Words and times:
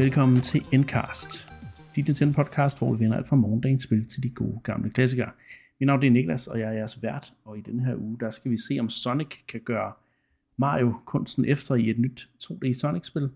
Velkommen 0.00 0.40
til 0.40 0.66
Endcast. 0.72 1.48
Dit 1.96 2.06
Nintendo 2.06 2.42
podcast, 2.42 2.78
hvor 2.78 2.94
vi 2.94 3.04
vender 3.04 3.16
alt 3.16 3.28
fra 3.28 3.36
morgendagens 3.36 3.82
spil 3.82 4.08
til 4.08 4.22
de 4.22 4.30
gode 4.30 4.60
gamle 4.64 4.90
klassikere. 4.90 5.30
Mit 5.80 5.86
navn 5.86 6.04
er 6.04 6.10
Niklas, 6.10 6.46
og 6.46 6.60
jeg 6.60 6.68
er 6.68 6.72
jeres 6.72 7.02
vært, 7.02 7.32
og 7.44 7.58
i 7.58 7.60
denne 7.60 7.84
her 7.84 7.96
uge, 7.96 8.18
der 8.20 8.30
skal 8.30 8.50
vi 8.50 8.56
se, 8.56 8.76
om 8.80 8.88
Sonic 8.88 9.46
kan 9.48 9.60
gøre 9.60 9.92
Mario 10.56 10.94
kunsten 11.06 11.44
efter 11.44 11.74
i 11.74 11.90
et 11.90 11.98
nyt 11.98 12.28
2D 12.42 12.72
Sonic-spil. 12.72 13.30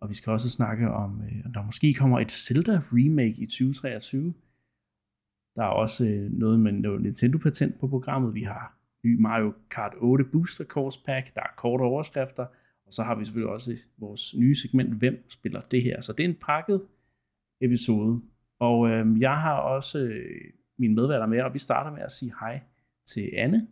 Og 0.00 0.08
vi 0.08 0.14
skal 0.14 0.30
også 0.30 0.50
snakke 0.50 0.90
om, 0.90 1.22
øh, 1.22 1.42
om 1.44 1.52
der 1.52 1.62
måske 1.62 1.94
kommer 1.94 2.20
et 2.20 2.32
Zelda 2.32 2.80
remake 2.92 3.42
i 3.42 3.46
2023. 3.46 4.34
Der 5.56 5.62
er 5.62 5.68
også 5.68 6.06
øh, 6.06 6.32
noget 6.32 6.60
med 6.60 6.72
noget 6.72 7.02
Nintendo-patent 7.02 7.80
på 7.80 7.88
programmet. 7.88 8.34
Vi 8.34 8.42
har 8.42 8.78
ny 9.04 9.20
Mario 9.20 9.54
Kart 9.70 9.94
8 9.98 10.24
Booster 10.24 10.64
Course 10.64 11.00
Pack, 11.06 11.34
der 11.34 11.40
er 11.40 11.54
korte 11.56 11.82
overskrifter, 11.82 12.46
og 12.90 12.94
så 12.94 13.02
har 13.02 13.14
vi 13.14 13.24
selvfølgelig 13.24 13.52
også 13.52 13.76
vores 13.98 14.34
nye 14.34 14.54
segment, 14.54 14.94
hvem 14.94 15.24
spiller 15.28 15.60
det 15.60 15.82
her. 15.82 16.00
Så 16.00 16.12
det 16.12 16.24
er 16.24 16.28
en 16.28 16.36
pakket 16.46 16.82
episode. 17.60 18.20
Og 18.58 18.88
øh, 18.88 19.20
jeg 19.20 19.36
har 19.36 19.54
også 19.54 19.98
øh, 19.98 20.40
mine 20.78 20.94
medværter 20.94 21.26
med, 21.26 21.40
og 21.40 21.54
vi 21.54 21.58
starter 21.58 21.90
med 21.90 22.02
at 22.02 22.12
sige 22.12 22.32
hej 22.40 22.60
til 23.06 23.30
Anne. 23.36 23.66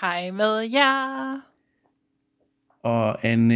Hej 0.00 0.30
med 0.30 0.70
jer. 0.72 1.40
Og 2.82 3.24
Anne, 3.26 3.54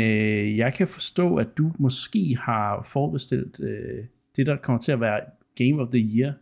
jeg 0.56 0.75
kan 0.75 0.89
forstå, 0.89 1.37
at 1.37 1.59
du 1.59 1.73
måske 1.79 2.37
har 2.41 2.83
forbestilt 2.83 3.61
øh, 3.65 4.05
det, 4.37 4.47
der 4.47 4.56
kommer 4.56 4.81
til 4.81 4.93
at 4.93 5.01
være 5.01 5.21
Game 5.56 5.83
of 5.83 5.89
the 5.89 6.09
Year 6.19 6.33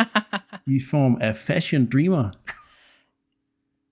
i 0.76 0.80
form 0.90 1.18
af 1.20 1.36
Fashion 1.36 1.86
Dreamer. 1.92 2.30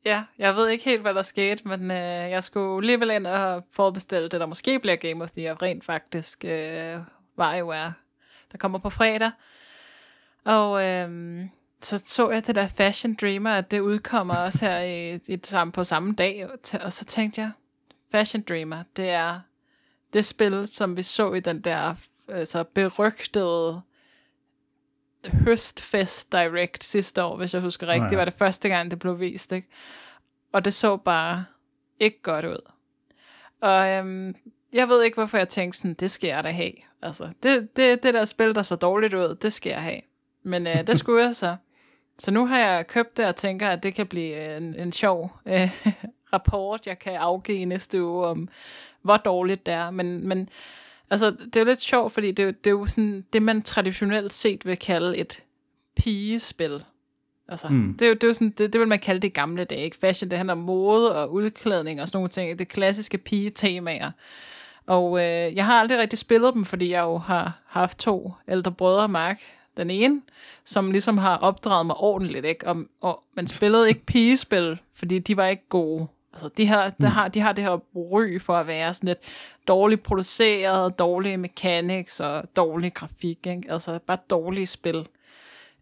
Ja, 0.05 0.25
jeg 0.39 0.57
ved 0.57 0.69
ikke 0.69 0.85
helt, 0.85 1.03
hvad 1.03 1.15
der 1.15 1.23
skete, 1.23 1.69
men 1.69 1.91
øh, 1.91 2.31
jeg 2.31 2.45
skulle 2.45 2.77
alligevel 2.77 3.11
ind 3.11 3.27
og 3.27 3.65
forbestille 3.71 4.29
det, 4.29 4.41
der 4.41 4.47
måske 4.47 4.79
bliver 4.79 4.97
Game 4.97 5.25
of 5.25 5.31
the 5.31 5.43
Year, 5.43 5.63
rent 5.63 5.85
faktisk 5.85 6.45
øh, 6.45 6.97
var 7.37 7.55
der 8.53 8.59
kommer 8.59 8.79
på 8.79 8.91
fredag. 8.91 9.31
Og 10.45 10.85
øh, 10.85 11.41
så 11.83 12.03
så 12.07 12.31
jeg 12.31 12.47
det 12.47 12.55
der 12.55 12.67
Fashion 12.67 13.15
Dreamer, 13.21 13.51
at 13.51 13.71
det 13.71 13.81
udkommer 13.81 14.35
også 14.35 14.65
her 14.65 14.79
i, 14.79 15.15
i 15.15 15.37
det 15.37 15.47
samme, 15.47 15.73
på 15.73 15.85
samme 15.85 16.15
dag, 16.15 16.49
og 16.83 16.93
så 16.93 17.05
tænkte 17.05 17.41
jeg, 17.41 17.51
Fashion 18.11 18.45
Dreamer, 18.49 18.83
det 18.97 19.11
er 19.11 19.41
det 20.13 20.25
spil, 20.25 20.67
som 20.67 20.97
vi 20.97 21.03
så 21.03 21.33
i 21.33 21.41
den 21.41 21.61
der 21.61 21.95
altså, 22.29 22.65
berygtede 22.65 23.81
høstfest 25.27 26.33
direct 26.33 26.85
sidste 26.85 27.25
år, 27.25 27.37
hvis 27.37 27.55
jeg 27.55 27.63
husker 27.63 27.87
rigtigt. 27.87 28.05
Ja. 28.05 28.09
Det 28.09 28.19
var 28.19 28.25
det 28.25 28.35
første 28.35 28.69
gang, 28.69 28.91
det 28.91 28.99
blev 28.99 29.21
vist, 29.21 29.53
ikke? 29.53 29.69
Og 30.53 30.65
det 30.65 30.75
så 30.75 30.97
bare 30.97 31.45
ikke 32.01 32.23
godt 32.23 32.45
ud. 32.45 32.73
Og 33.61 33.89
øhm, 33.89 34.35
jeg 34.73 34.89
ved 34.89 35.03
ikke, 35.03 35.15
hvorfor 35.15 35.39
jeg 35.39 35.49
tænkte 35.49 35.79
sådan, 35.79 35.95
det 35.95 36.11
skal 36.11 36.29
jeg 36.29 36.45
da 36.45 36.51
have. 36.51 36.73
Altså, 37.03 37.29
det, 37.43 37.77
det, 37.77 38.03
det 38.03 38.15
der 38.15 38.25
spil, 38.25 38.55
der 38.55 38.63
så 38.63 38.77
dårligt 38.77 39.15
ud, 39.15 39.35
det 39.35 39.53
skal 39.53 39.71
jeg 39.71 39.83
have. 39.83 40.01
Men 40.43 40.67
øh, 40.67 40.87
det 40.87 40.99
skulle 40.99 41.25
jeg 41.25 41.37
så. 41.37 41.57
Så 42.19 42.31
nu 42.31 42.47
har 42.47 42.59
jeg 42.59 42.87
købt 42.87 43.17
det 43.17 43.27
og 43.27 43.37
tænker, 43.37 43.69
at 43.69 43.83
det 43.83 43.95
kan 43.95 44.07
blive 44.07 44.57
en, 44.57 44.75
en 44.75 44.93
sjov 44.93 45.33
øh, 45.47 45.71
rapport, 46.33 46.87
jeg 46.87 46.99
kan 46.99 47.15
afgive 47.15 47.65
næste 47.65 48.05
uge 48.05 48.27
om, 48.27 48.49
hvor 49.03 49.17
dårligt 49.17 49.67
det 49.67 49.75
er. 49.75 49.91
Men, 49.91 50.29
men 50.29 50.49
altså, 51.11 51.31
det 51.31 51.57
er 51.57 51.61
jo 51.61 51.67
lidt 51.67 51.81
sjovt, 51.81 52.13
fordi 52.13 52.31
det, 52.31 52.65
det 52.65 52.71
er 52.71 52.75
jo 52.75 52.87
sådan 52.87 53.25
det, 53.33 53.43
man 53.43 53.63
traditionelt 53.63 54.35
set 54.35 54.67
vil 54.67 54.77
kalde 54.77 55.17
et 55.17 55.43
pigespil. 55.97 56.83
Altså, 57.49 57.69
mm. 57.69 57.97
det, 57.99 58.05
er 58.05 58.09
jo, 58.09 58.15
det, 58.15 58.23
er 58.23 58.29
jo 58.29 58.33
sådan, 58.33 58.55
det, 58.59 58.73
det 58.73 58.81
vil 58.81 58.89
man 58.89 58.99
kalde 58.99 59.21
det 59.21 59.35
gamle 59.35 59.65
dage. 59.65 59.85
Ikke? 59.85 59.97
Fashion, 59.97 60.31
det 60.31 60.39
handler 60.39 60.53
om 60.53 60.59
mode 60.59 61.17
og 61.17 61.33
udklædning 61.33 62.01
og 62.01 62.09
sådan 62.09 62.17
nogle 62.17 62.29
ting. 62.29 62.59
Det 62.59 62.69
klassiske 62.69 63.19
pige-temaer. 63.19 64.11
Og 64.87 65.19
øh, 65.19 65.57
jeg 65.57 65.67
har 65.67 65.81
aldrig 65.81 65.99
rigtig 65.99 66.19
spillet 66.19 66.55
dem, 66.55 66.65
fordi 66.65 66.91
jeg 66.91 67.03
jo 67.03 67.19
har 67.19 67.63
haft 67.67 67.99
to 67.99 68.33
ældre 68.49 68.73
brødre, 68.73 69.09
Mark, 69.09 69.41
den 69.77 69.91
ene, 69.91 70.23
som 70.65 70.91
ligesom 70.91 71.19
har 71.19 71.37
opdraget 71.37 71.87
mig 71.87 71.97
ordentligt, 71.97 72.45
ikke? 72.45 72.67
Og, 72.67 72.77
og 73.01 73.23
man 73.35 73.47
spillede 73.47 73.89
ikke 73.89 74.05
pigespil, 74.07 74.79
fordi 74.95 75.19
de 75.19 75.37
var 75.37 75.47
ikke 75.47 75.69
gode. 75.69 76.07
Altså, 76.43 76.49
de 76.57 76.67
har, 76.67 76.91
der 76.91 77.09
mm. 77.09 77.15
har, 77.15 77.29
de 77.29 77.41
har 77.41 77.53
det 77.53 77.65
her 77.65 77.81
ry 77.97 78.41
for 78.41 78.57
at 78.57 78.67
være 78.67 78.95
sådan 78.95 79.07
lidt 79.07 79.19
dårligt 79.69 80.03
produceret, 80.03 80.99
dårlige 80.99 81.37
mechanics 81.37 82.21
og 82.21 82.57
dårlig 82.57 82.95
grafik, 82.95 83.47
ikke? 83.47 83.63
Altså, 83.69 83.99
bare 84.07 84.19
dårlige 84.31 84.67
spil. 84.67 85.09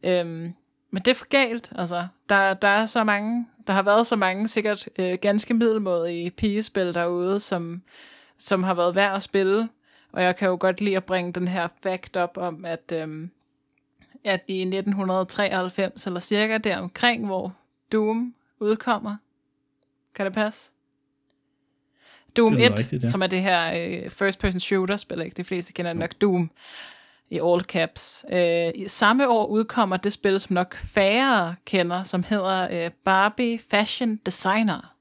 Øhm, 0.03 0.55
men 0.91 1.03
det 1.03 1.09
er 1.09 1.15
for 1.15 1.29
galt, 1.29 1.73
altså. 1.79 2.07
Der, 2.29 2.55
der 2.55 2.69
er 2.69 2.87
så 2.87 3.05
mange, 3.05 3.47
der 3.67 3.73
har 3.73 3.83
været 3.83 4.07
så 4.07 4.17
mange 4.17 4.49
sikkert 4.49 4.89
øh, 4.99 5.19
ganske 5.21 5.55
middelmådige 5.55 6.31
pigespil 6.31 6.95
derude, 6.95 7.41
som, 7.41 7.83
som 8.39 8.63
har 8.63 8.75
været 8.75 8.95
værd 8.95 9.17
at 9.17 9.23
spille. 9.23 9.69
Og 10.13 10.23
jeg 10.23 10.37
kan 10.37 10.49
jo 10.49 10.57
godt 10.61 10.81
lide 10.81 10.97
at 10.97 11.05
bringe 11.05 11.33
den 11.33 11.49
her 11.49 11.69
fact 11.83 12.17
op 12.17 12.39
om, 12.39 12.65
at, 12.65 12.93
øhm, 12.93 13.31
at 14.25 14.41
i 14.49 14.61
1993, 14.61 16.07
eller 16.07 16.21
cirka 16.21 16.59
der 16.59 16.79
omkring, 16.79 17.27
hvor 17.27 17.53
Doom 17.93 18.35
udkommer, 18.61 19.17
kan 20.17 20.27
det 20.27 20.35
passe? 20.35 20.71
Doom 22.37 22.57
det 22.57 22.67
1, 22.67 22.79
rigtigt, 22.79 23.03
ja. 23.03 23.09
som 23.09 23.23
er 23.23 23.27
det 23.27 23.43
her 23.43 23.73
øh, 23.75 24.11
first 24.11 24.39
person 24.39 24.61
shooter 24.61 24.97
spil, 24.97 25.21
ikke? 25.21 25.35
De 25.37 25.45
fleste 25.45 25.73
kender 25.73 25.93
nok 25.93 26.11
Doom 26.21 26.51
i 27.31 27.41
all 27.45 27.61
caps. 27.61 28.25
Øh, 28.33 28.73
i 28.75 28.89
samme 28.89 29.29
år 29.29 29.47
udkommer 29.47 29.97
det 29.97 30.13
spil, 30.13 30.41
som 30.41 30.55
nok 30.55 30.77
færre 30.77 31.55
kender, 31.65 32.03
som 32.03 32.23
hedder 32.23 32.85
øh, 32.85 32.91
Barbie 33.05 33.59
Fashion 33.71 34.17
Designer. 34.17 34.95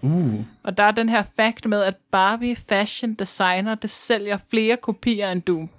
Uh. 0.00 0.44
Og 0.62 0.76
der 0.76 0.84
er 0.84 0.90
den 0.90 1.08
her 1.08 1.22
fact 1.36 1.66
med, 1.66 1.82
at 1.82 1.96
Barbie 2.10 2.56
Fashion 2.56 3.14
Designer, 3.14 3.74
det 3.74 3.90
sælger 3.90 4.38
flere 4.50 4.76
kopier 4.76 5.32
end 5.32 5.42
Doom. 5.42 5.70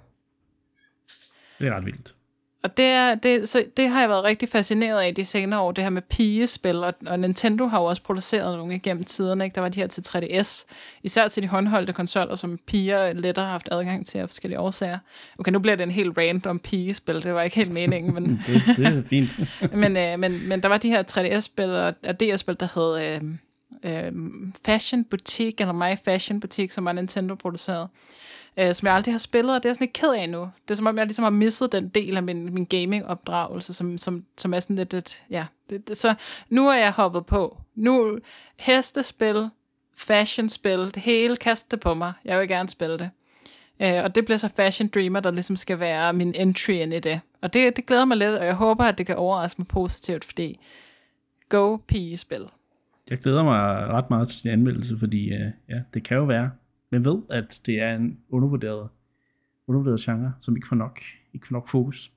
Det 1.60 1.68
er 1.68 1.76
ret 1.76 1.86
vildt. 1.86 2.14
Og 2.62 2.76
det, 2.76 2.84
er, 2.84 3.14
det, 3.14 3.48
så 3.48 3.64
det 3.76 3.88
har 3.88 4.00
jeg 4.00 4.08
været 4.08 4.24
rigtig 4.24 4.48
fascineret 4.48 5.00
af 5.00 5.14
de 5.14 5.24
senere 5.24 5.60
år, 5.60 5.72
det 5.72 5.84
her 5.84 5.90
med 5.90 6.02
pigespil, 6.02 6.84
og, 6.84 6.94
og 7.06 7.20
Nintendo 7.20 7.66
har 7.66 7.80
jo 7.80 7.84
også 7.84 8.02
produceret 8.02 8.58
nogle 8.58 8.74
igennem 8.74 9.04
tiderne, 9.04 9.44
ikke? 9.44 9.54
der 9.54 9.60
var 9.60 9.68
de 9.68 9.80
her 9.80 9.86
til 9.86 10.00
3DS, 10.00 10.64
især 11.02 11.28
til 11.28 11.42
de 11.42 11.48
håndholdte 11.48 11.92
konsoller, 11.92 12.34
som 12.34 12.58
piger 12.66 13.12
lettere 13.12 13.44
har 13.44 13.52
haft 13.52 13.68
adgang 13.72 14.06
til 14.06 14.18
af 14.18 14.28
forskellige 14.28 14.60
årsager. 14.60 14.98
Okay, 15.38 15.52
nu 15.52 15.58
bliver 15.58 15.76
det 15.76 15.84
en 15.84 15.90
helt 15.90 16.18
random 16.18 16.58
pigespil, 16.58 17.22
det 17.22 17.34
var 17.34 17.42
ikke 17.42 17.56
helt 17.56 17.74
meningen, 17.74 18.14
men... 18.14 18.24
det, 18.46 18.62
det 18.76 18.86
er 18.86 19.02
fint. 19.06 19.40
men, 19.82 19.96
øh, 19.96 20.18
men, 20.18 20.32
men 20.48 20.62
der 20.62 20.68
var 20.68 20.78
de 20.78 20.88
her 20.88 21.02
3DS-spil 21.02 21.70
og, 21.70 21.94
og 22.06 22.20
DS-spil, 22.20 22.56
der 22.60 22.68
hed 22.74 23.20
øh, 23.84 24.04
øh, 24.06 24.12
Fashion 24.64 25.04
Boutique, 25.04 25.60
eller 25.60 25.72
My 25.72 25.96
Fashion 26.04 26.40
Boutique, 26.40 26.74
som 26.74 26.84
var 26.84 26.92
Nintendo 26.92 27.34
produceret 27.34 27.88
øh, 28.60 28.74
som 28.74 28.86
jeg 28.86 28.94
aldrig 28.94 29.14
har 29.14 29.18
spillet, 29.18 29.54
og 29.54 29.62
det 29.62 29.64
er 29.64 29.70
jeg 29.70 29.74
sådan 29.74 29.84
lidt 29.84 29.92
ked 29.92 30.12
af 30.12 30.28
nu. 30.28 30.40
Det 30.40 30.70
er 30.70 30.74
som 30.74 30.86
om, 30.86 30.98
jeg 30.98 31.06
ligesom 31.06 31.22
har 31.22 31.30
misset 31.30 31.72
den 31.72 31.88
del 31.88 32.16
af 32.16 32.22
min, 32.22 32.54
min 32.54 32.64
gaming-opdragelse, 32.64 33.72
som, 33.72 33.98
som, 33.98 34.24
som 34.38 34.54
er 34.54 34.60
sådan 34.60 34.76
lidt, 34.76 34.94
et, 34.94 35.22
ja. 35.30 35.46
Det, 35.70 35.88
det, 35.88 35.96
så 35.96 36.14
nu 36.48 36.68
er 36.68 36.76
jeg 36.76 36.92
hoppet 36.92 37.26
på. 37.26 37.58
Nu 37.74 38.18
hestespil, 38.56 39.48
fashionspil, 39.96 40.78
det 40.78 40.96
hele 40.96 41.36
kastet 41.36 41.80
på 41.80 41.94
mig. 41.94 42.12
Jeg 42.24 42.40
vil 42.40 42.48
gerne 42.48 42.68
spille 42.68 42.98
det. 42.98 43.10
Øh, 43.80 44.04
og 44.04 44.14
det 44.14 44.24
bliver 44.24 44.38
så 44.38 44.48
Fashion 44.48 44.88
Dreamer, 44.88 45.20
der 45.20 45.30
ligesom 45.30 45.56
skal 45.56 45.80
være 45.80 46.12
min 46.12 46.34
entry 46.34 46.70
ind 46.70 46.94
i 46.94 46.98
det. 46.98 47.20
Og 47.42 47.54
det, 47.54 47.76
det 47.76 47.86
glæder 47.86 48.04
mig 48.04 48.16
lidt, 48.16 48.34
og 48.34 48.46
jeg 48.46 48.54
håber, 48.54 48.84
at 48.84 48.98
det 48.98 49.06
kan 49.06 49.16
overraske 49.16 49.60
mig 49.60 49.68
positivt, 49.68 50.24
fordi 50.24 50.60
go 51.48 51.76
pigespil. 51.76 52.46
Jeg 53.10 53.18
glæder 53.18 53.42
mig 53.42 53.86
ret 53.86 54.10
meget 54.10 54.28
til 54.28 54.42
din 54.42 54.50
anmeldelse, 54.50 54.98
fordi 54.98 55.32
øh, 55.32 55.50
ja, 55.68 55.80
det 55.94 56.02
kan 56.04 56.16
jo 56.16 56.24
være, 56.24 56.50
men 56.90 57.04
ved, 57.04 57.22
at 57.30 57.60
det 57.66 57.80
er 57.80 57.96
en 57.96 58.20
undervurderet, 58.28 58.88
undervurderet 59.66 60.00
genre, 60.00 60.32
som 60.40 60.56
ikke 60.56 60.68
får 60.68 60.76
nok, 60.76 61.00
ikke 61.34 61.46
får 61.46 61.52
nok 61.52 61.68
fokus. 61.68 62.12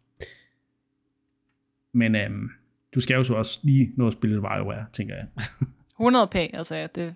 Men 1.92 2.16
øhm, 2.16 2.50
du 2.96 3.02
skal 3.02 3.16
jo 3.16 3.24
så 3.24 3.34
også 3.34 3.60
lige 3.64 3.94
nå 3.98 4.08
at 4.08 4.14
spille 4.14 4.42
WarioWare, 4.42 4.86
tænker 4.94 5.16
jeg. 5.16 5.28
100 6.00 6.28
p, 6.28 6.36
altså 6.36 6.76
ja, 6.76 6.88
det, 6.96 7.16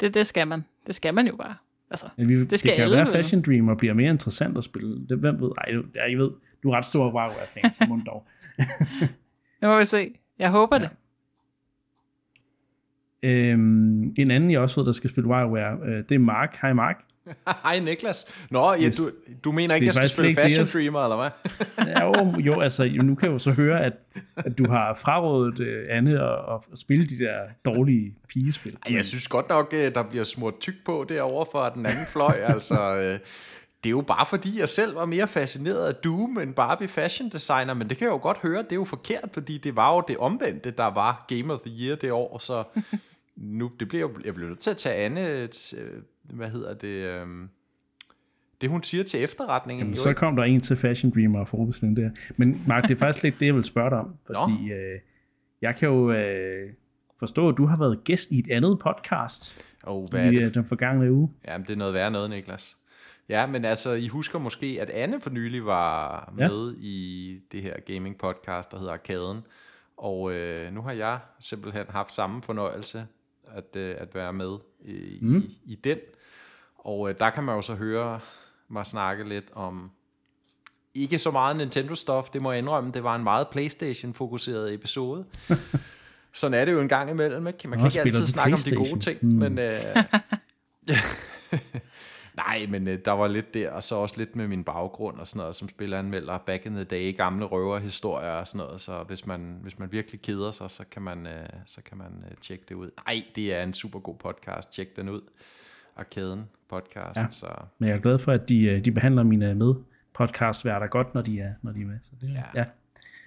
det, 0.00 0.14
det 0.14 0.26
skal 0.26 0.48
man. 0.48 0.64
Det 0.86 0.94
skal 0.94 1.14
man 1.14 1.26
jo 1.26 1.36
bare. 1.36 1.56
Altså, 1.90 2.06
ja, 2.18 2.24
vi, 2.24 2.44
det, 2.44 2.58
skal 2.58 2.70
det 2.70 2.76
kan 2.76 2.90
være, 2.90 3.06
Fashion 3.06 3.42
Dreamer 3.42 3.74
bliver 3.74 3.94
mere 3.94 4.10
interessant 4.10 4.58
at 4.58 4.64
spille. 4.64 5.06
Det, 5.08 5.18
hvem 5.18 5.40
ved? 5.40 5.50
Ej, 5.58 5.72
du, 5.72 5.84
jeg 5.94 6.18
ved, 6.18 6.30
du 6.62 6.70
er 6.70 6.76
ret 6.76 6.84
stor 6.84 7.12
WarioWare-fan, 7.12 7.72
så 7.72 7.86
må 7.88 8.00
dog. 8.06 8.26
det 9.60 9.68
må 9.68 9.78
vi 9.78 9.84
se. 9.84 10.14
Jeg 10.38 10.50
håber 10.50 10.76
ja. 10.76 10.82
det. 10.82 10.90
Øhm, 13.26 14.14
en 14.18 14.30
anden, 14.30 14.50
jeg 14.50 14.60
også 14.60 14.80
ved, 14.80 14.86
der 14.86 14.92
skal 14.92 15.10
spille 15.10 15.30
WarioWare, 15.30 15.78
øh, 15.84 16.04
det 16.08 16.14
er 16.14 16.18
Mark. 16.18 16.58
Hej 16.62 16.72
Mark. 16.72 17.02
Hej 17.64 17.80
Niklas. 17.80 18.26
Nå, 18.50 18.72
ja, 18.74 18.88
du, 18.88 19.02
du 19.44 19.52
mener 19.52 19.74
ikke, 19.74 19.86
jeg 19.86 19.94
skal 19.94 20.08
spille 20.08 20.34
Fashion 20.34 20.60
det, 20.60 20.68
Streamer, 20.68 21.02
eller 21.02 21.16
hvad? 21.16 21.30
jo, 22.02 22.40
jo, 22.40 22.60
altså, 22.60 22.84
nu 23.02 23.14
kan 23.14 23.26
jeg 23.26 23.32
jo 23.32 23.38
så 23.38 23.50
høre, 23.50 23.84
at, 23.84 23.92
at 24.36 24.58
du 24.58 24.70
har 24.70 24.94
frarådet 24.94 25.60
uh, 25.60 25.96
Anne 25.96 26.22
at, 26.22 26.38
at 26.72 26.78
spille 26.78 27.06
de 27.06 27.18
der 27.18 27.38
dårlige 27.64 28.14
pigespil. 28.28 28.76
Jeg 28.90 29.04
synes 29.04 29.28
godt 29.28 29.48
nok, 29.48 29.74
øh, 29.74 29.94
der 29.94 30.02
bliver 30.02 30.24
smurt 30.24 30.54
tyk 30.60 30.74
på 30.84 31.06
derovre 31.08 31.46
for 31.52 31.68
den 31.68 31.86
anden 31.86 32.06
fløj. 32.12 32.36
altså, 32.54 32.96
øh, 32.96 33.18
det 33.84 33.90
er 33.90 33.90
jo 33.90 34.00
bare 34.00 34.26
fordi, 34.26 34.60
jeg 34.60 34.68
selv 34.68 34.94
var 34.94 35.06
mere 35.06 35.28
fascineret 35.28 35.88
af 35.88 35.94
Doom 35.94 36.38
end 36.38 36.54
Barbie 36.54 36.88
Fashion 36.88 37.28
Designer, 37.28 37.74
men 37.74 37.88
det 37.88 37.96
kan 37.96 38.04
jeg 38.04 38.12
jo 38.12 38.18
godt 38.22 38.38
høre, 38.38 38.62
det 38.62 38.72
er 38.72 38.76
jo 38.76 38.84
forkert, 38.84 39.28
fordi 39.32 39.58
det 39.58 39.76
var 39.76 39.94
jo 39.94 40.02
det 40.08 40.16
omvendte, 40.16 40.70
der 40.70 40.90
var 40.90 41.24
Game 41.28 41.54
of 41.54 41.60
the 41.60 41.86
Year 41.86 41.96
det 41.96 42.12
år, 42.12 42.38
så 42.38 42.64
nu, 43.36 43.70
det 43.80 43.88
bliver 43.88 44.08
jeg 44.24 44.34
bliver 44.34 44.48
nødt 44.48 44.60
til 44.60 44.70
at 44.70 44.76
tage 44.76 44.94
Anne, 44.94 45.42
øh, 45.42 45.48
hvad 46.22 46.48
hedder 46.50 46.74
det, 46.74 47.22
um, 47.22 47.50
det, 48.60 48.70
hun 48.70 48.82
siger 48.82 49.04
til 49.04 49.22
efterretningen. 49.24 49.86
Jamen, 49.86 49.96
så 49.96 50.12
kom 50.12 50.36
der 50.36 50.42
en 50.44 50.60
til 50.60 50.76
Fashion 50.76 51.12
Dreamer 51.14 51.40
og 51.40 51.48
forbestilling 51.48 51.96
der. 51.96 52.10
Men 52.36 52.62
Mark, 52.66 52.82
det 52.82 52.90
er 52.90 52.98
faktisk 52.98 53.22
lidt 53.22 53.40
det, 53.40 53.46
jeg 53.46 53.54
vil 53.54 53.64
spørge 53.64 53.90
dig 53.90 53.98
om. 53.98 54.16
Fordi 54.26 54.72
øh, 54.72 55.00
jeg 55.62 55.76
kan 55.76 55.88
jo 55.88 56.12
øh, 56.12 56.72
forstå, 57.18 57.48
at 57.48 57.54
du 57.56 57.66
har 57.66 57.78
været 57.78 58.04
gæst 58.04 58.30
i 58.30 58.38
et 58.38 58.50
andet 58.50 58.78
podcast 58.78 59.64
oh, 59.82 60.10
hvad 60.10 60.24
i 60.24 60.26
er 60.26 60.30
det? 60.30 60.44
øh, 60.46 60.54
den 60.54 60.64
forgangne 60.64 61.12
uge. 61.12 61.30
Jamen, 61.48 61.66
det 61.66 61.72
er 61.72 61.76
noget 61.76 61.94
værre 61.94 62.10
noget, 62.10 62.30
Niklas. 62.30 62.76
Ja, 63.28 63.46
men 63.46 63.64
altså, 63.64 63.92
I 63.92 64.08
husker 64.08 64.38
måske, 64.38 64.78
at 64.80 64.90
Anne 64.90 65.20
for 65.20 65.30
nylig 65.30 65.66
var 65.66 66.32
Ja. 66.38 66.48
med 66.48 66.74
i 66.78 67.38
det 67.52 67.62
her 67.62 67.74
gaming 67.80 68.18
podcast, 68.18 68.70
der 68.72 68.78
hedder 68.78 68.92
Arkaden. 68.92 69.40
Og 69.96 70.32
øh, 70.32 70.72
nu 70.74 70.82
har 70.82 70.92
jeg 70.92 71.18
simpelthen 71.40 71.84
haft 71.88 72.12
samme 72.14 72.42
fornøjelse 72.42 73.06
at, 73.54 73.76
øh, 73.76 73.94
at 73.98 74.14
være 74.14 74.32
med 74.32 74.58
i, 74.84 75.18
mm. 75.22 75.36
i, 75.36 75.58
i 75.64 75.74
den. 75.74 75.98
Og 76.78 77.10
øh, 77.10 77.14
der 77.18 77.30
kan 77.30 77.44
man 77.44 77.54
jo 77.56 77.62
så 77.62 77.74
høre 77.74 78.20
mig 78.68 78.86
snakke 78.86 79.28
lidt 79.28 79.50
om 79.52 79.90
ikke 80.94 81.18
så 81.18 81.30
meget 81.30 81.56
Nintendo-stof, 81.56 82.30
det 82.32 82.42
må 82.42 82.52
jeg 82.52 82.58
indrømme. 82.58 82.92
Det 82.92 83.04
var 83.04 83.16
en 83.16 83.24
meget 83.24 83.48
PlayStation-fokuseret 83.48 84.74
episode. 84.74 85.24
Sådan 86.32 86.54
er 86.60 86.64
det 86.64 86.72
jo 86.72 86.80
en 86.80 86.88
gang 86.88 87.10
imellem. 87.10 87.46
Ikke? 87.46 87.68
Man 87.68 87.78
kan 87.78 87.82
Nå, 87.82 87.86
ikke 87.86 88.00
spiller 88.00 88.20
altid 88.20 88.32
snakke 88.32 88.54
om 88.54 88.58
de 88.58 88.74
gode 88.76 89.00
ting, 89.00 89.18
Mm. 89.22 89.38
men... 89.38 89.58
Øh, 89.58 89.74
Nej, 92.36 92.66
men 92.68 92.88
øh, 92.88 92.98
der 93.04 93.12
var 93.12 93.28
lidt 93.28 93.54
der, 93.54 93.70
og 93.70 93.82
så 93.82 93.94
også 93.94 94.14
lidt 94.18 94.36
med 94.36 94.48
min 94.48 94.64
baggrund 94.64 95.18
og 95.18 95.26
sådan 95.26 95.38
noget, 95.40 95.56
som 95.56 95.68
spilleranmelder 95.68 96.38
back 96.38 96.66
in 96.66 96.72
the 96.72 96.84
day, 96.84 97.16
gamle 97.16 97.44
røverhistorier 97.44 98.30
og 98.30 98.48
sådan 98.48 98.66
noget, 98.66 98.80
så 98.80 99.02
hvis 99.02 99.26
man, 99.26 99.58
hvis 99.62 99.78
man 99.78 99.92
virkelig 99.92 100.22
keder 100.22 100.50
sig, 100.52 100.70
så 100.70 100.84
kan 100.90 101.02
man, 101.02 101.26
øh, 101.26 101.46
så 101.66 101.82
kan 101.82 101.98
man 101.98 102.24
øh, 102.30 102.36
tjekke 102.40 102.64
det 102.68 102.74
ud. 102.74 102.90
Nej, 103.06 103.22
det 103.36 103.54
er 103.54 103.62
en 103.62 103.74
super 103.74 103.98
god 104.00 104.16
podcast, 104.16 104.72
tjek 104.72 104.96
den 104.96 105.08
ud. 105.08 105.20
Arkaden 105.96 106.44
podcast, 106.70 107.16
Ja. 107.16 107.26
så 107.30 107.46
Men 107.78 107.88
jeg 107.88 107.96
er 107.96 108.00
glad 108.00 108.18
for, 108.18 108.32
at 108.32 108.48
de, 108.48 108.64
øh, 108.64 108.84
de 108.84 108.92
behandler 108.92 109.22
mine 109.22 109.54
med 109.54 109.74
podcastværter 110.14 110.86
godt, 110.86 111.14
når 111.14 111.22
de 111.22 111.40
er, 111.40 111.52
når 111.62 111.72
de 111.72 111.80
er 111.80 111.86
med. 111.86 111.98
Så 112.02 112.12
det, 112.20 112.32
Ja. 112.32 112.42
ja. 112.60 112.64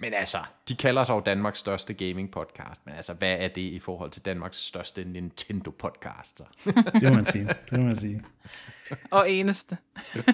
Men 0.00 0.14
altså, 0.14 0.38
de 0.68 0.74
kalder 0.76 1.04
sig 1.04 1.14
jo 1.14 1.20
Danmarks 1.20 1.58
største 1.58 1.94
gaming 1.94 2.30
podcast, 2.30 2.86
men 2.86 2.94
altså, 2.94 3.12
hvad 3.12 3.36
er 3.38 3.48
det 3.48 3.60
i 3.60 3.78
forhold 3.78 4.10
til 4.10 4.24
Danmarks 4.24 4.58
største 4.58 5.04
Nintendo 5.04 5.70
podcast? 5.70 6.38
Så? 6.38 6.44
det 7.00 7.02
må 7.02 7.10
man 7.14 7.26
sige. 7.26 7.48
Det 7.70 7.78
må 7.78 7.84
man 7.84 7.96
sige. 7.96 8.22
Og 9.10 9.30
eneste. 9.30 9.76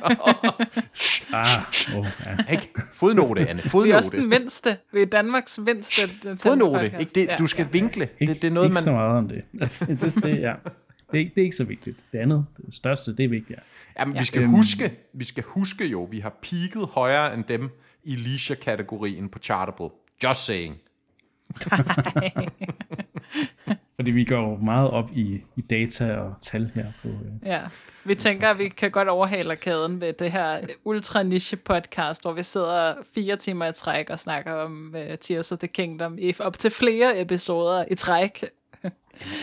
Ah, 1.33 1.97
oh, 1.99 2.07
ja. 2.27 2.53
Ikke? 2.53 2.71
Fodnote, 2.95 3.49
Anne, 3.49 3.63
Vi 3.63 3.91
er 3.91 3.97
også 3.97 4.11
den 4.11 4.21
fodnote. 4.21 4.41
mindste. 4.41 4.77
Vi 4.93 5.03
er 5.03 5.07
Danmarks 5.07 5.59
mindste 5.59 6.03
Fodnote, 6.37 6.93
ikke 7.01 7.13
det, 7.15 7.27
Ja. 7.29 7.37
du 7.37 7.47
skal 7.47 7.69
vinkle. 7.73 8.09
Ikke, 8.21 8.33
Det, 8.35 8.43
det 8.43 8.49
er 8.49 8.53
noget, 8.53 8.67
ikke 8.69 8.77
så 8.81 8.85
man... 8.87 8.95
meget 8.95 9.19
om 9.19 9.29
det. 9.29 9.43
Altså, 9.61 9.87
det, 9.87 10.15
det, 10.23 10.41
ja. 10.41 10.53
Det, 11.13 11.21
er, 11.21 11.25
det 11.35 11.39
er 11.39 11.45
ikke 11.45 11.57
så 11.57 11.65
vigtigt. 11.65 11.97
Det 12.13 12.19
andet, 12.19 12.47
det 12.57 12.75
største, 12.75 13.17
det 13.17 13.25
er 13.25 13.29
vigtigt. 13.29 13.59
Jamen, 13.99 14.15
Ja. 14.15 14.21
vi 14.21 14.25
skal 14.27 14.43
Øhm. 14.43 14.51
huske, 14.51 14.93
vi 15.13 15.25
skal 15.25 15.45
huske 15.47 15.87
jo, 15.87 16.03
vi 16.11 16.19
har 16.19 16.33
peaked 16.43 16.87
højere 16.93 17.35
end 17.35 17.45
dem 17.45 17.71
i 18.05 18.17
leisure-kategorien 18.17 19.29
på 19.29 19.39
Chartable. 19.39 19.89
Just 20.25 20.45
saying. 20.45 20.77
Fordi 23.97 24.11
vi 24.11 24.25
går 24.25 24.57
meget 24.57 24.91
op 24.91 25.11
i, 25.15 25.43
i 25.57 25.61
data 25.61 26.15
og 26.17 26.35
tal 26.41 26.71
her 26.75 26.87
på... 27.03 27.09
Øh. 27.09 27.15
Ja, 27.49 27.61
vi 28.05 28.15
tænker, 28.15 28.49
at 28.51 28.59
vi 28.59 28.69
kan 28.69 28.91
godt 28.91 29.09
overhale 29.09 29.51
arkaden 29.51 30.01
ved 30.01 30.13
det 30.13 30.33
her 30.33 30.61
ultra 30.85 31.23
niche 31.23 31.57
podcast, 31.57 32.23
hvor 32.23 32.33
vi 32.33 32.43
sidder 32.43 32.95
fire 33.15 33.37
timer 33.37 33.67
i 33.67 33.73
træk 33.73 34.11
og 34.11 34.19
snakker 34.19 34.53
om 34.53 34.95
uh, 34.95 35.17
Tears 35.21 35.53
of 35.53 35.59
the 35.59 35.69
Kingdom 35.69 36.19
i 36.19 36.35
op 36.39 36.59
til 36.59 36.71
flere 36.71 37.21
episoder 37.21 37.85
i 37.91 37.95
træk. 37.95 38.45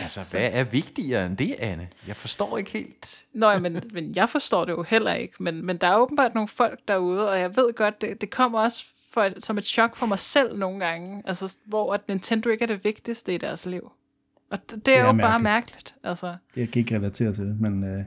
Altså, 0.02 0.20
hvad 0.30 0.50
er 0.52 0.64
vigtigere 0.64 1.26
end 1.26 1.36
det, 1.36 1.56
Anne? 1.58 1.88
Jeg 2.06 2.16
forstår 2.16 2.58
ikke 2.58 2.70
helt. 2.70 3.24
Nå, 3.32 3.50
ja, 3.50 3.58
men, 3.58 3.82
men 3.92 4.14
jeg 4.16 4.28
forstår 4.28 4.64
det 4.64 4.72
jo 4.72 4.82
heller 4.82 5.14
ikke, 5.14 5.42
men, 5.42 5.66
men 5.66 5.76
der 5.76 5.86
er 5.86 5.96
åbenbart 5.96 6.34
nogle 6.34 6.48
folk 6.48 6.80
derude, 6.88 7.30
og 7.30 7.38
jeg 7.38 7.56
ved 7.56 7.74
godt, 7.74 8.00
det, 8.00 8.20
det 8.20 8.30
kommer 8.30 8.60
også 8.60 8.84
for, 9.10 9.28
som 9.38 9.58
et 9.58 9.64
chok 9.64 9.96
for 9.96 10.06
mig 10.06 10.18
selv 10.18 10.58
nogle 10.58 10.86
gange, 10.86 11.22
altså, 11.24 11.56
hvor 11.64 11.94
at 11.94 12.08
Nintendo 12.08 12.48
ikke 12.48 12.62
er 12.62 12.66
det 12.66 12.84
vigtigste 12.84 13.34
i 13.34 13.38
deres 13.38 13.66
liv. 13.66 13.92
Og 14.50 14.70
det, 14.70 14.86
det 14.86 14.96
er, 14.96 15.02
er 15.02 15.06
jo 15.06 15.12
bare 15.12 15.16
mærkeligt. 15.16 15.42
mærkeligt. 15.42 15.94
Altså. 16.02 16.36
Det 16.54 16.60
jeg 16.60 16.68
kan 16.68 16.80
ikke 16.80 16.96
relatere 16.96 17.32
til 17.32 17.44
det, 17.44 17.60
men 17.60 17.84
øh, 17.84 18.04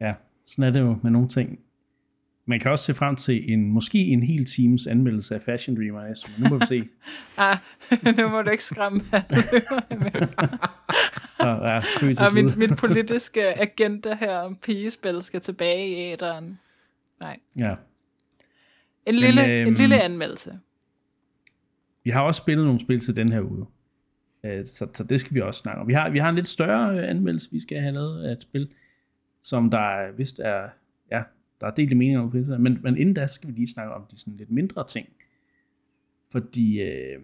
ja, 0.00 0.14
sådan 0.46 0.64
er 0.64 0.70
det 0.70 0.80
jo 0.80 0.96
med 1.02 1.10
nogle 1.10 1.28
ting. 1.28 1.58
Man 2.48 2.60
kan 2.60 2.70
også 2.70 2.84
se 2.84 2.94
frem 2.94 3.16
til 3.16 3.52
en, 3.52 3.70
måske 3.72 3.98
en 3.98 4.22
hel 4.22 4.44
times 4.44 4.86
anmeldelse 4.86 5.34
af 5.34 5.42
Fashion 5.42 5.76
Dreamer 5.76 6.08
næste. 6.08 6.30
Nu 6.38 6.48
må 6.48 6.58
vi 6.58 6.66
se. 6.66 6.84
Ah, 7.36 7.56
nu 8.18 8.28
må 8.28 8.42
du 8.42 8.50
ikke 8.50 8.64
skræmme. 8.64 9.00
Og, 11.38 11.66
ja, 11.68 11.82
min, 12.02 12.16
side. 12.50 12.58
min 12.58 12.76
politiske 12.76 13.60
agenda 13.60 14.14
her 14.20 14.36
om 14.36 14.56
pigespil 14.56 15.22
skal 15.22 15.40
tilbage 15.40 15.88
i 15.88 16.12
æderen. 16.12 16.58
Nej. 17.20 17.38
Ja. 17.58 17.74
En 19.06 19.14
lille, 19.14 19.54
øhm, 19.60 19.68
en 19.68 19.74
lille 19.74 20.00
anmeldelse. 20.02 20.58
Vi 22.04 22.10
har 22.10 22.20
også 22.22 22.38
spillet 22.38 22.66
nogle 22.66 22.80
spil 22.80 23.00
til 23.00 23.16
den 23.16 23.32
her 23.32 23.40
uge. 23.40 23.66
Øh, 24.44 24.66
Så, 24.66 24.88
så 24.94 25.04
det 25.04 25.20
skal 25.20 25.34
vi 25.34 25.40
også 25.40 25.58
snakke 25.60 25.80
om. 25.80 25.88
Vi 25.88 25.92
har, 25.92 26.08
vi 26.10 26.18
har 26.18 26.28
en 26.28 26.34
lidt 26.34 26.46
større 26.46 27.06
anmeldelse, 27.06 27.48
vi 27.52 27.60
skal 27.60 27.80
have 27.80 27.94
lavet 27.94 28.24
af 28.24 28.32
et 28.32 28.42
spil, 28.42 28.68
som 29.42 29.70
der 29.70 29.78
er- 29.78 30.12
vist 30.16 30.40
er, 30.44 30.62
der 31.60 31.66
er 31.66 31.70
delte 31.70 31.94
meninger 31.94 32.20
om 32.20 32.30
pizza, 32.30 32.58
men, 32.58 32.78
men 32.82 32.96
inden 32.96 33.14
da 33.14 33.26
skal 33.26 33.48
vi 33.48 33.54
lige 33.54 33.72
snakke 33.72 33.94
om 33.94 34.04
de 34.10 34.16
sådan 34.20 34.36
lidt 34.36 34.50
mindre 34.50 34.86
ting. 34.86 35.08
Fordi 36.32 36.82
øh, 36.82 37.20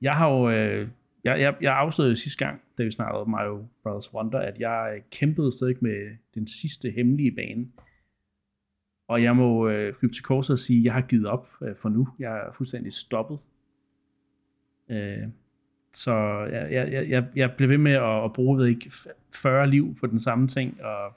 jeg 0.00 0.16
har 0.16 0.30
jo, 0.30 0.50
øh, 0.50 0.88
jeg, 1.24 1.40
jeg, 1.40 1.56
jeg 1.60 1.76
afslørede 1.76 2.10
jo 2.10 2.16
sidste 2.16 2.44
gang, 2.46 2.60
da 2.78 2.82
vi 2.84 2.90
snakkede 2.90 3.20
om 3.20 3.30
Mario 3.30 3.66
Bros. 3.82 4.14
Wonder, 4.14 4.38
at 4.38 4.58
jeg 4.60 4.92
øh, 4.96 5.02
kæmpede 5.10 5.52
stadig 5.52 5.76
med 5.80 6.16
den 6.34 6.46
sidste 6.46 6.90
hemmelige 6.90 7.32
bane. 7.32 7.66
Og 9.08 9.22
jeg 9.22 9.36
må 9.36 9.68
øh, 9.68 9.94
krybe 9.94 10.12
til 10.12 10.22
korset 10.24 10.52
og 10.52 10.58
sige, 10.58 10.78
at 10.78 10.84
jeg 10.84 10.92
har 10.94 11.00
givet 11.00 11.26
op 11.26 11.48
øh, 11.62 11.76
for 11.76 11.88
nu. 11.88 12.08
Jeg 12.18 12.38
er 12.46 12.52
fuldstændig 12.52 12.92
stoppet. 12.92 13.40
Øh, 14.90 15.28
så 15.92 16.14
jeg, 16.52 16.72
jeg, 16.72 16.92
jeg- 16.92 17.08
jeg, 17.08 17.24
jeg 17.36 17.54
blev 17.56 17.68
ved 17.68 17.78
med 17.78 17.92
at, 17.92 18.24
at 18.24 18.32
bruge 18.32 18.58
ved 18.58 18.66
ikke, 18.66 18.92
40 19.34 19.66
liv 19.70 19.94
på 20.00 20.06
den 20.06 20.20
samme 20.20 20.48
ting, 20.48 20.82
og 20.82 21.12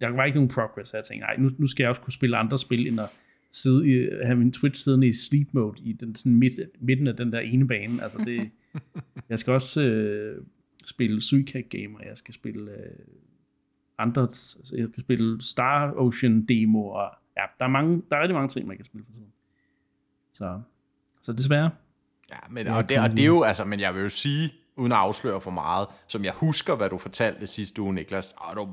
der 0.00 0.08
var 0.08 0.24
ikke 0.24 0.36
nogen 0.36 0.50
progress, 0.50 0.90
så 0.90 0.96
jeg 0.96 1.04
tænkte, 1.04 1.26
nej, 1.26 1.36
nu, 1.36 1.50
nu 1.58 1.66
skal 1.66 1.82
jeg 1.82 1.90
også 1.90 2.02
kunne 2.02 2.12
spille 2.12 2.36
andre 2.36 2.58
spil, 2.58 2.86
end 2.86 3.00
at 3.00 3.10
sidde 3.50 3.88
i, 3.88 4.08
have 4.22 4.36
min 4.36 4.52
Twitch 4.52 4.82
siddende 4.82 5.06
i 5.06 5.12
sleep 5.12 5.54
mode 5.54 5.82
i 5.82 5.92
den 5.92 6.14
sådan 6.14 6.36
midt, 6.36 6.52
midten 6.80 7.06
af 7.06 7.16
den 7.16 7.32
der 7.32 7.40
ene 7.40 7.68
bane. 7.68 8.02
Altså 8.02 8.18
det, 8.18 8.50
jeg 9.30 9.38
skal 9.38 9.52
også 9.52 9.82
øh, 9.82 10.44
spille 10.84 11.20
Suicide 11.20 11.62
Game, 11.62 11.98
og 11.98 12.06
jeg 12.06 12.16
skal 12.16 12.34
spille 12.34 12.70
øh, 12.70 13.06
andre, 13.98 14.22
altså, 14.22 14.74
jeg 14.76 14.88
skal 14.92 15.00
spille 15.00 15.42
Star 15.42 15.92
Ocean 15.96 16.44
demo, 16.44 16.88
og 16.88 17.10
ja, 17.36 17.42
der 17.58 17.64
er, 17.64 17.68
mange, 17.68 18.02
der 18.10 18.16
er 18.16 18.20
rigtig 18.20 18.34
mange 18.34 18.48
ting, 18.48 18.66
man 18.66 18.76
kan 18.76 18.84
spille 18.84 19.04
for 19.04 19.12
tiden. 19.12 19.32
Så, 20.32 20.60
så 21.22 21.32
desværre. 21.32 21.70
Ja, 22.30 22.38
men, 22.50 22.66
og, 22.66 22.88
det, 22.88 22.98
og 22.98 23.10
det 23.10 23.20
er 23.20 23.26
jo, 23.26 23.42
altså, 23.42 23.64
men 23.64 23.80
jeg 23.80 23.94
vil 23.94 24.02
jo 24.02 24.08
sige, 24.08 24.52
uden 24.76 24.92
at 24.92 24.98
afsløre 24.98 25.40
for 25.40 25.50
meget, 25.50 25.88
som 26.08 26.24
jeg 26.24 26.32
husker, 26.32 26.74
hvad 26.74 26.90
du 26.90 26.98
fortalte 26.98 27.46
sidste 27.46 27.82
uge, 27.82 27.94
Niklas, 27.94 28.32
er 28.32 28.54
du 28.54 28.68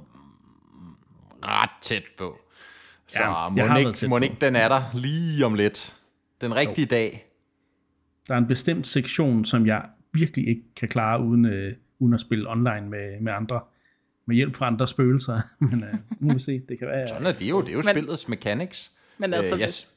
ret 1.44 1.70
tæt 1.82 2.04
på. 2.18 2.38
Så 3.08 3.24
Ja, 3.24 3.50
må, 3.74 3.78
ikke, 3.90 4.08
må 4.08 4.18
ikke 4.18 4.38
den 4.42 4.56
er 4.56 4.68
der 4.68 4.84
lige 4.94 5.46
om 5.46 5.54
lidt. 5.54 5.96
Den 6.42 6.56
rigtige 6.56 6.86
jo. 6.92 6.96
dag. 6.96 7.26
Der 8.28 8.34
er 8.34 8.38
en 8.38 8.48
bestemt 8.48 8.88
sektion, 8.88 9.46
som 9.46 9.66
jeg 9.68 9.86
virkelig 10.14 10.48
ikke 10.48 10.64
kan 10.76 10.90
klare 10.90 11.22
uden, 11.24 11.46
øh, 11.46 11.74
uden 12.00 12.14
at 12.14 12.22
spille 12.22 12.50
online 12.50 12.90
med, 12.90 13.20
med 13.22 13.32
andre. 13.34 13.62
Med 14.26 14.36
hjælp 14.36 14.56
fra 14.56 14.68
andre 14.68 14.88
spøgelser. 14.88 15.38
Men 15.72 15.84
øh, 15.84 15.94
nu 15.94 16.28
må 16.28 16.34
vi 16.34 16.40
se. 16.40 16.62
Det 16.70 16.80
kan 16.80 16.88
være... 16.88 17.08
Sådan 17.08 17.28
er 17.28 17.32
det 17.32 17.46
jo. 17.50 17.62
Det 17.62 17.68
er 17.70 17.74
jo 17.74 17.82
Men- 17.86 17.96
spillets 17.96 18.28
mechanics. 18.28 18.92
Men 19.18 19.34
altså, 19.34 19.56
Øh, 19.56 19.60
jeg, 19.60 19.68
hvis, 19.68 19.88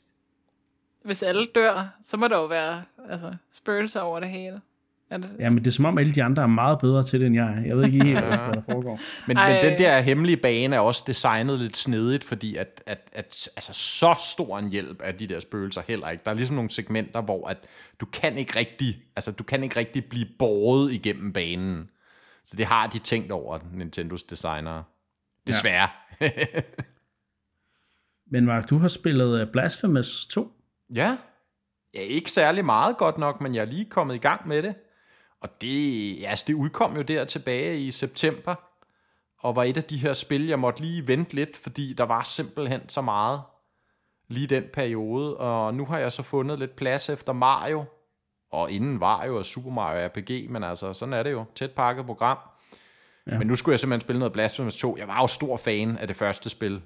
hvis 1.05 1.23
alle 1.23 1.45
dør, 1.55 1.89
så 2.05 2.17
må 2.17 2.29
der 2.29 2.37
jo 2.37 2.47
være 2.47 2.83
altså, 3.11 3.35
spøgelser 3.53 4.01
over 4.01 4.21
det 4.21 4.29
hele. 4.29 4.61
Er 5.11 5.17
det, 5.17 5.31
Ja, 5.39 5.51
men 5.51 5.59
det 5.59 5.67
er 5.67 5.71
som 5.71 5.85
om 5.85 5.99
alle 5.99 6.15
de 6.15 6.23
andre 6.23 6.43
er 6.43 6.47
meget 6.47 6.79
bedre 6.79 7.05
til 7.05 7.21
det, 7.21 7.27
end 7.27 7.35
jeg 7.35 7.47
er. 7.47 7.61
Jeg 7.61 7.77
ved 7.77 7.85
ikke 7.85 8.05
helt, 8.05 8.19
hvad 8.19 8.31
der 8.33 8.63
foregår. 8.73 9.01
Men, 9.27 9.37
Ej. 9.37 9.53
men 9.53 9.65
den 9.65 9.79
der 9.79 10.01
hemmelige 10.01 10.37
bane 10.37 10.77
er 10.77 10.81
også 10.81 11.05
designet 11.07 11.59
lidt 11.59 11.77
snedigt, 11.77 12.25
fordi 12.25 12.57
at, 12.57 12.83
at, 12.87 13.11
at 13.13 13.49
altså, 13.57 13.73
så 13.73 14.15
stor 14.35 14.59
en 14.59 14.69
hjælp 14.69 15.01
er 15.05 15.13
de 15.13 15.27
der 15.27 15.41
spøgelser 15.41 15.83
heller 15.89 16.11
ikke. 16.11 16.23
Der 16.25 16.31
er 16.31 16.35
ligesom 16.35 16.57
nogle 16.57 16.71
segmenter, 16.71 17.21
hvor 17.21 17.49
at 17.49 17.59
du 18.01 18.07
kan 18.07 18.39
ikke 18.39 18.59
rigtig, 18.59 19.03
altså 19.17 19.33
du 19.33 19.45
kan 19.45 19.63
ikke 19.63 19.77
rigtig 19.77 20.05
blive 20.05 20.27
båret 20.39 20.93
igennem 20.93 21.33
banen. 21.33 21.91
Så 22.45 22.57
det 22.57 22.67
har 22.67 22.87
de 22.87 22.99
tænkt 22.99 23.33
over, 23.33 23.59
Nintendos 23.73 24.23
designere. 24.23 24.85
Desværre. 25.47 25.89
Ja. 26.21 26.31
Men 28.33 28.45
Mark, 28.45 28.71
du 28.71 28.79
har 28.79 28.89
spillet 28.89 29.41
øh, 29.41 29.47
Blasphemous 29.53 30.27
2. 30.27 30.53
ja. 30.95 31.17
ja. 31.95 32.01
Ikke 32.01 32.31
særlig 32.31 32.65
meget 32.65 32.97
godt 32.97 33.19
nok, 33.19 33.41
men 33.41 33.55
jeg 33.55 33.61
er 33.61 33.65
lige 33.65 33.85
kommet 33.85 34.15
i 34.15 34.19
gang 34.19 34.49
med 34.49 34.63
det. 34.63 34.75
Og 35.45 35.61
det, 35.61 36.25
altså, 36.27 36.45
det 36.49 36.55
udkom 36.55 36.97
jo 36.97 37.03
der 37.03 37.25
tilbage 37.25 37.79
i 37.79 37.91
september, 37.91 38.55
og 39.39 39.57
var 39.57 39.63
et 39.63 39.77
af 39.77 39.85
de 39.85 39.97
her 39.97 40.13
spil, 40.13 40.47
jeg 40.47 40.59
måtte 40.59 40.81
lige 40.81 41.09
vente 41.09 41.35
lidt, 41.35 41.57
fordi 41.57 41.93
der 41.93 42.05
var 42.05 42.23
simpelthen 42.23 42.89
så 42.89 43.01
meget 43.01 43.41
lige 44.29 44.47
den 44.47 44.65
periode, 44.73 45.37
og 45.37 45.75
nu 45.75 45.85
har 45.85 45.99
jeg 45.99 46.13
så 46.13 46.23
fundet 46.23 46.59
lidt 46.59 46.77
plads 46.77 47.09
efter 47.09 47.33
Mario, 47.33 47.85
og 48.51 48.71
inden 48.71 49.01
var 49.01 49.25
jo 49.25 49.43
Super 49.43 49.71
Mario 49.71 50.07
RPG, 50.07 50.51
men 50.51 50.65
altså, 50.65 50.93
sådan 50.93 51.13
er 51.13 51.23
det 51.23 51.33
jo, 51.33 51.45
tæt 51.55 51.71
pakket 51.71 52.07
program. 52.07 52.39
Ja. 53.27 53.39
Men 53.39 53.47
nu 53.47 53.55
skulle 53.55 53.73
jeg 53.73 53.81
simpelthen 53.81 54.07
spille 54.07 54.19
noget 54.19 54.33
Blasphemous 54.33 54.77
2. 54.77 54.97
Jeg 54.97 55.09
var 55.09 55.21
jo 55.21 55.27
stor 55.27 55.57
fan 55.57 55.99
af 55.99 56.07
det 56.07 56.17
første 56.17 56.51
spil, 56.51 56.83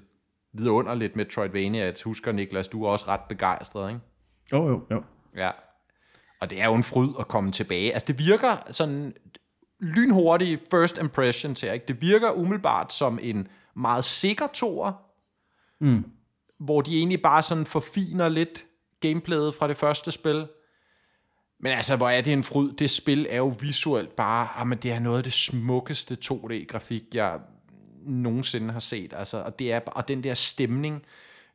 vidunderligt 0.53 1.15
Metroidvania. 1.15 1.85
Jeg 1.85 1.93
husker, 2.05 2.31
Niklas, 2.31 2.67
du 2.67 2.85
er 2.85 2.89
også 2.89 3.07
ret 3.07 3.21
begejstret, 3.29 3.89
ikke? 3.89 4.01
Jo, 4.51 4.67
jo, 4.67 4.81
jo. 4.91 5.03
Ja. 5.35 5.51
Og 6.41 6.49
det 6.49 6.61
er 6.61 6.65
jo 6.65 6.73
en 6.73 6.83
fryd 6.83 7.09
at 7.19 7.27
komme 7.27 7.51
tilbage. 7.51 7.93
Altså, 7.93 8.05
det 8.05 8.19
virker 8.27 8.57
sådan 8.71 9.13
lynhurtig 9.79 10.59
first 10.71 10.97
impression 10.97 11.55
til, 11.55 11.73
ikke? 11.73 11.85
Det 11.87 12.01
virker 12.01 12.31
umiddelbart 12.31 12.93
som 12.93 13.19
en 13.21 13.47
meget 13.75 14.05
sikker 14.05 14.47
tor, 14.53 15.01
Mm. 15.81 16.05
hvor 16.59 16.81
de 16.81 16.97
egentlig 16.97 17.21
bare 17.21 17.41
sådan 17.41 17.65
forfiner 17.65 18.29
lidt 18.29 18.65
gameplayet 18.99 19.55
fra 19.55 19.67
det 19.67 19.77
første 19.77 20.11
spil. 20.11 20.47
Men 21.59 21.71
altså, 21.71 21.95
hvor 21.95 22.09
er 22.09 22.21
det 22.21 22.33
en 22.33 22.43
fryd? 22.43 22.71
Det 22.71 22.89
spil 22.89 23.27
er 23.29 23.37
jo 23.37 23.55
visuelt 23.59 24.15
bare, 24.15 24.47
jamen 24.59 24.77
det 24.77 24.91
er 24.91 24.99
noget 24.99 25.17
af 25.17 25.23
det 25.23 25.33
smukkeste 25.33 26.17
2D-grafik, 26.25 27.03
jeg 27.13 27.39
nogensinde 28.05 28.71
har 28.71 28.79
set. 28.79 29.13
Altså, 29.17 29.37
og, 29.37 29.59
det 29.59 29.71
er, 29.71 29.79
og 29.79 30.07
den 30.07 30.23
der 30.23 30.33
stemning, 30.33 31.05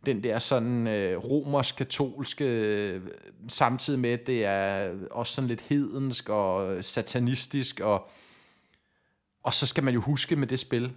den 0.07 0.25
der 0.25 0.39
sådan 0.39 0.87
øh, 0.87 1.19
romersk-katolske, 1.19 2.45
øh, 2.45 3.03
samtidig 3.49 4.01
med, 4.01 4.11
at 4.11 4.27
det 4.27 4.45
er 4.45 4.91
også 5.11 5.35
sådan 5.35 5.49
lidt 5.49 5.61
hedensk 5.61 6.29
og 6.29 6.85
satanistisk, 6.85 7.81
og, 7.81 8.11
og 9.43 9.55
så 9.55 9.67
skal 9.67 9.85
man 9.85 9.95
jo 9.95 10.01
huske 10.01 10.37
med 10.37 10.47
det 10.47 10.59
spil, 10.59 10.93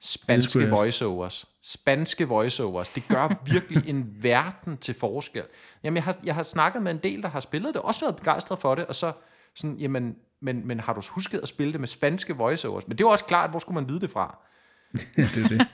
spanske 0.00 0.70
voiceovers. 0.70 1.46
Spanske 1.62 2.28
voiceovers. 2.28 2.88
Det 2.88 3.08
gør 3.08 3.28
virkelig 3.52 3.88
en 3.88 4.16
verden 4.22 4.76
til 4.78 4.94
forskel. 4.94 5.42
Jamen, 5.82 5.96
jeg 5.96 6.04
har, 6.04 6.16
jeg 6.24 6.34
har 6.34 6.42
snakket 6.42 6.82
med 6.82 6.92
en 6.92 7.00
del, 7.02 7.22
der 7.22 7.28
har 7.28 7.40
spillet 7.40 7.74
det, 7.74 7.82
også 7.82 8.00
været 8.00 8.16
begejstret 8.16 8.58
for 8.58 8.74
det, 8.74 8.86
og 8.86 8.94
så 8.94 9.12
sådan, 9.54 9.76
jamen, 9.76 10.16
men, 10.40 10.66
men 10.66 10.80
har 10.80 10.92
du 10.92 11.02
husket 11.10 11.38
at 11.38 11.48
spille 11.48 11.72
det 11.72 11.80
med 11.80 11.88
spanske 11.88 12.36
voiceovers? 12.36 12.88
Men 12.88 12.98
det 12.98 13.06
var 13.06 13.12
også 13.12 13.24
klart, 13.24 13.50
hvor 13.50 13.58
skulle 13.58 13.74
man 13.74 13.88
vide 13.88 14.00
det 14.00 14.10
fra? 14.10 14.38
det 15.16 15.36
er 15.36 15.48
det. 15.48 15.66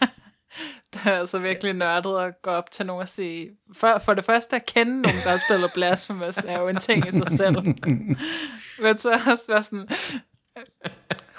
Er 1.07 1.19
altså 1.19 1.39
virkelig 1.39 1.73
nørdet 1.73 2.19
at 2.19 2.43
gå 2.43 2.51
op 2.51 2.71
til 2.71 2.87
nogen 2.87 3.03
og 3.03 3.09
sige... 3.09 3.51
For, 3.73 3.99
for 3.99 4.15
det 4.15 4.25
første 4.25 4.57
at 4.57 4.67
kende 4.67 4.93
nogen, 4.93 5.19
der 5.25 5.31
har 5.31 5.41
spillet 5.49 5.71
Blasphemous, 5.75 6.37
er 6.37 6.61
jo 6.61 6.69
en 6.69 6.77
ting 6.77 7.09
i 7.09 7.11
sig 7.11 7.29
selv. 7.29 7.57
Men 8.83 8.99
så 8.99 9.21
også 9.27 9.45
være 9.49 9.63
sådan... 9.63 9.89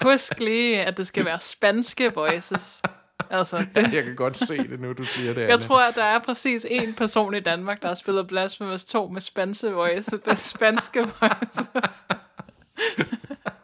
Husk 0.02 0.40
lige, 0.40 0.82
at 0.82 0.98
det 0.98 1.08
skal 1.08 1.26
være 1.26 1.40
spanske 1.40 2.14
voices. 2.14 2.82
Altså, 3.30 3.66
det, 3.76 3.94
Jeg 3.94 4.04
kan 4.04 4.16
godt 4.16 4.38
se 4.38 4.58
det 4.58 4.80
nu, 4.80 4.94
du 4.94 5.04
siger 5.04 5.34
det, 5.34 5.48
jeg 5.48 5.60
tror, 5.60 5.82
at 5.82 5.96
der 5.96 6.04
er 6.04 6.20
præcis 6.20 6.66
en 6.70 6.94
person 6.94 7.36
i 7.36 7.40
Danmark, 7.40 7.82
der 7.82 7.88
har 7.88 7.96
spillet 7.96 8.28
Blasphemous 8.28 8.84
2 8.84 9.08
med 9.08 9.22
spanske 9.22 9.72
voices. 9.72 10.20
Spanske 10.40 11.00
voices. 11.00 11.70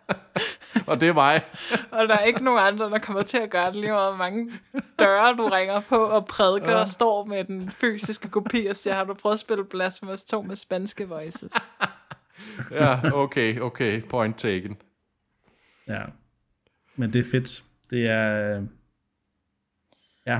Og 0.88 1.00
det 1.00 1.08
er 1.08 1.14
mig. 1.14 1.42
Og 1.92 2.08
der 2.08 2.16
er 2.18 2.24
ikke 2.24 2.44
nogen 2.44 2.60
andre, 2.60 2.90
der 2.90 3.00
kommer 3.00 3.24
til 3.24 3.38
at 3.38 3.50
gøre 3.50 3.68
det 3.68 3.76
lige 3.76 3.92
meget, 3.92 4.10
hvor 4.10 4.18
mange 4.18 4.52
døre 5.00 5.36
du 5.38 5.48
ringer 5.48 5.80
på, 5.80 5.96
og 6.04 6.26
prædiker 6.26 6.76
og 6.76 6.88
står 6.88 7.26
med 7.26 7.44
den 7.44 7.72
fysiske 7.72 8.30
kopi 8.30 8.66
og 8.66 8.76
siger, 8.76 8.94
har 8.94 9.04
du 9.04 9.14
prøvet 9.14 9.34
at 9.34 9.40
spille 9.40 9.66
Blasphemous 9.66 10.24
2 10.24 10.42
med 10.42 10.56
spanske 10.56 11.08
voices? 11.08 11.52
Ja, 12.72 13.00
okay, 13.14 13.60
okay. 13.60 14.02
Point 14.10 14.38
taken. 14.38 14.78
Ja. 15.88 16.02
Men 16.96 17.14
det 17.14 17.20
er 17.26 17.32
fedt. 17.32 17.64
Det 17.90 18.08
er... 18.08 18.58
øh, 18.58 18.64
Ja. 20.28 20.40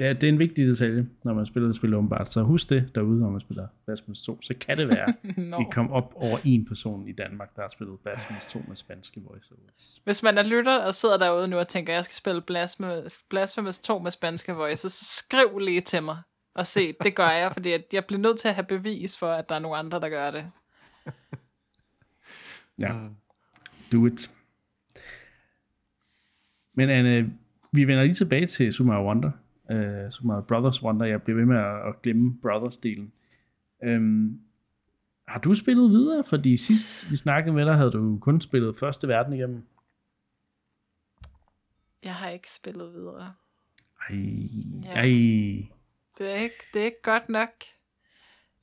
Ja, 0.00 0.12
det 0.12 0.22
er 0.22 0.28
en 0.28 0.38
vigtig 0.38 0.66
detalje, 0.66 1.06
når 1.24 1.34
man 1.34 1.46
spiller 1.46 1.66
det 1.68 1.76
spil 1.76 1.94
åbenbart. 1.94 2.32
Så 2.32 2.42
husk 2.42 2.68
det 2.68 2.94
derude, 2.94 3.20
når 3.20 3.30
man 3.30 3.40
spiller 3.40 3.66
Blasphemous 3.86 4.22
2. 4.22 4.42
Så 4.42 4.54
kan 4.60 4.76
det 4.76 4.88
være, 4.88 5.14
Nå. 5.50 5.58
vi 5.58 5.64
kom 5.72 5.90
op 5.90 6.12
over 6.16 6.38
en 6.44 6.64
person 6.64 7.08
i 7.08 7.12
Danmark, 7.12 7.56
der 7.56 7.62
har 7.62 7.68
spillet 7.68 8.00
Blasphemous 8.00 8.46
2 8.46 8.64
med 8.68 8.76
spanske 8.76 9.20
voiceovers. 9.20 10.00
Hvis 10.04 10.22
man 10.22 10.38
er 10.38 10.42
lytter 10.44 10.78
og 10.78 10.94
sidder 10.94 11.18
derude 11.18 11.48
nu 11.48 11.56
og 11.56 11.68
tænker, 11.68 11.92
jeg 11.92 12.04
skal 12.04 12.14
spille 12.14 12.40
Blasphemous, 12.40 13.18
Blasphemous 13.30 13.78
2 13.78 13.98
med 13.98 14.10
spanske 14.10 14.52
voices, 14.52 14.92
så 14.92 15.04
skriv 15.18 15.58
lige 15.58 15.80
til 15.80 16.02
mig 16.02 16.18
og 16.54 16.66
se, 16.66 16.94
det 17.02 17.14
gør 17.14 17.30
jeg, 17.30 17.52
fordi 17.52 17.72
at 17.72 17.84
jeg 17.92 18.04
bliver 18.04 18.20
nødt 18.20 18.38
til 18.38 18.48
at 18.48 18.54
have 18.54 18.66
bevis 18.66 19.18
for, 19.18 19.32
at 19.32 19.48
der 19.48 19.54
er 19.54 19.58
nogle 19.58 19.76
andre, 19.76 20.00
der 20.00 20.08
gør 20.08 20.30
det. 20.30 20.44
Ja. 22.78 22.92
Do 23.92 24.06
it. 24.06 24.30
Men 26.74 26.90
Anne, 26.90 27.32
vi 27.72 27.84
vender 27.84 28.02
lige 28.02 28.14
tilbage 28.14 28.46
til 28.46 28.72
Super 28.72 28.92
Mario 28.92 29.06
Wonder. 29.06 29.30
Uh, 29.70 30.10
Super 30.10 30.26
Mario 30.26 30.40
Brothers 30.42 30.82
Wonder. 30.82 31.06
Jeg 31.06 31.22
bliver 31.22 31.36
ved 31.38 31.46
med 31.46 31.56
at, 31.56 31.88
at 31.88 32.02
glemme 32.02 32.32
Brothers-delen. 32.42 33.10
Um, 33.88 34.40
har 35.28 35.40
du 35.40 35.54
spillet 35.54 35.90
videre? 35.90 36.24
Fordi 36.24 36.56
sidst 36.56 37.10
vi 37.10 37.16
snakkede 37.16 37.54
med 37.54 37.64
dig, 37.66 37.74
havde 37.76 37.90
du 37.90 38.18
kun 38.20 38.40
spillet 38.40 38.76
første 38.76 39.08
verden 39.08 39.32
igennem. 39.32 39.62
Jeg 42.04 42.14
har 42.14 42.28
ikke 42.28 42.50
spillet 42.50 42.92
videre. 42.92 43.32
Ej, 44.08 44.16
Ja. 44.84 44.90
ej. 44.94 45.68
Det 46.18 46.30
er 46.30 46.34
ikke, 46.34 46.54
det 46.74 46.80
er 46.80 46.84
ikke 46.84 47.02
godt 47.02 47.28
nok. 47.28 47.48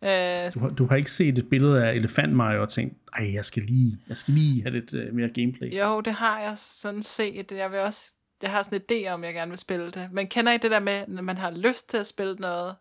Øh, 0.04 0.54
Du, 0.54 0.60
har, 0.60 0.70
du 0.70 0.86
har 0.86 0.96
ikke 0.96 1.12
set 1.12 1.38
et 1.38 1.50
billede 1.50 1.86
af 1.86 1.94
Elefant 1.96 2.34
Mario 2.34 2.62
og 2.62 2.70
tænkt, 2.70 2.96
ej, 3.14 3.34
jeg 3.34 3.46
skal 3.46 3.64
lige, 3.64 3.98
jeg 4.08 4.18
skal 4.18 4.34
lige 4.34 4.62
have 4.62 4.80
lidt 4.80 4.94
uh, 4.94 5.16
mere 5.16 5.30
gameplay. 5.30 5.80
Jo, 5.80 6.02
det 6.02 6.14
har 6.14 6.40
jeg 6.40 6.58
sådan 6.58 7.04
set. 7.04 7.52
Jeg 7.52 7.72
vil 7.72 7.80
også, 7.80 8.14
jeg 8.42 8.52
har 8.52 8.64
sådan 8.64 8.82
en 8.90 9.06
idé 9.06 9.10
om, 9.10 9.24
jeg 9.24 9.34
gerne 9.34 9.52
vil 9.52 9.58
spille 9.58 9.92
det. 9.92 10.10
Men 10.12 10.28
kender 10.28 10.52
I 10.52 10.58
det 10.58 10.72
der 10.72 10.80
med, 10.80 11.08
når 11.08 11.22
man 11.22 11.38
har 11.38 11.52
lyst 11.52 11.90
til 11.90 11.98
at 11.98 12.08
spille 12.08 12.36
noget, 12.36 12.76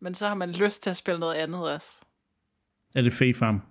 men 0.00 0.14
så 0.14 0.28
har 0.28 0.34
man 0.34 0.52
lyst 0.52 0.82
til 0.82 0.90
at 0.90 0.96
spille 0.96 1.20
noget 1.20 1.34
andet 1.34 1.72
også? 1.72 2.02
Er 2.96 3.02
det 3.02 3.12
Fae 3.12 3.34
Farm? 3.34 3.62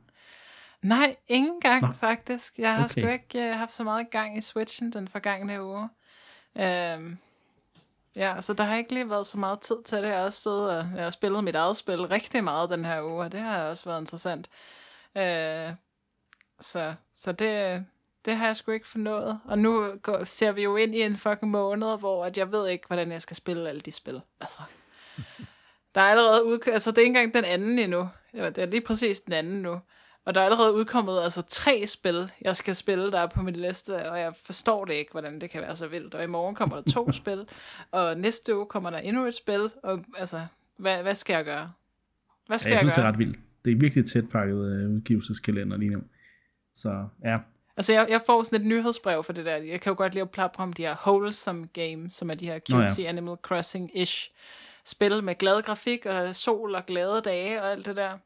Nej, 0.81 1.15
ingen 1.27 1.61
gang 1.61 1.81
Nå. 1.81 1.87
faktisk. 1.99 2.57
Jeg 2.59 2.73
har 2.75 2.83
Okay. 2.83 3.01
sgu 3.01 3.07
ikke 3.11 3.49
uh, 3.51 3.57
haft 3.57 3.71
så 3.71 3.83
meget 3.83 4.09
gang 4.11 4.37
i 4.37 4.41
Switchen 4.41 4.93
den 4.93 5.07
forgangne 5.07 5.63
uge. 5.63 5.89
Um, 6.55 7.17
ja, 8.15 8.41
så 8.41 8.53
der 8.53 8.63
har 8.63 8.75
ikke 8.75 8.93
lige 8.93 9.09
været 9.09 9.27
så 9.27 9.37
meget 9.37 9.59
tid 9.61 9.75
til 9.85 9.97
det. 9.97 10.07
Jeg 10.07 10.17
har 10.17 10.23
også 10.25 10.41
siddet 10.41 10.69
og 10.69 10.85
jeg 10.95 11.03
har 11.03 11.09
spillet 11.09 11.43
mit 11.43 11.55
eget 11.55 11.77
spil 11.77 12.01
rigtig 12.01 12.43
meget 12.43 12.69
den 12.69 12.85
her 12.85 13.03
uge, 13.03 13.23
og 13.23 13.31
det 13.31 13.39
har 13.39 13.63
også 13.63 13.85
været 13.85 14.01
interessant. 14.01 14.49
Uh, 15.15 15.75
så 16.59 16.93
så 17.15 17.31
det, 17.31 17.85
det 18.27 18.35
har 18.35 18.45
jeg 18.45 18.55
sgu 18.55 18.71
ikke 18.71 18.87
fornået. 18.87 19.39
Og 19.45 19.59
nu 19.59 19.91
går, 20.01 20.23
ser 20.23 20.51
vi 20.51 20.63
jo 20.63 20.75
ind 20.75 20.95
i 20.95 21.01
en 21.01 21.15
fucking 21.15 21.51
måned, 21.51 21.99
hvor 21.99 22.25
at 22.25 22.37
jeg 22.37 22.51
ved 22.51 22.67
ikke, 22.69 22.87
hvordan 22.87 23.11
jeg 23.11 23.21
skal 23.21 23.35
spille 23.37 23.69
alle 23.69 23.81
de 23.81 23.91
spil. 23.91 24.21
Altså, 24.41 24.61
der 25.95 26.01
er 26.01 26.05
allerede 26.05 26.43
udk- 26.45 26.67
altså 26.73 26.91
det 26.91 26.97
er 26.97 27.01
ikke 27.01 27.07
engang 27.19 27.33
den 27.33 27.45
anden 27.45 27.79
endnu. 27.79 28.09
Det 28.33 28.57
er 28.57 28.65
lige 28.65 28.81
præcis 28.81 29.19
den 29.21 29.33
anden 29.33 29.61
nu. 29.61 29.79
Og 30.25 30.35
der 30.35 30.41
er 30.41 30.45
allerede 30.45 30.73
udkommet 30.73 31.21
altså 31.23 31.41
tre 31.41 31.87
spil, 31.87 32.31
jeg 32.41 32.55
skal 32.55 32.75
spille, 32.75 33.11
der 33.11 33.19
er 33.19 33.27
på 33.27 33.41
min 33.41 33.55
liste, 33.55 34.09
og 34.09 34.19
jeg 34.19 34.33
forstår 34.45 34.85
det 34.85 34.93
ikke, 34.93 35.11
hvordan 35.11 35.41
det 35.41 35.49
kan 35.49 35.61
være 35.61 35.75
så 35.75 35.87
vildt. 35.87 36.15
Og 36.15 36.23
i 36.23 36.27
morgen 36.27 36.55
kommer 36.55 36.75
der 36.81 36.91
to 36.91 37.11
spil, 37.21 37.47
og 37.91 38.17
næste 38.17 38.55
uge 38.57 38.65
kommer 38.65 38.89
der 38.89 38.97
endnu 38.97 39.25
et 39.25 39.35
spil, 39.35 39.71
og 39.83 40.03
altså, 40.17 40.45
hvad, 40.77 41.01
hvad 41.01 41.15
skal 41.15 41.33
jeg 41.33 41.45
gøre? 41.45 41.71
Hvad 42.47 42.57
skal 42.57 42.69
Ja, 42.71 42.75
jeg 42.75 42.83
jeg, 42.83 42.89
synes, 42.89 42.95
det 42.95 42.97
er 42.97 43.03
gøre? 43.03 43.11
ret 43.11 43.19
vildt. 43.19 43.39
Det 43.65 43.71
er 43.73 43.77
virkelig 43.77 44.05
tæt 44.05 44.29
pakket 44.29 44.55
uh, 44.55 44.95
udgivelseskalender 44.95 45.77
lige 45.77 45.91
nu. 45.91 46.01
Så 46.73 47.07
ja, 47.25 47.39
Altså, 47.77 47.93
jeg, 47.93 48.07
jeg 48.09 48.21
får 48.25 48.43
sådan 48.43 48.61
et 48.61 48.67
nyhedsbrev 48.67 49.23
for 49.23 49.33
det 49.33 49.45
der. 49.45 49.55
Jeg 49.55 49.81
kan 49.81 49.91
jo 49.91 49.97
godt 49.97 50.13
lide 50.13 50.21
at 50.21 50.31
plapre 50.31 50.63
om 50.63 50.73
de 50.73 50.81
her 50.81 50.95
wholesome 51.05 51.67
games, 51.73 52.13
som 52.13 52.31
er 52.31 52.35
de 52.35 52.45
her 52.45 52.59
Nå 52.69 52.79
ja. 52.79 52.87
cutesy 52.87 53.01
Animal 53.01 53.37
Crossing-ish 53.47 54.31
spil 54.85 55.23
med 55.23 55.35
glad 55.35 55.61
grafik 55.61 56.05
og 56.05 56.35
sol 56.35 56.75
og 56.75 56.85
glade 56.85 57.21
dage 57.21 57.61
og 57.61 57.71
alt 57.71 57.85
det 57.85 57.95
der. 57.95 58.17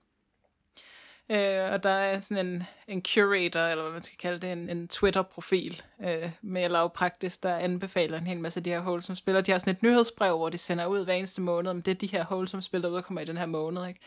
Øh, 1.29 1.71
og 1.71 1.83
der 1.83 1.89
er 1.89 2.19
sådan 2.19 2.45
en, 2.47 2.63
en 2.87 3.03
curator, 3.13 3.59
eller 3.59 3.83
hvad 3.83 3.93
man 3.93 4.03
skal 4.03 4.17
kalde 4.17 4.39
det, 4.39 4.51
en, 4.51 4.69
en 4.69 4.87
Twitter-profil 4.87 5.81
øh, 6.03 6.31
med 6.41 6.69
lavpraktisk, 6.69 7.43
der 7.43 7.55
anbefaler 7.55 8.17
en 8.17 8.27
hel 8.27 8.39
masse 8.39 8.59
af 8.59 8.63
de 8.63 8.69
her 8.69 8.81
wholesome 8.81 9.15
spil. 9.15 9.35
Og 9.35 9.45
de 9.45 9.51
har 9.51 9.59
sådan 9.59 9.75
et 9.75 9.83
nyhedsbrev, 9.83 10.37
hvor 10.37 10.49
de 10.49 10.57
sender 10.57 10.85
ud 10.85 11.05
hver 11.05 11.13
eneste 11.13 11.41
måned, 11.41 11.71
om 11.71 11.81
det 11.81 11.91
er 11.91 11.95
de 11.95 12.07
her 12.07 12.25
wholesome 12.25 12.61
spil, 12.61 12.83
der 12.83 12.89
udkommer 12.89 13.21
i 13.21 13.25
den 13.25 13.37
her 13.37 13.45
måned. 13.45 13.87
Ikke? 13.87 13.99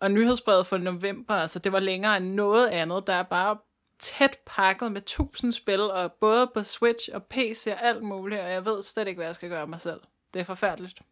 Og 0.00 0.10
nyhedsbrevet 0.10 0.66
for 0.66 0.78
november, 0.78 1.34
altså 1.34 1.58
det 1.58 1.72
var 1.72 1.80
længere 1.80 2.16
end 2.16 2.26
noget 2.26 2.68
andet. 2.68 3.06
Der 3.06 3.14
er 3.14 3.22
bare 3.22 3.56
tæt 3.98 4.38
pakket 4.46 4.92
med 4.92 5.00
tusind 5.00 5.52
spil, 5.52 5.80
og 5.80 6.12
både 6.12 6.50
på 6.54 6.62
Switch 6.62 7.08
og 7.14 7.22
PC 7.30 7.66
og 7.66 7.82
alt 7.86 8.02
muligt, 8.02 8.40
og 8.40 8.50
jeg 8.50 8.64
ved 8.64 8.82
slet 8.82 9.08
ikke, 9.08 9.18
hvad 9.18 9.26
jeg 9.26 9.34
skal 9.34 9.48
gøre 9.48 9.66
mig 9.66 9.80
selv. 9.80 10.00
Det 10.34 10.40
er 10.40 10.44
forfærdeligt. 10.44 11.02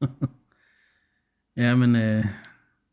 ja 1.56 1.74
men 1.76 1.96
øh, 1.96 2.24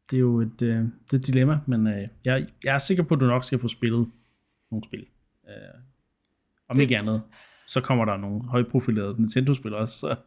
det 0.09 0.17
er 0.17 0.19
jo 0.19 0.41
et, 0.41 0.61
øh, 0.61 0.77
det 0.83 1.13
er 1.13 1.17
et 1.17 1.27
dilemma, 1.27 1.59
men 1.67 1.87
øh, 1.87 2.07
jeg, 2.25 2.47
jeg 2.63 2.75
er 2.75 2.79
sikker 2.79 3.03
på, 3.03 3.13
at 3.13 3.19
du 3.19 3.25
nok 3.25 3.43
skal 3.43 3.59
få 3.59 3.67
spillet 3.67 4.11
nogle 4.71 4.83
spil. 4.83 5.07
Øh, 5.49 5.55
om 6.69 6.75
Det- 6.75 6.83
ikke 6.83 6.97
andet, 6.97 7.23
så 7.67 7.81
kommer 7.81 8.05
der 8.05 8.17
nogle 8.17 8.49
højprofilerede 8.49 9.15
Nintendo-spil 9.21 9.73
også. 9.73 9.99
Så. 9.99 10.15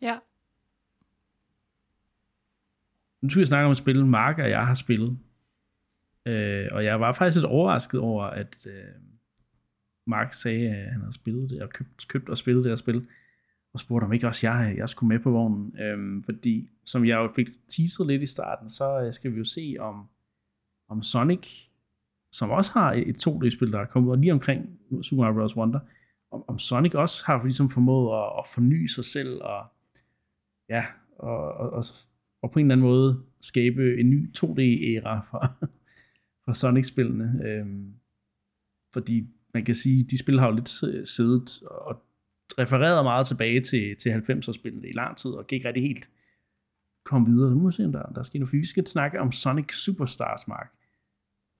Ja. 0.00 0.18
Nu 3.22 3.30
skal 3.30 3.40
vi 3.40 3.46
snakke 3.46 3.64
om 3.64 3.70
et 3.70 3.76
spil, 3.76 4.06
Mark 4.06 4.38
og 4.38 4.50
jeg 4.50 4.66
har 4.66 4.74
spillet. 4.74 5.18
Øh, 6.26 6.68
og 6.72 6.84
jeg 6.84 7.00
var 7.00 7.12
faktisk 7.12 7.36
lidt 7.36 7.46
overrasket 7.46 8.00
over, 8.00 8.24
at 8.24 8.66
øh, 8.66 8.94
Mark 10.06 10.32
sagde, 10.32 10.68
at 10.68 10.92
han 10.92 11.00
havde 11.00 11.14
spillet 11.14 11.50
det, 11.50 11.62
og 11.62 11.70
købt, 11.70 12.08
købt 12.08 12.28
og 12.28 12.38
spillet 12.38 12.64
det 12.64 12.70
her 12.70 12.76
spil. 12.76 13.08
Og 13.74 13.80
spurgte 13.80 14.04
om 14.04 14.12
ikke 14.12 14.26
også 14.26 14.46
jeg, 14.46 14.74
jeg 14.76 14.88
skulle 14.88 15.08
med 15.08 15.18
på 15.18 15.30
vognen. 15.30 15.80
Øh, 15.80 16.24
fordi, 16.24 16.70
som 16.84 17.04
jeg 17.06 17.16
jo 17.16 17.28
fik 17.36 17.46
teaset 17.68 18.06
lidt 18.06 18.22
i 18.22 18.26
starten, 18.26 18.68
så 18.68 19.00
øh, 19.00 19.12
skal 19.12 19.32
vi 19.32 19.38
jo 19.38 19.44
se 19.44 19.76
om, 19.78 20.08
om 20.88 21.02
Sonic, 21.02 21.68
som 22.32 22.50
også 22.50 22.72
har 22.72 22.92
et 22.92 23.26
2D-spil, 23.26 23.72
der 23.72 23.80
er 23.80 23.86
kommet 23.86 24.10
ud 24.10 24.16
lige 24.16 24.32
omkring 24.32 24.80
Super 25.02 25.22
Mario 25.22 25.34
Bros. 25.34 25.56
Wonder, 25.56 25.80
om, 26.30 26.44
om 26.48 26.58
Sonic 26.58 26.94
også 26.94 27.26
har 27.26 27.42
ligesom 27.42 27.70
formået 27.70 28.18
at, 28.18 28.32
at 28.38 28.46
forny 28.54 28.86
sig 28.86 29.04
selv, 29.04 29.42
og 29.42 29.66
ja, 30.68 30.84
og, 31.18 31.52
og, 31.52 31.70
og, 31.70 31.84
og 32.42 32.50
på 32.50 32.58
en 32.58 32.66
eller 32.66 32.74
anden 32.74 32.86
måde 32.86 33.20
skabe 33.40 34.00
en 34.00 34.10
ny 34.10 34.30
2D-æra 34.36 35.20
for, 35.30 35.68
for 36.46 36.52
Sonic-spillene. 36.52 37.42
Øhm, 37.44 37.94
fordi 38.92 39.26
man 39.54 39.64
kan 39.64 39.74
sige, 39.74 40.02
de 40.02 40.18
spil 40.18 40.40
har 40.40 40.46
jo 40.46 40.54
lidt 40.54 40.68
siddet 41.08 41.62
og 41.62 42.02
refereret 42.58 43.04
meget 43.04 43.26
tilbage 43.26 43.60
til, 43.60 43.96
til 43.96 44.10
90'er-spillene 44.10 44.88
i 44.88 44.92
lang 44.92 45.16
tid, 45.16 45.30
og 45.30 45.46
gik 45.46 45.64
rigtig 45.64 45.82
helt 45.82 46.10
kom 47.06 47.26
videre. 47.26 47.50
Nu 47.50 47.60
må 47.60 47.68
vi 47.68 47.74
se, 47.74 47.84
om 47.84 47.92
der, 47.92 48.02
der 48.02 48.22
sker 48.22 48.38
noget, 48.38 48.48
for 48.48 48.56
vi 48.56 48.66
skal 48.66 48.86
snakke 48.86 49.20
om 49.20 49.32
Sonic 49.32 49.74
Superstars, 49.74 50.48
Mark. 50.48 50.72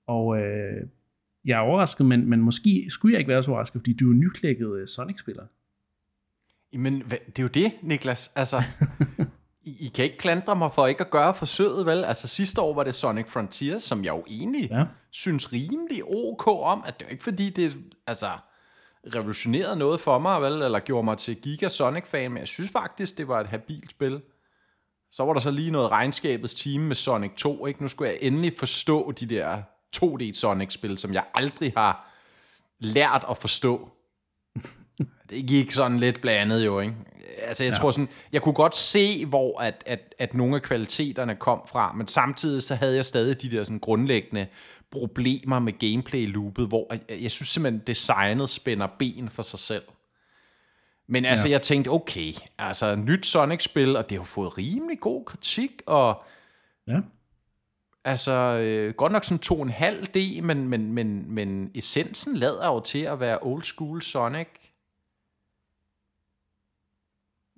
Og 0.07 0.41
øh, 0.41 0.87
jeg 1.45 1.55
er 1.55 1.59
overrasket, 1.59 2.05
men, 2.05 2.29
men 2.29 2.41
måske 2.41 2.85
skulle 2.89 3.13
jeg 3.13 3.19
ikke 3.19 3.29
være 3.29 3.43
så 3.43 3.51
overrasket, 3.51 3.81
fordi 3.81 3.93
du 3.93 4.09
er 4.09 4.13
nyklækket 4.13 4.75
øh, 4.75 4.87
Sonic-spiller. 4.87 5.45
Men 6.73 7.01
det 7.09 7.39
er 7.39 7.43
jo 7.43 7.47
det, 7.47 7.71
Niklas. 7.81 8.31
Altså, 8.35 8.57
I, 9.67 9.85
I 9.85 9.87
kan 9.87 10.05
ikke 10.05 10.17
klandre 10.17 10.55
mig 10.55 10.73
for 10.73 10.87
ikke 10.87 11.01
at 11.01 11.09
gøre 11.09 11.33
forsøget, 11.33 11.85
vel? 11.85 12.03
Altså 12.03 12.27
sidste 12.27 12.61
år 12.61 12.73
var 12.73 12.83
det 12.83 12.95
Sonic 12.95 13.25
Frontiers, 13.29 13.83
som 13.83 14.05
jeg 14.05 14.11
jo 14.11 14.23
egentlig 14.27 14.69
ja. 14.71 14.83
synes 15.11 15.53
rimelig 15.53 16.03
ok 16.05 16.47
om, 16.47 16.83
at 16.85 16.99
det 16.99 17.05
er 17.05 17.09
ikke 17.09 17.23
fordi, 17.23 17.49
det 17.49 17.77
altså, 18.07 18.31
revolutionerede 19.15 19.75
noget 19.75 19.99
for 19.99 20.19
mig, 20.19 20.41
vel? 20.41 20.61
Eller 20.61 20.79
gjorde 20.79 21.05
mig 21.05 21.17
til 21.17 21.35
Giga 21.35 21.69
Sonic-fan, 21.69 22.31
men 22.31 22.39
jeg 22.39 22.47
synes 22.47 22.71
faktisk, 22.71 23.17
det 23.17 23.27
var 23.27 23.41
et 23.41 23.47
habilt 23.47 23.91
spil. 23.91 24.21
Så 25.11 25.23
var 25.25 25.33
der 25.33 25.39
så 25.39 25.51
lige 25.51 25.71
noget 25.71 25.91
regnskabets 25.91 26.53
team 26.53 26.81
med 26.81 26.95
Sonic 26.95 27.31
2, 27.37 27.65
ikke? 27.65 27.81
Nu 27.81 27.87
skulle 27.87 28.09
jeg 28.09 28.17
endelig 28.21 28.53
forstå 28.57 29.11
de 29.11 29.25
der 29.25 29.61
2D 29.95 30.33
Sonic-spil, 30.33 30.97
som 30.97 31.13
jeg 31.13 31.23
aldrig 31.33 31.73
har 31.77 32.09
lært 32.79 33.25
at 33.29 33.37
forstå. 33.37 33.89
Det 35.29 35.47
gik 35.47 35.71
sådan 35.71 35.99
lidt 35.99 36.21
blandet 36.21 36.65
jo, 36.65 36.79
ikke? 36.79 36.95
Altså, 37.41 37.63
jeg 37.63 37.73
ja. 37.73 37.77
tror 37.77 37.91
sådan, 37.91 38.09
jeg 38.31 38.41
kunne 38.41 38.53
godt 38.53 38.75
se, 38.75 39.25
hvor 39.25 39.61
at, 39.61 39.83
at, 39.85 40.15
at 40.19 40.33
nogle 40.33 40.55
af 40.55 40.61
kvaliteterne 40.61 41.35
kom 41.35 41.61
fra, 41.69 41.93
men 41.93 42.07
samtidig 42.07 42.63
så 42.63 42.75
havde 42.75 42.95
jeg 42.95 43.05
stadig 43.05 43.41
de 43.41 43.51
der 43.51 43.63
sådan 43.63 43.79
grundlæggende 43.79 44.47
problemer 44.91 45.59
med 45.59 45.73
gameplay-loopet, 45.79 46.67
hvor 46.67 46.87
jeg, 46.91 47.21
jeg 47.21 47.31
synes 47.31 47.49
simpelthen, 47.49 47.81
designet 47.87 48.49
spænder 48.49 48.87
ben 48.99 49.29
for 49.29 49.43
sig 49.43 49.59
selv. 49.59 49.83
Men 51.07 51.25
altså, 51.25 51.47
ja. 51.47 51.51
jeg 51.51 51.61
tænkte, 51.61 51.89
okay, 51.89 52.33
altså, 52.57 52.95
nyt 52.95 53.25
Sonic-spil, 53.25 53.95
og 53.95 54.09
det 54.09 54.17
har 54.17 54.25
fået 54.25 54.57
rimelig 54.57 54.99
god 54.99 55.25
kritik, 55.25 55.71
og 55.85 56.23
ja. 56.89 56.99
altså, 58.05 58.31
øh, 58.31 58.93
godt 58.93 59.11
nok 59.11 59.23
sådan 59.23 59.39
to 59.39 59.61
en 59.61 59.69
halv 59.69 60.05
D, 60.05 60.43
men, 60.43 60.67
men, 60.67 60.93
men, 60.93 61.31
men 61.33 61.71
essensen 61.75 62.37
lader 62.37 62.67
jo 62.67 62.79
til 62.79 62.99
at 62.99 63.19
være 63.19 63.39
old 63.41 63.63
school 63.63 64.01
Sonic. 64.01 64.47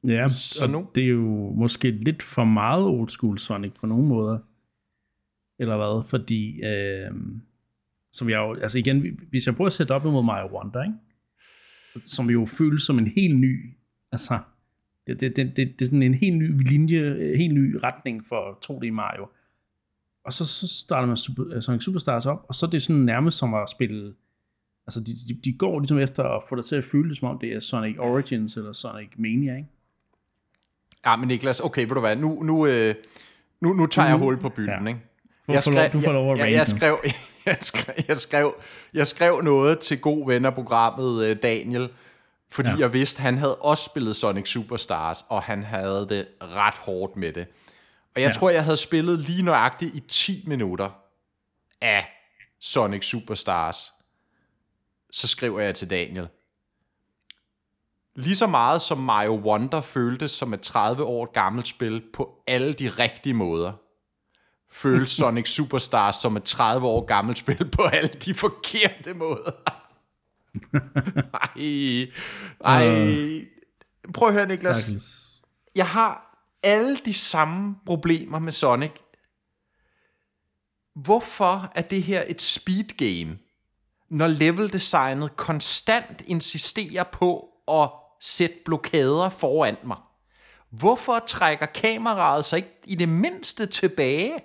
Ja, 0.08 0.30
så 0.30 0.68
nu? 0.68 0.88
det 0.96 1.04
er 1.04 1.08
jo 1.08 1.52
måske 1.52 1.92
lidt 1.92 2.24
for 2.24 2.44
meget 2.44 2.86
old 2.86 3.10
school 3.10 3.38
Sonic 3.38 3.74
på 3.80 3.88
nogle 3.88 4.08
måder. 4.08 4.40
Eller 5.60 5.78
hvad? 5.78 6.10
Fordi, 6.10 6.64
øh, 6.64 7.12
som 8.12 8.30
jeg 8.30 8.38
jo, 8.38 8.54
altså 8.54 8.78
igen, 8.78 9.20
hvis 9.30 9.46
jeg 9.48 9.56
prøver 9.56 9.68
at 9.68 9.74
sætte 9.74 9.92
op 9.92 10.06
imod 10.06 10.24
Mario 10.24 10.56
Wonder, 10.56 10.84
ikke? 10.84 10.96
som 12.04 12.30
jo 12.30 12.46
føles 12.46 12.82
som 12.82 13.00
en 13.00 13.08
helt 13.08 13.40
ny, 13.40 13.74
altså, 14.12 14.40
det, 15.08 15.22
det, 15.22 15.36
det, 15.36 15.58
det, 15.58 15.80
det 15.80 15.82
er 15.82 15.86
sådan 15.86 16.04
en 16.04 16.14
helt 16.14 16.38
ny 16.38 16.70
linje, 16.70 17.36
helt 17.38 17.54
ny 17.54 17.76
retning 17.84 18.26
for 18.26 18.60
2D 18.66 18.92
Mario. 18.92 19.28
Og 20.24 20.34
så, 20.34 20.46
så 20.46 20.68
starter 20.68 21.08
man 21.08 21.18
Super, 21.18 21.60
Sonic 21.60 21.84
Superstars 21.84 22.26
op, 22.26 22.46
og 22.48 22.56
så 22.56 22.66
er 22.66 22.70
det 22.70 22.82
sådan 22.82 23.02
nærmest 23.02 23.38
som 23.38 23.54
at 23.54 23.70
spille, 23.70 24.14
altså 24.88 25.00
de, 25.00 25.34
de, 25.34 25.40
de 25.42 25.58
går 25.58 25.80
ligesom 25.80 26.00
efter 26.00 26.24
at 26.24 26.44
få 26.50 26.56
dig 26.56 26.66
til 26.66 26.76
at 26.76 26.84
føle 26.84 27.10
det, 27.10 27.18
som 27.18 27.30
om 27.30 27.40
det 27.40 27.54
er 27.54 27.60
Sonic 27.60 27.96
Origins 28.00 28.58
eller 28.58 28.74
Sonic 28.74 29.10
Mania, 29.18 29.56
ikke? 29.56 29.70
Ja, 31.06 31.16
men 31.16 31.28
Niklas, 31.28 31.60
okay, 31.60 31.82
ved 31.82 31.90
du 31.90 32.00
hvad, 32.00 32.16
nu, 32.16 32.44
nu, 32.44 32.66
øh, 32.66 32.96
nu, 33.62 33.74
nu 33.74 33.86
tager 33.86 34.08
jeg 34.08 34.18
hul 34.18 34.40
på 34.40 34.50
byen, 34.50 34.70
ja. 34.70 34.88
ikke? 34.88 35.00
Jeg 35.48 35.64
skrev, 35.64 35.90
du 35.94 36.00
får 36.00 36.12
lov 36.12 36.32
at 36.32 36.40
jeg, 36.40 36.52
jeg, 36.52 36.68
skrev, 36.68 37.00
jeg, 37.46 37.58
skrev, 37.62 37.96
jeg, 38.08 38.18
skrev, 38.18 38.56
jeg 38.94 39.08
skrev 39.08 39.42
noget 39.42 39.80
til 39.80 40.02
god 40.02 40.28
ven 40.28 40.46
af 40.46 40.54
programmet, 40.54 41.26
øh, 41.26 41.38
Daniel, 41.44 41.90
fordi 42.52 42.70
ja. 42.70 42.76
jeg 42.80 42.94
vidste, 42.94 43.22
han 43.22 43.38
havde 43.38 43.56
også 43.56 43.84
spillet 43.84 44.16
Sonic 44.16 44.50
Superstars, 44.50 45.26
og 45.30 45.44
han 45.44 45.64
havde 45.64 46.08
det 46.10 46.28
ret 46.42 46.74
hårdt 46.74 47.16
med 47.16 47.34
det. 47.34 47.48
Og 48.16 48.22
jeg 48.22 48.28
ja. 48.28 48.34
tror, 48.34 48.50
jeg 48.50 48.64
havde 48.64 48.78
spillet 48.78 49.20
lige 49.20 49.44
nøjagtigt 49.44 49.96
i 49.96 50.00
10 50.00 50.44
minutter 50.48 50.90
af 51.82 52.06
Sonic 52.60 53.06
Superstars. 53.06 53.94
Så 55.12 55.28
skriver 55.28 55.60
jeg 55.60 55.76
til 55.76 55.90
Daniel. 55.90 56.28
Lige 58.16 58.36
så 58.36 58.48
meget 58.48 58.82
som 58.82 58.98
Mario 58.98 59.36
Wonder 59.36 59.82
føltes 59.82 60.32
som 60.32 60.54
et 60.54 60.62
30 60.62 61.04
år 61.04 61.32
gammelt 61.32 61.68
spil 61.68 62.04
på 62.14 62.44
alle 62.48 62.74
de 62.74 62.90
rigtige 62.90 63.34
måder, 63.34 63.74
føles 64.72 65.10
Sonic 65.20 65.50
Superstars 65.50 66.16
som 66.16 66.38
et 66.38 66.44
30 66.44 66.88
år 66.88 67.06
gammelt 67.06 67.38
spil 67.38 67.72
på 67.72 67.84
alle 67.84 68.10
de 68.26 68.34
forkerte 68.34 69.14
måder. 69.14 69.52
ej, 71.56 72.12
ej. 72.62 73.48
Prøv 74.14 74.28
at 74.28 74.34
høre, 74.34 74.48
Niklas. 74.48 74.92
Jeg 75.76 75.88
har 75.88 76.30
alle 76.64 76.98
de 77.06 77.14
samme 77.14 77.76
problemer 77.86 78.40
med 78.40 78.52
Sonic. 78.52 78.92
Hvorfor 80.96 81.72
er 81.76 81.82
det 81.82 82.04
her 82.04 82.24
et 82.28 82.42
speed 82.42 82.84
game, 82.98 83.38
når 84.10 84.28
leveldesignet 84.28 85.36
konstant 85.36 86.22
insisterer 86.28 87.04
på 87.04 87.49
at 87.70 87.90
sætte 88.22 88.56
blokader 88.66 89.30
foran 89.30 89.78
mig? 89.84 89.98
Hvorfor 90.70 91.20
trækker 91.28 91.66
kameraet 91.66 92.46
sig 92.46 92.58
ikke 92.58 92.80
i 92.86 92.96
det 92.96 93.10
mindste 93.10 93.66
tilbage? 93.66 94.40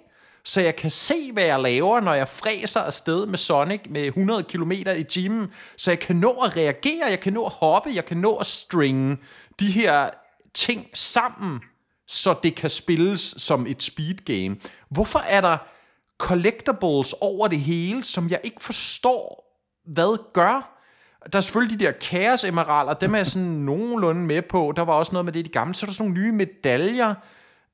så 0.44 0.60
jeg 0.60 0.76
kan 0.76 0.90
se, 0.90 1.32
hvad 1.32 1.44
jeg 1.44 1.60
laver, 1.60 2.00
når 2.00 2.14
jeg 2.14 2.28
fræser 2.28 2.80
afsted 2.80 3.26
med 3.26 3.38
Sonic 3.38 3.80
med 3.90 4.06
100 4.06 4.42
km 4.42 4.72
i 4.72 5.04
timen, 5.04 5.52
så 5.76 5.90
jeg 5.90 5.98
kan 5.98 6.16
nå 6.16 6.30
at 6.30 6.56
reagere, 6.56 7.06
jeg 7.08 7.20
kan 7.20 7.32
nå 7.32 7.46
at 7.46 7.52
hoppe, 7.52 7.90
jeg 7.94 8.04
kan 8.04 8.16
nå 8.16 8.36
at 8.36 8.46
stringe 8.46 9.18
de 9.60 9.70
her 9.70 10.10
ting 10.54 10.90
sammen, 10.94 11.60
så 12.08 12.34
det 12.42 12.54
kan 12.54 12.70
spilles 12.70 13.20
som 13.20 13.66
et 13.66 13.82
speed 13.82 14.14
game. 14.14 14.56
Hvorfor 14.88 15.18
er 15.18 15.40
der 15.40 15.58
collectibles 16.18 17.14
over 17.20 17.48
det 17.48 17.60
hele, 17.60 18.04
som 18.04 18.30
jeg 18.30 18.40
ikke 18.44 18.64
forstår, 18.64 19.44
hvad 19.86 20.32
gør? 20.32 20.73
Der 21.32 21.38
er 21.38 21.40
selvfølgelig 21.40 21.80
de 21.80 21.84
der 21.84 21.92
Chaos 22.00 22.44
Emeralder, 22.44 22.94
dem 22.94 23.14
er 23.14 23.18
jeg 23.18 23.26
sådan 23.26 23.48
nogenlunde 23.48 24.20
med 24.20 24.42
på. 24.42 24.72
Der 24.76 24.82
var 24.82 24.92
også 24.92 25.12
noget 25.12 25.24
med 25.24 25.32
det 25.32 25.40
i 25.40 25.42
de 25.42 25.48
gamle. 25.48 25.74
Så 25.74 25.86
er 25.86 25.88
der 25.88 25.94
sådan 25.94 26.10
nogle 26.10 26.22
nye 26.22 26.32
medaljer, 26.32 27.14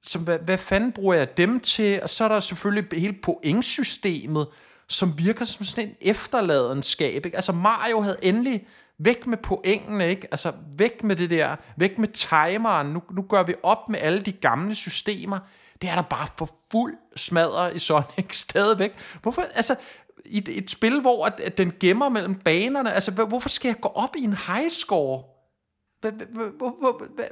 som, 0.03 0.23
hvad, 0.23 0.39
hvad 0.39 0.59
fanden 0.59 0.93
bruger 0.93 1.15
jeg 1.15 1.37
dem 1.37 1.61
til? 1.61 2.03
Og 2.03 2.11
så 2.11 2.25
er 2.25 2.29
der 2.29 2.41
selvfølgelig 2.41 3.01
hele 3.01 3.17
pointsystemet, 3.23 4.47
som 4.89 5.19
virker 5.19 5.45
som 5.45 5.65
sådan 5.65 5.89
en 5.89 5.95
efterladenskab. 6.01 7.27
Ikke? 7.27 7.37
Altså 7.37 7.53
Mario 7.53 8.01
havde 8.01 8.17
endelig 8.23 8.67
væk 8.99 9.27
med 9.27 9.39
pointene, 9.39 10.09
ikke? 10.09 10.29
Altså 10.31 10.53
væk 10.77 11.05
med 11.05 11.17
det 11.17 11.31
der, 11.31 11.57
væk 11.77 11.99
med 11.99 12.09
timeren. 12.09 12.87
Nu, 12.87 13.03
nu 13.11 13.23
gør 13.23 13.43
vi 13.43 13.55
op 13.63 13.89
med 13.89 13.99
alle 14.03 14.21
de 14.21 14.33
gamle 14.33 14.75
systemer. 14.75 15.39
Det 15.83 15.91
er 15.91 15.95
der 15.95 16.03
bare 16.03 16.27
for 16.39 16.51
fuld 16.73 16.95
smadre 17.17 17.75
i 17.75 17.79
Sonic 17.79 18.37
stadigvæk. 18.47 18.93
Hvorfor, 19.23 19.43
altså, 19.55 19.75
i 20.24 20.38
et, 20.38 20.59
et 20.59 20.70
spil, 20.70 21.00
hvor 21.00 21.26
at, 21.26 21.40
at 21.40 21.59
den 21.59 21.72
gemmer 21.80 22.09
mellem 22.09 22.35
banerne, 22.35 22.92
altså 22.92 23.11
hvorfor 23.11 23.48
skal 23.48 23.68
jeg 23.68 23.76
gå 23.80 23.88
op 23.88 24.16
i 24.18 24.24
en 24.24 24.35
high 24.46 24.70
score? 24.70 25.22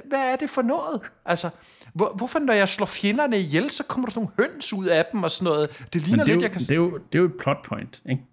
Hvad 0.05 0.31
er 0.31 0.35
det 0.35 0.49
for 0.49 0.61
noget? 0.61 1.01
Altså, 1.25 1.49
hvor, 1.93 2.13
hvorfor 2.17 2.39
når 2.39 2.53
jeg 2.53 2.69
slår 2.69 2.85
fjenderne 2.85 3.39
ihjel, 3.39 3.69
så 3.69 3.83
kommer 3.83 4.07
der 4.07 4.11
sådan 4.11 4.29
nogle 4.37 4.51
høns 4.51 4.73
ud 4.73 4.85
af 4.85 5.05
dem 5.11 5.23
og 5.23 5.31
sådan 5.31 5.53
noget? 5.53 5.87
Det 5.93 6.01
ligner 6.07 6.23
det 6.23 6.33
lidt, 6.33 6.43
jeg 6.43 6.51
kan... 6.51 6.61
Det 6.61 6.71
er, 6.71 6.75
jo, 6.75 6.97
det 6.97 7.15
er 7.15 7.19
jo 7.19 7.25
et 7.25 7.37
plot 7.39 7.65
point, 7.65 8.01
ikke? 8.09 8.23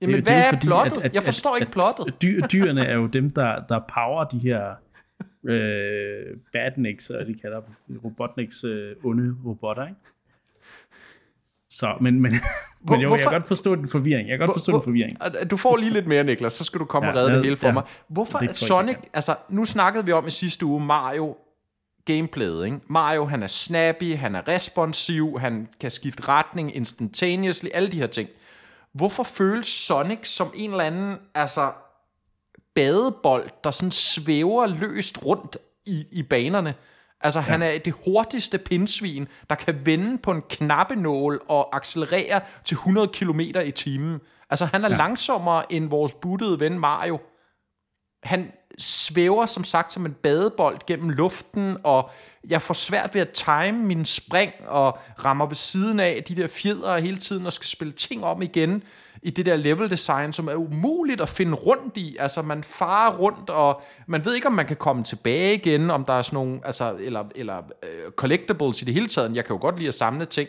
Jamen, 0.00 0.16
det, 0.16 0.24
hvad 0.24 0.36
det 0.36 0.46
er, 0.46 0.52
er 0.52 0.60
plottet? 0.60 0.96
At, 0.96 1.04
at, 1.04 1.14
jeg 1.14 1.22
forstår 1.22 1.54
at, 1.54 1.60
ikke 1.60 1.72
plottet. 1.72 2.06
At, 2.06 2.14
dyr, 2.22 2.46
dyrene 2.46 2.84
er 2.84 2.94
jo 2.94 3.06
dem, 3.06 3.30
der, 3.30 3.66
der 3.68 3.80
power 3.94 4.24
de 4.24 4.38
her 4.38 4.74
øh, 5.44 6.36
badniks, 6.52 7.10
og 7.10 7.26
de 7.26 7.34
kalder 7.34 7.60
dem 7.60 7.98
robotniks 8.04 8.64
øh, 8.64 8.96
onde 9.04 9.36
robotter, 9.44 9.86
ikke? 9.86 10.00
Så, 11.68 11.96
men, 12.00 12.20
men, 12.20 12.32
hvor, 12.80 12.94
men 12.94 13.02
jo, 13.02 13.10
jeg 13.10 13.18
kan 13.22 13.32
godt 13.32 13.48
forstå 13.48 13.74
den 13.74 13.88
forvirring. 13.88 14.28
Jeg 14.28 14.38
kan 14.38 14.46
godt 14.46 14.54
forstå 14.54 14.72
hvor, 14.72 14.80
den 14.80 14.84
forvirring. 14.84 15.50
Du 15.50 15.56
får 15.56 15.76
lige 15.76 15.92
lidt 15.92 16.06
mere, 16.06 16.24
Niklas, 16.24 16.52
så 16.52 16.64
skal 16.64 16.80
du 16.80 16.84
komme 16.84 17.08
ja, 17.08 17.12
og 17.12 17.18
redde 17.18 17.34
det 17.34 17.44
hele 17.44 17.56
for 17.56 17.66
ja, 17.66 17.72
mig. 17.72 17.82
Hvorfor 18.08 18.38
er 18.38 18.52
Sonic, 18.52 18.96
altså 19.12 19.34
nu 19.48 19.64
snakkede 19.64 20.04
vi 20.04 20.12
om 20.12 20.26
i 20.26 20.30
sidste 20.30 20.66
uge, 20.66 20.80
Mario 20.80 21.36
gameplayet, 22.04 22.64
ikke? 22.64 22.80
Mario, 22.86 23.24
han 23.24 23.42
er 23.42 23.46
snappy, 23.46 24.16
han 24.16 24.34
er 24.34 24.48
responsiv, 24.48 25.38
han 25.40 25.68
kan 25.80 25.90
skifte 25.90 26.28
retning 26.28 26.76
instantaneously, 26.76 27.68
alle 27.74 27.88
de 27.88 27.96
her 27.96 28.06
ting. 28.06 28.28
Hvorfor 28.92 29.22
føles 29.22 29.66
Sonic 29.66 30.28
som 30.28 30.52
en 30.54 30.70
eller 30.70 30.84
anden, 30.84 31.16
altså, 31.34 31.72
badebold, 32.74 33.50
der 33.64 33.70
sådan 33.70 33.90
svæver 33.90 34.66
løst 34.66 35.24
rundt 35.24 35.56
i, 35.86 36.04
i 36.12 36.22
banerne? 36.22 36.74
Altså, 37.20 37.38
ja. 37.38 37.44
han 37.44 37.62
er 37.62 37.78
det 37.78 37.94
hurtigste 38.04 38.58
pindsvin, 38.58 39.28
der 39.48 39.54
kan 39.54 39.86
vende 39.86 40.18
på 40.18 40.30
en 40.30 40.42
knappenål 40.48 41.42
og 41.48 41.76
accelerere 41.76 42.40
til 42.64 42.74
100 42.74 43.08
km 43.08 43.40
i 43.40 43.70
timen. 43.70 44.20
Altså, 44.50 44.64
han 44.64 44.84
er 44.84 44.90
ja. 44.90 44.96
langsommere 44.96 45.72
end 45.72 45.88
vores 45.88 46.12
buttede 46.12 46.60
ven 46.60 46.78
Mario. 46.78 47.20
han 48.22 48.52
svæver 48.78 49.46
som 49.46 49.64
sagt 49.64 49.92
som 49.92 50.06
en 50.06 50.12
badebold 50.12 50.78
gennem 50.86 51.10
luften, 51.10 51.76
og 51.84 52.10
jeg 52.48 52.62
får 52.62 52.74
svært 52.74 53.14
ved 53.14 53.20
at 53.20 53.30
time 53.30 53.72
min 53.72 54.04
spring, 54.04 54.52
og 54.66 54.98
rammer 55.24 55.46
ved 55.46 55.56
siden 55.56 56.00
af 56.00 56.24
de 56.28 56.36
der 56.36 56.48
fjeder 56.48 56.98
hele 56.98 57.16
tiden, 57.16 57.46
og 57.46 57.52
skal 57.52 57.66
spille 57.66 57.92
ting 57.92 58.24
om 58.24 58.42
igen 58.42 58.82
i 59.22 59.30
det 59.30 59.46
der 59.46 59.56
level 59.56 59.90
design, 59.90 60.32
som 60.32 60.48
er 60.48 60.54
umuligt 60.54 61.20
at 61.20 61.28
finde 61.28 61.54
rundt 61.54 61.96
i. 61.96 62.16
Altså, 62.20 62.42
man 62.42 62.62
farer 62.62 63.16
rundt, 63.16 63.50
og 63.50 63.82
man 64.06 64.24
ved 64.24 64.34
ikke, 64.34 64.46
om 64.46 64.52
man 64.52 64.66
kan 64.66 64.76
komme 64.76 65.04
tilbage 65.04 65.54
igen, 65.54 65.90
om 65.90 66.04
der 66.04 66.12
er 66.12 66.22
sådan 66.22 66.36
nogle, 66.36 66.60
altså, 66.64 66.96
eller, 67.00 67.24
eller 67.34 67.58
uh, 67.58 68.12
collectibles 68.16 68.82
i 68.82 68.84
det 68.84 68.94
hele 68.94 69.08
taget. 69.08 69.36
Jeg 69.36 69.44
kan 69.44 69.56
jo 69.56 69.60
godt 69.60 69.76
lide 69.76 69.88
at 69.88 69.94
samle 69.94 70.24
ting. 70.24 70.48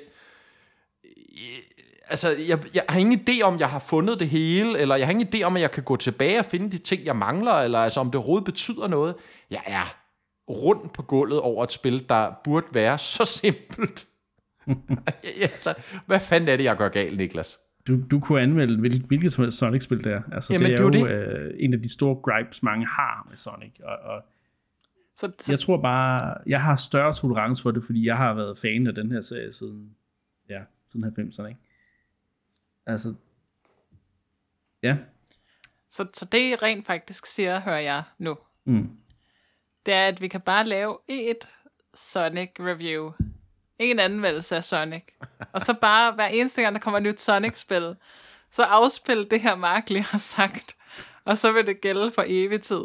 Altså, 2.09 2.35
jeg, 2.47 2.59
jeg 2.73 2.83
har 2.89 2.99
ingen 2.99 3.19
idé 3.29 3.41
om, 3.41 3.59
jeg 3.59 3.69
har 3.69 3.79
fundet 3.79 4.19
det 4.19 4.29
hele, 4.29 4.79
eller 4.79 4.95
jeg 4.95 5.07
har 5.07 5.11
ingen 5.11 5.27
idé 5.35 5.43
om, 5.43 5.55
at 5.55 5.61
jeg 5.61 5.71
kan 5.71 5.83
gå 5.83 5.95
tilbage 5.95 6.39
og 6.39 6.45
finde 6.45 6.71
de 6.71 6.77
ting, 6.77 7.05
jeg 7.05 7.15
mangler, 7.15 7.53
eller 7.53 7.79
altså, 7.79 7.99
om 7.99 8.07
det 8.07 8.15
overhovedet 8.15 8.45
betyder 8.45 8.87
noget. 8.87 9.15
Jeg 9.49 9.61
er 9.65 9.95
rundt 10.49 10.93
på 10.93 11.01
gulvet 11.01 11.39
over 11.39 11.63
et 11.63 11.71
spil, 11.71 12.05
der 12.09 12.31
burde 12.43 12.67
være 12.71 12.97
så 12.97 13.25
simpelt. 13.25 14.05
altså, 15.41 15.73
hvad 16.05 16.19
fanden 16.19 16.49
er 16.49 16.57
det, 16.57 16.63
jeg 16.63 16.77
gør 16.77 16.89
galt, 16.89 17.17
Niklas? 17.17 17.59
Du, 17.87 18.01
du 18.11 18.19
kunne 18.19 18.41
anmelde 18.41 18.79
hvilket, 18.79 19.01
hvilket 19.01 19.31
som 19.31 19.43
helst 19.43 19.57
Sonic-spil 19.57 20.03
der. 20.03 20.21
Altså, 20.31 20.53
Jamen, 20.53 20.65
det 20.65 20.79
er 20.79 20.89
det 20.89 21.01
jo 21.01 21.07
det. 21.07 21.11
Øh, 21.11 21.53
en 21.59 21.73
af 21.73 21.81
de 21.81 21.93
store 21.93 22.15
gripes, 22.15 22.63
mange 22.63 22.85
har 22.85 23.25
med 23.29 23.37
Sonic. 23.37 23.79
Og, 23.79 23.97
og 23.97 24.23
så, 25.15 25.31
så... 25.39 25.51
Jeg 25.51 25.59
tror 25.59 25.81
bare, 25.81 26.37
jeg 26.45 26.61
har 26.61 26.75
større 26.75 27.13
tolerance 27.13 27.61
for 27.61 27.71
det, 27.71 27.83
fordi 27.83 28.05
jeg 28.05 28.17
har 28.17 28.33
været 28.33 28.57
fan 28.59 28.87
af 28.87 28.95
den 28.95 29.11
her 29.11 29.21
serie 29.21 29.51
siden, 29.51 29.95
ja, 30.49 30.61
siden 30.87 31.05
90'erne. 31.05 31.47
Ikke? 31.47 31.59
Altså, 32.85 33.13
ja. 34.83 34.97
Så, 35.91 36.07
så 36.13 36.25
det 36.25 36.63
rent 36.63 36.85
faktisk 36.85 37.25
siger, 37.25 37.59
hører 37.59 37.79
jeg 37.79 38.03
nu, 38.17 38.37
mm. 38.65 38.89
det 39.85 39.93
er, 39.93 40.07
at 40.07 40.21
vi 40.21 40.27
kan 40.27 40.41
bare 40.41 40.67
lave 40.67 40.97
et 41.07 41.49
Sonic 41.93 42.49
review. 42.59 43.11
Ingen 43.79 43.99
anmeldelse 43.99 44.55
af 44.55 44.63
Sonic. 44.63 45.03
Og 45.53 45.61
så 45.61 45.73
bare 45.81 46.13
hver 46.13 46.27
eneste 46.27 46.61
gang, 46.61 46.75
der 46.75 46.81
kommer 46.81 46.97
et 46.97 47.03
nyt 47.03 47.19
Sonic-spil, 47.19 47.95
så 48.51 48.63
afspil 48.63 49.31
det 49.31 49.41
her, 49.41 49.55
Mark 49.55 49.89
lige 49.89 50.03
har 50.03 50.17
sagt. 50.17 50.75
Og 51.25 51.37
så 51.37 51.51
vil 51.51 51.67
det 51.67 51.81
gælde 51.81 52.11
for 52.11 52.23
evig 52.27 52.61
tid. 52.61 52.81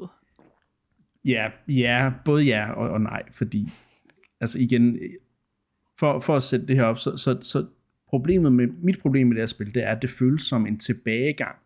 Ja, 1.24 1.50
ja 1.68 2.12
både 2.24 2.44
ja 2.44 2.72
og, 2.72 2.90
og 2.90 3.00
nej, 3.00 3.22
fordi 3.32 3.68
altså 4.40 4.58
igen, 4.58 4.98
for, 5.98 6.18
for 6.18 6.36
at 6.36 6.42
sætte 6.42 6.66
det 6.66 6.76
her 6.76 6.84
op, 6.84 6.98
så, 6.98 7.16
så, 7.16 7.38
så 7.42 7.66
problemet 8.08 8.52
med, 8.52 8.66
mit 8.66 8.98
problem 9.02 9.26
med 9.26 9.34
det 9.34 9.42
her 9.42 9.46
spil, 9.46 9.74
det 9.74 9.82
er, 9.82 9.90
at 9.96 10.02
det 10.02 10.10
føles 10.10 10.42
som 10.42 10.66
en 10.66 10.78
tilbagegang 10.78 11.56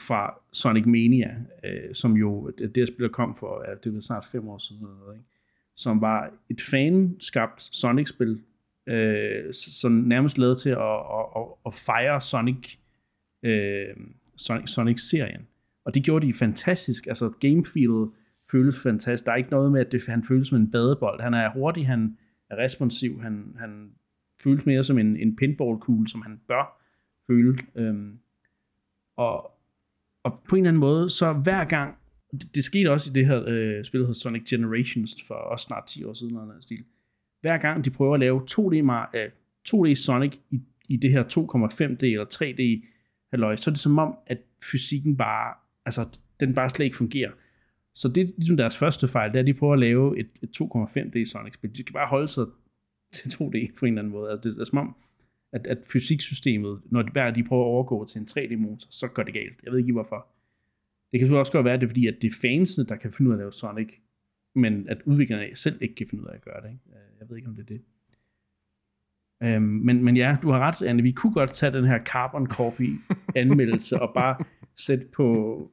fra 0.00 0.40
Sonic 0.52 0.86
Mania, 0.86 1.36
øh, 1.64 1.94
som 1.94 2.16
jo, 2.16 2.50
det, 2.58 2.74
det 2.74 2.88
spil, 2.88 3.02
der 3.02 3.08
kom 3.08 3.34
for, 3.34 3.70
ja, 3.70 3.74
det 3.84 3.94
var 3.94 4.00
snart 4.00 4.24
fem 4.32 4.48
år 4.48 4.58
siden, 4.58 4.82
eller 4.82 4.98
noget, 4.98 5.16
ikke? 5.16 5.28
Som 5.76 6.00
var 6.00 6.30
et 6.50 6.60
fan-skabt 6.70 7.60
Sonic-spil, 7.60 8.42
øh, 8.88 9.52
som 9.52 9.92
nærmest 9.92 10.38
lavet 10.38 10.58
til 10.58 10.70
at, 10.70 10.78
at, 10.78 11.26
at, 11.36 11.42
at 11.66 11.74
fejre 11.74 12.20
Sonic, 12.20 12.76
øh, 13.42 13.96
Sonic, 14.36 14.70
Sonic-serien. 14.70 15.46
Og 15.84 15.94
det 15.94 16.04
gjorde 16.04 16.26
de 16.26 16.32
fantastisk. 16.32 17.06
Altså, 17.06 17.30
gamefieldet 17.40 18.10
føles 18.50 18.82
fantastisk. 18.82 19.26
Der 19.26 19.32
er 19.32 19.36
ikke 19.36 19.50
noget 19.50 19.72
med, 19.72 19.80
at 19.80 19.92
det, 19.92 20.06
han 20.06 20.24
føles 20.24 20.48
som 20.48 20.58
en 20.58 20.70
badebold. 20.70 21.20
Han 21.20 21.34
er 21.34 21.50
hurtig, 21.50 21.86
han 21.86 22.18
er 22.50 22.56
responsiv, 22.56 23.22
han, 23.22 23.56
han 23.58 23.90
føles 24.42 24.66
mere 24.66 24.82
som 24.82 24.98
en, 24.98 25.16
en 25.16 25.36
pinball-kugle, 25.36 26.08
som 26.08 26.22
han 26.22 26.40
bør 26.48 26.80
føle. 27.26 27.58
Øhm, 27.74 28.18
og, 29.16 29.50
og 30.24 30.42
på 30.48 30.56
en 30.56 30.62
eller 30.62 30.70
anden 30.70 30.80
måde, 30.80 31.10
så 31.10 31.32
hver 31.32 31.64
gang, 31.64 31.98
det, 32.40 32.54
det 32.54 32.64
skete 32.64 32.90
også 32.90 33.10
i 33.10 33.14
det 33.14 33.26
her 33.26 33.44
øh, 33.46 33.84
spil, 33.84 34.00
der 34.00 34.06
hedder 34.06 34.20
Sonic 34.20 34.48
Generations, 34.50 35.16
for 35.26 35.34
også 35.34 35.62
snart 35.62 35.84
10 35.86 36.04
år 36.04 36.12
siden, 36.12 36.36
eller 36.36 36.54
stil. 36.60 36.84
Hver 37.40 37.58
gang 37.58 37.84
de 37.84 37.90
prøver 37.90 38.14
at 38.14 38.20
lave 38.20 38.46
2D, 38.50 38.74
øh, 39.16 39.30
2D 39.68 39.94
Sonic 39.94 40.36
i, 40.50 40.60
i 40.88 40.96
det 40.96 41.10
her 41.10 41.22
2,5D 41.22 42.06
eller 42.06 42.24
3D 42.24 42.88
halløj, 43.30 43.56
så 43.56 43.70
er 43.70 43.72
det 43.72 43.80
som 43.80 43.98
om, 43.98 44.14
at 44.26 44.38
fysikken 44.70 45.16
bare, 45.16 45.54
altså, 45.86 46.08
den 46.40 46.54
bare 46.54 46.70
slet 46.70 46.84
ikke 46.84 46.96
fungerer. 46.96 47.30
Så 47.94 48.08
det 48.08 48.20
er 48.20 48.26
ligesom 48.36 48.56
deres 48.56 48.76
første 48.76 49.08
fejl, 49.08 49.30
det 49.30 49.36
er, 49.36 49.40
at 49.40 49.46
de 49.46 49.54
prøver 49.54 49.72
at 49.72 49.78
lave 49.78 50.20
et, 50.20 50.30
et 50.42 50.60
2,5D 50.62 51.30
Sonic-spil. 51.30 51.70
De 51.70 51.80
skal 51.80 51.92
bare 51.92 52.08
holde 52.08 52.28
sig 52.28 52.46
til 53.12 53.28
2D 53.28 53.78
på 53.78 53.86
en 53.86 53.92
eller 53.92 54.02
anden 54.02 54.12
måde. 54.12 54.30
Altså, 54.30 54.50
det 54.50 54.60
er 54.60 54.64
som 54.64 54.78
om, 54.78 54.96
at, 55.52 55.66
at 55.66 55.78
fysiksystemet, 55.92 56.80
når 56.84 57.02
hver 57.12 57.30
de 57.30 57.44
prøver 57.44 57.62
at 57.62 57.68
overgå 57.68 58.04
til 58.04 58.20
en 58.20 58.26
3D-motor, 58.30 58.86
så 58.90 59.08
går 59.08 59.22
det 59.22 59.34
galt. 59.34 59.60
Jeg 59.64 59.72
ved 59.72 59.78
ikke 59.78 59.92
hvorfor. 59.92 60.26
Det 61.14 61.18
kan 61.18 61.26
selvfølgelig 61.26 61.40
også 61.40 61.52
godt 61.52 61.64
være, 61.64 61.74
at 61.74 61.80
det 61.80 61.86
er 61.86 61.88
fordi, 61.88 62.06
at 62.06 62.14
det 62.22 62.28
er 62.28 62.34
fansene, 62.42 62.86
der 62.86 62.96
kan 62.96 63.12
finde 63.12 63.28
ud 63.28 63.32
af 63.32 63.36
at 63.36 63.38
lave 63.38 63.52
Sonic, 63.52 63.92
men 64.54 64.88
at 64.88 64.98
udviklerne 65.04 65.56
selv 65.56 65.78
ikke 65.80 65.94
kan 65.94 66.06
finde 66.10 66.24
ud 66.24 66.28
af 66.28 66.34
at 66.34 66.44
gøre 66.44 66.62
det. 66.62 66.68
Ikke? 66.68 66.80
Øh, 66.88 67.20
jeg 67.20 67.28
ved 67.28 67.36
ikke, 67.36 67.48
om 67.48 67.56
det 67.56 67.62
er 67.62 67.66
det. 67.66 67.82
Øhm, 69.42 69.62
men, 69.62 70.04
men 70.04 70.16
ja, 70.16 70.36
du 70.42 70.50
har 70.50 70.58
ret, 70.58 70.82
Anne. 70.82 71.02
Vi 71.02 71.12
kunne 71.12 71.32
godt 71.32 71.52
tage 71.52 71.72
den 71.72 71.84
her 71.84 71.98
carbon 71.98 72.46
copy 72.46 72.90
anmeldelse 73.36 74.02
og 74.02 74.14
bare 74.14 74.44
sætte 74.76 75.06
på 75.16 75.70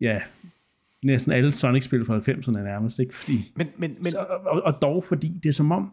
ja, 0.00 0.22
næsten 1.02 1.32
alle 1.32 1.52
Sonic-spil 1.52 2.04
fra 2.04 2.18
90'erne 2.18 2.50
nærmest, 2.50 2.98
ikke? 2.98 3.14
Fordi, 3.14 3.52
men, 3.56 3.66
men, 3.76 3.94
men, 3.94 4.04
så, 4.04 4.18
og, 4.18 4.62
og 4.62 4.82
dog 4.82 5.04
fordi 5.04 5.40
det 5.42 5.48
er 5.48 5.52
som 5.52 5.72
om, 5.72 5.92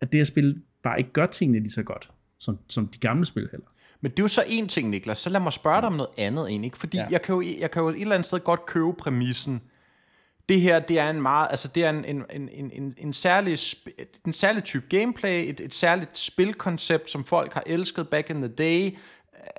at 0.00 0.12
det 0.12 0.18
her 0.18 0.24
spil 0.24 0.62
bare 0.82 0.98
ikke 0.98 1.12
gør 1.12 1.26
tingene 1.26 1.58
lige 1.58 1.70
så 1.70 1.82
godt, 1.82 2.10
som, 2.38 2.58
som 2.68 2.88
de 2.88 2.98
gamle 2.98 3.24
spil 3.24 3.48
heller. 3.50 3.66
Men 4.02 4.10
det 4.10 4.18
er 4.18 4.22
jo 4.22 4.28
så 4.28 4.44
en 4.48 4.68
ting, 4.68 4.88
Niklas. 4.88 5.18
Så 5.18 5.30
lad 5.30 5.40
mig 5.40 5.52
spørge 5.52 5.80
dig 5.80 5.86
om 5.86 5.92
noget 5.92 6.10
andet 6.16 6.48
egentlig. 6.48 6.72
Fordi 6.74 6.96
ja. 6.96 7.06
jeg, 7.10 7.22
kan 7.22 7.34
jo, 7.34 7.42
jeg 7.60 7.70
kan 7.70 7.82
jo 7.82 7.88
et 7.88 8.00
eller 8.00 8.14
andet 8.14 8.26
sted 8.26 8.40
godt 8.40 8.66
købe 8.66 8.92
præmissen. 8.92 9.62
Det 10.48 10.60
her, 10.60 10.78
det 10.78 10.98
er 10.98 11.10
en 11.10 11.22
meget, 11.22 11.48
altså 11.50 11.68
det 11.68 11.84
er 11.84 11.90
en, 11.90 12.04
en, 12.04 12.24
en, 12.30 12.70
en, 12.72 12.94
en, 12.98 13.12
særlig, 13.12 13.58
en 14.26 14.32
særlig 14.32 14.64
type 14.64 14.86
gameplay, 14.88 15.48
et, 15.48 15.60
et 15.60 15.74
særligt 15.74 16.18
spilkoncept, 16.18 17.10
som 17.10 17.24
folk 17.24 17.54
har 17.54 17.62
elsket 17.66 18.08
back 18.08 18.30
in 18.30 18.36
the 18.36 18.48
day, 18.48 18.96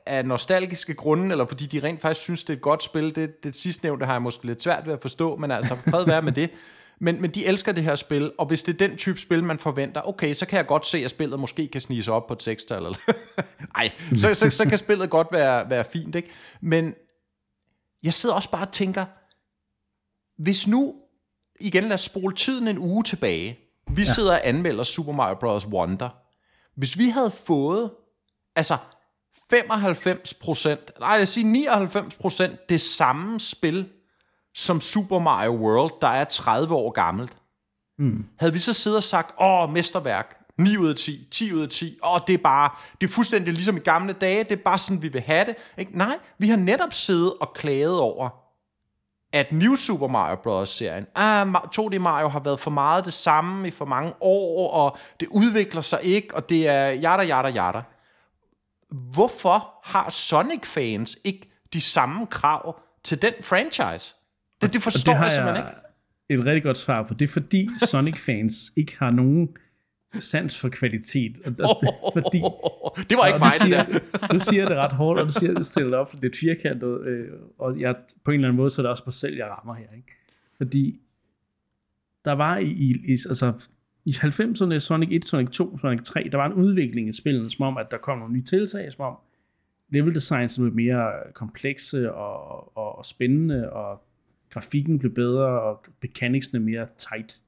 af 0.05 0.25
nostalgiske 0.25 0.93
grunde, 0.93 1.31
eller 1.31 1.45
fordi 1.45 1.65
de 1.65 1.79
rent 1.83 2.01
faktisk 2.01 2.21
synes, 2.21 2.43
det 2.43 2.53
er 2.53 2.57
et 2.57 2.61
godt 2.61 2.83
spil. 2.83 3.15
Det, 3.15 3.43
det 3.43 3.55
sidste 3.55 3.85
nævnte 3.85 4.05
har 4.05 4.13
jeg 4.13 4.21
måske 4.21 4.45
lidt 4.45 4.63
svært 4.63 4.85
ved 4.85 4.93
at 4.93 5.01
forstå, 5.01 5.35
men 5.35 5.51
altså, 5.51 5.75
fred 5.75 6.05
være 6.05 6.21
med 6.21 6.31
det. 6.31 6.49
Men, 6.99 7.21
men 7.21 7.31
de 7.31 7.45
elsker 7.45 7.71
det 7.71 7.83
her 7.83 7.95
spil, 7.95 8.31
og 8.37 8.45
hvis 8.45 8.63
det 8.63 8.73
er 8.73 8.87
den 8.87 8.97
type 8.97 9.19
spil, 9.19 9.43
man 9.43 9.59
forventer, 9.59 10.01
okay, 10.07 10.33
så 10.33 10.45
kan 10.45 10.57
jeg 10.57 10.67
godt 10.67 10.85
se, 10.85 10.97
at 10.97 11.09
spillet 11.09 11.39
måske 11.39 11.67
kan 11.67 11.81
snige 11.81 12.03
sig 12.03 12.13
op 12.13 12.27
på 12.27 12.33
et 12.33 12.43
sekstal. 12.43 12.77
Eller 12.77 13.11
Nej, 13.77 13.91
så, 14.17 14.33
så, 14.33 14.49
så 14.49 14.65
kan 14.65 14.77
spillet 14.77 15.09
godt 15.09 15.27
være, 15.31 15.69
være 15.69 15.83
fint, 15.83 16.15
ikke? 16.15 16.29
Men 16.61 16.93
jeg 18.03 18.13
sidder 18.13 18.35
også 18.35 18.49
bare 18.49 18.65
og 18.67 18.71
tænker, 18.71 19.05
hvis 20.37 20.67
nu, 20.67 20.95
igen 21.61 21.83
lad 21.83 21.93
os 21.93 22.01
spole 22.01 22.35
tiden 22.35 22.67
en 22.67 22.77
uge 22.77 23.03
tilbage, 23.03 23.59
vi 23.91 24.01
ja. 24.01 24.13
sidder 24.13 24.31
og 24.31 24.47
anmelder 24.47 24.83
Super 24.83 25.11
Mario 25.11 25.35
Bros. 25.35 25.67
Wonder. 25.67 26.09
Hvis 26.75 26.97
vi 26.97 27.05
havde 27.05 27.31
fået, 27.31 27.91
altså 28.55 28.77
95 29.49 30.33
procent, 30.33 30.91
nej, 30.99 31.09
jeg 31.09 31.27
siger 31.27 31.47
99 31.47 32.15
procent 32.15 32.69
det 32.69 32.81
samme 32.81 33.39
spil 33.39 33.89
som 34.55 34.81
Super 34.81 35.19
Mario 35.19 35.51
World, 35.51 35.91
der 36.01 36.07
er 36.07 36.23
30 36.23 36.75
år 36.75 36.91
gammelt. 36.91 37.37
Mm. 37.99 38.25
Havde 38.39 38.53
vi 38.53 38.59
så 38.59 38.73
siddet 38.73 38.97
og 38.97 39.03
sagt, 39.03 39.35
åh, 39.41 39.71
mesterværk, 39.71 40.37
9 40.57 40.77
ud 40.77 40.89
af 40.89 40.95
10, 40.95 41.27
10 41.31 41.53
ud 41.53 41.61
af 41.61 41.69
10, 41.69 41.97
åh, 42.03 42.19
det 42.27 42.33
er 42.33 42.37
bare, 42.37 42.69
det 43.01 43.07
er 43.07 43.11
fuldstændig 43.11 43.53
ligesom 43.53 43.77
i 43.77 43.79
gamle 43.79 44.13
dage, 44.13 44.43
det 44.43 44.51
er 44.51 44.63
bare 44.63 44.77
sådan, 44.77 45.01
vi 45.01 45.07
vil 45.07 45.21
have 45.21 45.45
det. 45.45 45.55
Ikke? 45.77 45.97
Nej, 45.97 46.17
vi 46.37 46.49
har 46.49 46.57
netop 46.57 46.93
siddet 46.93 47.33
og 47.33 47.53
klaget 47.53 47.99
over, 47.99 48.29
at 49.33 49.51
New 49.51 49.75
Super 49.75 50.07
Mario 50.07 50.35
Bros. 50.35 50.69
serien, 50.69 51.05
ah, 51.15 51.47
2D 51.79 51.99
Mario 51.99 52.27
har 52.27 52.39
været 52.39 52.59
for 52.59 52.71
meget 52.71 53.05
det 53.05 53.13
samme 53.13 53.67
i 53.67 53.71
for 53.71 53.85
mange 53.85 54.13
år, 54.21 54.71
og 54.71 54.97
det 55.19 55.27
udvikler 55.27 55.81
sig 55.81 55.99
ikke, 56.03 56.35
og 56.35 56.49
det 56.49 56.67
er 56.67 56.87
jada, 56.87 57.23
jada, 57.23 57.47
jada 57.47 57.81
hvorfor 58.93 59.73
har 59.83 60.09
Sonic-fans 60.09 61.17
ikke 61.23 61.49
de 61.73 61.81
samme 61.81 62.27
krav 62.27 62.79
til 63.03 63.21
den 63.21 63.33
franchise? 63.41 64.15
Det, 64.63 64.73
det 64.73 64.83
forstår 64.83 65.13
det 65.13 65.19
jeg 65.19 65.31
simpelthen 65.31 65.65
ikke. 65.65 65.79
Et 66.29 66.45
rigtig 66.45 66.63
godt 66.63 66.77
svar 66.77 67.03
på. 67.03 67.13
Det 67.13 67.29
er 67.29 67.33
fordi 67.33 67.69
Sonic-fans 67.77 68.73
ikke 68.75 68.99
har 68.99 69.11
nogen 69.11 69.49
sans 70.19 70.59
for 70.59 70.69
kvalitet. 70.69 71.39
Og, 71.45 71.53
og, 71.59 71.83
oh, 72.03 72.13
fordi, 72.21 72.43
det 73.09 73.17
var 73.17 73.25
ikke 73.27 73.39
mig, 73.39 73.51
det 73.61 73.71
der. 73.71 74.27
Du 74.27 74.39
siger 74.39 74.65
det 74.65 74.77
ret 74.77 74.91
hårdt, 74.91 75.19
og 75.19 75.27
du 75.27 75.31
siger 75.31 75.53
det 75.53 75.65
stillet 75.65 75.93
op, 75.93 76.11
for 76.11 76.17
det 76.17 76.31
er 76.31 76.37
firkantet, 76.39 77.07
øh, 77.07 77.27
og 77.59 77.79
jeg, 77.79 77.95
på 78.23 78.31
en 78.31 78.35
eller 78.35 78.47
anden 78.47 78.57
måde, 78.57 78.69
så 78.69 78.81
er 78.81 78.83
det 78.83 78.91
også 78.91 79.03
mig 79.05 79.13
selv, 79.13 79.35
jeg 79.35 79.47
rammer 79.47 79.73
her. 79.73 79.87
Ikke? 79.95 80.07
Fordi 80.57 80.99
der 82.25 82.31
var 82.31 82.57
i, 82.57 82.67
i 82.71 83.11
altså, 83.11 83.53
i 84.05 84.09
90'erne, 84.09 84.79
Sonic 84.79 85.09
1, 85.11 85.25
Sonic 85.25 85.49
2, 85.49 85.77
Sonic 85.77 86.01
3, 86.01 86.29
der 86.31 86.37
var 86.37 86.45
en 86.45 86.53
udvikling 86.53 87.09
i 87.09 87.11
spillet, 87.11 87.51
som 87.51 87.65
om, 87.65 87.77
at 87.77 87.87
der 87.91 87.97
kom 87.97 88.17
nogle 88.17 88.33
nye 88.33 88.43
tiltag, 88.43 88.91
som 88.91 89.05
om 89.05 89.15
level 89.89 90.15
designs 90.15 90.57
blev 90.57 90.73
mere 90.73 91.11
komplekse 91.33 92.13
og, 92.13 92.77
og, 92.77 92.97
og 92.97 93.05
spændende, 93.05 93.73
og 93.73 94.03
grafikken 94.53 94.99
blev 94.99 95.13
bedre, 95.13 95.61
og 95.61 95.83
mechanicsene 96.01 96.59
mere 96.59 96.87
tight. 96.97 97.41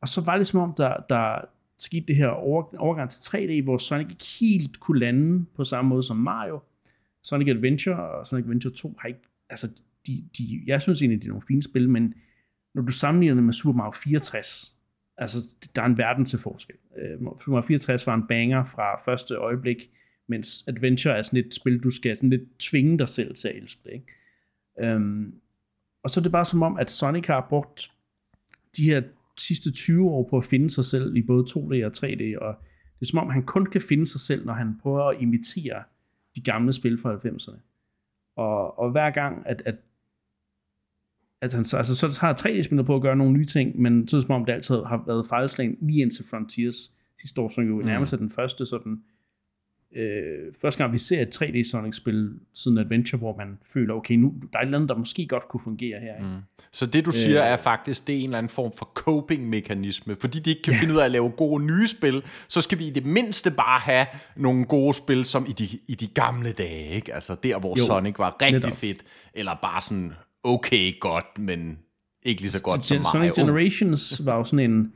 Og 0.00 0.08
så 0.08 0.20
var 0.20 0.36
det 0.36 0.46
som 0.46 0.60
om, 0.60 0.74
der, 0.76 0.94
der 1.08 1.40
skete 1.78 2.06
det 2.06 2.16
her 2.16 2.28
over, 2.28 2.64
overgang 2.78 3.10
til 3.10 3.36
3D, 3.36 3.64
hvor 3.64 3.78
Sonic 3.78 4.06
ikke 4.10 4.24
helt 4.40 4.80
kunne 4.80 4.98
lande 4.98 5.44
på 5.54 5.64
samme 5.64 5.88
måde 5.88 6.02
som 6.02 6.16
Mario. 6.16 6.60
Sonic 7.22 7.48
Adventure 7.48 8.10
og 8.10 8.26
Sonic 8.26 8.44
Adventure 8.44 8.74
2 8.74 8.96
har 9.00 9.08
ikke, 9.08 9.20
altså, 9.50 9.82
de, 10.06 10.24
de, 10.38 10.62
jeg 10.66 10.82
synes 10.82 11.02
egentlig, 11.02 11.22
det 11.22 11.24
er 11.24 11.32
nogle 11.32 11.46
fine 11.48 11.62
spil, 11.62 11.88
men 11.88 12.14
når 12.74 12.82
du 12.82 12.92
sammenligner 12.92 13.34
det 13.34 13.44
med 13.44 13.52
Super 13.52 13.76
Mario 13.76 13.90
64, 13.90 14.76
altså 15.16 15.38
der 15.76 15.82
er 15.82 15.86
en 15.86 15.98
verden 15.98 16.24
til 16.24 16.38
forskel. 16.38 16.76
Øh, 16.98 17.18
Super 17.18 17.50
Mario 17.50 17.66
64 17.66 18.06
var 18.06 18.14
en 18.14 18.26
banger 18.28 18.64
fra 18.64 19.00
første 19.04 19.34
øjeblik, 19.34 19.90
mens 20.28 20.64
Adventure 20.68 21.18
er 21.18 21.22
sådan 21.22 21.38
et 21.38 21.54
spil, 21.54 21.82
du 21.82 21.90
skal 21.90 22.16
sådan 22.16 22.30
lidt 22.30 22.58
tvinge 22.58 22.98
dig 22.98 23.08
selv 23.08 23.34
til 23.34 23.48
at 23.48 23.56
elske 23.56 23.80
det. 23.84 23.92
Ikke? 23.92 24.96
Um, 24.96 25.34
og 26.02 26.10
så 26.10 26.20
er 26.20 26.22
det 26.22 26.32
bare 26.32 26.44
som 26.44 26.62
om, 26.62 26.78
at 26.78 26.90
Sonic 26.90 27.26
har 27.26 27.46
brugt 27.48 27.90
de 28.76 28.84
her 28.84 29.02
sidste 29.38 29.72
20 29.72 30.10
år 30.10 30.28
på 30.30 30.36
at 30.36 30.44
finde 30.44 30.70
sig 30.70 30.84
selv 30.84 31.16
i 31.16 31.22
både 31.22 31.44
2D 31.50 31.86
og 31.86 31.92
3D, 31.96 32.38
og 32.40 32.56
det 33.00 33.06
er 33.06 33.10
som 33.10 33.18
om, 33.18 33.30
han 33.30 33.42
kun 33.42 33.66
kan 33.66 33.80
finde 33.80 34.06
sig 34.06 34.20
selv, 34.20 34.46
når 34.46 34.52
han 34.52 34.78
prøver 34.82 35.04
at 35.04 35.16
imitere 35.20 35.82
de 36.36 36.40
gamle 36.40 36.72
spil 36.72 36.98
fra 36.98 37.14
90'erne. 37.14 37.60
Og, 38.36 38.78
og 38.78 38.90
hver 38.90 39.10
gang, 39.10 39.46
at, 39.46 39.62
at, 39.64 39.76
at 41.40 41.52
han 41.52 41.64
så, 41.64 41.76
altså, 41.76 41.94
så 41.94 42.20
har 42.20 42.34
3D-spillet 42.34 42.86
på 42.86 42.96
at 42.96 43.02
gøre 43.02 43.16
nogle 43.16 43.32
nye 43.32 43.44
ting, 43.44 43.80
men 43.80 44.08
så 44.08 44.16
er 44.16 44.20
det 44.20 44.26
som 44.26 44.34
om, 44.34 44.44
det 44.44 44.52
altid 44.52 44.74
har 44.74 45.04
været 45.06 45.26
fejlslagen 45.26 45.76
lige 45.80 46.02
indtil 46.02 46.24
Frontiers 46.30 46.94
sidste 47.20 47.40
år, 47.40 47.48
som 47.48 47.64
jo 47.64 47.76
mm. 47.76 47.84
nærmest 47.84 48.12
er 48.12 48.16
den 48.16 48.30
første 48.30 48.66
sådan 48.66 49.02
øh, 49.96 50.52
første 50.62 50.78
gang 50.78 50.92
vi 50.92 50.98
ser 50.98 51.22
et 51.22 51.42
3D 51.42 51.70
Sonic-spil 51.70 52.30
siden 52.54 52.78
Adventure, 52.78 53.18
hvor 53.18 53.36
man 53.36 53.58
føler, 53.72 53.94
okay, 53.94 54.14
nu 54.14 54.34
der 54.52 54.58
er 54.58 54.62
et 54.62 54.66
eller 54.66 54.78
andet, 54.78 54.88
der 54.88 54.96
måske 54.96 55.26
godt 55.26 55.48
kunne 55.48 55.60
fungere 55.60 56.00
her. 56.00 56.14
Ikke? 56.16 56.28
Mm. 56.28 56.40
Så 56.72 56.86
det 56.86 57.06
du 57.06 57.10
siger 57.10 57.44
øh, 57.44 57.52
er 57.52 57.56
faktisk, 57.56 58.06
det 58.06 58.14
er 58.14 58.18
en 58.18 58.24
eller 58.24 58.38
anden 58.38 58.50
form 58.50 58.72
for 58.76 58.90
coping-mekanisme. 58.94 60.16
Fordi 60.20 60.38
de 60.38 60.50
ikke 60.50 60.62
kan 60.62 60.74
finde 60.74 60.94
ud 60.94 60.98
af 60.98 61.04
at 61.04 61.10
lave 61.10 61.30
gode 61.30 61.64
nye 61.64 61.88
spil, 61.88 62.22
så 62.48 62.60
skal 62.60 62.78
vi 62.78 62.86
i 62.86 62.90
det 62.90 63.06
mindste 63.06 63.50
bare 63.50 63.80
have 63.80 64.06
nogle 64.36 64.64
gode 64.64 64.94
spil, 64.94 65.24
som 65.24 65.46
i 65.48 65.52
de, 65.52 65.78
i 65.88 65.94
de 65.94 66.06
gamle 66.06 66.52
dage. 66.52 66.88
Ikke? 66.88 67.14
Altså 67.14 67.36
der, 67.42 67.58
hvor 67.58 67.78
jo, 67.78 67.84
Sonic 67.84 68.18
var 68.18 68.36
rigtig 68.42 68.60
netop. 68.60 68.76
fedt, 68.76 69.04
eller 69.34 69.58
bare 69.62 69.80
sådan 69.80 70.12
okay 70.44 70.98
godt, 71.00 71.38
men 71.38 71.78
ikke 72.22 72.40
lige 72.40 72.50
så 72.50 72.62
godt 72.62 72.86
som 72.86 72.96
Mario. 72.96 73.10
Sonic 73.12 73.34
Generations 73.34 74.26
var 74.26 74.36
jo 74.36 74.44
sådan 74.44 74.70
en, 74.70 74.92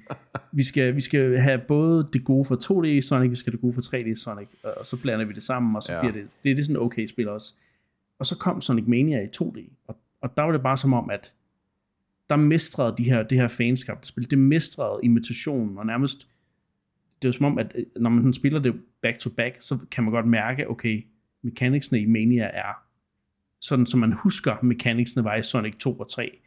vi 0.52 0.62
skal, 0.62 0.96
vi 0.96 1.00
skal 1.00 1.38
have 1.38 1.58
både 1.58 2.08
det 2.12 2.24
gode 2.24 2.44
for 2.44 2.54
2D 2.54 3.00
Sonic, 3.00 3.30
vi 3.30 3.36
skal 3.36 3.50
have 3.50 3.56
det 3.56 3.60
gode 3.60 3.74
for 3.74 3.80
3D 3.80 4.14
Sonic, 4.14 4.48
og 4.80 4.86
så 4.86 5.00
blander 5.02 5.24
vi 5.24 5.32
det 5.32 5.42
sammen, 5.42 5.76
og 5.76 5.82
så 5.82 5.92
ja. 5.92 6.00
bliver 6.00 6.12
det, 6.12 6.26
det 6.44 6.50
er 6.50 6.54
det 6.54 6.66
sådan 6.66 6.82
okay 6.82 7.06
spil 7.06 7.28
også. 7.28 7.54
Og 8.18 8.26
så 8.26 8.36
kom 8.36 8.60
Sonic 8.60 8.84
Mania 8.86 9.22
i 9.22 9.26
2D, 9.36 9.60
og, 9.86 9.96
og 10.20 10.36
der 10.36 10.42
var 10.42 10.52
det 10.52 10.62
bare 10.62 10.76
som 10.76 10.92
om, 10.92 11.10
at 11.10 11.32
der 12.28 12.36
mestrede 12.36 12.94
de 12.98 13.04
her, 13.04 13.22
det 13.22 13.38
her 13.38 13.48
fanskabte 13.48 14.08
spil, 14.08 14.30
det 14.30 14.38
mestrede 14.38 15.00
imitationen, 15.02 15.78
og 15.78 15.86
nærmest, 15.86 16.28
det 17.22 17.28
er 17.28 17.32
som 17.32 17.46
om, 17.46 17.58
at 17.58 17.76
når 17.96 18.10
man 18.10 18.32
spiller 18.32 18.58
det 18.58 18.74
back 19.02 19.18
to 19.18 19.30
back, 19.30 19.56
så 19.60 19.78
kan 19.90 20.04
man 20.04 20.12
godt 20.12 20.26
mærke, 20.26 20.70
okay, 20.70 21.06
mechanicsene 21.42 22.00
i 22.00 22.06
Mania 22.06 22.44
er 22.44 22.82
sådan, 23.60 23.86
som 23.86 24.00
man 24.00 24.12
husker, 24.12 24.56
mechanicsene 24.62 25.24
var 25.24 25.36
i 25.36 25.42
Sonic 25.42 25.76
2 25.76 25.98
og 25.98 26.10
3 26.10 26.38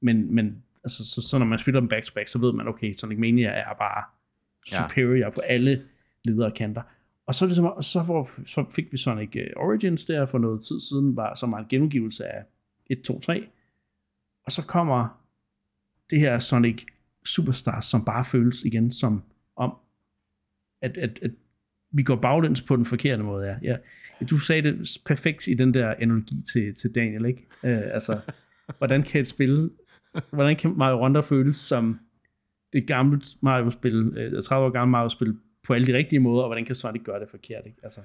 men, 0.00 0.34
men 0.34 0.62
altså, 0.84 1.04
så, 1.04 1.22
så 1.22 1.38
når 1.38 1.46
man 1.46 1.58
spiller 1.58 1.80
dem 1.80 1.88
back 1.88 2.04
to 2.04 2.14
back, 2.14 2.28
så 2.28 2.38
ved 2.38 2.52
man, 2.52 2.68
okay, 2.68 2.92
Sonic 2.92 3.18
Mania 3.18 3.48
er 3.48 3.74
bare 3.78 4.04
superior 4.66 5.16
ja. 5.16 5.30
på 5.30 5.40
alle 5.40 5.82
ledere 6.24 6.50
kanter. 6.50 6.82
Og 7.26 7.34
så, 7.34 7.44
er 7.44 7.48
det 7.48 7.56
som, 7.56 7.82
så, 7.82 8.02
for, 8.06 8.28
så 8.44 8.64
fik 8.76 8.92
vi 8.92 8.96
Sonic 8.96 9.36
øh, 9.36 9.46
Origins 9.56 10.04
der 10.04 10.26
for 10.26 10.38
noget 10.38 10.62
tid 10.62 10.80
siden, 10.80 11.16
var, 11.16 11.34
som 11.34 11.52
var 11.52 11.58
en 11.58 11.66
genudgivelse 11.68 12.26
af 12.26 12.44
1, 12.86 13.02
2, 13.02 13.20
3. 13.20 13.46
Og 14.46 14.52
så 14.52 14.66
kommer 14.66 15.22
det 16.10 16.20
her 16.20 16.38
Sonic 16.38 16.84
Superstars, 17.24 17.84
som 17.84 18.04
bare 18.04 18.24
føles 18.24 18.62
igen 18.64 18.92
som 18.92 19.22
om, 19.56 19.74
at, 20.82 20.96
at, 20.96 21.18
at 21.22 21.30
vi 21.92 22.02
går 22.02 22.16
baglæns 22.16 22.62
på 22.62 22.76
den 22.76 22.84
forkerte 22.84 23.22
måde. 23.22 23.46
Ja. 23.46 23.56
ja. 23.62 23.76
Du 24.30 24.38
sagde 24.38 24.62
det 24.62 24.98
perfekt 25.06 25.46
i 25.46 25.54
den 25.54 25.74
der 25.74 25.94
analogi 25.98 26.42
til, 26.52 26.74
til 26.74 26.94
Daniel, 26.94 27.24
ikke? 27.24 27.46
Uh, 27.62 27.94
altså, 27.94 28.20
hvordan 28.78 29.02
kan 29.02 29.20
et 29.20 29.28
spil 29.28 29.70
hvordan 30.30 30.56
kan 30.56 30.74
Mario 30.76 31.02
Wonder 31.02 31.20
føles 31.20 31.56
som 31.56 32.00
det 32.72 32.86
gamle 32.86 33.20
Mario-spil, 33.40 34.12
30 34.44 34.64
øh, 34.64 34.66
år 34.66 34.70
gamle 34.70 34.90
Mario-spil, 34.90 35.36
på 35.66 35.74
alle 35.74 35.86
de 35.86 35.96
rigtige 35.96 36.20
måder, 36.20 36.42
og 36.42 36.48
hvordan 36.48 36.64
kan 36.64 36.74
Sonic 36.74 37.02
gøre 37.04 37.20
det 37.20 37.30
forkert, 37.30 37.62
ikke? 37.66 37.78
Altså, 37.82 38.00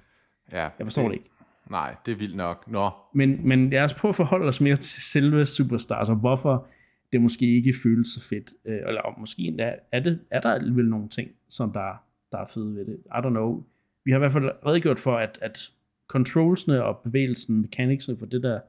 ja, 0.51 0.61
jeg 0.61 0.71
forstår 0.83 1.01
det, 1.01 1.11
det 1.11 1.17
ikke. 1.17 1.29
Nej, 1.69 1.95
det 2.05 2.11
er 2.11 2.15
vildt 2.15 2.35
nok. 2.35 2.67
Nå. 2.67 2.89
Men, 3.13 3.47
men 3.47 3.69
lad 3.69 3.83
os 3.83 3.93
prøve 3.93 4.09
at 4.09 4.15
forholde 4.15 4.47
os 4.47 4.61
mere 4.61 4.75
til 4.75 5.01
selve 5.01 5.45
Superstars, 5.45 6.09
og 6.09 6.15
hvorfor 6.15 6.67
det 7.13 7.21
måske 7.21 7.55
ikke 7.55 7.73
føles 7.83 8.07
så 8.07 8.21
fedt. 8.29 8.53
Øh, 8.65 8.79
eller 8.87 9.19
måske 9.19 9.55
er, 9.59 9.75
er, 9.91 9.99
det, 9.99 10.19
er 10.31 10.39
der 10.41 10.49
alligevel 10.49 10.85
nogle 10.85 11.09
ting, 11.09 11.31
som 11.49 11.71
der, 11.71 12.03
der 12.31 12.37
er 12.37 12.45
fede 12.53 12.75
ved 12.75 12.85
det. 12.85 12.97
I 13.05 13.17
don't 13.17 13.29
know. 13.29 13.63
Vi 14.05 14.11
har 14.11 14.17
i 14.17 14.19
hvert 14.19 14.31
fald 14.31 14.51
redegjort 14.65 14.99
for, 14.99 15.17
at, 15.17 15.39
at 15.41 15.71
controlsene 16.07 16.83
og 16.83 16.97
bevægelsen, 17.03 17.61
mechanicsene 17.61 18.17
for 18.17 18.25
det 18.25 18.43
der, 18.43 18.59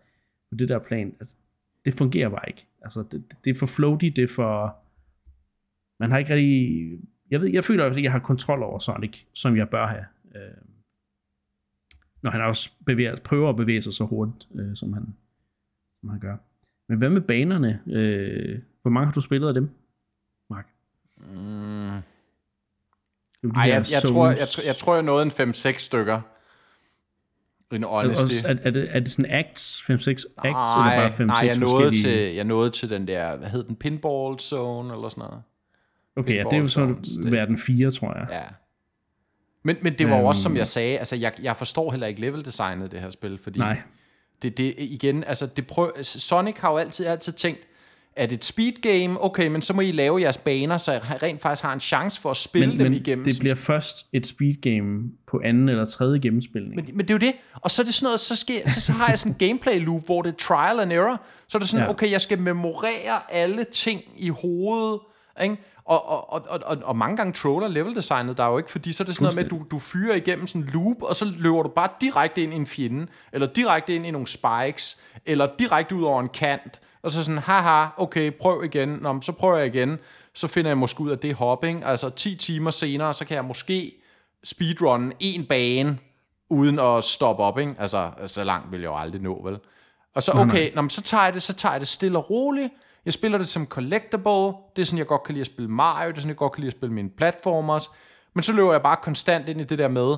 for 0.48 0.56
det 0.56 0.68
der 0.68 0.78
plan, 0.78 1.14
altså, 1.20 1.36
det 1.86 1.94
fungerer 1.94 2.28
bare 2.28 2.48
ikke. 2.48 2.66
Altså, 2.82 3.04
det, 3.10 3.24
det 3.44 3.50
er 3.50 3.58
for 3.58 3.66
floaty, 3.66 4.04
det 4.04 4.24
er 4.24 4.34
for... 4.34 4.76
Man 6.00 6.10
har 6.10 6.18
ikke 6.18 6.34
rigtig... 6.34 6.98
Jeg, 7.30 7.40
ved, 7.40 7.48
jeg 7.48 7.64
føler, 7.64 7.84
at 7.84 8.02
jeg 8.02 8.12
har 8.12 8.18
kontrol 8.18 8.62
over 8.62 8.78
Sonic, 8.78 9.22
som 9.32 9.56
jeg 9.56 9.68
bør 9.68 9.86
have. 9.86 10.04
Øh, 10.34 10.66
når 12.22 12.30
han 12.30 12.40
også 12.40 12.70
bevæger, 12.86 13.16
prøver 13.16 13.48
at 13.50 13.56
bevæge 13.56 13.82
sig 13.82 13.92
så 13.92 14.04
hurtigt, 14.04 14.48
øh, 14.54 14.76
som, 14.76 14.92
han, 14.92 15.14
som 16.00 16.08
han 16.08 16.20
gør. 16.20 16.36
Men 16.88 16.98
hvad 16.98 17.10
med 17.10 17.20
banerne? 17.20 17.82
Øh, 17.86 18.58
hvor 18.82 18.90
mange 18.90 19.06
har 19.06 19.12
du 19.12 19.20
spillet 19.20 19.48
af 19.48 19.54
dem, 19.54 19.70
Mark? 20.50 20.66
Mm. 21.16 21.86
Ej, 21.86 22.02
jeg, 23.54 23.84
jeg, 23.92 24.02
tror, 24.02 24.28
jeg, 24.28 24.48
jeg 24.66 24.76
tror, 24.76 24.94
jeg 24.94 25.02
nåede 25.02 25.22
en 25.22 25.50
5-6 25.50 25.78
stykker. 25.78 26.20
En 27.72 27.82
honesty. 27.82 28.34
Er, 28.44 28.56
er, 28.62 28.70
det, 28.70 28.88
er 28.90 29.00
det 29.00 29.10
sådan 29.10 29.30
acts, 29.30 29.80
5-6 29.80 29.88
acts, 29.88 30.36
nej, 30.36 30.94
eller 30.94 31.08
bare 31.08 31.08
5-6 31.08 31.24
Nej, 31.24 31.40
jeg 31.42 31.58
nåede, 31.58 32.02
til, 32.02 32.34
jeg 32.34 32.44
nåede 32.44 32.70
til 32.70 32.90
den 32.90 33.08
der, 33.08 33.36
hvad 33.36 33.48
hed 33.48 33.64
den, 33.64 33.76
pinball 33.76 34.38
zone, 34.40 34.94
eller 34.94 35.08
sådan 35.08 35.24
noget. 35.24 35.42
Okay, 36.16 36.26
pinball 36.26 36.36
ja, 36.36 36.42
det 36.42 36.52
er 36.52 36.58
jo 36.58 36.68
så 36.68 37.30
verden 37.30 37.58
4, 37.58 37.90
tror 37.90 38.18
jeg. 38.18 38.26
Ja. 38.30 38.42
Men, 39.62 39.76
men 39.82 39.98
det 39.98 40.10
var 40.10 40.18
um, 40.18 40.24
også, 40.24 40.42
som 40.42 40.56
jeg 40.56 40.66
sagde, 40.66 40.98
altså 40.98 41.16
jeg, 41.16 41.32
jeg 41.42 41.56
forstår 41.56 41.90
heller 41.90 42.06
ikke 42.06 42.20
level 42.20 42.44
designet 42.44 42.90
det 42.90 43.00
her 43.00 43.10
spil, 43.10 43.38
fordi 43.42 43.58
nej. 43.58 43.82
det, 44.42 44.56
det 44.58 44.74
igen, 44.78 45.24
altså 45.24 45.46
det 45.46 45.66
prøv, 45.66 45.92
Sonic 46.02 46.56
har 46.58 46.70
jo 46.70 46.76
altid, 46.76 47.06
altid 47.06 47.32
tænkt, 47.32 47.60
er 48.16 48.26
det 48.26 48.36
et 48.36 48.44
speed 48.44 48.72
game? 48.72 49.24
Okay, 49.24 49.48
men 49.48 49.62
så 49.62 49.72
må 49.72 49.80
I 49.80 49.92
lave 49.92 50.20
jeres 50.20 50.36
baner, 50.36 50.78
så 50.78 50.92
jeg 50.92 51.22
rent 51.22 51.42
faktisk 51.42 51.64
har 51.64 51.72
en 51.72 51.80
chance 51.80 52.20
for 52.20 52.30
at 52.30 52.36
spille 52.36 52.68
men, 52.68 52.78
dem 52.78 52.92
men 52.92 53.00
igennem. 53.00 53.24
det 53.24 53.38
bliver 53.38 53.54
først 53.54 54.06
et 54.12 54.26
speed 54.26 54.54
game 54.54 55.02
på 55.26 55.40
anden 55.44 55.68
eller 55.68 55.84
tredje 55.84 56.18
gennemspilning. 56.18 56.74
Men, 56.74 56.84
men 56.94 57.08
det 57.08 57.10
er 57.10 57.14
jo 57.14 57.18
det. 57.18 57.32
Og 57.54 57.70
så 57.70 57.82
er 57.82 57.84
det 57.84 57.94
sådan 57.94 58.06
noget, 58.06 58.20
så, 58.20 58.36
skal, 58.36 58.70
så, 58.70 58.80
så 58.80 58.92
har 58.92 59.08
jeg 59.08 59.18
sådan 59.18 59.32
en 59.32 59.38
gameplay 59.38 59.84
loop, 59.84 60.04
hvor 60.06 60.22
det 60.22 60.32
er 60.32 60.36
trial 60.36 60.80
and 60.80 60.92
error. 60.92 61.22
Så 61.48 61.58
er 61.58 61.60
det 61.60 61.68
sådan, 61.68 61.86
ja. 61.86 61.90
okay, 61.90 62.10
jeg 62.10 62.20
skal 62.20 62.38
memorere 62.38 63.32
alle 63.32 63.64
ting 63.64 64.02
i 64.16 64.28
hovedet, 64.28 65.00
ikke? 65.42 65.56
Og, 65.84 66.08
og, 66.08 66.32
og, 66.32 66.60
og, 66.64 66.78
og 66.84 66.96
mange 66.96 67.16
gange 67.16 67.32
troller 67.32 67.68
level 67.68 67.94
designet 67.94 68.36
der 68.36 68.44
er 68.44 68.50
jo 68.50 68.58
ikke, 68.58 68.70
fordi 68.70 68.92
så 68.92 69.02
er 69.02 69.04
det 69.04 69.14
sådan 69.14 69.24
noget 69.24 69.36
med, 69.36 69.44
at 69.44 69.50
du, 69.50 69.62
du 69.70 69.78
fyrer 69.78 70.16
igennem 70.16 70.46
sådan 70.46 70.62
en 70.62 70.68
loop, 70.72 71.02
og 71.02 71.16
så 71.16 71.24
løber 71.24 71.62
du 71.62 71.68
bare 71.68 71.88
direkte 72.00 72.42
ind 72.42 72.52
i 72.52 72.56
en 72.56 72.66
fjende, 72.66 73.06
eller 73.32 73.46
direkte 73.46 73.94
ind 73.94 74.06
i 74.06 74.10
nogle 74.10 74.26
spikes, 74.26 74.98
eller 75.26 75.48
direkte 75.58 75.94
ud 75.94 76.02
over 76.02 76.20
en 76.20 76.28
kant, 76.28 76.80
og 77.06 77.12
så 77.12 77.24
sådan, 77.24 77.38
haha, 77.38 77.86
okay, 77.96 78.30
prøv 78.30 78.64
igen, 78.64 78.88
Nå, 78.88 79.20
så 79.20 79.32
prøver 79.32 79.56
jeg 79.56 79.66
igen, 79.66 79.98
så 80.34 80.46
finder 80.46 80.70
jeg 80.70 80.78
måske 80.78 81.00
ud 81.00 81.10
af 81.10 81.18
det 81.18 81.34
hopping, 81.34 81.84
altså 81.84 82.10
10 82.10 82.36
timer 82.36 82.70
senere, 82.70 83.14
så 83.14 83.24
kan 83.24 83.36
jeg 83.36 83.44
måske 83.44 83.92
speedrun 84.44 85.12
en 85.20 85.46
bane, 85.46 85.98
uden 86.50 86.78
at 86.78 87.04
stoppe 87.04 87.42
op, 87.42 87.58
ikke? 87.58 87.74
Altså, 87.78 88.10
så 88.26 88.44
langt 88.44 88.72
vil 88.72 88.80
jeg 88.80 88.86
jo 88.86 88.96
aldrig 88.96 89.22
nå, 89.22 89.40
vel? 89.44 89.58
Og 90.14 90.22
så, 90.22 90.32
okay, 90.32 90.74
nå, 90.74 90.88
så 90.88 91.02
tager 91.02 91.24
jeg 91.24 91.34
det, 91.34 91.42
så 91.42 91.54
tager 91.54 91.72
jeg 91.72 91.80
det 91.80 91.88
stille 91.88 92.18
og 92.18 92.30
roligt, 92.30 92.72
jeg 93.04 93.12
spiller 93.12 93.38
det 93.38 93.48
som 93.48 93.66
collectible, 93.66 94.52
det 94.76 94.82
er 94.82 94.84
sådan, 94.84 94.98
jeg 94.98 95.06
godt 95.06 95.22
kan 95.22 95.32
lide 95.32 95.40
at 95.40 95.46
spille 95.46 95.70
Mario, 95.70 96.08
det 96.08 96.16
er 96.16 96.20
sådan, 96.20 96.28
jeg 96.28 96.36
godt 96.36 96.52
kan 96.52 96.60
lide 96.60 96.68
at 96.68 96.76
spille 96.76 96.94
mine 96.94 97.10
platformers, 97.10 97.90
men 98.34 98.42
så 98.42 98.52
løber 98.52 98.72
jeg 98.72 98.82
bare 98.82 98.96
konstant 99.02 99.48
ind 99.48 99.60
i 99.60 99.64
det 99.64 99.78
der 99.78 99.88
med, 99.88 100.16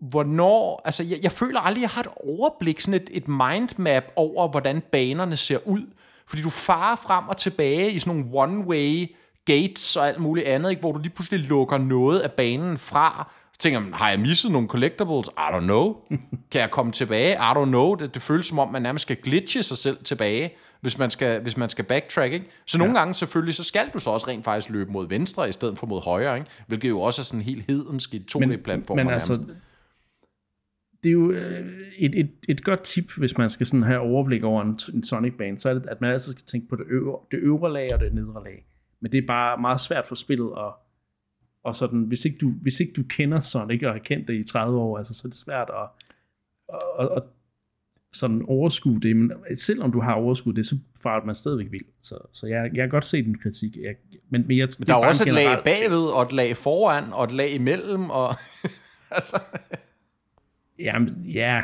hvornår, 0.00 0.82
altså 0.84 1.04
jeg, 1.04 1.18
jeg 1.22 1.32
føler 1.32 1.60
aldrig, 1.60 1.82
jeg 1.82 1.90
har 1.90 2.00
et 2.00 2.08
overblik, 2.16 2.80
sådan 2.80 3.00
et, 3.00 3.10
et 3.12 3.28
mindmap 3.28 4.04
over, 4.16 4.48
hvordan 4.48 4.82
banerne 4.92 5.36
ser 5.36 5.58
ud. 5.64 5.82
Fordi 6.26 6.42
du 6.42 6.50
farer 6.50 6.96
frem 6.96 7.28
og 7.28 7.36
tilbage 7.36 7.90
i 7.90 7.98
sådan 7.98 8.20
nogle 8.20 8.44
one-way 8.44 9.16
gates 9.44 9.96
og 9.96 10.08
alt 10.08 10.18
muligt 10.18 10.46
andet, 10.46 10.70
ikke? 10.70 10.80
hvor 10.80 10.92
du 10.92 10.98
lige 10.98 11.12
pludselig 11.12 11.40
lukker 11.40 11.78
noget 11.78 12.20
af 12.20 12.32
banen 12.32 12.78
fra. 12.78 13.32
Så 13.52 13.58
tænker 13.58 13.80
man, 13.80 13.92
har 13.92 14.10
jeg 14.10 14.20
misset 14.20 14.52
nogle 14.52 14.68
collectibles? 14.68 15.28
I 15.28 15.54
don't 15.54 15.60
know. 15.60 15.96
kan 16.52 16.60
jeg 16.60 16.70
komme 16.70 16.92
tilbage? 16.92 17.34
I 17.34 17.52
don't 17.56 17.64
know. 17.64 17.94
Det, 17.94 18.14
det 18.14 18.22
føles 18.22 18.46
som 18.46 18.58
om, 18.58 18.72
man 18.72 18.82
nærmest 18.82 19.02
skal 19.02 19.16
glitche 19.16 19.62
sig 19.62 19.78
selv 19.78 20.04
tilbage, 20.04 20.54
hvis 20.80 20.98
man 20.98 21.10
skal, 21.10 21.40
hvis 21.40 21.56
man 21.56 21.70
skal 21.70 21.84
backtrack. 21.84 22.32
Ikke? 22.32 22.46
Så 22.66 22.78
nogle 22.78 22.92
ja. 22.92 22.98
gange 22.98 23.14
selvfølgelig, 23.14 23.54
så 23.54 23.64
skal 23.64 23.90
du 23.94 23.98
så 23.98 24.10
også 24.10 24.28
rent 24.28 24.44
faktisk 24.44 24.70
løbe 24.70 24.92
mod 24.92 25.08
venstre, 25.08 25.48
i 25.48 25.52
stedet 25.52 25.78
for 25.78 25.86
mod 25.86 26.04
højre. 26.04 26.38
Ikke? 26.38 26.50
Hvilket 26.66 26.88
jo 26.88 27.00
også 27.00 27.22
er 27.22 27.24
sådan 27.24 27.42
helt 27.42 27.64
hedensk 27.68 28.14
i 28.14 28.18
2D-platformer. 28.32 28.96
Men, 28.96 29.06
men 29.06 29.14
altså, 29.14 29.40
det 31.02 31.08
er 31.08 31.12
jo 31.12 31.30
øh, 31.30 31.66
et, 31.98 32.14
et, 32.14 32.30
et 32.48 32.64
godt 32.64 32.82
tip, 32.82 33.12
hvis 33.16 33.38
man 33.38 33.50
skal 33.50 33.66
sådan 33.66 33.82
have 33.82 34.00
overblik 34.00 34.44
over 34.44 34.62
en, 34.62 34.78
en 34.94 35.04
Sonic-bane, 35.04 35.58
så 35.58 35.70
er 35.70 35.74
det, 35.74 35.86
at 35.86 36.00
man 36.00 36.10
altid 36.10 36.32
skal 36.32 36.44
tænke 36.46 36.68
på 36.68 36.76
det 36.76 36.84
øvre, 36.88 37.18
det 37.30 37.38
øvre 37.38 37.72
lag 37.72 37.88
og 37.94 38.00
det 38.00 38.14
nedre 38.14 38.44
lag. 38.44 38.66
Men 39.00 39.12
det 39.12 39.18
er 39.18 39.26
bare 39.26 39.60
meget 39.60 39.80
svært 39.80 40.06
for 40.06 40.14
spillet, 40.14 40.52
og, 40.52 40.74
og 41.64 41.76
sådan, 41.76 42.02
hvis 42.02 42.24
ikke, 42.24 42.38
du, 42.40 42.50
hvis 42.62 42.80
ikke 42.80 42.92
du 42.92 43.02
kender 43.02 43.40
Sonic 43.40 43.82
og 43.82 43.92
har 43.92 43.98
kendt 43.98 44.28
det 44.28 44.34
i 44.34 44.44
30 44.44 44.78
år, 44.78 44.98
altså, 44.98 45.14
så 45.14 45.22
er 45.24 45.28
det 45.28 45.38
svært 45.38 45.70
at, 45.70 46.06
at, 47.00 47.08
at 47.16 47.22
sådan 48.12 48.44
overskue 48.48 49.00
det, 49.00 49.16
men 49.16 49.32
selvom 49.54 49.92
du 49.92 50.00
har 50.00 50.14
overskud 50.14 50.52
det, 50.52 50.66
så 50.66 50.76
farer 51.02 51.24
man 51.24 51.34
stadigvæk 51.34 51.72
vild. 51.72 51.84
Så, 52.02 52.18
så 52.32 52.46
jeg, 52.46 52.64
jeg 52.64 52.82
kan 52.82 52.88
godt 52.88 53.04
se 53.04 53.22
den 53.22 53.38
kritik. 53.38 53.76
Jeg, 53.76 53.94
men, 54.30 54.44
men, 54.46 54.58
jeg, 54.58 54.68
men 54.78 54.86
der 54.86 54.94
er, 54.94 54.98
er 54.98 55.06
også 55.06 55.24
et 55.24 55.32
lag 55.32 55.64
bagved, 55.64 56.06
og 56.06 56.22
et 56.22 56.32
lag 56.32 56.56
foran, 56.56 57.12
og 57.12 57.24
et 57.24 57.32
lag 57.32 57.50
imellem, 57.50 58.10
og 58.10 58.34
altså... 59.10 59.40
ja, 60.80 60.98
ja, 61.24 61.62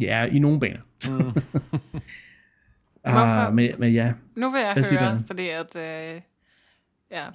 ja, 0.00 0.24
i 0.24 0.38
nogle 0.38 0.60
baner. 0.60 0.80
Mm. 1.08 1.42
ah, 3.04 3.54
men, 3.54 3.74
men 3.78 3.94
ja. 3.94 4.12
Nu 4.36 4.50
vil 4.50 4.60
jeg 4.60 4.72
Hvad 4.72 4.98
høre, 4.98 5.22
fordi 5.26 5.48
at, 5.48 5.76
øh, 5.76 6.20
ja, 7.10 7.26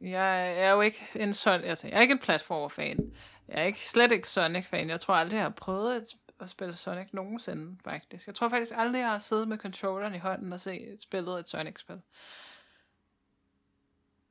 jeg 0.00 0.58
er 0.58 0.70
jo 0.70 0.80
ikke 0.80 1.06
en 1.14 1.32
sådan, 1.32 1.64
altså, 1.64 1.88
jeg 1.88 1.96
er 1.96 2.00
ikke 2.00 2.12
en 2.12 2.18
platformer-fan. 2.18 3.12
Jeg 3.48 3.60
er 3.60 3.64
ikke, 3.64 3.88
slet 3.88 4.12
ikke 4.12 4.28
Sonic-fan. 4.28 4.90
Jeg 4.90 5.00
tror 5.00 5.14
aldrig, 5.14 5.36
jeg 5.36 5.44
har 5.44 5.50
prøvet 5.50 5.96
at, 5.96 6.02
at 6.40 6.48
spille 6.48 6.76
Sonic 6.76 7.08
nogensinde, 7.12 7.78
faktisk. 7.84 8.26
Jeg 8.26 8.34
tror 8.34 8.48
faktisk 8.48 8.72
aldrig, 8.76 9.00
jeg 9.00 9.10
har 9.10 9.18
siddet 9.18 9.48
med 9.48 9.58
controlleren 9.58 10.14
i 10.14 10.18
hånden 10.18 10.52
og 10.52 10.60
set 10.60 10.96
spillet 11.02 11.38
et 11.38 11.48
Sonic-spil. 11.48 12.00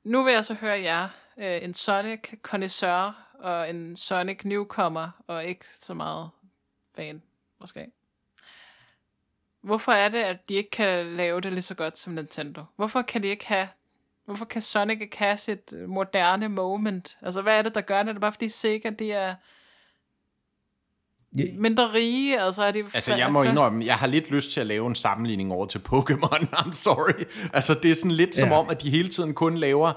Nu 0.03 0.23
vil 0.23 0.33
jeg 0.33 0.45
så 0.45 0.53
høre 0.53 0.79
jer, 0.79 1.09
øh, 1.37 1.63
en 1.63 1.73
sonic 1.73 2.19
connoisseur 2.41 3.26
og 3.39 3.69
en 3.69 3.95
Sonic 3.95 4.43
newcomer, 4.43 5.09
og 5.27 5.45
ikke 5.45 5.67
så 5.67 5.93
meget 5.93 6.29
fan, 6.95 7.21
måske. 7.59 7.87
Hvorfor 9.61 9.91
er 9.91 10.09
det, 10.09 10.17
at 10.17 10.49
de 10.49 10.53
ikke 10.53 10.69
kan 10.69 11.05
lave 11.05 11.41
det 11.41 11.53
lige 11.53 11.61
så 11.61 11.75
godt 11.75 11.97
som 11.97 12.13
Nintendo? 12.13 12.63
Hvorfor 12.75 13.01
kan 13.01 13.23
de 13.23 13.27
ikke 13.27 13.47
have 13.47 13.67
Hvorfor 14.27 14.45
kan 14.45 14.61
Sonic 14.61 15.01
ikke 15.01 15.17
have 15.17 15.37
sit 15.37 15.73
moderne 15.87 16.49
moment? 16.49 17.17
Altså, 17.21 17.41
hvad 17.41 17.57
er 17.57 17.61
det, 17.61 17.75
der 17.75 17.81
gør 17.81 17.99
det? 17.99 18.09
Er 18.09 18.13
det 18.13 18.21
bare 18.21 18.31
fordi 18.31 18.49
Sega, 18.49 18.89
de 18.89 19.11
er 19.11 19.35
mindre 21.57 21.93
rige? 21.93 22.41
Altså, 22.41 22.63
er 22.63 22.71
de 22.71 22.83
altså 22.93 23.15
jeg 23.15 23.31
må 23.31 23.43
indrømme, 23.43 23.85
jeg 23.85 23.95
har 23.95 24.07
lidt 24.07 24.31
lyst 24.31 24.51
til 24.51 24.59
at 24.59 24.67
lave 24.67 24.87
en 24.87 24.95
sammenligning 24.95 25.51
over 25.51 25.65
til 25.65 25.79
Pokémon. 25.79 26.47
I'm 26.59 26.71
sorry. 26.71 27.23
Altså, 27.53 27.73
det 27.83 27.91
er 27.91 27.95
sådan 27.95 28.11
lidt 28.11 28.37
ja. 28.37 28.39
som 28.39 28.51
om, 28.51 28.69
at 28.69 28.83
de 28.83 28.89
hele 28.89 29.09
tiden 29.09 29.33
kun 29.33 29.57
laver 29.57 29.93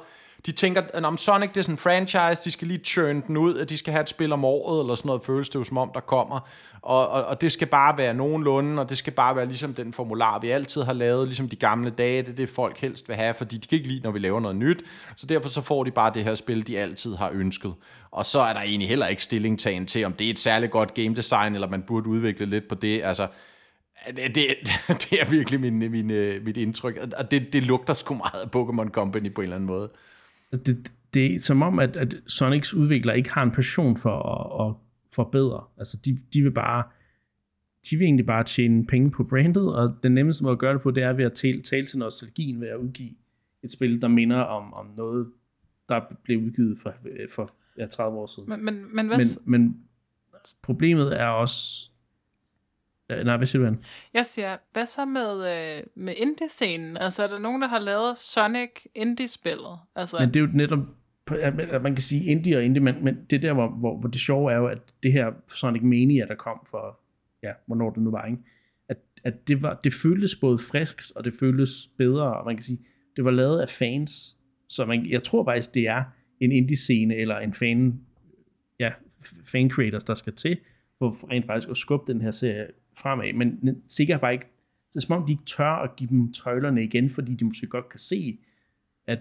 de 0.46 0.52
tænker, 0.52 0.82
at 0.94 1.04
om 1.04 1.18
Sonic 1.18 1.48
det 1.48 1.56
er 1.56 1.62
sådan 1.62 1.74
en 1.74 1.78
franchise, 1.78 2.42
de 2.44 2.50
skal 2.50 2.68
lige 2.68 2.84
churn 2.84 3.20
den 3.26 3.36
ud, 3.36 3.58
at 3.58 3.68
de 3.68 3.78
skal 3.78 3.92
have 3.92 4.02
et 4.02 4.08
spil 4.08 4.32
om 4.32 4.44
året, 4.44 4.80
eller 4.80 4.94
sådan 4.94 5.08
noget, 5.08 5.22
føles 5.22 5.48
det 5.48 5.58
jo 5.58 5.64
som 5.64 5.78
om, 5.78 5.90
der 5.94 6.00
kommer. 6.00 6.48
Og, 6.82 7.08
og, 7.08 7.24
og 7.24 7.40
det 7.40 7.52
skal 7.52 7.66
bare 7.66 7.98
være 7.98 8.14
nogenlunde, 8.14 8.82
og 8.82 8.88
det 8.88 8.98
skal 8.98 9.12
bare 9.12 9.36
være 9.36 9.46
ligesom 9.46 9.74
den 9.74 9.92
formular, 9.92 10.38
vi 10.38 10.50
altid 10.50 10.82
har 10.82 10.92
lavet, 10.92 11.28
ligesom 11.28 11.48
de 11.48 11.56
gamle 11.56 11.90
dage, 11.90 12.22
det 12.22 12.28
er 12.28 12.32
det 12.32 12.48
folk 12.48 12.78
helst 12.78 13.08
vil 13.08 13.16
have, 13.16 13.34
fordi 13.34 13.56
de 13.56 13.66
kan 13.66 13.76
ikke 13.76 13.88
lide, 13.88 14.00
når 14.02 14.10
vi 14.10 14.18
laver 14.18 14.40
noget 14.40 14.56
nyt. 14.56 14.82
Så 15.16 15.26
derfor 15.26 15.48
så 15.48 15.62
får 15.62 15.84
de 15.84 15.90
bare 15.90 16.12
det 16.14 16.24
her 16.24 16.34
spil, 16.34 16.66
de 16.66 16.78
altid 16.78 17.16
har 17.16 17.30
ønsket. 17.32 17.74
Og 18.10 18.26
så 18.26 18.40
er 18.40 18.52
der 18.52 18.60
egentlig 18.60 18.88
heller 18.88 19.06
ikke 19.06 19.22
stillingtagen 19.22 19.86
til, 19.86 20.04
om 20.04 20.12
det 20.12 20.26
er 20.26 20.30
et 20.30 20.38
særligt 20.38 20.72
godt 20.72 20.94
game 20.94 21.14
design, 21.16 21.54
eller 21.54 21.68
man 21.68 21.82
burde 21.82 22.08
udvikle 22.08 22.46
lidt 22.46 22.68
på 22.68 22.74
det. 22.74 23.02
Altså, 23.04 23.28
det, 24.16 24.34
det, 24.36 24.56
det 24.88 25.20
er 25.20 25.30
virkelig 25.30 25.60
min, 25.60 25.78
min, 25.90 26.10
øh, 26.10 26.44
mit 26.44 26.56
indtryk, 26.56 26.98
og 27.16 27.30
det, 27.30 27.52
det 27.52 27.62
lugter 27.62 27.94
sgu 27.94 28.14
meget 28.14 28.40
af 28.40 28.46
Pokémon 28.56 28.90
Company 28.90 29.34
på 29.34 29.40
en 29.40 29.42
eller 29.42 29.56
anden 29.56 29.66
måde. 29.66 29.90
Altså, 30.52 30.72
det, 30.72 30.92
det 31.14 31.34
er 31.34 31.38
som 31.38 31.62
om, 31.62 31.78
at, 31.78 31.96
at 31.96 32.16
Sonics 32.26 32.74
udviklere 32.74 33.16
ikke 33.16 33.30
har 33.30 33.42
en 33.42 33.50
passion 33.50 33.96
for 33.96 34.10
at, 34.10 34.68
at 34.68 34.74
forbedre. 35.12 35.64
Altså, 35.78 35.96
de, 36.04 36.16
de 36.34 36.42
vil 36.42 36.52
bare 36.52 36.82
de 37.90 37.96
vil 37.96 38.04
egentlig 38.04 38.26
bare 38.26 38.44
tjene 38.44 38.86
penge 38.86 39.10
på 39.10 39.24
brandet, 39.24 39.74
og 39.74 39.96
den 40.02 40.12
nemmeste 40.12 40.44
måde 40.44 40.52
at 40.52 40.58
gøre 40.58 40.74
det 40.74 40.82
på, 40.82 40.90
det 40.90 41.02
er 41.02 41.12
ved 41.12 41.24
at 41.24 41.32
tale, 41.32 41.62
tale 41.62 41.86
til 41.86 41.98
nostalgien 41.98 42.60
ved 42.60 42.68
at 42.68 42.76
udgive 42.76 43.10
et 43.62 43.70
spil, 43.70 44.02
der 44.02 44.08
minder 44.08 44.40
om, 44.40 44.74
om 44.74 44.86
noget, 44.96 45.32
der 45.88 46.00
blev 46.24 46.38
udgivet 46.38 46.78
for, 46.78 46.94
for 47.34 47.50
ja, 47.78 47.86
30 47.86 48.18
år 48.18 48.26
siden. 48.26 48.48
Men, 48.48 48.64
men, 48.64 48.96
men, 48.96 49.06
hvad... 49.06 49.18
men, 49.44 49.60
men 49.60 49.82
problemet 50.62 51.20
er 51.20 51.26
også, 51.26 51.89
Øh, 53.10 53.24
nej, 53.24 53.36
hvad 53.36 53.46
siger 53.46 53.60
du, 53.62 53.66
Anne? 53.66 53.78
Jeg 54.14 54.26
siger, 54.26 54.56
hvad 54.72 54.86
så 54.86 55.04
med, 55.04 55.32
øh, 55.32 55.82
med 55.94 56.14
indie-scenen? 56.16 56.96
Altså, 56.96 57.22
er 57.22 57.26
der 57.26 57.38
nogen, 57.38 57.62
der 57.62 57.68
har 57.68 57.80
lavet 57.80 58.18
Sonic 58.18 58.70
indie-spillet? 58.94 59.78
Altså... 59.96 60.16
Men 60.20 60.28
det 60.28 60.36
er 60.36 60.40
jo 60.40 60.48
netop, 60.54 60.78
at 61.72 61.82
man 61.82 61.94
kan 61.94 62.02
sige 62.02 62.30
indie 62.30 62.56
og 62.56 62.64
indie, 62.64 62.82
men, 62.82 63.04
men 63.04 63.16
det 63.30 63.42
der, 63.42 63.52
hvor, 63.52 63.68
hvor, 63.68 64.00
hvor 64.00 64.08
det 64.08 64.20
sjove 64.20 64.52
er 64.52 64.56
jo, 64.56 64.66
at 64.66 64.78
det 65.02 65.12
her 65.12 65.26
Sonic 65.48 65.82
Mania, 65.82 66.26
der 66.26 66.34
kom 66.34 66.66
for, 66.70 67.00
ja, 67.42 67.52
hvornår 67.66 67.90
det 67.90 68.02
nu 68.02 68.10
var, 68.10 68.26
ikke? 68.26 68.38
At, 68.88 68.96
at 69.24 69.48
det, 69.48 69.62
var, 69.62 69.80
det 69.84 69.92
føltes 69.92 70.36
både 70.36 70.58
frisk, 70.58 71.02
og 71.16 71.24
det 71.24 71.32
føltes 71.40 71.70
bedre, 71.98 72.36
og 72.36 72.46
man 72.46 72.56
kan 72.56 72.64
sige, 72.64 72.78
det 73.16 73.24
var 73.24 73.30
lavet 73.30 73.60
af 73.60 73.68
fans, 73.68 74.36
så 74.68 74.84
man, 74.84 75.10
jeg 75.10 75.22
tror 75.22 75.44
faktisk, 75.44 75.74
det 75.74 75.88
er 75.88 76.04
en 76.40 76.52
indie-scene, 76.52 77.14
eller 77.14 77.38
en 77.38 77.54
fan, 77.54 78.00
ja, 78.80 78.90
fan 79.52 79.70
creators, 79.70 80.04
der 80.04 80.14
skal 80.14 80.32
til, 80.32 80.58
for 80.98 81.30
rent 81.32 81.46
faktisk 81.46 81.68
at 81.70 81.76
skubbe 81.76 82.12
den 82.12 82.20
her 82.20 82.30
serie 82.30 82.66
fremad, 82.96 83.32
men 83.32 83.82
sikkert 83.88 84.20
bare 84.20 84.32
ikke, 84.32 84.46
så 84.90 84.98
er 84.98 85.00
som 85.00 85.16
om 85.16 85.26
de 85.26 85.32
ikke 85.32 85.44
tør 85.44 85.82
at 85.82 85.96
give 85.96 86.10
dem 86.10 86.32
tøjlerne 86.32 86.84
igen, 86.84 87.10
fordi 87.10 87.34
de 87.34 87.44
måske 87.44 87.66
godt 87.66 87.88
kan 87.88 88.00
se, 88.00 88.38
at 89.06 89.18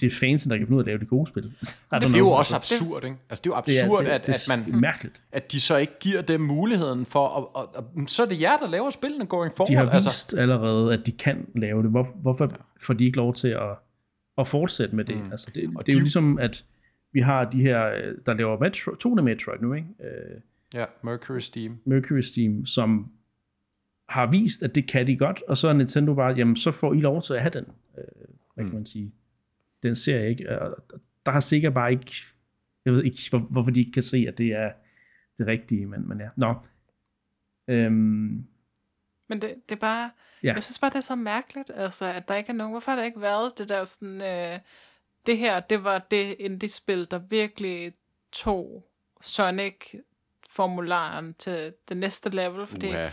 det 0.00 0.06
er 0.06 0.16
fansen, 0.20 0.50
der 0.50 0.58
kan 0.58 0.66
finde 0.66 0.76
ud 0.76 0.80
af 0.80 0.84
at 0.84 0.86
lave 0.86 0.98
det 0.98 1.08
gode 1.08 1.26
spil. 1.26 1.42
det, 1.42 1.52
det 2.00 2.14
er 2.14 2.18
jo 2.18 2.30
også 2.30 2.56
absurd, 2.56 3.04
ikke? 3.04 3.16
Altså, 3.30 3.42
det 3.42 3.50
er 3.50 3.54
jo 3.54 3.58
absurd, 3.58 4.04
det 4.04 4.12
er, 4.12 4.18
det, 4.18 4.28
at, 4.28 4.48
at 4.50 4.56
man... 4.56 4.64
Det 4.64 4.74
er 4.74 4.78
mærkeligt. 4.78 5.22
At 5.32 5.52
de 5.52 5.60
så 5.60 5.76
ikke 5.76 5.98
giver 6.00 6.22
dem 6.22 6.40
muligheden 6.40 7.06
for... 7.06 7.52
At, 7.58 7.68
at, 7.76 7.84
at, 8.02 8.10
så 8.10 8.22
er 8.22 8.26
det 8.26 8.40
jer, 8.40 8.56
der 8.56 8.68
laver 8.68 8.90
spillene 8.90 9.26
going 9.26 9.52
forward. 9.56 9.70
De 9.70 9.74
har 9.74 9.90
altså. 9.90 10.10
vist 10.10 10.32
altså. 10.32 10.42
allerede, 10.42 10.92
at 10.92 11.06
de 11.06 11.12
kan 11.12 11.46
lave 11.54 11.82
det. 11.82 11.90
Hvor, 11.90 12.08
hvorfor 12.22 12.44
ja. 12.44 12.56
får 12.80 12.94
de 12.94 13.04
ikke 13.04 13.16
lov 13.16 13.34
til 13.34 13.48
at, 13.48 13.78
at 14.38 14.46
fortsætte 14.46 14.96
med 14.96 15.04
det? 15.04 15.16
Mm. 15.16 15.30
Altså, 15.30 15.46
det, 15.54 15.54
det 15.54 15.76
er 15.78 15.82
de, 15.82 15.92
jo 15.92 15.98
ligesom, 15.98 16.38
at 16.38 16.64
vi 17.12 17.20
har 17.20 17.44
de 17.44 17.60
her, 17.60 18.12
der 18.26 18.34
laver 18.34 18.58
Metro, 18.58 18.94
to 18.94 19.14
Metroid 19.14 19.60
nu, 19.60 19.72
ikke? 19.72 19.88
Øh, 20.00 20.40
Ja, 20.74 20.84
Mercury 21.02 21.38
Steam. 21.38 21.78
Mercury 21.84 22.20
Steam, 22.20 22.64
som 22.64 23.12
har 24.08 24.30
vist, 24.30 24.62
at 24.62 24.74
det 24.74 24.88
kan 24.88 25.06
de 25.06 25.16
godt, 25.16 25.42
og 25.42 25.56
så 25.56 25.68
er 25.68 25.72
Nintendo 25.72 26.14
bare, 26.14 26.34
jamen 26.34 26.56
så 26.56 26.72
får 26.72 26.92
I 26.92 27.00
lov 27.00 27.22
til 27.22 27.34
at 27.34 27.40
have 27.40 27.50
den, 27.50 27.64
øh, 27.98 28.04
hvad 28.54 28.64
mm. 28.64 28.70
kan 28.70 28.78
man 28.78 28.86
sige, 28.86 29.12
den 29.82 29.96
ser 29.96 30.18
jeg 30.18 30.28
ikke, 30.28 30.60
og 30.60 30.84
der 31.26 31.32
har 31.32 31.40
sikkert 31.40 31.74
bare 31.74 31.92
ikke, 31.92 32.12
jeg 32.84 32.92
ved 32.92 33.04
ikke, 33.04 33.20
hvor, 33.30 33.38
hvorfor 33.38 33.70
de 33.70 33.80
ikke 33.80 33.92
kan 33.92 34.02
se, 34.02 34.24
at 34.28 34.38
det 34.38 34.52
er 34.52 34.72
det 35.38 35.46
rigtige, 35.46 35.86
men, 35.86 36.08
men 36.08 36.20
ja, 36.20 36.28
nå. 36.36 36.54
Øhm, 37.68 38.46
men 39.28 39.42
det, 39.42 39.54
det 39.68 39.74
er 39.74 39.80
bare, 39.80 40.10
ja. 40.42 40.54
jeg 40.54 40.62
synes 40.62 40.78
bare, 40.78 40.90
det 40.90 40.96
er 40.96 41.00
så 41.00 41.14
mærkeligt, 41.14 41.70
altså, 41.74 42.04
at 42.04 42.28
der 42.28 42.34
ikke 42.34 42.48
er 42.48 42.54
nogen, 42.54 42.72
hvorfor 42.72 42.90
har 42.90 42.96
der 42.96 43.04
ikke 43.04 43.20
været 43.20 43.58
det 43.58 43.68
der 43.68 43.84
sådan, 43.84 44.22
øh, 44.22 44.60
det 45.26 45.38
her, 45.38 45.60
det 45.60 45.84
var 45.84 46.06
det 46.10 46.36
indie-spil, 46.38 47.10
der 47.10 47.18
virkelig 47.18 47.92
tog 48.32 48.90
Sonic 49.20 49.94
formularen 50.56 51.34
til 51.38 51.72
det 51.88 51.96
næste 51.96 52.30
level, 52.30 52.66
fordi... 52.66 52.92
Uh-huh. 52.92 53.10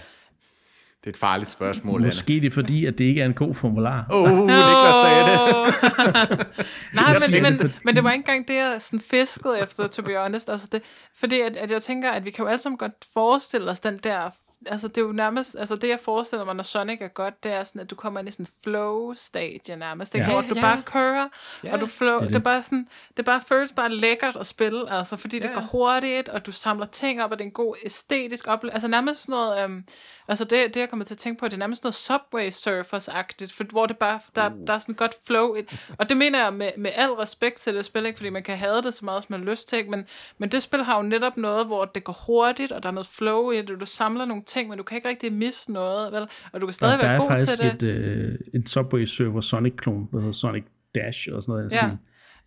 Det 1.03 1.09
er 1.09 1.13
et 1.13 1.19
farligt 1.19 1.49
spørgsmål, 1.49 2.01
Måske 2.01 2.33
Anna. 2.33 2.41
det 2.41 2.47
er 2.47 2.53
fordi, 2.53 2.85
at 2.85 2.97
det 2.97 3.05
ikke 3.05 3.21
er 3.21 3.25
en 3.25 3.33
god 3.33 3.53
formular. 3.53 4.07
Åh, 4.11 4.31
oh, 4.31 4.39
Niklas 4.39 4.95
sagde 5.01 5.25
det. 5.25 6.47
Nej, 6.99 7.15
men, 7.31 7.43
men, 7.43 7.73
men 7.83 7.95
det 7.95 8.03
var 8.03 8.11
ikke 8.11 8.21
engang 8.21 8.47
det, 8.47 8.55
jeg 8.55 8.75
sådan 8.79 8.99
fiskede 8.99 9.59
efter, 9.59 9.87
to 9.87 10.01
be 10.01 10.17
honest. 10.17 10.49
Altså 10.49 10.67
det, 10.71 10.81
fordi 11.15 11.39
at, 11.39 11.57
at 11.57 11.71
jeg 11.71 11.81
tænker, 11.81 12.11
at 12.11 12.25
vi 12.25 12.31
kan 12.31 12.43
jo 12.43 12.49
alle 12.49 12.61
sammen 12.61 12.77
godt 12.77 12.91
forestille 13.13 13.71
os 13.71 13.79
den 13.79 13.97
der 14.03 14.29
altså 14.67 14.87
det 14.87 14.97
er 14.97 15.01
jo 15.01 15.11
nærmest, 15.11 15.55
altså 15.59 15.75
det 15.75 15.89
jeg 15.89 15.99
forestiller 15.99 16.45
mig, 16.45 16.55
når 16.55 16.63
Sonic 16.63 17.01
er 17.01 17.07
godt, 17.07 17.43
det 17.43 17.51
er 17.51 17.63
sådan, 17.63 17.81
at 17.81 17.89
du 17.89 17.95
kommer 17.95 18.19
ind 18.19 18.29
i 18.29 18.31
sådan 18.31 18.45
en 18.45 18.49
flow-stadie 18.63 19.75
nærmest, 19.75 20.13
det 20.13 20.19
ja, 20.19 20.31
hvor 20.31 20.41
du 20.41 20.55
ja. 20.55 20.61
bare 20.61 20.81
kører, 20.81 21.29
ja. 21.63 21.73
og 21.73 21.79
du 21.79 21.87
flow, 21.87 22.13
det, 22.13 22.21
er 22.21 22.25
det. 22.25 22.29
det 22.29 22.35
er 22.35 22.43
bare 22.43 22.63
sådan, 22.63 22.87
det 23.17 23.25
bare 23.25 23.41
føles 23.41 23.71
bare 23.71 23.89
lækkert 23.89 24.35
at 24.35 24.47
spille, 24.47 24.91
altså 24.91 25.17
fordi 25.17 25.37
ja. 25.37 25.47
det 25.47 25.53
går 25.53 25.61
hurtigt, 25.61 26.29
og 26.29 26.45
du 26.45 26.51
samler 26.51 26.85
ting 26.85 27.23
op, 27.23 27.31
og 27.31 27.39
det 27.39 27.43
er 27.43 27.47
en 27.47 27.53
god 27.53 27.75
æstetisk 27.85 28.47
oplevelse, 28.47 28.73
altså 28.73 28.87
nærmest 28.87 29.21
sådan 29.21 29.33
noget, 29.33 29.63
øhm, 29.63 29.85
altså 30.27 30.43
det, 30.45 30.73
det 30.73 30.79
jeg 30.79 30.89
kommer 30.89 31.05
til 31.05 31.13
at 31.13 31.17
tænke 31.17 31.39
på, 31.39 31.45
det 31.47 31.53
er 31.53 31.57
nærmest 31.57 31.83
noget 31.83 31.95
Subway 31.95 32.49
Surfers-agtigt, 32.51 33.53
for, 33.53 33.63
hvor 33.63 33.85
det 33.85 33.97
bare, 33.97 34.19
der, 34.35 34.49
uh. 34.49 34.67
der 34.67 34.73
er 34.73 34.77
sådan 34.77 34.95
godt 34.95 35.15
flow, 35.25 35.55
og 35.99 36.09
det 36.09 36.17
mener 36.17 36.43
jeg 36.43 36.53
med, 36.53 36.71
med 36.77 36.91
al 36.95 37.11
respekt 37.11 37.59
til 37.59 37.75
det 37.75 37.85
spil, 37.85 38.05
ikke, 38.05 38.17
fordi 38.17 38.29
man 38.29 38.43
kan 38.43 38.57
have 38.57 38.81
det 38.81 38.93
så 38.93 39.05
meget, 39.05 39.23
som 39.23 39.33
man 39.33 39.39
har 39.39 39.51
lyst 39.51 39.69
til, 39.69 39.89
men, 39.89 40.07
men 40.37 40.49
det 40.49 40.63
spil 40.63 40.83
har 40.83 40.95
jo 40.95 41.01
netop 41.01 41.37
noget, 41.37 41.65
hvor 41.65 41.85
det 41.85 42.03
går 42.03 42.23
hurtigt, 42.25 42.71
og 42.71 42.83
der 42.83 42.89
er 42.89 42.93
noget 42.93 43.07
flow 43.07 43.51
i 43.51 43.57
det, 43.57 43.69
og 43.69 43.79
du 43.79 43.85
samler 43.85 44.25
nogle 44.25 44.43
ting, 44.53 44.69
men 44.69 44.77
du 44.77 44.83
kan 44.83 44.95
ikke 44.95 45.09
rigtig 45.09 45.33
misse 45.33 45.71
noget, 45.71 46.11
vel? 46.11 46.27
Og 46.53 46.61
du 46.61 46.65
kan 46.65 46.73
stadig 46.73 47.01
der, 47.01 47.07
være 47.07 47.19
god 47.19 47.37
til 47.39 47.47
det. 47.47 47.57
Der 47.59 47.65
er 47.65 47.69
faktisk 47.69 47.83
et, 47.83 47.89
øh, 47.89 48.35
en 48.53 48.67
Subway-server 48.67 49.41
Sonic-klon, 49.41 50.09
der 50.11 50.17
hedder 50.17 50.31
Sonic 50.31 50.63
Dash, 50.95 51.27
eller 51.27 51.39
sådan 51.39 51.51
noget. 51.51 51.73
Ja. 51.73 51.89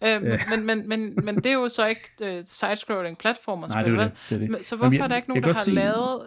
Øh, 0.02 0.22
men, 0.50 0.66
men, 0.66 0.88
men, 0.88 1.24
men 1.24 1.36
det 1.36 1.46
er 1.46 1.52
jo 1.52 1.68
så 1.68 1.86
ikke 1.86 2.38
uh, 2.38 2.44
side-scrolling 2.44 3.18
platformer 3.18 3.68
Nej, 3.68 3.82
det 3.82 3.92
er 3.92 3.98
det, 3.98 4.12
det, 4.28 4.42
er 4.42 4.57
det. 4.57 4.66
Så 4.66 4.76
hvorfor 4.76 4.94
jeg, 4.94 5.04
er 5.04 5.09
der 5.09 5.16
ikke 5.16 5.28
nogen, 5.28 5.42
der 5.42 5.52
har 5.52 5.62
sige... 5.62 5.74
lavet 5.74 6.22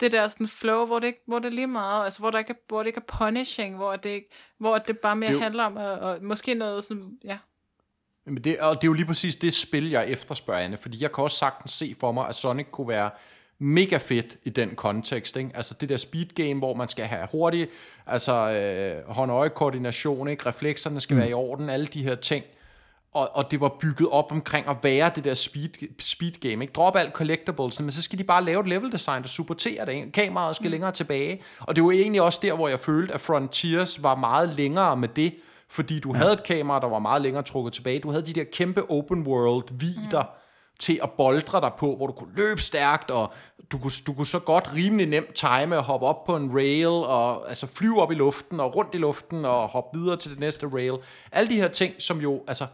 det 0.00 0.12
der 0.12 0.28
sådan 0.28 0.48
flow, 0.48 0.86
hvor 0.86 0.98
det, 0.98 1.06
ikke, 1.06 1.22
hvor 1.26 1.38
det 1.38 1.46
er 1.46 1.52
lige 1.52 1.66
meget, 1.66 2.04
altså 2.04 2.18
hvor, 2.18 2.30
der 2.30 2.38
ikke 2.38 2.50
er, 2.50 2.56
hvor 2.68 2.78
det 2.78 2.86
ikke 2.86 3.00
er 3.08 3.18
punishing, 3.18 3.76
hvor 3.76 3.96
det, 3.96 4.10
ikke, 4.10 4.28
hvor 4.58 4.78
det 4.78 4.98
bare 4.98 5.16
mere 5.16 5.30
det 5.30 5.34
jo... 5.34 5.40
handler 5.40 5.64
om, 5.64 5.76
og, 5.76 5.92
og 5.92 6.18
måske 6.22 6.54
noget 6.54 6.84
som, 6.84 7.12
ja. 7.24 7.38
Men 8.26 8.44
det, 8.44 8.60
og 8.60 8.74
det 8.74 8.84
er 8.84 8.88
jo 8.88 8.92
lige 8.92 9.06
præcis 9.06 9.36
det 9.36 9.54
spil, 9.54 9.90
jeg 9.90 10.08
efterspørger, 10.08 10.60
Anne, 10.60 10.76
fordi 10.76 11.02
jeg 11.02 11.12
kan 11.12 11.24
også 11.24 11.36
sagtens 11.36 11.72
se 11.72 11.96
for 12.00 12.12
mig, 12.12 12.28
at 12.28 12.34
Sonic 12.34 12.66
kunne 12.70 12.88
være 12.88 13.10
mega 13.58 13.96
fedt 13.96 14.36
i 14.44 14.50
den 14.50 14.74
kontekst. 14.74 15.36
Ikke? 15.36 15.50
Altså 15.54 15.74
det 15.80 15.88
der 15.88 15.96
speed 15.96 16.26
game, 16.34 16.54
hvor 16.54 16.74
man 16.74 16.88
skal 16.88 17.04
have 17.04 17.28
hurtig 17.32 17.68
altså, 18.06 18.32
øh, 18.50 19.08
hånd-øje-koordination, 19.08 20.28
ikke? 20.28 20.46
reflekserne 20.46 21.00
skal 21.00 21.14
mm. 21.14 21.20
være 21.20 21.30
i 21.30 21.32
orden, 21.32 21.70
alle 21.70 21.86
de 21.86 22.02
her 22.02 22.14
ting. 22.14 22.44
og, 23.12 23.30
og 23.32 23.50
det 23.50 23.60
var 23.60 23.76
bygget 23.80 24.08
op 24.08 24.32
omkring 24.32 24.68
at 24.68 24.76
være 24.82 25.10
det 25.14 25.24
der 25.24 25.34
speed, 25.34 25.88
speed 25.98 26.32
game. 26.40 26.64
Ikke? 26.64 26.72
Drop 26.72 26.96
alt 26.96 27.12
collectibles, 27.12 27.80
men 27.80 27.90
så 27.90 28.02
skal 28.02 28.18
de 28.18 28.24
bare 28.24 28.44
lave 28.44 28.60
et 28.60 28.68
level 28.68 28.92
design, 28.92 29.22
der 29.22 29.28
supporterer 29.28 29.84
det. 29.84 30.12
Kameraet 30.12 30.56
skal 30.56 30.66
mm. 30.66 30.70
længere 30.70 30.92
tilbage. 30.92 31.42
Og 31.60 31.76
det 31.76 31.84
var 31.84 31.90
egentlig 31.90 32.22
også 32.22 32.38
der, 32.42 32.52
hvor 32.54 32.68
jeg 32.68 32.80
følte, 32.80 33.14
at 33.14 33.20
Frontiers 33.20 34.02
var 34.02 34.14
meget 34.14 34.54
længere 34.54 34.96
med 34.96 35.08
det, 35.08 35.34
fordi 35.68 36.00
du 36.00 36.12
ja. 36.12 36.18
havde 36.18 36.32
et 36.32 36.42
kamera, 36.42 36.80
der 36.80 36.88
var 36.88 36.98
meget 36.98 37.22
længere 37.22 37.42
trukket 37.42 37.72
tilbage. 37.72 38.00
Du 38.00 38.10
havde 38.10 38.26
de 38.26 38.32
der 38.32 38.44
kæmpe 38.44 38.90
open 38.90 39.26
world 39.26 39.64
vider, 39.78 40.22
mm 40.22 40.43
til 40.78 41.00
at 41.02 41.10
boldre 41.10 41.60
dig 41.60 41.70
på, 41.78 41.96
hvor 41.96 42.06
du 42.06 42.12
kunne 42.12 42.36
løbe 42.36 42.60
stærkt, 42.60 43.10
og 43.10 43.32
du 43.72 43.78
kunne, 43.78 43.92
du 44.06 44.12
kunne 44.12 44.26
så 44.26 44.38
godt 44.38 44.70
rimelig 44.76 45.06
nemt 45.06 45.34
time 45.34 45.76
at 45.76 45.82
hoppe 45.82 46.06
op 46.06 46.24
på 46.24 46.36
en 46.36 46.54
rail, 46.54 46.86
og 46.86 47.48
altså 47.48 47.66
flyve 47.66 48.02
op 48.02 48.12
i 48.12 48.14
luften, 48.14 48.60
og 48.60 48.76
rundt 48.76 48.94
i 48.94 48.98
luften, 48.98 49.44
og 49.44 49.68
hoppe 49.68 49.98
videre 49.98 50.16
til 50.16 50.30
det 50.30 50.40
næste 50.40 50.66
rail. 50.66 50.92
Alle 51.32 51.50
de 51.50 51.54
her 51.54 51.68
ting, 51.68 51.94
som 51.98 52.20
jo, 52.20 52.42
altså, 52.48 52.66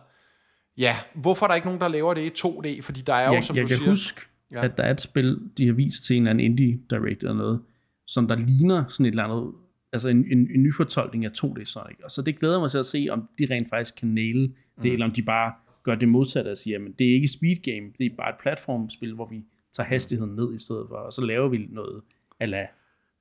ja, 0.76 0.96
hvorfor 1.14 1.46
er 1.46 1.48
der 1.48 1.55
ikke 1.55 1.66
nogen, 1.66 1.80
der 1.80 1.88
laver 1.88 2.14
det 2.14 2.22
i 2.22 2.46
2D? 2.46 2.82
Fordi 2.82 3.01
der 3.01 3.14
er 3.14 3.26
jo, 3.26 3.32
jeg, 3.32 3.44
som 3.44 3.57
jeg 3.57 3.62
du 3.62 3.68
kan 3.68 3.76
siger... 3.76 3.90
huske, 3.90 4.20
ja. 4.53 4.64
at 4.64 4.76
der 4.76 4.82
er 4.82 4.90
et 4.90 5.01
spil, 5.01 5.38
de 5.59 5.66
har 5.66 5.72
vist 5.72 6.05
til 6.05 6.16
en 6.16 6.22
eller 6.22 6.30
anden 6.30 6.44
indie 6.44 6.78
direct 6.90 7.22
eller 7.22 7.34
noget, 7.34 7.61
som 8.07 8.28
der 8.28 8.36
ligner 8.36 8.84
sådan 8.88 9.07
et 9.07 9.11
eller 9.11 9.24
andet, 9.24 9.53
altså 9.92 10.09
en, 10.09 10.24
en, 10.32 10.38
en 10.38 10.62
ny 10.62 10.74
fortolkning 10.74 11.24
af 11.24 11.30
2D 11.30 11.64
Sonic. 11.64 11.96
Og 12.05 12.11
så 12.11 12.22
det 12.22 12.38
glæder 12.38 12.61
mig 12.61 12.70
til 12.70 12.78
at 12.78 12.86
se, 12.86 13.07
om 13.11 13.28
de 13.38 13.46
rent 13.51 13.68
faktisk 13.70 13.94
kan 13.96 14.09
næle 14.09 14.42
det, 14.42 14.53
mm. 14.84 14.90
eller 14.90 15.07
om 15.07 15.12
de 15.12 15.22
bare 15.22 15.53
gør 15.83 15.95
det 15.95 16.09
modsatte 16.09 16.49
og 16.49 16.57
siger, 16.57 16.78
at 16.78 16.99
det 16.99 17.11
er 17.11 17.14
ikke 17.14 17.28
speed 17.28 17.57
game, 17.57 17.93
det 17.99 18.07
er 18.07 18.16
bare 18.16 18.31
et 18.31 18.37
platformspil, 18.43 19.14
hvor 19.14 19.26
vi 19.26 19.45
tager 19.72 19.87
hastigheden 19.87 20.35
ned 20.35 20.55
i 20.55 20.59
stedet 20.59 20.87
for, 20.89 20.97
og 20.97 21.12
så 21.12 21.22
laver 21.24 21.49
vi 21.49 21.68
noget 21.70 22.03
ala 22.41 22.66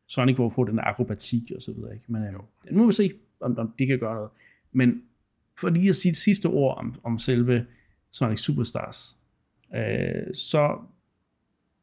Sonic, 0.07 0.35
hvor 0.35 0.49
vi 0.49 0.53
får 0.55 0.63
den 0.63 0.79
akrobatik 0.79 1.51
og 1.55 1.61
så 1.61 1.73
videre. 1.73 1.93
Ikke? 1.93 2.05
Men 2.07 2.23
jo. 2.23 2.41
nu 2.71 2.77
må 2.77 2.85
vi 2.85 2.93
se, 2.93 3.11
om, 3.41 3.57
om 3.57 3.73
det 3.79 3.87
kan 3.87 3.99
gøre 3.99 4.15
noget. 4.15 4.29
Men 4.71 5.01
for 5.59 5.69
lige 5.69 5.89
at 5.89 5.95
sige 5.95 6.11
det 6.11 6.17
sidste 6.17 6.45
ord 6.45 6.77
om, 6.77 6.95
om 7.03 7.17
selve 7.17 7.65
Sonic 8.11 8.39
Superstars, 8.39 9.17
øh, 9.75 10.33
så 10.33 10.77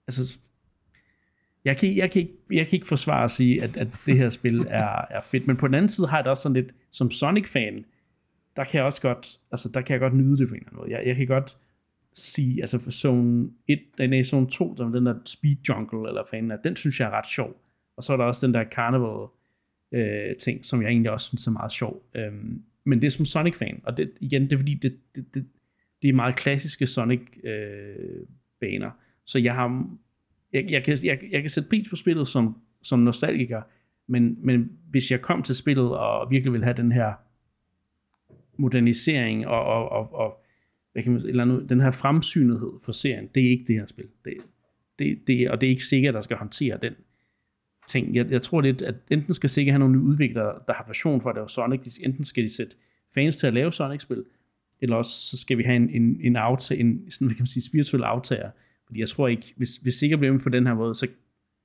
altså, 0.09 0.39
jeg 1.65 1.77
kan, 1.77 1.97
jeg, 1.97 2.11
kan 2.11 2.23
ikke, 2.23 2.35
jeg 2.53 2.67
kan 2.67 2.77
ikke 2.77 2.87
forsvare 2.87 3.25
at 3.25 3.31
sige, 3.31 3.63
at, 3.63 3.77
at 3.77 3.89
det 4.07 4.19
her 4.19 4.29
spil 4.29 4.61
er, 4.69 5.05
er 5.11 5.21
fedt, 5.21 5.47
men 5.47 5.57
på 5.57 5.67
den 5.67 5.75
anden 5.75 5.89
side 5.89 6.07
har 6.07 6.17
jeg 6.17 6.25
det 6.25 6.31
også 6.31 6.43
sådan 6.43 6.63
lidt, 6.63 6.75
som 6.91 7.11
Sonic-fan, 7.11 7.85
der 8.57 8.65
kan 8.65 8.79
jeg 8.79 8.85
også 8.85 9.03
godt, 9.03 9.41
altså 9.53 9.71
der 9.75 9.81
kan 9.81 9.93
jeg 9.93 10.01
godt 10.01 10.15
nyde 10.15 10.39
det 10.39 10.49
på 10.49 10.55
en 10.55 10.61
eller 10.61 10.69
anden 10.69 10.81
måde. 10.81 10.91
Jeg, 10.91 11.03
jeg 11.07 11.17
kan 11.17 11.27
godt 11.27 11.59
sige, 12.15 12.61
altså 12.61 12.79
for 12.79 12.91
zone 12.91 13.51
1, 13.69 13.81
nej, 13.99 14.23
zone 14.23 14.47
2, 14.47 14.77
som 14.77 14.93
den 14.93 15.07
der 15.07 15.15
Speed 15.25 15.57
Jungle, 15.69 16.09
eller 16.09 16.23
fanden 16.31 16.59
den 16.65 16.77
synes 16.77 17.01
jeg 17.01 17.07
er 17.07 17.11
ret 17.11 17.27
sjov. 17.27 17.63
Og 17.97 18.03
så 18.03 18.13
er 18.13 18.17
der 18.17 18.25
også 18.25 18.47
den 18.47 18.55
der 18.55 18.65
Carnival 18.65 19.29
øh, 19.93 20.37
ting, 20.37 20.65
som 20.65 20.83
jeg 20.83 20.89
egentlig 20.89 21.11
også 21.11 21.29
synes 21.29 21.47
er 21.47 21.51
meget 21.51 21.73
sjov. 21.73 22.03
Øhm, 22.15 22.63
men 22.85 23.01
det 23.01 23.07
er 23.07 23.11
som 23.11 23.27
Sonic-fan, 23.27 23.81
og 23.85 23.97
det, 23.97 24.13
igen, 24.21 24.43
det 24.43 24.53
er 24.53 24.57
fordi, 24.57 24.75
det, 24.75 24.99
det, 25.15 25.35
det, 25.35 25.47
det 26.03 26.09
er 26.09 26.13
meget 26.13 26.37
klassiske 26.37 26.87
Sonic-baner. 26.87 28.87
Øh, 28.87 28.93
så 29.27 29.39
jeg 29.39 29.55
har, 29.55 29.97
jeg, 30.53 30.71
jeg, 30.71 30.85
kan, 30.85 30.99
jeg, 31.05 31.19
jeg 31.31 31.41
kan 31.41 31.51
sætte 31.51 31.69
pris 31.69 31.89
på 31.91 31.97
spillet 31.97 32.29
som, 32.29 32.57
som 32.83 32.99
nostalgiker, 32.99 33.63
men, 34.09 34.47
men 34.47 34.71
hvis 34.91 35.11
jeg 35.11 35.21
kom 35.21 35.43
til 35.43 35.55
spillet 35.55 35.97
og 35.97 36.31
virkelig 36.31 36.53
vil 36.53 36.65
have 36.65 36.77
den 36.77 36.93
her 36.93 37.13
modernisering 38.59 39.47
og, 39.47 39.65
og, 39.65 39.93
og, 39.93 40.15
og 40.15 40.43
hvad 40.93 41.03
kan 41.03 41.13
man, 41.13 41.23
eller 41.29 41.43
andet, 41.43 41.69
den 41.69 41.81
her 41.81 41.91
fremsynethed 41.91 42.73
for 42.85 42.93
serien, 42.93 43.29
det 43.35 43.47
er 43.47 43.51
ikke 43.51 43.65
det 43.67 43.75
her 43.75 43.87
spil. 43.87 44.07
Det, 44.25 44.35
det, 44.99 45.19
det, 45.27 45.51
og 45.51 45.61
det 45.61 45.67
er 45.67 45.71
ikke 45.71 45.85
sikkert, 45.85 46.15
der 46.15 46.21
skal 46.21 46.37
håndtere 46.37 46.79
den 46.83 46.93
ting. 47.89 48.15
Jeg, 48.15 48.31
jeg 48.31 48.43
tror 48.43 48.61
lidt, 48.61 48.83
at 48.83 48.95
enten 49.11 49.35
skal 49.35 49.51
sikkert 49.51 49.73
have 49.73 49.79
nogle 49.79 50.01
udviklere, 50.01 50.59
der 50.67 50.73
har 50.73 50.85
passion 50.85 51.21
for 51.21 51.31
at 51.31 51.37
lave 51.37 51.49
Sonic, 51.49 51.81
de, 51.81 52.05
enten 52.05 52.25
skal 52.25 52.43
de 52.43 52.49
sætte 52.57 52.77
fans 53.15 53.37
til 53.37 53.47
at 53.47 53.55
lave 53.55 53.73
Sonic-spil, 53.73 54.25
eller 54.81 54.97
også 54.97 55.11
så 55.11 55.37
skal 55.37 55.59
vi 55.59 55.63
have 55.63 55.77
en, 55.77 55.91
en, 55.91 56.21
en, 56.21 56.37
aftager, 56.37 56.81
en 56.81 57.11
sådan, 57.11 57.27
hvad 57.27 57.35
kan 57.35 57.43
man 57.43 57.47
sige, 57.47 57.63
spirituel 57.63 58.03
aftager. 58.03 58.51
Fordi 58.87 59.01
jeg 59.01 59.09
tror 59.09 59.29
ikke, 59.29 59.55
hvis, 59.57 59.77
hvis 59.77 59.95
Sega 59.95 60.17
bliver 60.17 60.33
med 60.33 60.41
på 60.41 60.49
den 60.49 60.67
her 60.67 60.75
måde, 60.75 60.95
så, 60.95 61.07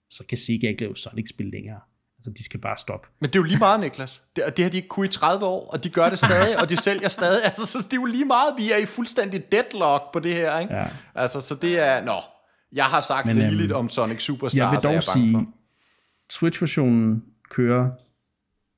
så 0.09 0.25
kan 0.25 0.37
Sega 0.37 0.67
ikke 0.67 0.81
lave 0.81 0.95
Sonic-spil 0.95 1.45
længere. 1.45 1.79
Altså, 2.21 2.31
de 2.37 2.43
skal 2.43 2.59
bare 2.59 2.77
stoppe. 2.77 3.07
Men 3.19 3.29
det 3.29 3.35
er 3.35 3.39
jo 3.39 3.43
lige 3.43 3.59
meget, 3.59 3.79
Niklas. 3.79 4.23
Det, 4.35 4.57
det 4.57 4.65
har 4.65 4.69
de 4.69 4.77
ikke 4.77 4.87
kunnet 4.87 5.15
i 5.15 5.19
30 5.19 5.45
år, 5.45 5.69
og 5.71 5.83
de 5.83 5.89
gør 5.89 6.09
det 6.09 6.17
stadig, 6.17 6.59
og 6.59 6.69
de 6.69 6.77
sælger 6.87 7.07
stadig. 7.07 7.43
Altså, 7.45 7.65
så 7.65 7.77
det 7.77 7.93
er 7.93 8.01
jo 8.01 8.05
lige 8.05 8.25
meget, 8.25 8.53
vi 8.57 8.71
er 8.71 8.77
i 8.77 8.85
fuldstændig 8.85 9.51
deadlock 9.51 10.13
på 10.13 10.19
det 10.19 10.33
her, 10.33 10.59
ikke? 10.59 10.75
Ja. 10.75 10.87
Altså, 11.15 11.41
så 11.41 11.55
det 11.55 11.79
er... 11.79 12.03
Nå, 12.03 12.21
jeg 12.71 12.85
har 12.85 12.99
sagt 12.99 13.27
Men, 13.27 13.37
rigeligt 13.37 13.71
øhm, 13.71 13.79
om 13.79 13.89
Sonic 13.89 14.21
Superstars, 14.23 14.57
jeg 14.57 14.71
vil 14.71 14.79
dog 14.79 14.93
jeg 14.93 15.03
sige, 15.03 15.47
Switch-versionen 16.31 17.23
kører 17.49 17.89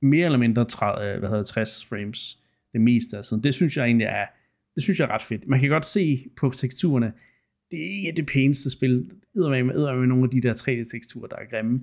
mere 0.02 0.24
eller 0.24 0.38
mindre 0.38 0.64
30, 0.64 1.18
hvad 1.18 1.28
hedder 1.28 1.44
60 1.44 1.86
frames 1.88 2.38
det 2.72 2.80
meste 2.80 3.16
af 3.16 3.24
tiden. 3.24 3.44
Det 3.44 3.54
synes 3.54 3.76
jeg 3.76 3.84
egentlig 3.84 4.06
er, 4.06 4.26
det 4.74 4.82
synes 4.82 4.98
jeg 4.98 5.04
er 5.08 5.14
ret 5.14 5.22
fedt. 5.22 5.48
Man 5.48 5.60
kan 5.60 5.68
godt 5.68 5.86
se 5.86 6.26
på 6.36 6.52
teksturerne, 6.56 7.12
det 7.70 7.78
er 7.78 7.98
ikke 7.98 8.12
det 8.16 8.26
pæneste 8.26 8.70
spil. 8.70 9.10
Edder 9.36 9.48
med, 9.48 9.64
med 9.64 10.06
nogle 10.06 10.24
af 10.24 10.30
de 10.30 10.40
der 10.40 10.54
3D-teksturer, 10.54 11.26
der 11.26 11.36
er 11.36 11.50
grimme. 11.50 11.80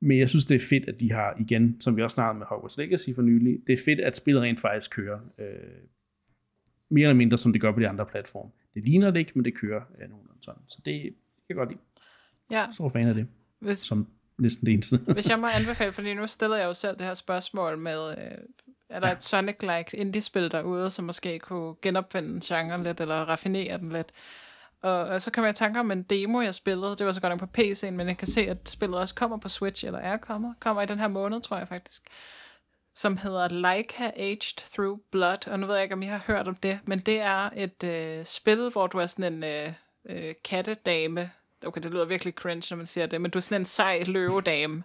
Men 0.00 0.18
jeg 0.18 0.28
synes, 0.28 0.46
det 0.46 0.54
er 0.54 0.66
fedt, 0.70 0.88
at 0.88 1.00
de 1.00 1.12
har 1.12 1.36
igen, 1.40 1.80
som 1.80 1.96
vi 1.96 2.02
også 2.02 2.14
snakkede 2.14 2.38
med 2.38 2.46
Hogwarts 2.46 2.78
Legacy 2.78 3.10
for 3.14 3.22
nylig, 3.22 3.58
det 3.66 3.72
er 3.72 3.82
fedt, 3.84 4.00
at 4.00 4.16
spillet 4.16 4.42
rent 4.42 4.60
faktisk 4.60 4.90
kører. 4.90 5.20
Øh, 5.38 5.46
mere 6.88 7.04
eller 7.04 7.14
mindre, 7.14 7.38
som 7.38 7.52
det 7.52 7.60
gør 7.60 7.72
på 7.72 7.80
de 7.80 7.88
andre 7.88 8.06
platforme. 8.06 8.50
Det 8.74 8.84
ligner 8.84 9.10
det 9.10 9.20
ikke, 9.20 9.32
men 9.34 9.44
det 9.44 9.54
kører 9.54 9.80
ja, 10.00 10.06
nogenlunde 10.06 10.42
sådan. 10.42 10.62
Så 10.68 10.78
det, 10.84 10.94
det 10.94 11.12
kan 11.46 11.48
jeg 11.48 11.56
godt 11.56 11.68
lide. 11.68 11.80
Ja. 12.50 12.66
Så 12.70 12.88
fan 12.88 13.08
af 13.08 13.14
det. 13.14 13.26
Hvis, 13.58 13.78
som 13.78 14.06
næsten 14.38 14.66
det 14.66 14.72
eneste. 14.72 14.96
hvis 14.96 15.30
jeg 15.30 15.38
må 15.38 15.46
anbefale, 15.60 15.92
fordi 15.92 16.14
nu 16.14 16.26
stiller 16.26 16.56
jeg 16.56 16.64
jo 16.64 16.72
selv 16.72 16.96
det 16.98 17.06
her 17.06 17.14
spørgsmål 17.14 17.78
med, 17.78 18.10
øh, 18.10 18.38
er 18.88 19.00
der 19.00 19.08
ja. 19.08 19.14
et 19.14 19.22
Sonic-like 19.22 19.96
indie-spil 19.96 20.50
derude, 20.50 20.90
som 20.90 21.04
måske 21.04 21.38
kunne 21.38 21.74
genopfinde 21.82 22.40
genren 22.44 22.82
lidt, 22.82 23.00
eller 23.00 23.14
raffinere 23.14 23.78
den 23.78 23.92
lidt? 23.92 24.12
Og, 24.82 24.98
og 24.98 25.20
så 25.20 25.30
kom 25.30 25.44
jeg 25.44 25.50
i 25.50 25.54
tanke 25.54 25.80
om 25.80 25.90
en 25.90 26.02
demo, 26.02 26.40
jeg 26.40 26.54
spillede. 26.54 26.96
Det 26.96 27.06
var 27.06 27.12
så 27.12 27.20
godt 27.20 27.30
nok 27.30 27.40
på 27.40 27.60
PC'en, 27.60 27.90
men 27.90 28.08
jeg 28.08 28.18
kan 28.18 28.28
se, 28.28 28.40
at 28.40 28.68
spillet 28.68 28.98
også 28.98 29.14
kommer 29.14 29.36
på 29.36 29.48
Switch, 29.48 29.86
eller 29.86 29.98
er 29.98 30.16
kommet. 30.16 30.54
Kommer 30.60 30.82
i 30.82 30.86
den 30.86 30.98
her 30.98 31.08
måned, 31.08 31.40
tror 31.40 31.56
jeg 31.56 31.68
faktisk. 31.68 32.02
Som 32.94 33.16
hedder 33.16 33.48
Leica 33.48 34.10
Aged 34.16 34.70
Through 34.74 34.98
Blood. 35.12 35.48
Og 35.48 35.60
nu 35.60 35.66
ved 35.66 35.74
jeg 35.74 35.82
ikke, 35.82 35.94
om 35.94 36.02
I 36.02 36.06
har 36.06 36.22
hørt 36.26 36.48
om 36.48 36.54
det, 36.54 36.78
men 36.84 37.00
det 37.00 37.20
er 37.20 37.50
et 37.56 37.84
øh, 37.84 38.24
spil, 38.24 38.70
hvor 38.72 38.86
du 38.86 38.98
er 38.98 39.06
sådan 39.06 39.32
en 39.32 39.44
øh, 39.44 39.72
øh, 40.08 40.34
kattedame, 40.44 41.30
okay, 41.66 41.82
det 41.82 41.90
lyder 41.90 42.04
virkelig 42.04 42.34
cringe, 42.34 42.66
når 42.70 42.76
man 42.76 42.86
siger 42.86 43.06
det, 43.06 43.20
men 43.20 43.30
du 43.30 43.38
er 43.38 43.40
sådan 43.40 43.60
en 43.60 43.64
sej 43.64 44.02
løvedame, 44.06 44.82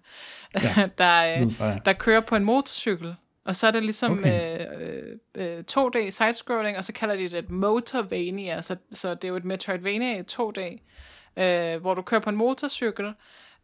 ja, 0.54 0.90
der, 0.98 1.42
øh, 1.42 1.78
der 1.86 1.94
kører 1.94 2.22
på 2.22 2.36
en 2.36 2.44
motorcykel, 2.44 3.16
og 3.46 3.56
så 3.56 3.68
er 3.68 3.72
det 3.72 3.84
ligesom 3.84 4.20
okay. 4.20 4.68
øh, 4.80 5.58
øh, 5.58 5.64
2D 5.72 6.10
sidescrolling, 6.10 6.78
og 6.78 6.84
så 6.84 6.94
kalder 6.94 7.16
de 7.16 7.24
det 7.24 7.34
et 7.34 7.50
Motorvania, 7.50 8.62
så, 8.62 8.76
så 8.92 9.14
det 9.14 9.24
er 9.24 9.28
jo 9.28 9.36
et 9.36 9.46
Metroidvania 9.46 10.20
i 10.20 10.24
2D, 10.32 10.62
øh, 11.44 11.82
hvor 11.82 11.94
du 11.94 12.02
kører 12.02 12.22
på 12.22 12.30
en 12.30 12.36
motorcykel, 12.36 13.14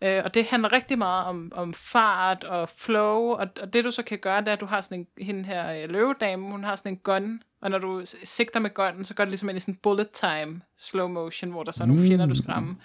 øh, 0.01 0.21
og 0.25 0.33
det 0.33 0.45
handler 0.45 0.73
rigtig 0.73 0.97
meget 0.97 1.25
om, 1.25 1.51
om 1.55 1.73
fart 1.73 2.43
og 2.43 2.69
flow, 2.69 3.21
og, 3.21 3.47
og 3.61 3.73
det 3.73 3.85
du 3.85 3.91
så 3.91 4.03
kan 4.03 4.17
gøre, 4.17 4.41
det 4.41 4.47
er, 4.47 4.53
at 4.53 4.61
du 4.61 4.65
har 4.65 4.81
sådan 4.81 4.99
en, 4.99 5.25
hende 5.25 5.45
her 5.45 5.83
øh, 5.83 5.89
løvedame, 5.89 6.51
hun 6.51 6.63
har 6.63 6.75
sådan 6.75 6.91
en 6.91 6.97
gun, 6.97 7.41
og 7.61 7.71
når 7.71 7.77
du 7.77 8.01
sigter 8.23 8.59
med 8.59 8.73
gunnen, 8.73 9.03
så 9.03 9.13
går 9.13 9.23
det 9.23 9.31
ligesom 9.31 9.49
ind 9.49 9.57
i 9.57 9.59
sådan 9.59 9.75
bullet 9.75 10.09
time 10.09 10.61
slow 10.77 11.07
motion, 11.07 11.51
hvor 11.51 11.63
der 11.63 11.71
så 11.71 11.83
er 11.83 11.87
nogle 11.87 12.07
fjender, 12.07 12.25
du 12.25 12.35
skræmmer. 12.35 12.75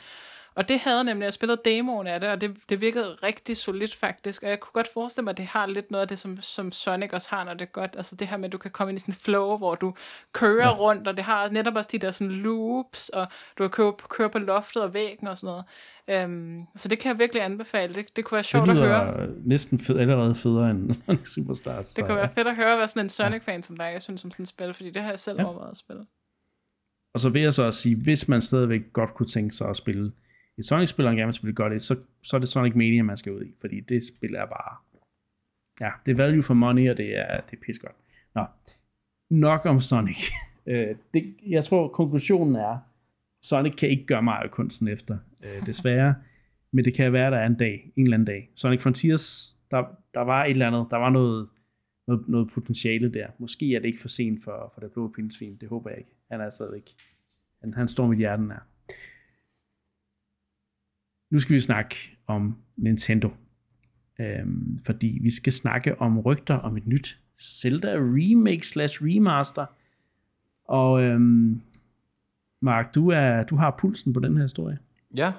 Og 0.57 0.69
det 0.69 0.79
havde 0.79 1.05
nemlig, 1.05 1.25
jeg 1.25 1.33
spillede 1.33 1.61
demoen 1.65 2.07
af 2.07 2.21
det, 2.21 2.29
og 2.29 2.41
det, 2.41 2.57
det 2.69 2.81
virkede 2.81 3.15
rigtig 3.23 3.57
solidt 3.57 3.95
faktisk, 3.95 4.43
og 4.43 4.49
jeg 4.49 4.61
kunne 4.61 4.73
godt 4.73 4.89
forestille 4.93 5.25
mig, 5.25 5.31
at 5.31 5.37
det 5.37 5.47
har 5.47 5.67
lidt 5.67 5.91
noget 5.91 6.03
af 6.03 6.09
det, 6.09 6.19
som, 6.19 6.39
som 6.41 6.73
Sonic 6.73 7.13
også 7.13 7.31
har, 7.31 7.45
når 7.45 7.55
det 7.55 7.63
er 7.63 7.71
godt, 7.73 7.95
altså 7.97 8.17
det 8.17 8.29
her 8.29 8.37
med, 8.37 8.45
at 8.45 8.53
du 8.53 8.59
kan 8.59 8.71
komme 8.71 8.91
ind 8.91 8.97
i 8.97 9.01
sådan 9.01 9.13
en 9.13 9.17
flow, 9.17 9.57
hvor 9.57 9.75
du 9.75 9.95
kører 10.33 10.67
ja. 10.67 10.77
rundt, 10.77 11.09
og 11.09 11.17
det 11.17 11.25
har 11.25 11.49
netop 11.49 11.75
også 11.77 11.89
de 11.93 11.99
der 11.99 12.11
sådan 12.11 12.33
loops, 12.33 13.09
og 13.09 13.27
du 13.59 13.69
kan 13.69 13.71
køre, 13.71 13.93
køre 14.09 14.31
på 14.31 14.39
loftet 14.39 14.83
og 14.83 14.95
væggen 14.95 15.29
og 15.29 15.37
sådan 15.37 15.65
noget. 16.09 16.25
Um, 16.25 16.67
så 16.77 16.89
det 16.89 16.99
kan 16.99 17.09
jeg 17.09 17.19
virkelig 17.19 17.43
anbefale, 17.43 17.95
det, 17.95 18.17
det 18.17 18.25
kunne 18.25 18.37
være 18.37 18.45
sjovt 18.45 18.71
at 18.71 18.77
høre. 18.77 19.29
Næsten 19.45 19.79
fed, 19.79 19.99
allerede 19.99 20.35
federe 20.35 20.71
end 20.71 20.93
Sonic 21.07 21.29
Superstars. 21.35 21.95
Det 21.95 22.05
kunne 22.05 22.17
være 22.17 22.31
fedt 22.35 22.47
at 22.47 22.57
høre, 22.57 22.77
hvad 22.77 22.89
sådan 22.89 23.07
en 23.07 23.09
Sonic-fan 23.09 23.63
som 23.63 23.77
dig, 23.77 23.91
jeg 23.93 24.03
synes 24.03 24.25
om 24.25 24.31
sådan 24.31 24.43
et 24.43 24.49
spil, 24.49 24.75
fordi 24.75 24.91
det 24.91 25.03
har 25.03 25.11
jeg 25.11 25.19
selv 25.19 25.37
ja. 25.41 25.45
overvejet 25.45 25.71
at 25.71 25.77
spille. 25.77 26.07
Og 27.15 27.21
så 27.21 27.29
vil 27.29 27.43
jeg 27.43 27.55
så 27.55 27.63
også 27.63 27.81
sige, 27.81 27.97
hvis 27.97 28.29
man 28.29 28.43
stadigvæk 28.43 28.81
godt 28.93 29.15
kunne 29.15 29.27
tænke 29.27 29.55
sig 29.55 29.69
at 29.69 29.77
spille 29.77 30.13
et 30.59 30.65
Sonic-spil, 30.65 31.07
og 31.07 31.15
gerne 31.15 31.27
vil 31.27 31.35
spille 31.35 31.55
godt 31.55 31.73
i, 31.73 31.79
så, 31.79 31.97
så 32.23 32.37
er 32.37 32.41
det 32.41 32.49
Sonic 32.49 32.75
Mania, 32.75 33.03
man 33.03 33.17
skal 33.17 33.33
ud 33.33 33.43
i, 33.43 33.55
fordi 33.61 33.81
det 33.81 34.03
spil 34.05 34.35
er 34.35 34.47
bare, 34.47 34.77
ja, 35.81 35.91
det 36.07 36.13
er 36.13 36.17
value 36.17 36.43
for 36.43 36.55
money, 36.55 36.91
og 36.91 36.97
det 36.97 37.19
er, 37.19 37.41
det 37.41 37.57
er 37.57 37.63
pis 37.67 37.79
godt. 37.79 37.97
Nå, 38.35 38.45
nok 39.31 39.67
om 39.67 39.81
Sonic. 39.81 40.17
Øh, 40.69 40.97
det, 41.15 41.37
jeg 41.47 41.65
tror, 41.65 41.89
konklusionen 41.89 42.57
er, 42.57 42.79
Sonic 43.43 43.77
kan 43.77 43.89
ikke 43.89 44.07
gøre 44.07 44.23
meget 44.23 44.45
af 44.45 44.51
kunsten 44.51 44.89
efter, 44.89 45.19
øh, 45.45 45.67
desværre, 45.67 46.15
men 46.73 46.85
det 46.85 46.95
kan 46.95 47.13
være, 47.13 47.31
der 47.31 47.37
er 47.37 47.47
en 47.47 47.55
dag, 47.55 47.93
en 47.97 48.03
eller 48.03 48.17
anden 48.17 48.27
dag. 48.27 48.51
Sonic 48.55 48.81
Frontiers, 48.81 49.57
der, 49.71 49.85
der 50.15 50.21
var 50.21 50.45
et 50.45 50.51
eller 50.51 50.67
andet, 50.67 50.87
der 50.91 50.97
var 50.97 51.11
noget, 51.11 51.49
noget, 52.07 52.29
noget 52.29 52.51
potentiale 52.55 53.13
der. 53.13 53.27
Måske 53.39 53.75
er 53.75 53.81
det 53.81 53.87
ikke 53.87 54.01
for 54.01 54.09
sent 54.09 54.45
for, 54.45 54.73
for 54.75 54.81
det 54.81 54.93
blå 54.93 55.13
pindsvin, 55.17 55.57
det 55.57 55.69
håber 55.69 55.91
jeg 55.91 55.99
ikke. 55.99 56.11
Han 56.31 56.41
er 56.41 56.51
stadigvæk, 56.51 56.91
han, 57.61 57.75
han 57.75 57.89
står 57.89 58.07
mit 58.07 58.19
hjerte 58.19 58.43
nær. 58.43 58.67
Nu 61.31 61.39
skal 61.39 61.55
vi 61.55 61.61
snakke 61.61 61.97
om 62.27 62.57
Nintendo. 62.77 63.31
Øhm, 64.21 64.81
fordi 64.85 65.19
vi 65.23 65.31
skal 65.31 65.53
snakke 65.53 66.01
om 66.01 66.21
rygter 66.21 66.55
om 66.55 66.77
et 66.77 66.87
nyt 66.87 67.19
Zelda 67.41 67.95
remake 67.97 68.67
slash 68.67 68.99
remaster. 69.03 69.67
Og 70.65 71.03
øhm, 71.03 71.61
Mark, 72.61 72.95
du, 72.95 73.11
er, 73.11 73.43
du 73.43 73.57
har 73.57 73.77
pulsen 73.79 74.13
på 74.13 74.21
den 74.21 74.37
her 74.37 74.45
historie. 74.45 74.79
Ja. 75.17 75.33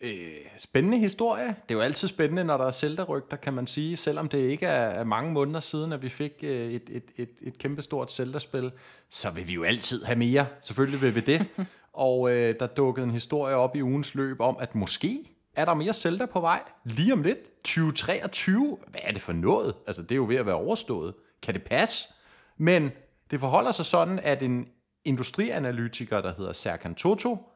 Øh, 0.00 0.10
spændende 0.58 0.98
historie. 0.98 1.46
Det 1.46 1.70
er 1.70 1.74
jo 1.74 1.80
altid 1.80 2.08
spændende, 2.08 2.44
når 2.44 2.56
der 2.56 2.64
er 2.64 2.70
Zelda-rygter, 2.70 3.36
kan 3.36 3.52
man 3.52 3.66
sige. 3.66 3.96
Selvom 3.96 4.28
det 4.28 4.38
ikke 4.38 4.66
er, 4.66 5.04
mange 5.04 5.32
måneder 5.32 5.60
siden, 5.60 5.92
at 5.92 6.02
vi 6.02 6.08
fik 6.08 6.32
øh, 6.42 6.72
et, 6.72 6.90
et, 6.90 7.04
et, 7.16 7.30
et 7.42 7.58
kæmpestort 7.58 8.12
Zelda-spil, 8.12 8.72
så 9.10 9.30
vil 9.30 9.48
vi 9.48 9.52
jo 9.52 9.62
altid 9.62 10.04
have 10.04 10.18
mere. 10.18 10.46
Selvfølgelig 10.60 11.02
vil 11.02 11.14
vi 11.14 11.20
det. 11.20 11.46
og 11.94 12.30
øh, 12.30 12.54
der 12.60 12.66
dukkede 12.66 13.04
en 13.04 13.10
historie 13.10 13.54
op 13.56 13.76
i 13.76 13.82
ugens 13.82 14.14
løb 14.14 14.40
om, 14.40 14.56
at 14.60 14.74
måske 14.74 15.30
er 15.56 15.64
der 15.64 15.74
mere 15.74 15.92
Zelda 15.92 16.26
på 16.26 16.40
vej 16.40 16.62
lige 16.84 17.12
om 17.12 17.22
lidt. 17.22 17.38
2023. 17.64 18.78
Hvad 18.88 19.00
er 19.04 19.12
det 19.12 19.22
for 19.22 19.32
noget? 19.32 19.74
Altså, 19.86 20.02
det 20.02 20.12
er 20.12 20.16
jo 20.16 20.26
ved 20.28 20.36
at 20.36 20.46
være 20.46 20.54
overstået. 20.54 21.14
Kan 21.42 21.54
det 21.54 21.62
passe? 21.64 22.08
Men 22.56 22.90
det 23.30 23.40
forholder 23.40 23.72
sig 23.72 23.84
sådan, 23.84 24.18
at 24.18 24.42
en 24.42 24.68
industrianalytiker, 25.04 26.20
der 26.20 26.34
hedder 26.34 26.52
Serkan 26.52 26.94
Toto, 26.94 27.50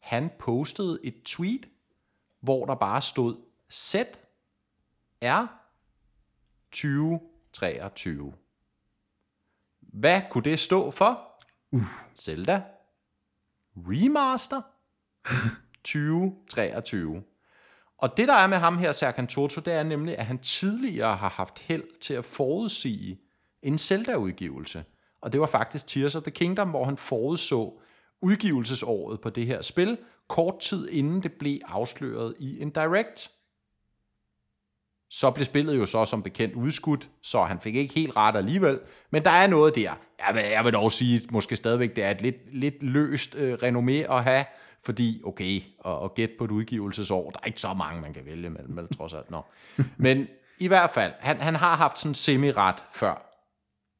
han 0.00 0.30
postede 0.38 0.98
et 1.02 1.14
tweet, 1.24 1.68
hvor 2.40 2.66
der 2.66 2.74
bare 2.74 3.02
stod 3.02 3.36
Z 3.72 3.96
er 5.20 5.46
2023. 6.72 8.32
Hvad 9.80 10.20
kunne 10.30 10.44
det 10.44 10.60
stå 10.60 10.90
for? 10.90 11.20
Uh. 11.72 11.82
Zelda 12.14 12.62
Remaster 13.76 14.60
2023. 15.84 17.22
Og 17.98 18.16
det 18.16 18.28
der 18.28 18.34
er 18.34 18.46
med 18.46 18.58
ham 18.58 18.78
her, 18.78 18.92
Serkan 18.92 19.26
Toto, 19.26 19.60
det 19.60 19.72
er 19.72 19.82
nemlig, 19.82 20.18
at 20.18 20.26
han 20.26 20.38
tidligere 20.38 21.16
har 21.16 21.28
haft 21.28 21.58
held 21.58 22.00
til 22.00 22.14
at 22.14 22.24
forudsige 22.24 23.20
en 23.62 23.78
Zelda-udgivelse. 23.78 24.84
Og 25.20 25.32
det 25.32 25.40
var 25.40 25.46
faktisk 25.46 25.86
Tears 25.86 26.14
of 26.14 26.22
the 26.22 26.30
Kingdom, 26.30 26.70
hvor 26.70 26.84
han 26.84 26.96
forudså 26.96 27.80
udgivelsesåret 28.22 29.20
på 29.20 29.30
det 29.30 29.46
her 29.46 29.62
spil, 29.62 29.98
kort 30.28 30.58
tid 30.60 30.88
inden 30.88 31.22
det 31.22 31.32
blev 31.32 31.58
afsløret 31.64 32.34
i 32.38 32.60
en 32.60 32.70
direct. 32.70 33.30
Så 35.14 35.30
blev 35.30 35.44
spillet 35.44 35.76
jo 35.76 35.86
så 35.86 36.04
som 36.04 36.22
bekendt 36.22 36.54
udskudt, 36.54 37.08
så 37.22 37.44
han 37.44 37.60
fik 37.60 37.74
ikke 37.74 37.94
helt 37.94 38.16
ret 38.16 38.36
alligevel. 38.36 38.80
Men 39.10 39.24
der 39.24 39.30
er 39.30 39.46
noget 39.46 39.74
der. 39.74 39.92
Jeg 40.26 40.34
vil, 40.34 40.42
jeg 40.52 40.64
vil 40.64 40.72
dog 40.72 40.92
sige, 40.92 41.20
måske 41.30 41.56
stadigvæk, 41.56 41.96
det 41.96 42.04
er 42.04 42.10
et 42.10 42.22
lidt, 42.22 42.36
lidt 42.54 42.82
løst 42.82 43.34
øh, 43.34 43.54
renommé 43.62 44.12
at 44.12 44.24
have, 44.24 44.44
fordi, 44.84 45.20
okay, 45.24 45.60
og, 45.78 45.98
og 45.98 46.14
gætte 46.14 46.34
på 46.38 46.44
et 46.44 46.50
udgivelsesår, 46.50 47.30
der 47.30 47.38
er 47.42 47.46
ikke 47.46 47.60
så 47.60 47.74
mange, 47.74 48.02
man 48.02 48.12
kan 48.14 48.26
vælge 48.26 48.50
mellem, 48.50 48.70
mellem 48.70 48.92
trods 48.96 49.12
alt. 49.12 49.30
Nå. 49.30 49.42
Men 49.96 50.28
i 50.58 50.68
hvert 50.68 50.90
fald, 50.90 51.12
han, 51.18 51.40
han 51.40 51.56
har 51.56 51.76
haft 51.76 51.98
sådan 51.98 52.14
semi-ret 52.14 52.84
før. 52.92 53.40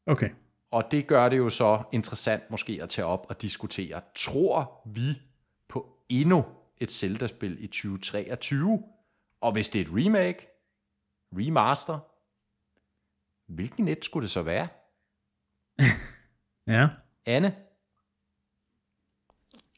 Okay. 0.07 0.29
Og 0.71 0.85
det 0.91 1.07
gør 1.07 1.29
det 1.29 1.39
jo 1.39 1.51
så 1.51 1.83
interessant 1.93 2.51
måske 2.51 2.79
at 2.83 2.89
tage 2.89 3.07
op 3.07 3.27
og 3.29 3.43
diskutere. 3.43 4.01
Tror 4.15 4.83
vi 4.87 5.21
på 5.69 5.87
endnu 6.09 6.45
et 6.81 6.91
Zelda-spil 6.91 7.65
i 7.65 7.67
2023? 7.67 8.83
Og 9.41 9.53
hvis 9.53 9.69
det 9.69 9.81
er 9.81 9.85
et 9.85 9.91
remake, 10.07 10.54
remaster, 11.39 11.99
hvilken 13.53 13.85
net 13.85 14.05
skulle 14.05 14.23
det 14.23 14.31
så 14.31 14.43
være? 14.43 14.69
ja. 16.75 16.89
Anne? 17.27 17.55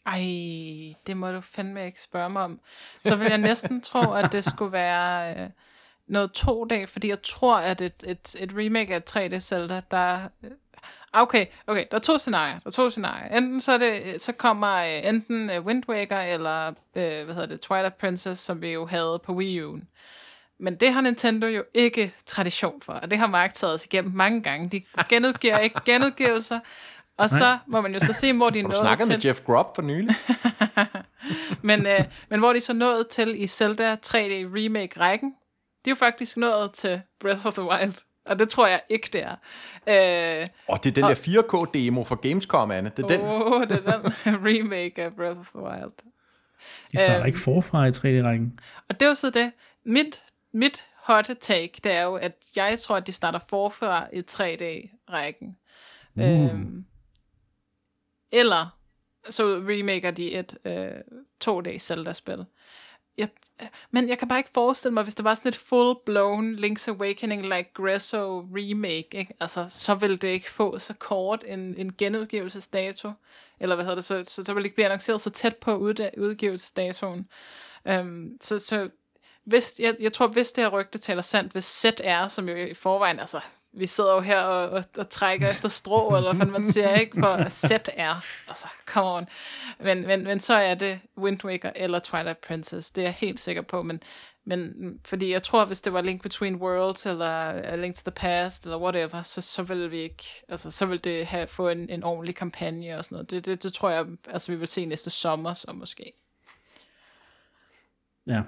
Ej, 0.06 0.20
det 1.06 1.16
må 1.16 1.32
du 1.32 1.40
fandme 1.40 1.86
ikke 1.86 2.02
spørge 2.02 2.30
mig 2.30 2.42
om. 2.42 2.60
Så 3.04 3.16
vil 3.16 3.26
jeg 3.28 3.38
næsten 3.38 3.80
tro, 3.80 4.12
at 4.12 4.32
det 4.32 4.44
skulle 4.44 4.72
være 4.72 5.34
øh, 5.36 5.50
noget 6.06 6.32
to 6.32 6.64
dage, 6.64 6.86
fordi 6.86 7.08
jeg 7.08 7.22
tror, 7.22 7.56
at 7.58 7.80
et, 7.80 8.04
et, 8.06 8.36
et 8.38 8.52
remake 8.56 8.94
af 8.94 9.02
3D 9.10 9.38
Zelda, 9.38 9.82
der... 9.90 10.28
Øh, 10.42 10.50
okay, 11.12 11.46
okay, 11.66 11.86
der 11.90 11.96
er 11.96 12.00
to 12.00 12.18
scenarier. 12.18 12.58
Der 12.58 12.66
er 12.66 12.70
to 12.70 12.90
scenarier. 12.90 13.36
Enten 13.36 13.60
så, 13.60 13.72
er 13.72 13.78
det, 13.78 14.22
så 14.22 14.32
kommer 14.32 14.74
øh, 14.74 15.08
enten 15.08 15.50
øh, 15.50 15.64
Wind 15.64 15.88
Waker 15.88 16.20
eller 16.20 16.68
øh, 16.68 17.24
hvad 17.24 17.34
hedder 17.34 17.46
det, 17.46 17.60
Twilight 17.60 17.98
Princess, 17.98 18.42
som 18.42 18.62
vi 18.62 18.72
jo 18.72 18.86
havde 18.86 19.20
på 19.24 19.32
Wii 19.34 19.62
U'en. 19.62 19.84
Men 20.58 20.76
det 20.76 20.92
har 20.92 21.00
Nintendo 21.00 21.46
jo 21.46 21.64
ikke 21.74 22.12
tradition 22.26 22.82
for, 22.82 22.92
og 22.92 23.10
det 23.10 23.18
har 23.18 23.26
Mark 23.26 23.54
taget 23.54 23.74
os 23.74 23.84
igennem 23.84 24.12
mange 24.14 24.42
gange. 24.42 24.68
De 24.68 24.82
genudgiver 25.08 25.58
ikke 25.58 25.80
genudgivelser, 25.84 26.60
og 27.18 27.28
Nej. 27.30 27.38
så 27.38 27.58
må 27.66 27.80
man 27.80 27.92
jo 27.92 28.00
så 28.00 28.12
se, 28.12 28.32
hvor 28.32 28.50
de 28.50 28.58
er 28.58 28.62
nået 28.62 28.74
til. 28.74 28.84
Har 28.84 28.96
du 28.96 29.06
med 29.06 29.24
Jeff 29.24 29.40
Grubb 29.40 29.74
for 29.74 29.82
nylig? 29.82 30.14
men, 31.68 31.86
øh, 31.86 32.04
men 32.28 32.38
hvor 32.38 32.52
de 32.52 32.60
så 32.60 32.72
nået 32.72 33.08
til 33.08 33.42
i 33.42 33.46
Zelda 33.46 33.94
3D 33.94 34.32
Remake-rækken, 34.56 35.30
de 35.84 35.90
er 35.90 35.92
jo 35.92 35.94
faktisk 35.94 36.36
nået 36.36 36.72
til 36.72 37.00
Breath 37.20 37.46
of 37.46 37.54
the 37.54 37.62
Wild. 37.62 37.94
Og 38.26 38.38
det 38.38 38.48
tror 38.48 38.66
jeg 38.66 38.80
ikke, 38.88 39.08
det 39.12 39.22
er. 39.22 39.36
Øh, 40.40 40.46
og 40.68 40.84
det 40.84 40.90
er 40.90 40.94
den 40.94 41.04
og, 41.04 41.10
der 41.10 41.16
4K-demo 41.16 42.04
for 42.04 42.14
Gamescom, 42.14 42.70
Anne. 42.70 42.90
Det 42.96 43.04
er 43.04 43.08
den. 43.08 43.20
Oh, 43.20 43.62
det 43.62 43.82
er 43.86 44.00
den 44.00 44.12
remake 44.48 45.02
af 45.02 45.12
Breath 45.16 45.38
of 45.38 45.48
the 45.48 45.62
Wild. 45.62 45.92
De 46.92 46.98
starter 46.98 47.20
øh, 47.20 47.26
ikke 47.26 47.38
forfra 47.38 47.86
i 47.86 47.90
3D-rækken. 47.90 48.60
Og 48.88 49.00
det 49.00 49.06
er 49.06 49.08
jo 49.08 49.14
så 49.14 49.30
det. 49.30 49.52
Mit, 49.84 50.22
mit 50.52 50.84
hot 50.96 51.30
take, 51.40 51.72
det 51.84 51.92
er 51.92 52.02
jo, 52.02 52.14
at 52.14 52.32
jeg 52.56 52.78
tror, 52.78 52.96
at 52.96 53.06
de 53.06 53.12
starter 53.12 53.38
forfra 53.48 54.08
i 54.12 54.22
3D-rækken. 54.30 55.58
Uh. 56.16 56.22
Øhm, 56.22 56.84
eller 58.32 58.78
så 59.30 59.44
remaker 59.44 60.10
de 60.10 60.32
et 60.32 60.58
øh, 60.64 60.90
to-dages 61.40 61.82
Zelda-spil. 61.82 62.44
Jeg, 63.18 63.28
men 63.90 64.08
jeg 64.08 64.18
kan 64.18 64.28
bare 64.28 64.38
ikke 64.38 64.50
forestille 64.54 64.94
mig, 64.94 65.02
hvis 65.02 65.14
det 65.14 65.24
var 65.24 65.34
sådan 65.34 65.48
et 65.48 65.56
full-blown 65.56 66.58
Link's 66.64 66.90
Awakening 66.90 67.42
like 67.42 67.70
Gresso 67.74 68.40
remake, 68.40 69.08
ikke? 69.12 69.34
Altså, 69.40 69.66
så 69.68 69.94
ville 69.94 70.16
det 70.16 70.28
ikke 70.28 70.50
få 70.50 70.78
så 70.78 70.94
kort 70.94 71.44
en, 71.46 71.74
en 71.76 71.92
genudgivelsesdato, 71.98 73.12
eller 73.60 73.74
hvad 73.74 73.84
hedder 73.84 73.94
det, 73.94 74.04
så, 74.04 74.24
så, 74.24 74.44
så 74.44 74.54
ville 74.54 74.62
det 74.62 74.66
ikke 74.66 74.74
blive 74.74 74.86
annonceret 74.86 75.20
så 75.20 75.30
tæt 75.30 75.56
på 75.56 75.76
ud, 75.76 76.10
udgivelsesdatoen. 76.18 77.28
Um, 77.84 78.38
så, 78.42 78.58
så 78.58 78.90
hvis, 79.46 79.74
jeg, 79.78 79.96
jeg 80.00 80.12
tror, 80.12 80.26
hvis 80.26 80.52
det 80.52 80.64
her 80.64 80.68
rygte 80.68 80.98
taler 80.98 81.22
sandt, 81.22 81.52
hvis 81.52 81.64
ZR, 81.64 82.28
som 82.28 82.48
jo 82.48 82.56
i 82.56 82.74
forvejen, 82.74 83.20
altså 83.20 83.40
vi 83.72 83.86
sidder 83.86 84.14
jo 84.14 84.20
her 84.20 84.40
og, 84.40 84.70
og, 84.70 84.84
og 84.98 85.10
trækker 85.10 85.46
efter 85.46 85.68
strå, 85.68 86.16
eller 86.16 86.34
hvad 86.34 86.46
man 86.46 86.72
siger, 86.72 86.94
ikke? 86.94 87.20
For 87.20 87.48
set 87.48 87.88
er, 87.94 88.14
altså, 88.48 88.68
come 88.86 89.10
on. 89.10 89.28
Men, 89.78 90.06
men, 90.06 90.24
men 90.24 90.40
så 90.40 90.54
er 90.54 90.74
det 90.74 91.00
Wind 91.18 91.44
Waker 91.44 91.70
eller 91.76 91.98
Twilight 91.98 92.40
Princess, 92.40 92.90
det 92.90 93.02
er 93.02 93.06
jeg 93.06 93.14
helt 93.14 93.40
sikker 93.40 93.62
på, 93.62 93.82
men, 93.82 94.02
men 94.44 94.74
fordi 95.04 95.32
jeg 95.32 95.42
tror, 95.42 95.64
hvis 95.64 95.82
det 95.82 95.92
var 95.92 96.00
Link 96.00 96.22
Between 96.22 96.56
Worlds, 96.56 97.06
eller 97.06 97.26
A 97.50 97.76
Link 97.76 97.94
to 97.94 98.10
the 98.10 98.14
Past, 98.14 98.64
eller 98.64 98.78
whatever, 98.78 99.22
så, 99.22 99.40
så 99.40 99.62
ville 99.62 99.90
vi 99.90 99.98
ikke, 99.98 100.24
altså, 100.48 100.70
så 100.70 100.86
ville 100.86 101.00
det 101.00 101.26
have, 101.26 101.46
få 101.46 101.68
en, 101.68 101.90
en 101.90 102.02
ordentlig 102.02 102.36
kampagne 102.36 102.98
og 102.98 103.04
sådan 103.04 103.16
noget. 103.16 103.30
Det, 103.30 103.46
det, 103.46 103.62
det 103.62 103.72
tror 103.72 103.90
jeg, 103.90 104.06
altså, 104.28 104.52
vi 104.52 104.58
vil 104.58 104.68
se 104.68 104.84
næste 104.84 105.10
sommer, 105.10 105.52
så 105.52 105.72
måske. 105.72 106.12
Ja. 108.26 108.42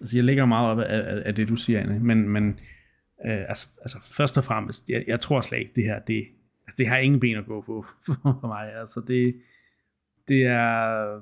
Altså, 0.00 0.18
jeg 0.18 0.24
lægger 0.24 0.46
meget 0.46 0.70
op 0.70 0.78
af, 0.78 0.84
af, 0.98 1.22
af 1.24 1.34
det, 1.34 1.48
du 1.48 1.56
siger, 1.56 1.80
Anne, 1.80 2.00
men, 2.00 2.28
men 2.28 2.60
Øh, 3.26 3.44
altså, 3.48 3.68
altså 3.80 4.14
først 4.16 4.38
og 4.38 4.44
fremmest, 4.44 4.90
jeg, 4.90 5.04
jeg 5.06 5.20
tror 5.20 5.40
slet 5.40 5.58
ikke, 5.58 5.72
det 5.76 5.84
her, 5.84 5.98
det, 5.98 6.26
altså, 6.66 6.74
det 6.78 6.86
har 6.86 6.96
ingen 6.96 7.20
ben 7.20 7.36
at 7.36 7.46
gå 7.46 7.60
på 7.60 7.84
for 8.12 8.46
mig. 8.46 8.74
Altså 8.74 9.04
det, 9.08 9.36
det 10.28 10.42
er, 10.42 11.20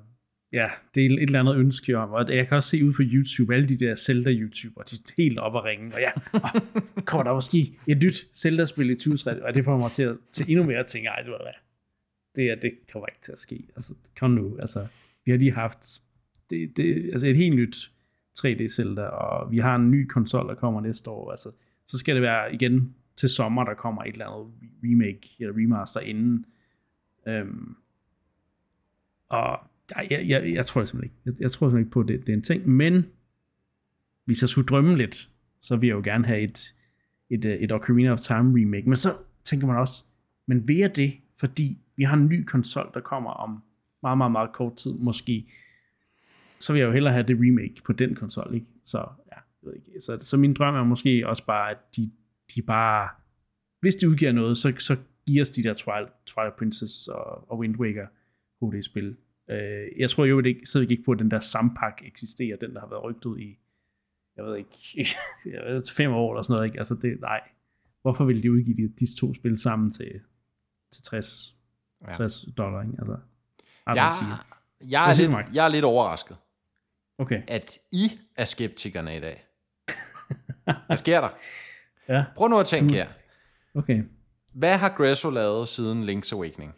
ja, 0.53 0.69
det 0.95 1.07
er 1.07 1.11
et 1.11 1.23
eller 1.23 1.41
andet 1.41 1.57
ønske 1.57 1.99
om, 1.99 2.11
og 2.11 2.35
jeg 2.35 2.49
kan 2.49 2.57
også 2.57 2.69
se 2.69 2.85
ud 2.85 2.93
på 2.93 3.03
YouTube, 3.03 3.55
alle 3.55 3.69
de 3.69 3.79
der 3.79 3.95
Zelda-YouTuber, 3.95 4.83
de 4.83 4.97
er 4.97 5.13
helt 5.17 5.39
op 5.39 5.57
at 5.57 5.65
ringe, 5.65 5.95
og 5.95 6.01
ja, 6.01 6.11
og, 6.33 6.63
kommer 7.05 7.25
der 7.25 7.35
måske 7.35 7.79
et 7.87 8.03
nyt 8.03 8.37
Zelda-spil 8.37 8.91
i 8.91 8.95
2030, 8.95 9.45
og 9.45 9.55
det 9.55 9.65
får 9.65 9.79
mig 9.79 9.91
til, 9.91 10.03
at, 10.03 10.17
til 10.33 10.47
endnu 10.49 10.65
mere 10.65 10.79
at 10.79 10.87
tænke, 10.87 11.09
ej, 11.09 11.23
du 11.23 11.29
hvad, 11.29 11.53
det, 12.37 12.51
er, 12.51 12.55
det 12.55 12.73
kommer 12.93 13.07
ikke 13.07 13.21
til 13.23 13.33
at 13.33 13.39
ske. 13.39 13.65
Altså, 13.77 13.95
kom 14.19 14.31
nu, 14.31 14.59
altså, 14.59 14.87
vi 15.25 15.31
har 15.31 15.39
lige 15.39 15.53
haft 15.53 16.01
det, 16.51 16.77
det, 16.77 17.11
altså 17.13 17.27
et 17.27 17.37
helt 17.37 17.57
nyt 17.57 17.91
3D 18.39 18.69
Zelda, 18.77 19.03
og 19.03 19.51
vi 19.51 19.59
har 19.59 19.77
en 19.77 19.91
ny 19.91 20.07
konsol, 20.07 20.49
der 20.49 20.55
kommer 20.55 20.81
næste 20.81 21.11
år, 21.11 21.31
altså, 21.31 21.51
så 21.87 21.99
skal 21.99 22.15
det 22.15 22.23
være 22.23 22.55
igen 22.55 22.95
til 23.17 23.29
sommer, 23.29 23.65
der 23.65 23.75
kommer 23.75 24.03
et 24.03 24.13
eller 24.13 24.27
andet 24.27 24.53
remake 24.85 25.29
eller 25.41 25.55
remaster 25.57 26.01
inden. 26.01 26.45
Øhm, 27.29 27.77
og 29.29 29.59
jeg, 29.97 30.07
jeg, 30.11 30.29
jeg, 30.29 30.55
jeg 30.55 30.67
tror 30.67 30.85
simpelthen 30.85 31.05
ikke. 31.05 31.17
Jeg, 31.25 31.43
jeg 31.43 31.51
tror 31.51 31.67
simpelthen 31.67 31.81
ikke 31.81 31.91
på, 31.91 32.01
at 32.01 32.09
det, 32.09 32.27
det 32.27 32.33
er 32.33 32.37
en 32.37 32.43
ting. 32.43 32.69
Men 32.69 33.07
hvis 34.25 34.43
jeg 34.43 34.49
skulle 34.49 34.67
drømme 34.67 34.97
lidt, 34.97 35.29
så 35.61 35.77
vil 35.77 35.87
jeg 35.87 35.95
jo 35.95 36.03
gerne 36.05 36.27
have 36.27 36.41
et, 36.41 36.75
et, 37.31 37.45
øh, 37.45 37.53
et 37.55 37.73
Ocarina 37.73 38.13
of 38.13 38.19
Time 38.19 38.61
remake. 38.61 38.89
Men 38.89 38.97
så 38.97 39.17
tænker 39.45 39.67
man 39.67 39.77
også, 39.77 40.05
men 40.47 40.69
vil 40.69 40.77
jeg 40.77 40.97
det, 40.97 41.13
fordi 41.39 41.79
vi 41.97 42.03
har 42.03 42.17
en 42.17 42.27
ny 42.27 42.45
konsol, 42.45 42.91
der 42.95 43.01
kommer 43.01 43.31
om 43.31 43.63
meget, 44.03 44.19
meget, 44.19 44.33
meget 44.33 44.53
kort 44.53 44.77
tid 44.77 44.95
måske, 44.99 45.53
så 46.61 46.73
vil 46.73 46.81
jeg 46.81 46.87
jo 46.87 46.93
hellere 46.93 47.13
have 47.13 47.27
det 47.27 47.37
remake 47.41 47.83
på 47.85 47.93
den 47.93 48.15
konsol, 48.15 48.55
ikke? 48.55 48.67
Så 48.85 49.09
ved 49.67 49.75
ikke. 49.75 50.01
Så, 50.01 50.19
så 50.21 50.37
min 50.37 50.55
drøm 50.55 50.75
er 50.75 50.85
måske 50.85 51.29
også 51.29 51.45
bare, 51.45 51.71
at 51.71 51.79
de, 51.97 52.11
de 52.55 52.63
bare, 52.63 53.09
hvis 53.81 53.97
de 53.97 54.09
udgiver 54.09 54.33
noget, 54.33 54.57
så, 54.57 54.75
så 54.79 54.97
giver 55.27 55.43
os 55.43 55.51
de 55.51 55.63
der 55.63 55.75
Twilight, 55.75 56.13
Twilight 56.27 56.57
Princess 56.57 57.09
og, 57.09 57.51
og 57.51 57.59
Wind 57.59 57.77
Waker 57.77 58.07
HD-spil. 58.63 59.17
Øh, 59.51 59.87
jeg 59.99 60.11
tror 60.11 60.25
jo 60.25 60.41
ikke, 60.41 60.67
så 60.67 60.81
ikke 60.81 61.03
på, 61.05 61.13
at 61.13 61.19
den 61.19 61.31
der 61.31 61.41
sampak 61.41 62.03
eksisterer, 62.05 62.57
den 62.57 62.75
der 62.75 62.81
har 62.81 62.89
været 62.89 63.05
rygtet 63.05 63.41
i, 63.41 63.59
jeg 64.37 64.45
ved 64.45 64.57
ikke, 64.57 64.77
jeg 65.55 65.63
ved, 65.67 65.83
fem 65.97 66.13
år 66.13 66.33
eller 66.33 66.43
sådan 66.43 66.55
noget, 66.55 66.67
ikke? 66.67 66.79
Altså 66.79 66.95
det, 66.95 67.21
nej. 67.21 67.41
Hvorfor 68.03 68.25
vil 68.25 68.43
de 68.43 68.53
udgive 68.53 68.77
de, 68.77 68.93
disse 68.99 69.17
to 69.17 69.35
spil 69.35 69.57
sammen 69.57 69.91
til, 69.91 70.21
til 70.93 71.03
60, 71.03 71.57
ja. 72.07 72.13
60 72.13 72.45
dollar, 72.59 72.83
ikke? 72.83 72.95
Altså, 72.99 73.17
jeg, 73.87 74.13
jeg, 74.91 75.11
er 75.11 75.15
lidt, 75.15 75.55
jeg 75.55 75.65
er 75.65 75.69
lidt 75.69 75.85
overrasket, 75.85 76.37
okay. 77.19 77.43
at 77.49 77.79
I 77.93 78.19
er 78.37 78.45
skeptikerne 78.45 79.17
i 79.17 79.21
dag. 79.21 79.47
Hvad 80.87 80.97
sker 80.97 81.21
der? 81.21 81.29
Ja. 82.09 82.25
Prøv 82.37 82.49
nu 82.49 82.61
at 82.61 82.67
tænke 82.67 82.89
du... 82.89 82.95
her. 82.95 83.09
Okay. 83.75 84.05
Hvad 84.55 84.77
har 84.77 84.95
Gresso 84.97 85.31
lavet 85.31 85.69
siden 85.69 86.09
Link's 86.09 86.33
Awakening? 86.33 86.75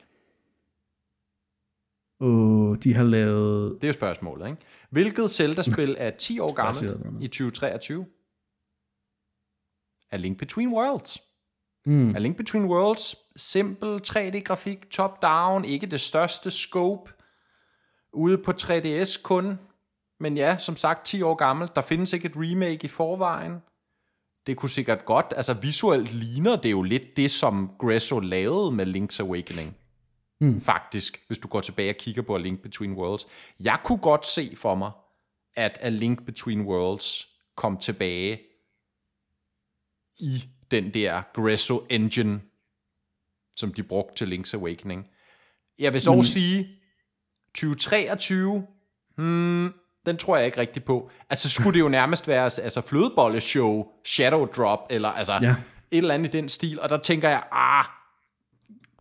Uh, 2.20 2.76
de 2.76 2.94
har 2.94 3.04
lavet... 3.04 3.74
Det 3.74 3.84
er 3.84 3.88
jo 3.88 3.92
spørgsmålet, 3.92 4.46
ikke? 4.46 4.58
Hvilket 4.90 5.30
Zelda-spil 5.30 5.96
er 5.98 6.10
10 6.10 6.38
år 6.38 6.52
gammelt 6.62 7.22
i 7.22 7.26
2023? 7.26 8.06
Er 10.10 10.16
Link 10.16 10.38
Between 10.38 10.72
Worlds. 10.72 11.18
Mm. 11.86 12.14
Er 12.14 12.18
Link 12.18 12.36
Between 12.36 12.64
Worlds 12.64 13.16
simpel 13.36 14.00
3D-grafik, 14.06 14.90
top-down, 14.90 15.64
ikke 15.64 15.86
det 15.86 16.00
største 16.00 16.50
scope, 16.50 17.12
ude 18.12 18.38
på 18.38 18.50
3DS 18.50 19.22
kun, 19.22 19.58
men 20.20 20.36
ja, 20.36 20.58
som 20.58 20.76
sagt 20.76 21.06
10 21.06 21.22
år 21.22 21.34
gammel. 21.34 21.68
Der 21.74 21.82
findes 21.82 22.12
ikke 22.12 22.26
et 22.26 22.36
remake 22.36 22.84
i 22.84 22.88
forvejen. 22.88 23.62
Det 24.46 24.56
kunne 24.56 24.70
sikkert 24.70 25.04
godt, 25.04 25.26
altså 25.36 25.54
visuelt 25.54 26.12
ligner 26.12 26.56
det 26.56 26.70
jo 26.70 26.82
lidt 26.82 27.16
det, 27.16 27.30
som 27.30 27.70
Gresso 27.78 28.18
lavede 28.18 28.72
med 28.72 28.86
Link's 28.86 29.22
Awakening. 29.22 29.76
Mm. 30.40 30.60
Faktisk, 30.60 31.24
hvis 31.26 31.38
du 31.38 31.48
går 31.48 31.60
tilbage 31.60 31.90
og 31.90 31.96
kigger 31.96 32.22
på 32.22 32.34
A 32.34 32.38
Link 32.38 32.60
Between 32.60 32.92
Worlds. 32.92 33.26
Jeg 33.60 33.78
kunne 33.84 33.98
godt 33.98 34.26
se 34.26 34.56
for 34.56 34.74
mig, 34.74 34.90
at 35.54 35.78
A 35.80 35.88
Link 35.88 36.26
Between 36.26 36.60
Worlds 36.60 37.28
kom 37.56 37.76
tilbage 37.76 38.40
i 40.18 40.44
den 40.70 40.94
der 40.94 41.22
Gresso 41.34 41.86
engine, 41.90 42.40
som 43.56 43.72
de 43.72 43.82
brugte 43.82 44.14
til 44.14 44.38
Link's 44.38 44.56
Awakening. 44.56 45.06
Jeg 45.78 45.92
vil 45.92 46.00
så 46.00 46.14
mm. 46.14 46.22
sige, 46.22 46.68
2023, 47.54 48.66
hmm, 49.16 49.72
den 50.06 50.16
tror 50.16 50.36
jeg 50.36 50.46
ikke 50.46 50.60
rigtig 50.60 50.84
på. 50.84 51.10
Altså 51.30 51.50
skulle 51.50 51.74
det 51.74 51.80
jo 51.80 51.88
nærmest 51.88 52.28
være 52.28 52.44
altså 52.44 52.80
flødebolleshow, 52.80 53.86
Shadow 54.04 54.46
Drop, 54.46 54.78
eller 54.90 55.08
altså 55.08 55.32
ja. 55.42 55.50
et 55.90 55.98
eller 55.98 56.14
andet 56.14 56.34
i 56.34 56.36
den 56.36 56.48
stil, 56.48 56.80
og 56.80 56.88
der 56.88 56.98
tænker 56.98 57.28
jeg, 57.28 57.42
ah, 57.52 57.84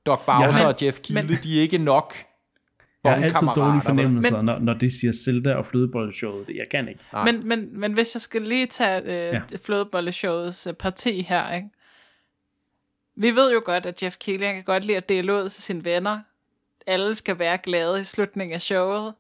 Doc 0.06 0.20
Bowser 0.26 0.64
ja, 0.64 0.68
og 0.68 0.76
Jeff 0.82 1.00
Keighley, 1.00 1.30
men, 1.30 1.44
de 1.44 1.58
er 1.58 1.62
ikke 1.62 1.78
nok 1.78 2.16
jeg 3.04 3.16
har 3.16 3.24
altid 3.24 3.48
dårlige 3.56 3.82
fornemmelser, 3.82 4.36
men, 4.36 4.46
når, 4.46 4.60
når 4.60 4.74
de 4.74 5.00
siger 5.00 5.14
Zelda 5.26 5.54
og 5.54 5.66
flødebolleshowet. 5.66 6.48
Det, 6.48 6.56
jeg 6.56 6.66
kan 6.72 6.88
ikke. 6.88 7.04
Men, 7.26 7.48
men, 7.48 7.80
men 7.80 7.94
hvis 7.94 8.16
jeg 8.16 8.22
skal 8.22 8.42
lige 8.42 8.66
tage 8.66 9.02
øh, 9.02 9.34
ja. 9.34 9.42
flødebolleshowets 9.64 10.68
øh, 10.68 10.74
parti 10.74 11.22
her, 11.22 11.54
ikke? 11.54 11.70
Vi 13.16 13.32
ved 13.32 13.52
jo 13.54 13.62
godt, 13.66 13.86
at 13.86 14.04
Jeff 14.04 14.18
Keighley 14.18 14.54
kan 14.54 14.64
godt 14.64 14.86
lide 14.86 14.98
at 14.98 15.10
dele 15.10 15.34
ud 15.34 15.50
til 15.50 15.64
sine 15.64 15.86
venner. 15.86 16.20
Alle 16.88 17.16
skal 17.16 17.40
være 17.40 17.58
glade 17.58 18.02
i 18.02 18.04
slutningen 18.04 18.56
af 18.56 18.62
showet. 18.62 19.14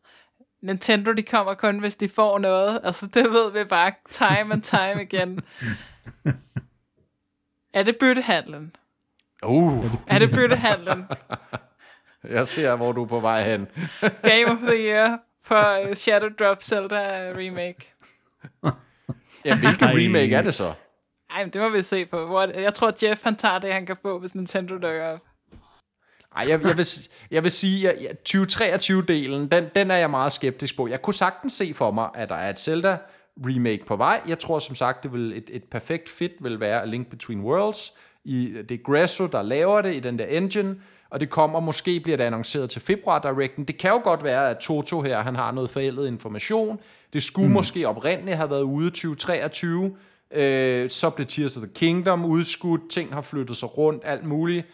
Nintendo, 0.61 1.13
de 1.13 1.23
kommer 1.23 1.53
kun, 1.53 1.79
hvis 1.79 1.95
de 1.95 2.09
får 2.09 2.37
noget. 2.37 2.79
Altså, 2.83 3.07
det 3.07 3.23
ved 3.23 3.51
vi 3.51 3.63
bare 3.63 3.91
time 4.11 4.53
and 4.53 4.61
time 4.61 5.01
igen. 5.01 5.39
er 7.73 7.83
det 7.83 7.97
byttehandlen? 7.99 8.75
Uh. 9.45 9.85
Er 10.07 10.19
det 10.19 10.31
byttehandlen? 10.31 11.05
Jeg 12.29 12.47
ser, 12.47 12.75
hvor 12.75 12.91
du 12.91 13.03
er 13.03 13.07
på 13.07 13.19
vej 13.19 13.43
hen. 13.43 13.67
Game 14.31 14.45
of 14.45 14.57
the 14.57 14.87
Year 14.87 15.19
for 15.43 15.95
Shadow 15.95 16.29
Drop 16.29 16.63
Zelda 16.63 17.33
Remake. 17.37 17.93
ja, 19.45 19.57
hvilken 19.57 19.87
remake 19.87 20.35
er 20.35 20.41
det 20.41 20.53
så? 20.53 20.73
Ej, 21.29 21.43
men 21.43 21.53
det 21.53 21.61
må 21.61 21.69
vi 21.69 21.81
se 21.81 22.05
på. 22.05 22.41
Jeg 22.41 22.73
tror, 22.73 22.93
Jeff 23.03 23.23
han 23.23 23.35
tager 23.35 23.59
det, 23.59 23.73
han 23.73 23.85
kan 23.85 23.97
få, 24.01 24.19
hvis 24.19 24.35
Nintendo 24.35 24.73
dukker 24.73 25.05
op. 25.05 25.19
Ej, 26.37 26.45
jeg, 26.49 26.63
jeg, 26.63 26.77
vil, 26.77 26.87
jeg 27.31 27.43
vil 27.43 27.51
sige, 27.51 27.89
at 27.89 28.17
2023-delen, 28.29 29.47
den, 29.47 29.65
den 29.75 29.91
er 29.91 29.95
jeg 29.95 30.09
meget 30.09 30.31
skeptisk 30.31 30.77
på. 30.77 30.87
Jeg 30.87 31.01
kunne 31.01 31.13
sagtens 31.13 31.53
se 31.53 31.73
for 31.73 31.91
mig, 31.91 32.09
at 32.13 32.29
der 32.29 32.35
er 32.35 32.49
et 32.49 32.59
Zelda 32.59 32.97
remake 33.45 33.85
på 33.85 33.95
vej. 33.95 34.21
Jeg 34.27 34.39
tror 34.39 34.59
som 34.59 34.75
sagt, 34.75 35.03
det 35.03 35.13
vil 35.13 35.37
et, 35.37 35.49
et 35.49 35.63
perfekt 35.63 36.09
fit 36.09 36.31
vil 36.39 36.59
være 36.59 36.81
A 36.81 36.85
Link 36.85 37.07
Between 37.07 37.41
Worlds. 37.41 37.93
I, 38.23 38.53
det 38.69 38.71
er 38.71 38.83
Gresso, 38.83 39.27
der 39.27 39.41
laver 39.41 39.81
det 39.81 39.95
i 39.95 39.99
den 39.99 40.19
der 40.19 40.25
engine, 40.25 40.75
og 41.09 41.19
det 41.19 41.29
kommer, 41.29 41.59
måske 41.59 41.99
bliver 41.99 42.17
det 42.17 42.23
annonceret 42.23 42.69
til 42.69 42.81
februar 42.81 43.19
Directen. 43.19 43.65
Det 43.65 43.77
kan 43.77 43.91
jo 43.91 44.01
godt 44.03 44.23
være, 44.23 44.49
at 44.49 44.57
Toto 44.57 45.01
her, 45.01 45.21
han 45.21 45.35
har 45.35 45.51
noget 45.51 45.69
forældet 45.69 46.07
information. 46.07 46.79
Det 47.13 47.23
skulle 47.23 47.47
mm. 47.47 47.53
måske 47.53 47.87
oprindeligt 47.87 48.37
have 48.37 48.49
været 48.49 48.61
ude 48.61 48.89
2023. 48.89 49.95
Øh, 50.31 50.89
så 50.89 51.09
blev 51.09 51.27
Tears 51.27 51.57
of 51.57 51.63
the 51.63 51.71
Kingdom 51.73 52.25
udskudt, 52.25 52.89
ting 52.89 53.13
har 53.13 53.21
flyttet 53.21 53.57
sig 53.57 53.77
rundt, 53.77 54.03
alt 54.05 54.23
muligt. 54.23 54.65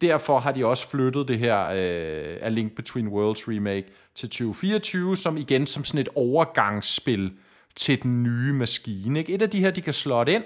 Derfor 0.00 0.38
har 0.38 0.52
de 0.52 0.66
også 0.66 0.88
flyttet 0.88 1.28
det 1.28 1.38
her 1.38 1.60
øh, 1.64 2.36
A 2.40 2.48
Link 2.48 2.76
Between 2.76 3.08
Worlds 3.08 3.48
remake 3.48 3.86
til 4.14 4.28
2024, 4.28 5.16
som 5.16 5.36
igen 5.36 5.66
som 5.66 5.84
sådan 5.84 6.00
et 6.00 6.08
overgangsspil 6.14 7.32
til 7.74 8.02
den 8.02 8.22
nye 8.22 8.52
maskine. 8.52 9.18
Ikke? 9.18 9.34
Et 9.34 9.42
af 9.42 9.50
de 9.50 9.60
her, 9.60 9.70
de 9.70 9.82
kan 9.82 9.92
slå 9.92 10.24
ind, 10.24 10.44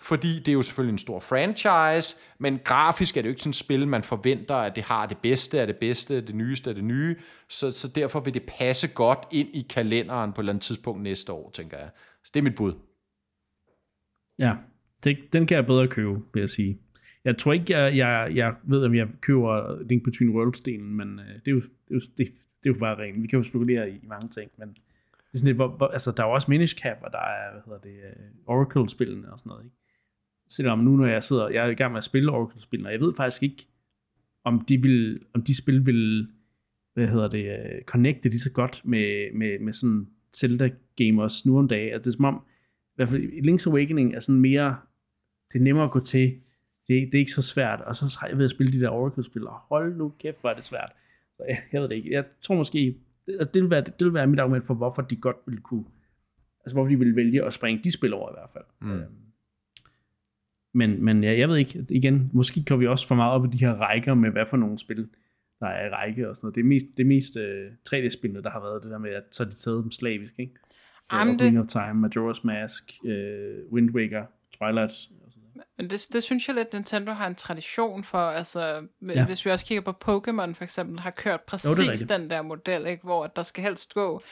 fordi 0.00 0.38
det 0.38 0.48
er 0.48 0.52
jo 0.52 0.62
selvfølgelig 0.62 0.92
en 0.92 0.98
stor 0.98 1.20
franchise, 1.20 2.16
men 2.38 2.60
grafisk 2.64 3.16
er 3.16 3.22
det 3.22 3.28
jo 3.28 3.30
ikke 3.30 3.42
sådan 3.42 3.50
et 3.50 3.56
spil, 3.56 3.88
man 3.88 4.02
forventer, 4.02 4.54
at 4.54 4.76
det 4.76 4.84
har 4.84 5.06
det 5.06 5.18
bedste 5.18 5.60
af 5.60 5.66
det 5.66 5.76
bedste, 5.76 6.20
det 6.20 6.34
nyeste 6.34 6.70
af 6.70 6.74
det 6.74 6.84
nye, 6.84 7.16
så, 7.48 7.72
så 7.72 7.88
derfor 7.88 8.20
vil 8.20 8.34
det 8.34 8.42
passe 8.58 8.88
godt 8.88 9.18
ind 9.32 9.48
i 9.54 9.66
kalenderen 9.70 10.32
på 10.32 10.40
et 10.40 10.42
eller 10.42 10.52
andet 10.52 10.64
tidspunkt 10.64 11.02
næste 11.02 11.32
år, 11.32 11.50
tænker 11.50 11.78
jeg. 11.78 11.90
Så 12.24 12.30
det 12.34 12.40
er 12.40 12.44
mit 12.44 12.54
bud. 12.54 12.72
Ja, 14.38 14.54
det, 15.04 15.18
den 15.32 15.46
kan 15.46 15.56
jeg 15.56 15.66
bedre 15.66 15.88
købe, 15.88 16.20
vil 16.34 16.40
jeg 16.40 16.50
sige. 16.50 16.78
Jeg 17.26 17.38
tror 17.38 17.52
ikke, 17.52 17.78
jeg, 17.78 17.96
jeg, 17.96 18.32
jeg 18.34 18.54
ved, 18.64 18.84
om 18.84 18.94
jeg 18.94 19.08
køber 19.20 19.82
Link 19.82 20.04
Between 20.04 20.30
Worlds-delen, 20.36 20.90
men 20.90 21.18
øh, 21.18 21.34
det, 21.34 21.48
er 21.48 21.52
jo, 21.52 21.60
det, 21.60 21.90
er 21.90 21.94
jo, 21.94 22.00
det, 22.00 22.26
det 22.62 22.70
er 22.70 22.74
jo 22.74 22.78
bare 22.78 22.98
rent. 22.98 23.22
Vi 23.22 23.26
kan 23.26 23.36
jo 23.36 23.42
spekulere 23.42 23.90
i 23.90 24.00
mange 24.02 24.28
ting, 24.28 24.50
men 24.58 24.68
det 24.68 25.34
er 25.34 25.38
sådan 25.38 25.46
lidt, 25.46 25.56
hvor, 25.56 25.68
hvor, 25.68 25.86
altså, 25.86 26.12
der 26.16 26.22
er 26.22 26.26
jo 26.26 26.34
også 26.34 26.50
Minish 26.50 26.76
Cap, 26.82 26.96
og 27.02 27.12
der 27.12 27.18
er, 27.18 27.52
hvad 27.52 27.62
hedder 27.64 27.78
det, 27.78 27.90
øh, 27.90 28.26
Oracle-spillene 28.46 29.32
og 29.32 29.38
sådan 29.38 29.50
noget, 29.50 29.64
ikke? 29.64 29.76
Selvom 30.48 30.78
nu, 30.78 30.96
når 30.96 31.06
jeg 31.06 31.22
sidder, 31.22 31.48
jeg 31.48 31.66
er 31.66 31.70
i 31.70 31.74
gang 31.74 31.92
med 31.92 31.98
at 31.98 32.04
spille 32.04 32.32
Oracle-spillene, 32.32 32.88
og 32.88 32.92
jeg 32.92 33.00
ved 33.00 33.14
faktisk 33.16 33.42
ikke, 33.42 33.66
om 34.44 34.60
de, 34.60 34.82
vil, 34.82 35.20
om 35.34 35.42
de 35.42 35.56
spil 35.56 35.86
vil, 35.86 36.28
hvad 36.94 37.06
hedder 37.06 37.28
det, 37.28 37.44
øh, 37.44 37.82
connecte 37.86 38.28
lige 38.28 38.40
så 38.40 38.52
godt 38.52 38.82
med, 38.84 39.34
med, 39.34 39.58
med 39.58 39.72
sådan 39.72 40.06
Zelda-gamers 40.36 41.46
nu 41.46 41.58
om 41.58 41.68
dagen. 41.68 41.92
Altså, 41.92 42.10
det 42.10 42.14
er 42.14 42.16
som 42.16 42.24
om, 42.24 42.42
i 42.86 42.96
hvert 42.96 43.08
fald 43.08 43.22
Link's 43.22 43.70
Awakening 43.70 44.14
er 44.14 44.20
sådan 44.20 44.40
mere, 44.40 44.76
det 45.52 45.58
er 45.58 45.62
nemmere 45.62 45.84
at 45.84 45.90
gå 45.90 46.00
til, 46.00 46.40
det, 46.88 47.08
det 47.12 47.14
er 47.14 47.18
ikke 47.18 47.32
så 47.32 47.42
svært, 47.42 47.80
og 47.80 47.96
så 47.96 48.18
har 48.20 48.28
jeg 48.28 48.38
ved 48.38 48.44
at 48.44 48.50
spille 48.50 48.72
de 48.72 48.80
der 48.80 48.90
Oracle-spil, 48.90 49.46
og 49.46 49.54
hold 49.54 49.96
nu 49.96 50.12
kæft, 50.18 50.40
hvor 50.40 50.50
er 50.50 50.54
det 50.54 50.64
svært. 50.64 50.92
Så 51.36 51.44
jeg, 51.48 51.56
jeg 51.72 51.82
ved 51.82 51.88
det 51.88 51.96
ikke. 51.96 52.12
Jeg 52.12 52.24
tror 52.40 52.54
måske, 52.54 52.96
det, 53.26 53.54
det, 53.54 53.62
vil 53.62 53.70
være, 53.70 53.80
det 53.80 54.04
vil 54.04 54.14
være 54.14 54.26
mit 54.26 54.38
argument 54.38 54.66
for, 54.66 54.74
hvorfor 54.74 55.02
de 55.02 55.16
godt 55.16 55.36
ville 55.46 55.60
kunne, 55.60 55.84
altså 56.64 56.74
hvorfor 56.74 56.88
de 56.88 56.98
ville 56.98 57.16
vælge 57.16 57.44
at 57.44 57.52
springe 57.52 57.84
de 57.84 57.92
spil 57.92 58.14
over 58.14 58.30
i 58.30 58.34
hvert 58.34 58.50
fald. 58.52 58.64
Mm. 58.80 58.90
Øhm, 58.90 59.26
men, 60.74 61.04
men 61.04 61.24
ja, 61.24 61.38
jeg 61.38 61.48
ved 61.48 61.56
ikke, 61.56 61.86
igen, 61.90 62.30
måske 62.32 62.64
kan 62.64 62.80
vi 62.80 62.86
også 62.86 63.08
for 63.08 63.14
meget 63.14 63.32
op 63.32 63.44
i 63.44 63.48
de 63.48 63.58
her 63.58 63.74
rækker 63.74 64.14
med, 64.14 64.30
hvad 64.30 64.46
for 64.46 64.56
nogle 64.56 64.78
spil, 64.78 65.08
der 65.60 65.66
er 65.66 65.86
i 65.86 65.90
række 65.90 66.28
og 66.28 66.36
sådan 66.36 66.46
noget. 66.46 66.54
Det 66.54 66.60
er 66.60 66.64
mest, 66.64 66.86
det 66.96 67.06
mest 67.06 67.36
uh, 67.36 67.42
øh, 67.42 67.72
3D-spillene, 67.88 68.42
der 68.42 68.50
har 68.50 68.60
været 68.60 68.82
det 68.82 68.90
der 68.90 68.98
med, 68.98 69.10
at 69.10 69.22
så 69.30 69.42
er 69.42 69.48
de 69.48 69.54
taget 69.54 69.82
dem 69.82 69.90
slavisk, 69.90 70.34
ikke? 70.38 70.54
Jamen 71.12 71.38
det... 71.38 71.58
of 71.58 71.66
Time, 71.66 72.06
Majora's 72.06 72.40
Mask, 72.44 72.92
uh, 73.04 73.72
Wind 73.72 73.90
Waker, 73.90 74.24
Twilight 74.58 74.92
og 75.24 75.30
sådan 75.32 75.45
men 75.76 75.90
det, 75.90 76.06
det 76.12 76.22
synes 76.22 76.48
jeg 76.48 76.54
lidt, 76.54 76.72
Nintendo 76.72 77.12
har 77.12 77.26
en 77.26 77.34
tradition 77.34 78.04
for. 78.04 78.18
Altså, 78.18 78.82
ja. 79.14 79.26
hvis 79.26 79.44
vi 79.44 79.50
også 79.50 79.66
kigger 79.66 79.92
på 79.92 79.92
Pokémon 80.04 80.54
for 80.54 80.62
eksempel, 80.62 81.00
har 81.00 81.10
kørt 81.10 81.40
præcis 81.42 82.02
jo, 82.02 82.06
den 82.08 82.30
der 82.30 82.42
model, 82.42 82.86
ikke? 82.86 83.02
hvor 83.02 83.26
der 83.26 83.42
skal 83.42 83.64
helst 83.64 83.94
gå 83.94 84.22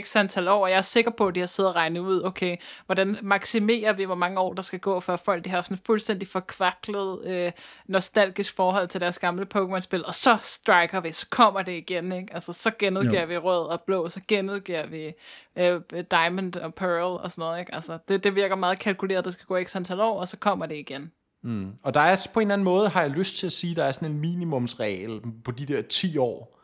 x 0.00 0.16
antal 0.16 0.48
år, 0.48 0.62
og 0.62 0.70
jeg 0.70 0.76
er 0.76 0.82
sikker 0.82 1.10
på, 1.10 1.26
at 1.26 1.34
de 1.34 1.40
har 1.40 1.46
siddet 1.46 1.70
og 1.70 1.76
regnet 1.76 2.00
ud, 2.00 2.22
okay, 2.24 2.56
hvordan 2.86 3.18
maksimerer 3.22 3.92
vi, 3.92 4.04
hvor 4.04 4.14
mange 4.14 4.40
år 4.40 4.52
der 4.52 4.62
skal 4.62 4.78
gå, 4.78 5.00
for 5.00 5.16
folk 5.16 5.44
de 5.44 5.50
har 5.50 5.62
sådan 5.62 5.78
fuldstændig 5.86 6.28
forkvaklet 6.28 7.24
øh, 7.24 7.52
nostalgisk 7.86 8.56
forhold 8.56 8.88
til 8.88 9.00
deres 9.00 9.18
gamle 9.18 9.46
Pokémon-spil, 9.54 10.06
og 10.06 10.14
så 10.14 10.38
striker 10.40 11.00
vi, 11.00 11.12
så 11.12 11.26
kommer 11.30 11.62
det 11.62 11.72
igen, 11.72 12.12
ikke? 12.12 12.34
Altså, 12.34 12.52
så 12.52 12.70
genudgiver 12.78 13.22
jo. 13.22 13.26
vi 13.28 13.36
rød 13.38 13.66
og 13.66 13.80
blå, 13.80 14.08
så 14.08 14.20
genudgiver 14.28 14.86
vi 14.86 15.12
øh, 15.56 15.80
Diamond 16.10 16.56
og 16.56 16.74
Pearl 16.74 17.20
og 17.22 17.30
sådan 17.30 17.42
noget, 17.42 17.60
ikke? 17.60 17.74
Altså, 17.74 17.98
det, 18.08 18.24
det 18.24 18.34
virker 18.34 18.56
meget 18.56 18.78
kalkuleret, 18.78 19.24
der 19.24 19.30
skal 19.30 19.46
gå 19.46 19.64
x 19.64 19.76
antal 19.76 20.00
år, 20.00 20.20
og 20.20 20.28
så 20.28 20.36
kommer 20.36 20.66
det 20.66 20.76
igen. 20.76 21.12
Mm. 21.42 21.72
Og 21.82 21.94
der 21.94 22.00
er 22.00 22.26
på 22.34 22.40
en 22.40 22.46
eller 22.46 22.54
anden 22.54 22.64
måde, 22.64 22.88
har 22.88 23.00
jeg 23.00 23.10
lyst 23.10 23.36
til 23.36 23.46
at 23.46 23.52
sige, 23.52 23.74
der 23.74 23.84
er 23.84 23.90
sådan 23.90 24.10
en 24.10 24.20
minimumsregel 24.20 25.20
på 25.44 25.50
de 25.50 25.66
der 25.66 25.82
10 25.82 26.18
år, 26.18 26.60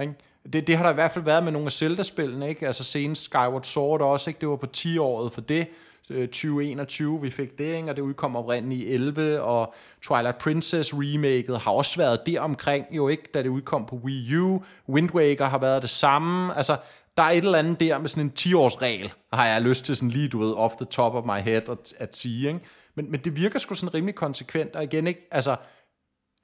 ikke? 0.00 0.14
Det, 0.52 0.66
det 0.66 0.76
har 0.76 0.82
der 0.84 0.90
i 0.90 0.94
hvert 0.94 1.12
fald 1.12 1.24
været 1.24 1.44
med 1.44 1.52
nogle 1.52 1.66
af 1.66 1.72
Zelda-spillene, 1.72 2.48
ikke? 2.48 2.66
Altså 2.66 2.84
senest 2.84 3.22
Skyward 3.22 3.62
Sword 3.62 4.00
også, 4.00 4.30
ikke? 4.30 4.40
Det 4.40 4.48
var 4.48 4.56
på 4.56 4.66
10-året 4.76 5.32
for 5.32 5.40
det. 5.40 5.66
Øh, 6.10 6.28
2021, 6.28 7.22
vi 7.22 7.30
fik 7.30 7.58
det, 7.58 7.76
ikke? 7.76 7.90
og 7.90 7.96
det 7.96 8.02
udkom 8.02 8.36
oprindeligt 8.36 8.80
i 8.80 8.92
11, 8.92 9.42
og 9.42 9.74
Twilight 10.02 10.38
Princess 10.38 10.94
remaket 10.94 11.60
har 11.60 11.70
også 11.70 11.96
været 11.96 12.26
der 12.26 12.40
omkring, 12.40 12.86
jo 12.90 13.08
ikke, 13.08 13.22
da 13.34 13.42
det 13.42 13.48
udkom 13.48 13.86
på 13.86 13.96
Wii 13.96 14.36
U. 14.36 14.62
Wind 14.88 15.10
Waker 15.10 15.44
har 15.44 15.58
været 15.58 15.82
det 15.82 15.90
samme. 15.90 16.56
Altså, 16.56 16.76
der 17.16 17.22
er 17.22 17.30
et 17.30 17.44
eller 17.44 17.58
andet 17.58 17.80
der 17.80 17.98
med 17.98 18.08
sådan 18.08 18.24
en 18.24 18.32
10-års 18.38 18.82
regel, 18.82 19.12
har 19.32 19.46
jeg 19.46 19.62
lyst 19.62 19.84
til 19.84 19.96
sådan 19.96 20.08
lige, 20.08 20.28
du 20.28 20.38
ved, 20.38 20.52
off 20.56 20.74
the 20.76 20.86
top 20.86 21.14
of 21.14 21.24
my 21.24 21.40
head 21.40 21.68
at, 21.68 21.94
at 21.98 22.16
sige, 22.16 22.48
ikke? 22.48 22.60
Men, 22.94 23.10
men 23.10 23.20
det 23.20 23.36
virker 23.36 23.58
sgu 23.58 23.74
sådan 23.74 23.94
rimelig 23.94 24.14
konsekvent, 24.14 24.76
og 24.76 24.84
igen 24.84 25.06
ikke, 25.06 25.28
altså, 25.30 25.56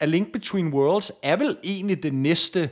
A 0.01 0.05
Link 0.05 0.32
Between 0.32 0.74
Worlds 0.74 1.12
er 1.22 1.36
vel 1.36 1.57
egentlig 1.64 2.03
det 2.03 2.14
næste 2.14 2.70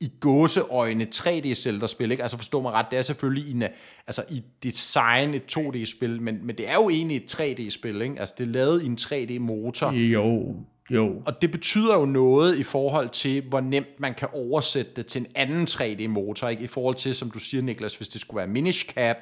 i 0.00 0.12
gåseøjne 0.20 1.06
3D 1.14 1.54
Zelda-spil, 1.54 2.10
ikke? 2.10 2.22
Altså 2.22 2.36
forstå 2.36 2.62
mig 2.62 2.72
ret, 2.72 2.86
det 2.90 2.98
er 2.98 3.02
selvfølgelig 3.02 3.44
i, 3.44 3.62
altså 4.06 4.24
i 4.30 4.42
design 4.62 5.34
et 5.34 5.56
2D-spil, 5.56 6.22
men, 6.22 6.46
men 6.46 6.58
det 6.58 6.68
er 6.68 6.74
jo 6.74 6.88
egentlig 6.88 7.16
et 7.16 7.40
3D-spil, 7.40 8.02
ikke? 8.02 8.20
Altså 8.20 8.34
det 8.38 8.44
er 8.44 8.52
lavet 8.52 8.82
i 8.82 8.86
en 8.86 8.98
3D-motor. 9.00 9.92
Jo, 9.92 10.56
jo. 10.90 11.22
Og 11.26 11.42
det 11.42 11.50
betyder 11.50 11.94
jo 11.94 12.04
noget 12.04 12.58
i 12.58 12.62
forhold 12.62 13.08
til, 13.08 13.42
hvor 13.48 13.60
nemt 13.60 14.00
man 14.00 14.14
kan 14.14 14.28
oversætte 14.32 14.92
det 14.96 15.06
til 15.06 15.20
en 15.20 15.26
anden 15.34 15.66
3D-motor, 15.70 16.48
ikke? 16.48 16.62
I 16.62 16.66
forhold 16.66 16.94
til, 16.94 17.14
som 17.14 17.30
du 17.30 17.38
siger, 17.38 17.62
Niklas, 17.62 17.94
hvis 17.94 18.08
det 18.08 18.20
skulle 18.20 18.38
være 18.38 18.46
Minish 18.46 18.86
Cap, 18.86 19.16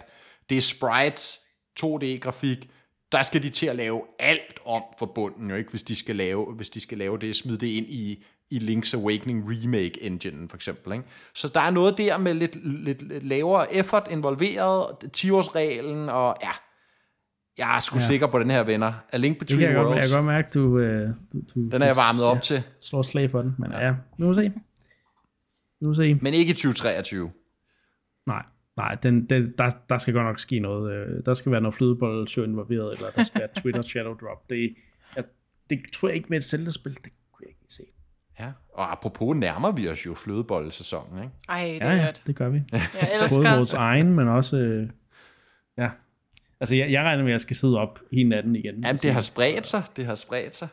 det 0.50 0.56
er 0.56 0.60
sprites, 0.60 1.40
2D-grafik, 1.80 2.68
der 3.12 3.22
skal 3.22 3.42
de 3.42 3.48
til 3.48 3.66
at 3.66 3.76
lave 3.76 4.02
alt 4.18 4.60
om 4.64 4.82
for 4.98 5.06
bunden, 5.06 5.50
jo 5.50 5.56
ikke? 5.56 5.70
Hvis 5.70 5.82
de 5.82 5.96
skal 5.96 6.16
lave, 6.16 6.54
hvis 6.54 6.70
de 6.70 6.80
skal 6.80 6.98
lave 6.98 7.18
det, 7.18 7.36
smide 7.36 7.58
det 7.58 7.66
ind 7.66 7.86
i, 7.86 8.24
i 8.50 8.58
Link's 8.58 8.96
Awakening 8.96 9.50
remake 9.50 10.02
engine 10.02 10.48
for 10.48 10.56
eksempel. 10.56 10.92
Ikke? 10.92 11.04
Så 11.34 11.48
der 11.54 11.60
er 11.60 11.70
noget 11.70 11.98
der 11.98 12.18
med 12.18 12.34
lidt, 12.34 12.84
lidt, 12.84 13.02
lidt 13.02 13.24
lavere 13.24 13.74
effort 13.74 14.08
involveret, 14.10 14.86
10-årsreglen, 15.16 16.10
og 16.10 16.36
ja, 16.42 16.50
jeg 17.58 17.76
er 17.76 17.80
sgu 17.80 17.96
ja. 17.96 18.02
sikker 18.02 18.26
på 18.26 18.38
den 18.38 18.50
her, 18.50 18.62
venner. 18.62 18.92
A 19.12 19.16
Link 19.16 19.38
Between 19.38 19.62
jeg 19.62 19.76
Worlds. 19.76 19.88
Godt, 19.88 20.02
jeg 20.02 20.08
kan 20.08 20.16
godt 20.16 20.26
mærke, 20.26 20.48
du, 20.54 20.78
øh, 20.78 21.08
du, 21.32 21.40
du 21.54 21.68
Den 21.68 21.82
er 21.82 21.86
jeg 21.86 21.96
varmet 21.96 22.24
op 22.24 22.42
til. 22.42 22.64
Slår 22.80 23.02
slag 23.02 23.30
for 23.30 23.42
den, 23.42 23.54
men 23.58 23.70
ja, 23.72 23.86
ja 23.86 23.94
nu 24.18 24.26
må 24.26 24.34
se. 24.34 24.52
Nu 25.80 25.88
må 25.88 25.94
se. 25.94 26.14
Men 26.14 26.34
ikke 26.34 26.50
i 26.50 26.54
2023. 26.54 27.30
Nej, 28.26 28.42
nej 28.76 28.94
den, 28.94 29.26
den, 29.26 29.54
der, 29.58 29.70
der 29.88 29.98
skal 29.98 30.14
godt 30.14 30.26
nok 30.26 30.38
ske 30.38 30.58
noget. 30.58 30.92
Øh, 30.92 31.24
der 31.26 31.34
skal 31.34 31.52
være 31.52 31.60
noget 31.60 31.74
flødebold 31.74 32.38
involveret, 32.38 32.94
eller 32.94 33.10
der 33.10 33.22
skal 33.22 33.40
være 33.40 33.48
Twitter 33.56 33.82
shadow 33.82 34.14
drop. 34.14 34.50
Det, 34.50 34.74
jeg, 35.16 35.24
det 35.70 35.80
tror 35.92 36.08
jeg 36.08 36.16
ikke 36.16 36.28
med 36.28 36.38
et 36.38 36.44
Zelda-spil, 36.44 36.94
det 36.94 37.12
kunne 37.32 37.42
jeg 37.42 37.48
ikke 37.48 37.72
se. 37.72 37.82
Ja, 38.40 38.52
og 38.72 38.92
apropos 38.92 39.36
nærmer 39.36 39.72
vi 39.72 39.88
os 39.88 40.06
jo 40.06 40.14
flødebollesæsonen, 40.14 41.22
ikke? 41.22 41.34
Ej, 41.48 41.64
det 41.64 41.82
er 41.82 41.92
ja, 41.92 42.04
ja, 42.04 42.12
det 42.26 42.36
gør 42.36 42.48
vi. 42.48 42.62
Jeg 42.72 42.80
elsker... 43.22 43.42
Både 43.42 43.56
vores 43.56 43.72
egen, 43.72 44.14
men 44.14 44.28
også... 44.28 44.56
Øh, 44.56 44.88
ja. 45.78 45.90
Altså, 46.60 46.76
jeg, 46.76 46.92
jeg 46.92 47.02
regner 47.02 47.22
med, 47.22 47.30
at 47.30 47.32
jeg 47.32 47.40
skal 47.40 47.56
sidde 47.56 47.78
op 47.78 47.98
hele 48.12 48.28
natten 48.28 48.56
igen. 48.56 48.74
Jamen, 48.74 48.96
det 48.96 49.12
har 49.12 49.20
spredt 49.20 49.66
sig. 49.66 49.82
Det 49.96 50.06
har 50.06 50.14
spredt 50.14 50.54
sig. 50.54 50.68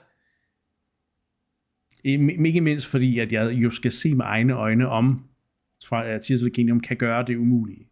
Ikke 2.03 2.61
mindst 2.61 2.87
fordi, 2.87 3.19
at 3.19 3.31
jeg 3.31 3.51
jo 3.51 3.71
skal 3.71 3.91
se 3.91 4.15
med 4.15 4.25
egne 4.25 4.53
øjne 4.53 4.89
om, 4.89 5.29
at 5.91 6.21
Tears 6.21 6.41
of 6.41 6.45
the 6.45 6.49
Kingdom 6.49 6.79
kan 6.79 6.97
gøre 6.97 7.25
det 7.25 7.35
umulige. 7.35 7.87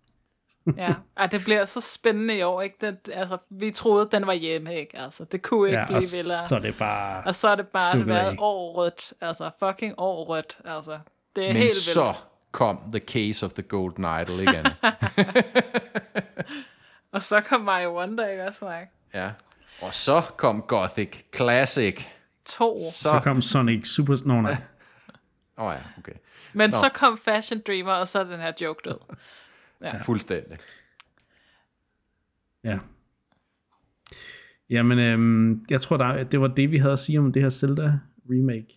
Ja, 0.78 0.94
og 1.16 1.32
det 1.32 1.42
bliver 1.46 1.66
så 1.66 1.82
spændende 1.82 2.38
i 2.38 2.42
år, 2.42 2.62
ikke? 2.62 2.76
Det, 2.82 3.10
altså, 3.14 3.38
vi 3.50 3.72
troede, 3.72 4.10
den 4.12 4.28
var 4.28 4.34
hjemme, 4.34 4.76
ikke? 4.76 4.98
Altså, 4.98 5.24
det 5.24 5.42
kunne 5.42 5.70
ikke 5.70 5.80
ja, 5.80 5.86
blive 5.86 6.02
vildere. 6.16 6.48
så 6.48 6.56
er 6.56 6.60
det 6.60 6.78
bare 6.78 7.24
Og 7.26 7.36
så 7.36 7.48
er 7.48 7.56
det 7.56 7.68
bare 7.68 7.98
det 7.98 8.08
været 8.08 8.36
årrødt. 8.40 9.14
Altså, 9.22 9.52
fucking 9.60 9.94
årrødt. 9.98 10.58
Altså, 10.66 11.00
det 11.36 11.44
er 11.44 11.48
Men 11.48 11.56
helt 11.56 11.64
vildt. 11.64 11.76
så 11.76 12.14
kom 12.52 12.80
The 12.92 13.00
Case 13.00 13.46
of 13.46 13.54
the 13.54 13.64
Golden 13.64 14.04
Idol 14.22 14.40
igen. 14.40 14.66
og 17.14 17.24
så 17.24 17.42
kom 17.42 17.62
Mario 17.62 17.98
Wonder, 17.98 18.28
ikke 18.28 18.46
også, 18.48 18.66
Mike? 18.66 18.92
Ja. 19.14 19.30
Og 19.82 19.94
så 19.94 20.22
kom 20.38 20.62
Gothic 20.62 21.18
Classic. 21.36 22.06
To. 22.46 22.80
Så, 22.92 23.10
så 23.10 23.20
kom 23.24 23.42
Sonic 23.42 23.88
Super... 23.88 24.16
Nå, 24.26 24.42
nej. 24.42 24.56
Åh 25.58 25.66
oh, 25.66 25.74
ja, 25.74 25.80
okay. 25.98 26.14
Men 26.54 26.70
Nå. 26.70 26.78
så 26.78 26.90
kom 26.90 27.18
Fashion 27.18 27.62
Dreamer, 27.68 27.94
og 27.94 28.08
så 28.08 28.20
er 28.20 28.24
den 28.24 28.40
her 28.40 28.52
joke 28.62 28.82
død. 28.86 29.16
Ja. 29.84 30.02
Fuldstændig. 30.02 30.58
Ja. 32.64 32.80
Jamen, 34.70 35.00
øhm, 35.00 35.66
jeg 35.70 35.82
tror, 35.82 35.98
der, 35.98 36.24
det 36.24 36.42
var 36.42 36.48
det, 36.48 36.72
vi 36.72 36.78
havde 36.78 36.94
at 36.94 37.00
sige 37.00 37.20
om 37.20 37.32
det 37.32 37.42
her 37.42 37.50
Zelda 37.50 38.00
remake. 38.30 38.74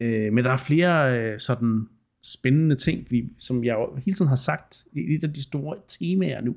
Øh, 0.00 0.32
men 0.32 0.44
der 0.44 0.50
er 0.50 0.56
flere 0.56 1.18
øh, 1.18 1.40
sådan 1.40 1.88
spændende 2.22 2.74
ting, 2.74 3.10
vi, 3.10 3.32
som 3.38 3.64
jeg 3.64 3.86
hele 4.04 4.16
tiden 4.16 4.28
har 4.28 4.36
sagt, 4.36 4.84
et 4.96 5.24
af 5.24 5.32
de 5.32 5.42
store 5.42 5.76
temaer 5.86 6.40
nu, 6.40 6.56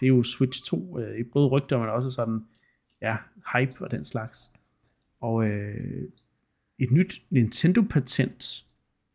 det 0.00 0.06
er 0.06 0.08
jo 0.08 0.22
Switch 0.22 0.64
2, 0.64 0.98
øh, 0.98 1.24
både 1.32 1.48
rygter, 1.48 1.78
men 1.78 1.88
også 1.88 2.10
sådan, 2.10 2.40
ja, 3.02 3.16
hype 3.54 3.84
og 3.84 3.90
den 3.90 4.04
slags. 4.04 4.52
Og 5.20 5.48
øh, 5.48 6.08
et 6.78 6.90
nyt 6.90 7.22
Nintendo-patent 7.30 8.66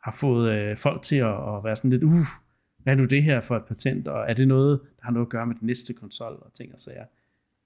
har 0.03 0.11
fået 0.19 0.51
øh, 0.53 0.78
folk 0.78 1.01
til 1.01 1.15
at, 1.15 1.55
at 1.55 1.63
være 1.63 1.76
sådan 1.76 1.89
lidt, 1.89 2.03
uh, 2.03 2.26
hvad 2.84 2.93
er 2.93 2.97
nu 2.97 3.05
det 3.05 3.23
her 3.23 3.41
for 3.41 3.55
et 3.55 3.65
patent, 3.65 4.07
og 4.07 4.29
er 4.29 4.34
det 4.34 4.47
noget, 4.47 4.81
der 4.97 5.03
har 5.03 5.11
noget 5.11 5.25
at 5.25 5.29
gøre 5.29 5.45
med 5.45 5.55
den 5.55 5.67
næste 5.67 5.93
konsol 5.93 6.34
og 6.41 6.53
ting 6.53 6.73
og 6.73 6.79
sager? 6.79 7.05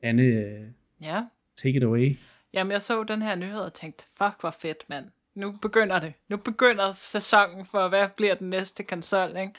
Anne, 0.02 0.24
øh, 0.24 0.68
ja. 1.02 1.24
take 1.56 1.78
it 1.78 1.84
away. 1.84 2.18
Jamen, 2.54 2.72
jeg 2.72 2.82
så 2.82 3.04
den 3.04 3.22
her 3.22 3.36
nyhed 3.36 3.60
og 3.60 3.74
tænkte, 3.74 4.06
fuck, 4.18 4.42
hvor 4.42 4.52
fedt, 4.52 4.90
mand. 4.90 5.06
Nu 5.36 5.52
begynder 5.62 6.00
det. 6.00 6.14
Nu 6.28 6.38
begynder 6.38 6.92
sæsonen 6.92 7.66
for, 7.66 7.88
hvad 7.88 8.08
bliver 8.18 8.36
den 8.36 8.50
næste 8.50 8.84
konsol, 8.84 9.38
ikke? 9.38 9.54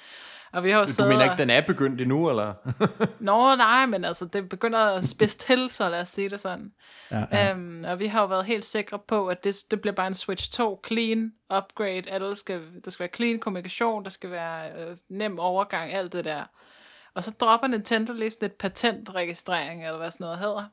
Og 0.53 0.64
vi 0.64 0.70
har 0.70 0.78
jo 0.78 0.86
du 0.99 1.05
mener 1.05 1.24
ikke, 1.24 1.36
den 1.38 1.51
er 1.51 1.61
begyndt 1.61 2.01
endnu, 2.01 2.30
eller? 2.30 2.55
Nå, 3.20 3.55
nej, 3.55 3.86
men 3.86 4.05
altså, 4.05 4.24
det 4.24 4.49
begynder 4.49 4.78
at 4.78 5.05
spidse 5.05 5.38
til, 5.38 5.70
så 5.70 5.88
lad 5.88 6.01
os 6.01 6.09
sige 6.09 6.28
det 6.28 6.40
sådan. 6.40 6.72
Ja, 7.11 7.24
ja. 7.32 7.55
Um, 7.55 7.84
og 7.84 7.99
vi 7.99 8.07
har 8.07 8.20
jo 8.20 8.26
været 8.26 8.44
helt 8.44 8.64
sikre 8.64 8.99
på, 8.99 9.28
at 9.28 9.44
det, 9.44 9.57
det 9.70 9.80
bliver 9.80 9.94
bare 9.94 10.07
en 10.07 10.14
Switch 10.14 10.53
2 10.53 10.82
clean 10.86 11.32
upgrade. 11.57 12.11
Alle 12.11 12.36
skal, 12.36 12.62
der 12.84 12.90
skal 12.90 13.05
være 13.05 13.14
clean 13.14 13.38
kommunikation, 13.38 14.05
der 14.05 14.11
skal 14.11 14.30
være 14.30 14.72
øh, 14.72 14.96
nem 15.09 15.38
overgang, 15.38 15.92
alt 15.92 16.12
det 16.12 16.24
der. 16.24 16.44
Og 17.14 17.24
så 17.24 17.30
dropper 17.30 17.66
Nintendo 17.66 18.12
lige 18.12 18.30
sådan 18.30 18.46
et 18.46 18.53
patentregistrering, 18.53 19.84
eller 19.84 19.99
hvad 19.99 20.11
sådan 20.11 20.24
noget 20.24 20.38
hedder, 20.38 20.64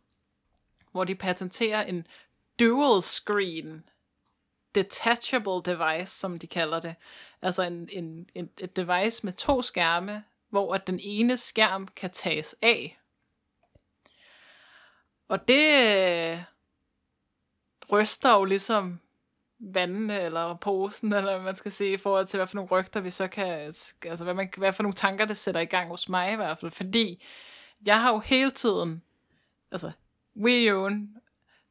hvor 0.92 1.04
de 1.04 1.16
patenterer 1.16 1.84
en 1.84 2.08
dual 2.60 3.02
screen 3.02 3.84
detachable 4.76 5.74
device, 5.74 6.20
som 6.20 6.40
de 6.40 6.48
kalder 6.48 6.80
det. 6.80 6.96
Altså 7.42 7.64
en, 7.64 7.90
en, 7.92 8.30
en, 8.36 8.50
et 8.60 8.76
device 8.76 9.26
med 9.26 9.34
to 9.34 9.62
skærme, 9.62 10.24
hvor 10.50 10.74
at 10.74 10.88
den 10.88 11.00
ene 11.04 11.38
skærm 11.38 11.88
kan 11.88 12.10
tages 12.12 12.56
af. 12.62 13.00
Og 15.28 15.48
det 15.48 15.68
øh, 15.98 16.40
ryster 17.92 18.34
jo 18.34 18.44
ligesom 18.44 19.00
vandene, 19.60 20.22
eller 20.22 20.56
posen, 20.56 21.14
eller 21.14 21.34
hvad 21.34 21.44
man 21.44 21.56
skal 21.56 21.72
sige, 21.72 21.94
i 21.94 21.98
forhold 21.98 22.28
til, 22.28 22.38
hvad 22.38 22.48
for 22.48 22.56
nogle 22.56 22.72
rygter 22.72 23.00
vi 23.00 23.10
så 23.10 23.28
kan, 23.28 23.74
altså 24.06 24.24
hvad, 24.24 24.34
man, 24.34 24.50
hvad 24.58 24.74
for 24.74 24.84
nogle 24.84 24.94
tanker, 24.94 25.26
det 25.26 25.38
sætter 25.38 25.62
i 25.62 25.66
gang 25.66 25.90
hos 25.90 26.10
mig 26.10 26.34
i 26.34 26.36
hvert 26.36 26.60
fald, 26.60 26.72
fordi 26.72 27.24
jeg 27.86 28.02
har 28.02 28.12
jo 28.12 28.20
hele 28.20 28.52
tiden, 28.52 29.04
altså 29.72 29.92
Wii 30.36 30.72
U'en 30.72 31.20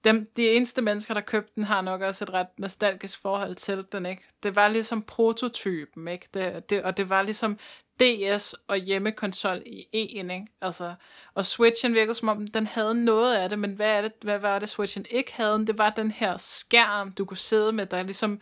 dem, 0.04 0.30
de 0.36 0.50
eneste 0.50 0.82
mennesker, 0.82 1.14
der 1.14 1.20
købte 1.20 1.52
den, 1.54 1.64
har 1.64 1.80
nok 1.80 2.00
også 2.00 2.24
et 2.24 2.32
ret 2.32 2.58
nostalgisk 2.58 3.22
forhold 3.22 3.54
til 3.54 3.84
den, 3.92 4.06
ikke? 4.06 4.22
Det 4.42 4.56
var 4.56 4.68
ligesom 4.68 5.02
prototypen, 5.02 6.08
ikke? 6.08 6.28
Det, 6.34 6.70
det, 6.70 6.82
og 6.82 6.96
det 6.96 7.08
var 7.08 7.22
ligesom 7.22 7.58
DS 8.00 8.54
og 8.68 8.76
hjemmekonsol 8.76 9.62
i 9.66 9.86
en, 9.92 10.30
ikke? 10.30 10.46
Altså, 10.60 10.94
og 11.34 11.44
Switchen 11.44 11.94
virkede 11.94 12.14
som 12.14 12.28
om, 12.28 12.46
den 12.46 12.66
havde 12.66 13.04
noget 13.04 13.34
af 13.34 13.48
det, 13.48 13.58
men 13.58 13.72
hvad, 13.72 13.90
er 13.90 14.02
det, 14.02 14.12
hvad 14.20 14.38
var 14.38 14.58
det, 14.58 14.68
Switchen 14.68 15.06
ikke 15.10 15.32
havde? 15.34 15.66
Det 15.66 15.78
var 15.78 15.90
den 15.90 16.10
her 16.10 16.36
skærm, 16.36 17.12
du 17.12 17.24
kunne 17.24 17.36
sidde 17.36 17.72
med, 17.72 17.86
der 17.86 18.02
ligesom 18.02 18.40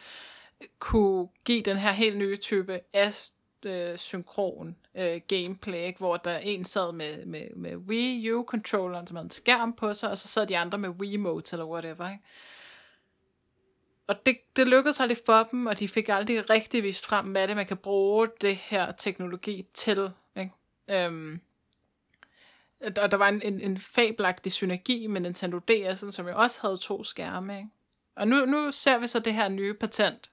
kunne 0.79 1.29
give 1.45 1.63
den 1.63 1.77
her 1.77 1.93
helt 1.93 2.19
nye 2.19 2.37
type 2.37 2.81
øh, 3.67 3.99
synkron 3.99 4.77
øh, 4.95 5.21
gameplay, 5.29 5.87
ikke? 5.87 5.99
hvor 5.99 6.17
der 6.17 6.39
en 6.39 6.65
sad 6.65 6.93
med, 6.93 7.27
med, 7.27 7.51
med 7.57 7.77
Wii 7.77 8.33
U-controlleren, 8.33 9.07
som 9.07 9.17
havde 9.17 9.27
en 9.27 9.31
skærm 9.31 9.73
på 9.73 9.95
sig, 9.95 10.11
og 10.11 10.19
så 10.19 10.29
sad 10.29 10.47
de 10.47 10.59
andre 10.59 10.79
med 10.79 10.89
Wiimote 10.89 11.55
eller 11.55 11.67
whatever. 11.67 12.11
Ikke? 12.11 12.23
Og 14.07 14.27
det, 14.27 14.39
det 14.57 14.69
lykkedes 14.69 15.01
aldrig 15.01 15.19
for 15.27 15.43
dem, 15.43 15.67
og 15.67 15.79
de 15.79 15.89
fik 15.89 16.09
aldrig 16.09 16.51
rigtig 16.51 16.83
vist 16.83 17.07
frem, 17.07 17.27
hvad 17.27 17.49
det 17.49 17.57
man 17.57 17.67
kan 17.67 17.77
bruge 17.77 18.29
det 18.41 18.57
her 18.57 18.93
teknologi 18.93 19.67
til. 19.75 20.11
Ikke? 20.37 20.51
Øhm, 20.89 21.41
og 22.97 23.11
der 23.11 23.17
var 23.17 23.29
en, 23.29 23.43
en, 23.43 23.61
en 23.61 23.79
fabelagtig 23.79 24.53
synergi 24.53 25.07
med 25.07 25.21
Nintendo 25.21 25.61
DS'en, 25.71 26.11
som 26.11 26.29
jo 26.29 26.39
også 26.39 26.59
havde 26.63 26.77
to 26.77 27.05
skærme. 27.05 27.57
Ikke? 27.57 27.69
Og 28.15 28.29
nu, 28.29 28.45
nu 28.45 28.71
ser 28.71 28.99
vi 28.99 29.07
så 29.07 29.19
det 29.19 29.35
her 29.35 29.49
nye 29.49 29.75
patent, 29.75 30.31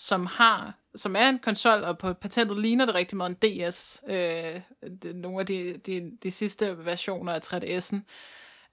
som 0.00 0.26
har 0.26 0.80
som 0.94 1.16
er 1.16 1.28
en 1.28 1.38
konsol, 1.38 1.84
og 1.84 1.98
på 1.98 2.12
patentet 2.12 2.58
ligner 2.58 2.86
det 2.86 2.94
rigtig 2.94 3.16
meget 3.16 3.36
en 3.42 3.70
DS. 3.70 4.02
Øh, 4.08 4.60
det, 5.02 5.16
nogle 5.16 5.40
af 5.40 5.46
de, 5.46 5.76
de, 5.76 6.18
de 6.22 6.30
sidste 6.30 6.84
versioner 6.84 7.32
af 7.32 7.40
3DS'en. 7.46 7.96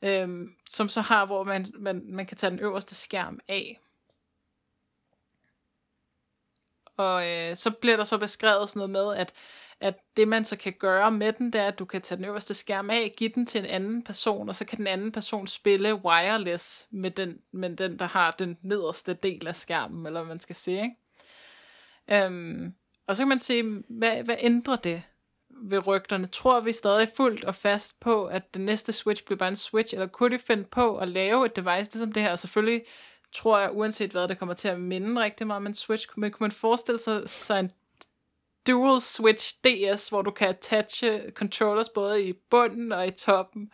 Øh, 0.02 0.48
som 0.70 0.90
så 0.90 1.02
har, 1.02 1.26
hvor 1.26 1.44
man, 1.44 1.66
man, 1.74 2.02
man 2.06 2.26
kan 2.26 2.38
tage 2.38 2.52
den 2.52 2.60
øverste 2.60 2.96
skærm 2.96 3.40
af. 3.48 3.80
Og 6.98 7.30
øh, 7.30 7.56
så 7.56 7.72
bliver 7.72 7.98
der 7.98 8.04
så 8.04 8.18
beskrevet 8.18 8.70
sådan 8.70 8.80
noget 8.80 8.90
med, 8.90 9.22
at, 9.22 9.34
at 9.80 9.96
det 10.18 10.28
man 10.28 10.46
så 10.46 10.56
kan 10.56 10.74
gøre 10.80 11.12
med 11.12 11.34
den, 11.34 11.54
det 11.54 11.62
er, 11.62 11.68
at 11.68 11.80
du 11.80 11.86
kan 11.86 12.02
tage 12.02 12.18
den 12.18 12.26
øverste 12.26 12.54
skærm 12.54 12.90
af, 12.90 13.14
give 13.18 13.30
den 13.36 13.46
til 13.46 13.60
en 13.60 13.66
anden 13.66 14.04
person, 14.04 14.50
og 14.50 14.56
så 14.56 14.66
kan 14.66 14.78
den 14.78 14.88
anden 14.88 15.12
person 15.12 15.48
spille 15.48 15.96
wireless 15.96 16.88
med 16.92 17.12
den, 17.12 17.42
med 17.52 17.76
den 17.76 18.00
der 18.00 18.06
har 18.06 18.32
den 18.32 18.58
nederste 18.62 19.14
del 19.14 19.48
af 19.48 19.56
skærmen, 19.56 20.06
eller 20.06 20.20
hvad 20.20 20.28
man 20.28 20.40
skal 20.40 20.56
sige, 20.56 20.84
ikke? 20.84 20.96
Øhm, 22.12 22.74
og 23.08 23.16
så 23.16 23.22
kan 23.22 23.28
man 23.28 23.40
se, 23.40 23.64
hvad, 23.90 24.24
hvad 24.24 24.36
ændrer 24.40 24.76
det 24.76 25.04
ved 25.50 25.88
rygterne? 25.88 26.28
Tror 26.28 26.60
vi 26.60 26.74
stadig 26.74 27.08
fuldt 27.18 27.44
og 27.44 27.56
fast 27.56 28.00
på, 28.00 28.26
at 28.26 28.54
den 28.54 28.66
næste 28.66 28.92
Switch 28.92 29.26
bliver 29.26 29.38
bare 29.38 29.50
en 29.50 29.56
Switch, 29.56 29.94
eller 29.94 30.08
kunne 30.08 30.38
de 30.38 30.44
finde 30.44 30.64
på 30.64 30.98
at 30.98 31.08
lave 31.08 31.46
et 31.46 31.56
device, 31.56 31.92
det 31.92 31.94
som 31.94 32.12
det 32.12 32.24
her? 32.24 32.32
Og 32.32 32.40
selvfølgelig 32.40 32.84
tror 33.32 33.60
jeg, 33.60 33.72
uanset 33.74 34.12
hvad, 34.12 34.28
det 34.28 34.40
kommer 34.40 34.56
til 34.56 34.68
at 34.68 34.80
minde 34.80 35.22
rigtig 35.22 35.48
meget 35.48 35.58
om 35.58 35.68
en 35.68 35.74
Switch. 35.74 36.08
Men 36.18 36.32
kunne 36.32 36.46
man 36.46 36.52
forestille 36.52 37.00
sig, 37.00 37.30
sig 37.30 37.60
en 37.60 37.72
dual 38.68 39.02
Switch 39.02 39.56
DS, 39.64 40.10
hvor 40.10 40.22
du 40.22 40.32
kan 40.32 40.48
attache 40.48 41.32
controllers 41.32 41.90
både 41.90 42.24
i 42.24 42.34
bunden 42.50 42.92
og 42.92 43.08
i 43.08 43.12
toppen, 43.12 43.72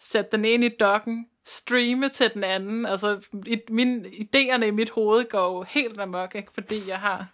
sætte 0.00 0.30
den 0.30 0.44
ene 0.44 0.66
i 0.66 0.76
dokken, 0.80 1.28
streame 1.46 2.08
til 2.08 2.30
den 2.34 2.44
anden. 2.44 2.86
Altså, 2.86 3.20
i, 3.46 3.60
mine 3.68 4.08
idéerne 4.08 4.64
i 4.64 4.70
mit 4.70 4.90
hoved 4.90 5.30
går 5.30 5.56
jo 5.56 5.64
helt 5.68 6.00
amok, 6.00 6.34
ikke? 6.34 6.52
fordi 6.54 6.88
jeg 6.88 6.98
har... 6.98 7.26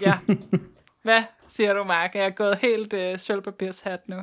Ja. 0.00 0.18
Hvad 1.02 1.22
siger 1.48 1.74
du, 1.74 1.84
Mark? 1.84 2.14
Jeg 2.14 2.24
er 2.24 2.30
gået 2.30 2.58
helt 2.62 2.92
øh, 2.92 3.18
sølvpapirshat 3.18 4.00
nu. 4.08 4.16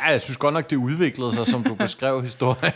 Ja, 0.00 0.04
jeg 0.04 0.20
synes 0.20 0.36
godt 0.36 0.54
nok, 0.54 0.70
det 0.70 0.76
udviklede 0.76 1.34
sig, 1.34 1.46
som 1.46 1.64
du 1.64 1.74
beskrev 1.84 2.22
historien. 2.22 2.72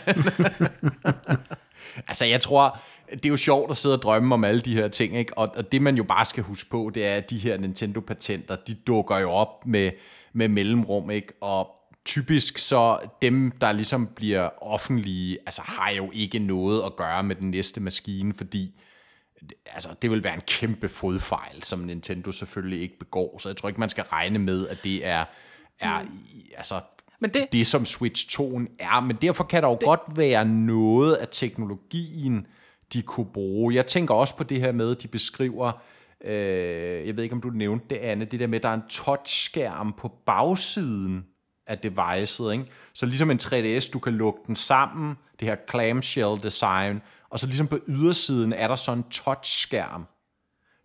altså, 2.09 2.25
jeg 2.25 2.41
tror, 2.41 2.79
det 3.09 3.25
er 3.25 3.29
jo 3.29 3.37
sjovt 3.37 3.71
at 3.71 3.77
sidde 3.77 3.95
og 3.95 4.01
drømme 4.01 4.35
om 4.35 4.43
alle 4.43 4.61
de 4.61 4.75
her 4.75 4.87
ting, 4.87 5.17
ikke? 5.17 5.37
Og, 5.37 5.49
og 5.55 5.71
det 5.71 5.81
man 5.81 5.95
jo 5.95 6.03
bare 6.03 6.25
skal 6.25 6.43
huske 6.43 6.69
på, 6.69 6.91
det 6.93 7.05
er, 7.05 7.15
at 7.15 7.29
de 7.29 7.37
her 7.37 7.57
Nintendo-patenter, 7.57 8.55
de 8.55 8.73
dukker 8.73 9.17
jo 9.17 9.31
op 9.31 9.65
med, 9.65 9.91
med 10.33 10.47
mellemrum, 10.47 11.11
ikke? 11.11 11.33
Og 11.41 11.71
typisk 12.05 12.57
så 12.57 12.99
dem, 13.21 13.51
der 13.51 13.71
ligesom 13.71 14.07
bliver 14.07 14.49
offentlige, 14.63 15.37
altså 15.45 15.61
har 15.61 15.89
jo 15.89 16.09
ikke 16.13 16.39
noget 16.39 16.83
at 16.85 16.95
gøre 16.95 17.23
med 17.23 17.35
den 17.35 17.51
næste 17.51 17.81
maskine, 17.81 18.33
fordi 18.33 18.79
altså, 19.65 19.89
det 20.01 20.11
vil 20.11 20.23
være 20.23 20.33
en 20.33 20.41
kæmpe 20.47 20.89
fodfejl, 20.89 21.63
som 21.63 21.79
Nintendo 21.79 22.31
selvfølgelig 22.31 22.81
ikke 22.81 22.99
begår. 22.99 23.37
Så 23.37 23.49
jeg 23.49 23.57
tror 23.57 23.69
ikke, 23.69 23.79
man 23.79 23.89
skal 23.89 24.03
regne 24.03 24.39
med, 24.39 24.67
at 24.67 24.77
det 24.83 25.05
er, 25.05 25.25
er 25.79 26.01
mm. 26.01 26.09
altså, 26.57 26.81
men 27.19 27.29
det, 27.29 27.47
det, 27.51 27.67
som 27.67 27.85
Switch 27.85 28.29
2 28.29 28.59
er. 28.79 29.01
Men 29.01 29.17
derfor 29.21 29.43
kan 29.43 29.63
der 29.63 29.69
jo 29.69 29.75
det, 29.75 29.83
godt 29.83 30.01
være 30.15 30.45
noget 30.45 31.15
af 31.15 31.27
teknologien, 31.31 32.47
de 32.93 33.01
kunne 33.01 33.31
bruge. 33.33 33.75
Jeg 33.75 33.85
tænker 33.85 34.13
også 34.13 34.37
på 34.37 34.43
det 34.43 34.59
her 34.59 34.71
med, 34.71 34.95
de 34.95 35.07
beskriver, 35.07 35.71
øh, 36.23 37.07
jeg 37.07 37.15
ved 37.15 37.23
ikke, 37.23 37.35
om 37.35 37.41
du 37.41 37.49
nævnte 37.49 37.85
det, 37.89 37.95
Anne, 37.95 38.25
det 38.25 38.39
der 38.39 38.47
med, 38.47 38.55
at 38.55 38.63
der 38.63 38.69
er 38.69 38.73
en 38.73 38.87
touchskærm 38.89 39.93
på 39.97 40.11
bagsiden 40.25 41.25
af 41.67 41.77
devicet. 41.77 42.51
Ikke? 42.51 42.65
Så 42.93 43.05
ligesom 43.05 43.31
en 43.31 43.39
3DS, 43.43 43.91
du 43.91 43.99
kan 43.99 44.13
lukke 44.13 44.39
den 44.47 44.55
sammen, 44.55 45.17
det 45.39 45.47
her 45.47 45.55
clamshell 45.69 46.43
design, 46.43 47.01
og 47.29 47.39
så 47.39 47.45
ligesom 47.45 47.67
på 47.67 47.79
ydersiden 47.87 48.53
er 48.53 48.67
der 48.67 48.75
sådan 48.75 48.97
en 48.97 49.09
touchskærm. 49.09 50.05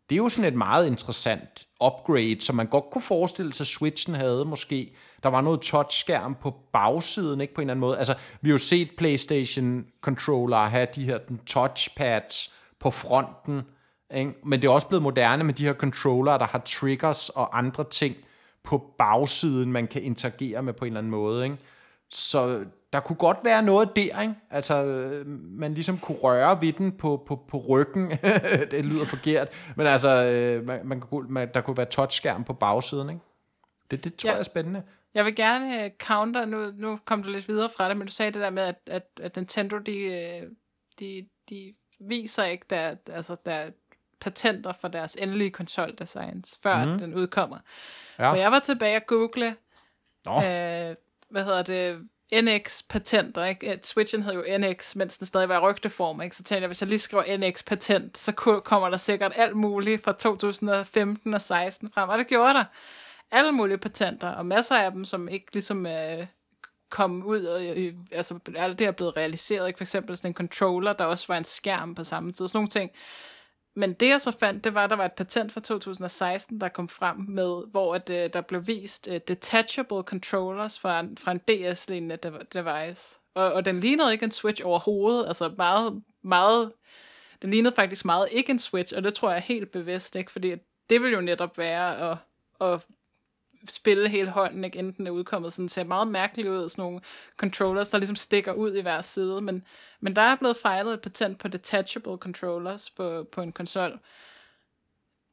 Det 0.09 0.15
er 0.15 0.17
jo 0.17 0.29
sådan 0.29 0.53
et 0.53 0.59
meget 0.59 0.87
interessant 0.87 1.67
upgrade, 1.85 2.41
som 2.41 2.57
man 2.57 2.67
godt 2.67 2.85
kunne 2.91 3.03
forestille 3.03 3.53
sig, 3.53 3.67
Switchen 3.67 4.15
havde 4.15 4.45
måske. 4.45 4.95
Der 5.23 5.29
var 5.29 5.41
noget 5.41 5.61
touchskærm 5.61 6.35
på 6.35 6.55
bagsiden, 6.73 7.41
ikke 7.41 7.55
på 7.55 7.61
en 7.61 7.65
eller 7.65 7.73
anden 7.73 7.81
måde. 7.81 7.99
Altså, 7.99 8.15
vi 8.41 8.49
har 8.49 8.55
jo 8.55 8.59
set 8.59 8.91
PlayStation 8.99 9.87
controller 10.01 10.57
have 10.57 10.87
de 10.95 11.05
her 11.05 11.19
den 11.19 11.39
touchpads 11.39 12.53
på 12.81 12.91
fronten, 12.91 13.63
ikke? 14.15 14.33
men 14.45 14.63
det 14.63 14.69
er 14.69 14.73
også 14.73 14.87
blevet 14.87 15.03
moderne 15.03 15.45
med 15.45 15.55
de 15.55 15.65
her 15.65 15.75
controller, 15.75 16.39
der 16.39 16.47
har 16.47 16.59
triggers 16.59 17.29
og 17.29 17.59
andre 17.59 17.85
ting 17.85 18.17
på 18.63 18.95
bagsiden, 18.99 19.73
man 19.73 19.87
kan 19.87 20.03
interagere 20.03 20.63
med 20.63 20.73
på 20.73 20.85
en 20.85 20.87
eller 20.87 21.01
anden 21.01 21.11
måde. 21.11 21.45
Ikke? 21.45 21.57
Så 22.09 22.65
der 22.93 23.01
kunne 23.01 23.17
godt 23.17 23.39
være 23.45 23.63
noget 23.63 23.97
der, 23.97 24.21
ikke? 24.21 24.35
Altså, 24.51 24.85
man 25.27 25.75
ligesom 25.75 25.99
kunne 25.99 26.19
røre 26.19 26.63
ved 26.63 26.73
den 26.73 26.93
på, 26.93 27.25
på, 27.27 27.37
på 27.49 27.59
ryggen. 27.69 28.11
det 28.71 28.85
lyder 28.85 29.05
forkert. 29.05 29.73
Men 29.77 29.87
altså, 29.87 30.25
øh, 30.25 30.67
man, 30.67 30.81
man, 30.85 31.03
man, 31.29 31.49
der 31.55 31.61
kunne 31.61 31.77
være 31.77 31.87
touchskærm 31.87 32.45
på 32.45 32.53
bagsiden, 32.53 33.11
ikke? 33.11 33.21
Det, 33.91 34.05
det 34.05 34.15
tror 34.15 34.29
ja. 34.29 34.35
jeg 34.35 34.41
er 34.41 34.45
spændende. 34.45 34.83
Jeg 35.15 35.25
vil 35.25 35.35
gerne 35.35 35.85
uh, 35.85 35.91
counter, 35.99 36.45
nu, 36.45 36.71
nu 36.77 36.99
kom 37.05 37.23
du 37.23 37.31
lidt 37.31 37.49
videre 37.49 37.71
fra 37.77 37.89
det, 37.89 37.97
men 37.97 38.07
du 38.07 38.13
sagde 38.13 38.33
det 38.33 38.43
der 38.43 38.51
med, 38.51 38.63
at, 38.63 38.77
at, 38.87 39.03
at 39.23 39.37
Nintendo, 39.37 39.79
de, 39.79 39.99
øh, 39.99 40.43
de, 41.01 41.29
de 41.51 41.75
viser 42.01 42.45
ikke 42.45 42.67
der, 42.71 42.95
altså, 43.07 43.37
der 43.45 43.71
patenter 44.21 44.73
for 44.73 44.89
deres 44.89 45.17
endelige 45.21 45.51
konsoldesigns, 45.51 46.59
før 46.63 46.85
mm. 46.85 46.99
den 46.99 47.15
udkommer. 47.15 47.59
Ja. 48.19 48.31
Og 48.31 48.39
jeg 48.39 48.53
var 48.53 48.59
tilbage 48.59 48.97
og 48.97 49.07
google, 49.07 49.57
Nå. 50.27 50.37
øh, 50.37 50.97
hvad 51.31 51.45
hedder 51.45 51.63
det, 51.63 52.09
NX-patenter, 52.33 53.45
ikke? 53.45 53.71
At 53.71 53.87
Switchen 53.87 54.23
hed 54.23 54.33
jo 54.33 54.59
NX, 54.59 54.97
mens 54.97 55.19
den 55.19 55.27
stadig 55.27 55.49
var 55.49 55.71
rygteform, 55.71 56.23
ikke? 56.23 56.37
Så 56.37 56.43
tænkte 56.43 56.61
jeg, 56.61 56.69
hvis 56.69 56.83
jeg 56.83 56.89
lige 56.89 56.99
skriver 56.99 57.37
NX-patent, 57.39 58.19
så 58.19 58.33
kommer 58.65 58.91
der 58.91 58.97
sikkert 58.97 59.33
alt 59.37 59.57
muligt 59.57 60.05
fra 60.05 60.13
2015 60.13 61.35
og 61.35 61.41
16 61.41 61.91
frem, 61.95 62.09
og 62.09 62.19
det 62.19 62.27
gjorde 62.27 62.55
der. 62.55 62.65
Alle 63.31 63.53
mulige 63.53 63.79
patenter, 63.79 64.29
og 64.29 64.47
masser 64.47 64.77
af 64.77 64.93
dem, 64.93 65.05
som 65.05 65.29
ikke 65.29 65.47
ligesom 65.53 65.87
øh, 65.87 66.27
kom 66.91 67.23
ud, 67.27 67.45
og, 67.45 67.67
øh, 67.67 67.95
altså 68.13 68.39
alt 68.57 68.79
det 68.79 68.87
er 68.87 68.91
blevet 68.91 69.17
realiseret, 69.17 69.67
ikke? 69.67 69.77
For 69.77 69.85
eksempel 69.85 70.17
sådan 70.17 70.31
en 70.31 70.35
controller, 70.35 70.93
der 70.93 71.05
også 71.05 71.25
var 71.29 71.37
en 71.37 71.45
skærm 71.45 71.95
på 71.95 72.05
samme 72.05 72.33
tid, 72.33 72.49
sådan 72.49 72.57
nogle 72.57 72.69
ting. 72.69 72.91
Men 73.79 73.93
det 73.93 74.09
jeg 74.09 74.21
så 74.21 74.31
fandt, 74.31 74.65
det 74.65 74.75
var, 74.75 74.85
at 74.85 74.91
der 74.91 74.97
var 74.97 75.05
et 75.05 75.13
patent 75.13 75.53
fra 75.53 75.61
2016, 75.61 76.61
der 76.61 76.69
kom 76.69 76.89
frem 76.89 77.17
med, 77.17 77.71
hvor 77.71 77.95
at, 77.95 78.11
øh, 78.11 78.31
der 78.33 78.41
blev 78.41 78.67
vist 78.67 79.09
øh, 79.11 79.21
detachable 79.29 80.03
controllers 80.03 80.79
fra, 80.79 81.05
fra 81.19 81.31
en 81.31 81.39
DS-lignende 81.39 82.17
device. 82.53 83.19
Og, 83.35 83.53
og 83.53 83.65
den 83.65 83.81
lignede 83.81 84.13
ikke 84.13 84.25
en 84.25 84.31
Switch 84.31 84.63
overhovedet, 84.65 85.27
altså 85.27 85.55
meget, 85.57 86.03
meget, 86.23 86.73
den 87.43 87.51
lignede 87.51 87.75
faktisk 87.75 88.05
meget 88.05 88.29
ikke 88.33 88.51
en 88.51 88.59
Switch, 88.59 88.97
og 88.97 89.03
det 89.03 89.15
tror 89.15 89.31
jeg 89.31 89.37
er 89.37 89.43
helt 89.43 89.73
bevidst, 89.73 90.17
ikke? 90.17 90.33
fordi 90.33 90.55
det 90.91 91.03
vil 91.03 91.13
jo 91.13 91.21
netop 91.21 91.59
være 91.59 92.11
at, 92.11 92.19
at 92.61 92.87
spille 93.69 94.09
hele 94.09 94.31
hånden, 94.31 94.65
ikke? 94.65 94.79
inden 94.79 94.93
den 94.93 95.07
er 95.07 95.11
udkommet. 95.11 95.53
Sådan 95.53 95.69
ser 95.69 95.85
meget 95.85 96.09
mærkeligt 96.09 96.49
ud, 96.49 96.69
sådan 96.69 96.83
nogle 96.83 97.01
controllers, 97.37 97.91
der 97.91 97.99
ligesom 97.99 98.17
stikker 98.17 98.53
ud 98.53 98.75
i 98.75 98.81
hver 98.81 99.01
side. 99.01 99.41
Men, 99.41 99.65
men 100.01 100.17
der 100.17 100.23
er 100.23 100.37
blevet 100.37 100.57
fejlet 100.57 100.95
et 100.95 101.01
patent 101.01 101.39
på 101.39 101.49
detachable 101.49 102.17
controllers 102.17 102.91
på, 102.91 103.27
på 103.33 103.41
en 103.43 103.53
konsol. 103.53 103.99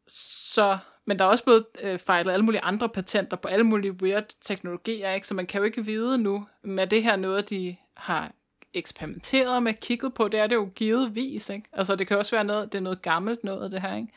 Så, 0.08 0.78
men 1.06 1.20
der 1.20 1.26
er 1.26 1.30
også 1.30 1.44
blevet 1.44 1.66
øh, 1.82 2.00
fejlet 2.00 2.32
alle 2.32 2.46
mulige 2.46 2.62
andre 2.62 2.90
patenter 2.90 3.38
på 3.38 3.48
alle 3.48 3.64
mulige 3.64 3.92
weird 3.92 4.26
teknologier, 4.42 5.12
ikke? 5.12 5.28
så 5.28 5.34
man 5.34 5.48
kan 5.48 5.60
jo 5.60 5.66
ikke 5.66 5.86
vide 5.86 6.18
nu, 6.18 6.48
med 6.64 6.88
det 6.88 7.04
her 7.04 7.16
noget, 7.16 7.50
de 7.50 7.76
har 7.94 8.32
eksperimenteret 8.74 9.64
med, 9.64 9.74
kigget 9.74 10.14
på, 10.14 10.28
det 10.28 10.40
er 10.40 10.48
det 10.48 10.56
jo 10.56 10.70
givetvis, 10.76 11.50
ikke? 11.50 11.70
Altså 11.74 11.96
det 11.96 12.08
kan 12.08 12.18
også 12.18 12.36
være 12.36 12.44
noget, 12.44 12.72
det 12.72 12.78
er 12.78 12.84
noget 12.84 13.02
gammelt 13.02 13.44
noget, 13.44 13.72
det 13.72 13.82
her, 13.82 13.96
ikke? 13.96 14.14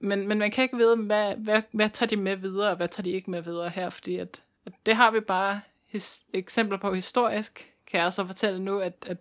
Men, 0.00 0.28
men 0.28 0.38
man 0.38 0.50
kan 0.50 0.62
ikke 0.62 0.76
vide, 0.76 0.96
hvad, 0.96 1.34
hvad, 1.36 1.62
hvad 1.72 1.90
tager 1.90 2.08
de 2.08 2.16
med 2.16 2.36
videre, 2.36 2.70
og 2.70 2.76
hvad 2.76 2.88
tager 2.88 3.02
de 3.02 3.10
ikke 3.10 3.30
med 3.30 3.42
videre 3.42 3.68
her, 3.68 3.90
fordi 3.90 4.16
at, 4.16 4.42
at 4.66 4.72
det 4.86 4.96
har 4.96 5.10
vi 5.10 5.20
bare 5.20 5.60
his, 5.86 6.22
eksempler 6.32 6.78
på 6.78 6.94
historisk, 6.94 7.72
kan 7.90 8.00
jeg 8.00 8.12
så 8.12 8.26
fortælle 8.26 8.64
nu, 8.64 8.78
at, 8.78 8.92
at 9.06 9.16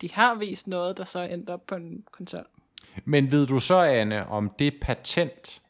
de 0.00 0.12
har 0.12 0.34
vist 0.34 0.66
noget, 0.66 0.96
der 0.96 1.04
så 1.04 1.20
endte 1.20 1.50
op 1.50 1.66
på 1.66 1.74
en 1.74 2.04
koncert. 2.12 2.46
Men 3.04 3.30
ved 3.30 3.46
du 3.46 3.58
så, 3.58 3.74
Anne, 3.74 4.26
om 4.26 4.50
det 4.58 4.74
patent, 4.82 5.62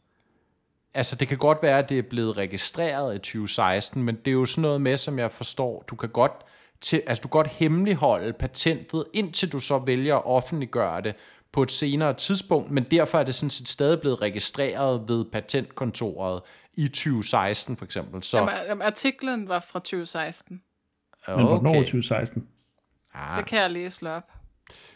altså 0.95 1.17
det 1.17 1.29
kan 1.29 1.39
godt 1.39 1.59
være, 1.63 1.79
at 1.79 1.89
det 1.89 1.99
er 1.99 2.03
blevet 2.03 2.37
registreret 2.37 3.15
i 3.15 3.19
2016, 3.19 4.03
men 4.03 4.17
det 4.17 4.29
er 4.29 4.33
jo 4.33 4.47
sådan 4.47 4.63
noget 4.63 4.81
med, 4.81 4.97
som 4.97 5.19
jeg 5.19 5.33
forstår, 5.33 5.85
du 5.89 5.97
kan 5.97 6.09
godt, 6.09 6.33
til, 6.81 7.03
altså 7.07 7.21
du 7.21 7.29
kan 7.29 7.39
godt 7.39 7.47
hemmeligholde 7.47 8.33
patentet, 8.33 9.05
indtil 9.13 9.53
du 9.53 9.59
så 9.59 9.79
vælger 9.79 10.17
at 10.17 10.27
offentliggøre 10.27 11.01
det 11.01 11.15
på 11.53 11.63
et 11.63 11.71
senere 11.71 12.15
tidspunkt, 12.15 12.71
men 12.71 12.85
derfor 12.91 13.19
er 13.19 13.25
det 13.25 13.35
sådan 13.35 13.51
set 13.51 13.69
stadig 13.69 14.01
blevet 14.01 14.23
registreret 14.23 15.09
ved 15.09 15.25
patentkontoret 15.33 16.43
i 16.75 16.89
2016 16.89 17.77
for 17.77 17.85
eksempel. 17.85 18.23
Så... 18.23 18.51
Jamen, 18.69 18.83
artiklen 18.83 19.49
var 19.49 19.61
fra 19.61 19.79
2016. 19.79 20.63
Okay. 21.29 21.37
Men 21.39 21.47
hvornår 21.47 21.75
2016? 21.75 22.49
Ah. 23.15 23.37
Det 23.37 23.47
kan 23.47 23.59
jeg 23.59 23.71
lige 23.71 23.91
slå 23.91 24.11
op. 24.11 24.33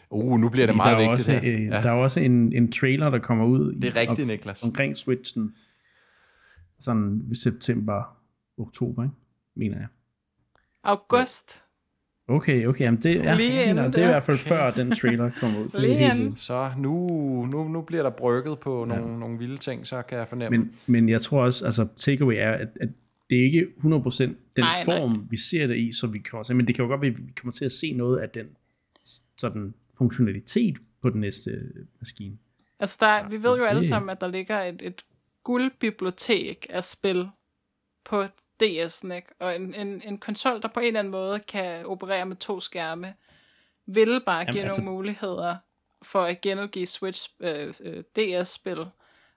Uh, 0.09 0.39
nu 0.39 0.49
bliver 0.49 0.67
det 0.67 0.75
meget 0.75 0.97
der 0.97 1.09
vigtigt 1.09 1.29
også, 1.29 1.45
her. 1.47 1.75
Ja. 1.75 1.81
Der 1.81 1.89
er 1.89 1.95
også 2.03 2.19
en, 2.19 2.53
en 2.53 2.71
trailer, 2.71 3.09
der 3.09 3.19
kommer 3.19 3.45
ud 3.45 3.73
det 3.73 3.95
er 3.95 3.95
rigtigt, 3.95 4.27
Niklas. 4.27 4.63
omkring 4.63 4.97
Switchen. 4.97 5.55
Sådan 6.79 7.21
i 7.31 7.35
september, 7.35 8.17
oktober, 8.57 9.03
ikke? 9.03 9.15
mener 9.55 9.77
jeg. 9.77 9.87
August. 10.83 11.63
Okay, 12.29 12.65
okay. 12.65 12.85
Jamen 12.85 13.01
det, 13.01 13.15
ja, 13.15 13.35
Lige 13.35 13.65
mener, 13.65 13.87
det 13.87 13.97
er 13.97 14.07
i 14.07 14.11
hvert 14.11 14.23
fald 14.23 14.37
før 14.37 14.71
den 14.71 14.91
trailer 14.91 15.31
kom 15.39 15.57
ud. 15.57 15.69
Er 15.83 16.11
helt 16.11 16.39
så 16.39 16.71
nu, 16.77 16.91
nu, 17.51 17.67
nu 17.67 17.81
bliver 17.81 18.03
der 18.03 18.09
brygget 18.09 18.59
på 18.59 18.85
ja. 18.89 18.95
nogle, 18.95 19.19
nogle 19.19 19.37
vilde 19.37 19.57
ting, 19.57 19.87
så 19.87 20.01
kan 20.01 20.17
jeg 20.17 20.27
fornemme. 20.27 20.57
Men, 20.57 20.75
men 20.87 21.09
jeg 21.09 21.21
tror 21.21 21.43
også, 21.43 21.65
altså 21.65 21.87
takeaway 21.95 22.35
er, 22.35 22.51
at, 22.51 22.67
at 22.81 22.89
det 23.29 23.39
er 23.39 23.43
ikke 23.43 23.67
100% 23.77 24.23
den 24.23 24.35
nej, 24.57 24.73
form, 24.85 25.11
nej. 25.11 25.19
vi 25.29 25.37
ser 25.37 25.67
det 25.67 25.77
i, 25.77 25.91
så 25.91 26.07
vi 26.07 26.19
kommer 26.19 26.43
til, 26.43 26.55
men 26.55 26.67
det 26.67 26.75
kan 26.75 26.85
jo 26.85 26.89
godt 26.89 27.01
være, 27.01 27.11
at 27.11 27.17
vi 27.17 27.23
kommer 27.35 27.53
til 27.53 27.65
at 27.65 27.71
se 27.71 27.93
noget 27.93 28.19
af 28.19 28.29
den 28.29 28.45
sådan 29.37 29.73
funktionalitet 29.97 30.77
på 31.01 31.09
den 31.09 31.21
næste 31.21 31.51
maskine. 31.99 32.37
Altså 32.79 32.97
der, 32.99 33.15
ja, 33.15 33.27
vi 33.27 33.43
ved 33.43 33.57
jo 33.57 33.63
det, 33.63 33.69
alle 33.69 33.87
sammen, 33.87 34.09
at 34.09 34.21
der 34.21 34.27
ligger 34.27 34.63
et, 34.63 34.81
et 34.81 35.05
guldbibliotek 35.43 36.67
af 36.69 36.83
spil 36.83 37.29
på 38.05 38.25
DS'en, 38.63 39.13
ikke? 39.13 39.27
Og 39.39 39.55
en, 39.55 39.75
en, 39.75 40.01
en 40.05 40.17
konsol, 40.17 40.61
der 40.61 40.67
på 40.67 40.79
en 40.79 40.85
eller 40.85 40.99
anden 40.99 41.11
måde 41.11 41.39
kan 41.39 41.85
operere 41.85 42.25
med 42.25 42.35
to 42.35 42.59
skærme, 42.59 43.13
vil 43.85 44.21
bare 44.25 44.39
Jamen, 44.39 44.53
give 44.53 44.63
altså... 44.63 44.81
nogle 44.81 44.95
muligheder 44.95 45.55
for 46.01 46.23
at 46.23 46.41
genudgive 46.41 46.85
Switch 46.85 47.29
øh, 47.39 47.73
øh, 47.83 48.03
DS-spil. 48.15 48.89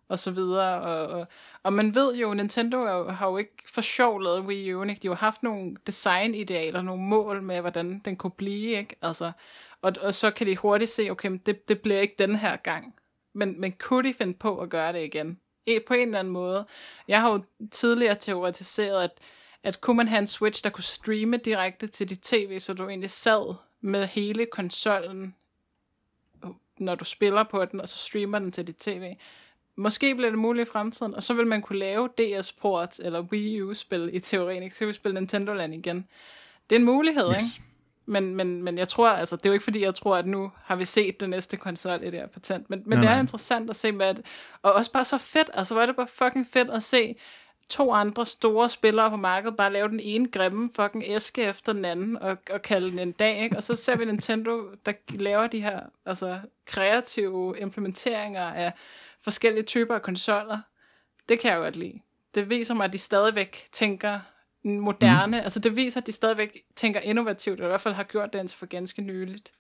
og 0.09 0.19
så 0.19 0.31
videre. 0.31 0.81
Og, 0.81 1.07
og, 1.07 1.27
og 1.63 1.73
man 1.73 1.95
ved 1.95 2.15
jo, 2.15 2.35
Nintendo 2.35 2.83
er 2.83 2.93
jo, 2.93 3.09
har 3.09 3.31
jo 3.31 3.37
ikke 3.37 3.63
for 3.67 3.81
sjov 3.81 4.21
lavet 4.21 4.41
Wii 4.41 4.75
U, 4.75 4.83
ikke? 4.83 5.01
De 5.03 5.09
har 5.09 5.13
jo 5.13 5.15
haft 5.15 5.43
nogle 5.43 5.77
designidealer, 5.87 6.83
nogle 6.83 7.03
mål 7.03 7.43
med, 7.43 7.61
hvordan 7.61 7.99
den 8.05 8.17
kunne 8.17 8.31
blive, 8.31 8.79
ikke? 8.79 8.97
Altså, 9.03 9.33
og, 9.83 9.93
og 10.01 10.15
så 10.15 10.31
kan 10.31 10.47
de 10.47 10.57
hurtigt 10.57 10.91
se, 10.91 11.11
okay, 11.11 11.39
det, 11.47 11.69
det 11.69 11.81
bliver 11.81 12.01
ikke 12.01 12.15
den 12.19 12.37
her 12.37 12.57
gang. 12.57 12.95
Men, 13.33 13.61
men 13.61 13.73
kunne 13.73 14.09
de 14.09 14.15
finde 14.15 14.35
på 14.35 14.59
at 14.59 14.71
gøre 14.71 14.93
det 14.93 15.05
igen? 15.05 15.41
På 15.87 15.95
en 15.95 16.01
eller 16.09 16.19
anden 16.19 16.33
måde. 16.33 16.67
Jeg 17.09 17.21
har 17.21 17.31
jo 17.31 17.43
tidligere 17.71 18.15
teoretiseret, 18.15 19.03
at, 19.03 19.11
at 19.63 19.81
kunne 19.81 19.97
man 19.97 20.09
have 20.09 20.19
en 20.19 20.27
Switch, 20.27 20.65
der 20.65 20.71
kunne 20.71 20.85
streame 20.85 21.37
direkte 21.37 21.87
til 21.87 22.09
dit 22.09 22.21
tv, 22.21 22.59
så 22.59 22.73
du 22.73 22.89
egentlig 22.89 23.11
sad 23.11 23.55
med 23.81 24.07
hele 24.07 24.47
konsollen, 24.47 25.35
når 26.79 26.95
du 26.95 27.05
spiller 27.05 27.43
på 27.43 27.65
den, 27.65 27.81
og 27.81 27.89
så 27.89 27.99
streamer 27.99 28.39
den 28.39 28.53
til 28.53 28.67
dit 28.67 28.77
tv. 28.77 29.15
Måske 29.77 30.15
bliver 30.15 30.31
det 30.31 30.39
muligt 30.39 30.69
i 30.69 30.73
fremtiden, 30.73 31.15
og 31.15 31.23
så 31.23 31.35
vil 31.35 31.47
man 31.47 31.63
kunne 31.63 31.79
lave 31.79 32.09
DS-port 32.09 32.99
eller 32.99 33.21
Wii 33.21 33.63
U-spil 33.63 34.11
i 34.13 34.21
teorien, 34.21 34.63
ikke? 34.63 34.77
Så 34.77 34.87
vi 34.87 34.93
spille 34.93 35.21
Nintendo 35.21 35.53
Land 35.53 35.75
igen. 35.75 36.09
Det 36.71 36.77
er 36.77 36.81
en 36.81 36.87
mulighed, 36.87 37.31
yes. 37.31 37.59
ikke? 37.59 37.70
Men, 38.11 38.37
men, 38.37 38.63
men 38.63 38.79
jeg 38.79 38.89
tror, 38.89 39.09
altså, 39.09 39.37
det 39.37 39.47
er 39.47 39.51
jo 39.51 39.55
ikke 39.55 39.65
fordi, 39.65 39.83
jeg 39.83 39.95
tror, 39.95 40.17
at 40.17 40.27
nu 40.27 40.53
har 40.65 40.77
vi 40.77 40.85
set 40.85 41.21
den 41.21 41.31
næste 41.31 41.57
konsol 41.57 42.03
i 42.03 42.11
det 42.11 42.15
her 42.15 42.27
patent. 42.27 42.71
Men, 42.71 42.83
men 42.87 42.99
nej, 42.99 43.01
det 43.01 43.09
er 43.09 43.15
nej. 43.15 43.21
interessant 43.21 43.71
at 43.71 43.77
se 43.77 43.93
med, 43.93 44.07
at, 44.07 44.21
og 44.63 44.73
også 44.73 44.93
bare 44.93 45.05
så 45.05 45.19
fedt, 45.19 45.51
altså 45.55 45.75
var 45.75 45.87
det 45.87 45.97
bare 45.97 46.09
fucking 46.09 46.47
fedt 46.47 46.71
at 46.71 46.83
se 46.83 47.17
to 47.69 47.93
andre 47.93 48.27
store 48.27 48.69
spillere 48.69 49.11
på 49.11 49.17
markedet 49.17 49.57
bare 49.57 49.73
lave 49.73 49.89
den 49.89 50.01
ene 50.01 50.29
grimme 50.29 50.71
fucking 50.75 51.05
æske 51.07 51.43
efter 51.43 51.73
den 51.73 51.85
anden 51.85 52.19
og, 52.19 52.39
og 52.51 52.63
kalde 52.63 52.91
den 52.91 52.99
en 52.99 53.13
dag, 53.13 53.43
ikke? 53.43 53.57
Og 53.57 53.63
så 53.63 53.75
ser 53.77 53.97
vi 53.97 54.05
Nintendo, 54.05 54.63
der 54.87 54.93
laver 55.09 55.47
de 55.47 55.63
her 55.63 55.81
altså, 56.07 56.39
kreative 56.67 57.59
implementeringer 57.59 58.45
af 58.45 58.73
forskellige 59.23 59.65
typer 59.65 59.95
af 59.95 60.03
konsoller. 60.03 60.59
Det 61.29 61.41
kan 61.41 61.51
jeg 61.51 61.59
jo 61.59 61.63
godt 61.63 61.77
lide. 61.77 62.01
Det 62.35 62.51
viser 62.51 62.75
mig, 62.75 62.85
at 62.85 62.93
de 62.93 62.99
stadigvæk 62.99 63.69
tænker 63.73 64.21
moderne. 64.65 65.37
Mm. 65.37 65.45
Altså 65.45 65.61
det 65.61 65.77
viser, 65.77 66.01
at 66.01 66.07
de 66.07 66.13
stadigvæk 66.13 66.59
tænker 66.77 67.01
innovativt, 67.01 67.55
eller 67.55 67.67
i 67.67 67.71
hvert 67.71 67.81
fald 67.81 67.95
har 67.95 68.05
gjort 68.05 68.33
det 68.33 68.55
for 68.59 68.67
ganske 68.67 69.03
nyligt. 69.03 69.53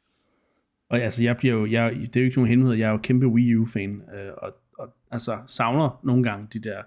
Og 0.88 1.00
altså, 1.00 1.24
jeg 1.24 1.36
bliver 1.36 1.54
jo, 1.54 1.66
jeg, 1.66 1.94
det 1.94 2.16
er 2.16 2.20
jo 2.20 2.24
ikke 2.24 2.36
nogen 2.36 2.48
hemmelighed, 2.48 2.78
jeg 2.78 2.88
er 2.88 2.92
jo 2.92 2.98
kæmpe 2.98 3.26
Wii 3.26 3.56
U-fan, 3.56 4.02
øh, 4.14 4.32
og, 4.36 4.56
og 4.78 4.94
altså 5.10 5.38
savner 5.46 6.00
nogle 6.02 6.22
gange 6.22 6.48
de 6.52 6.58
der 6.58 6.82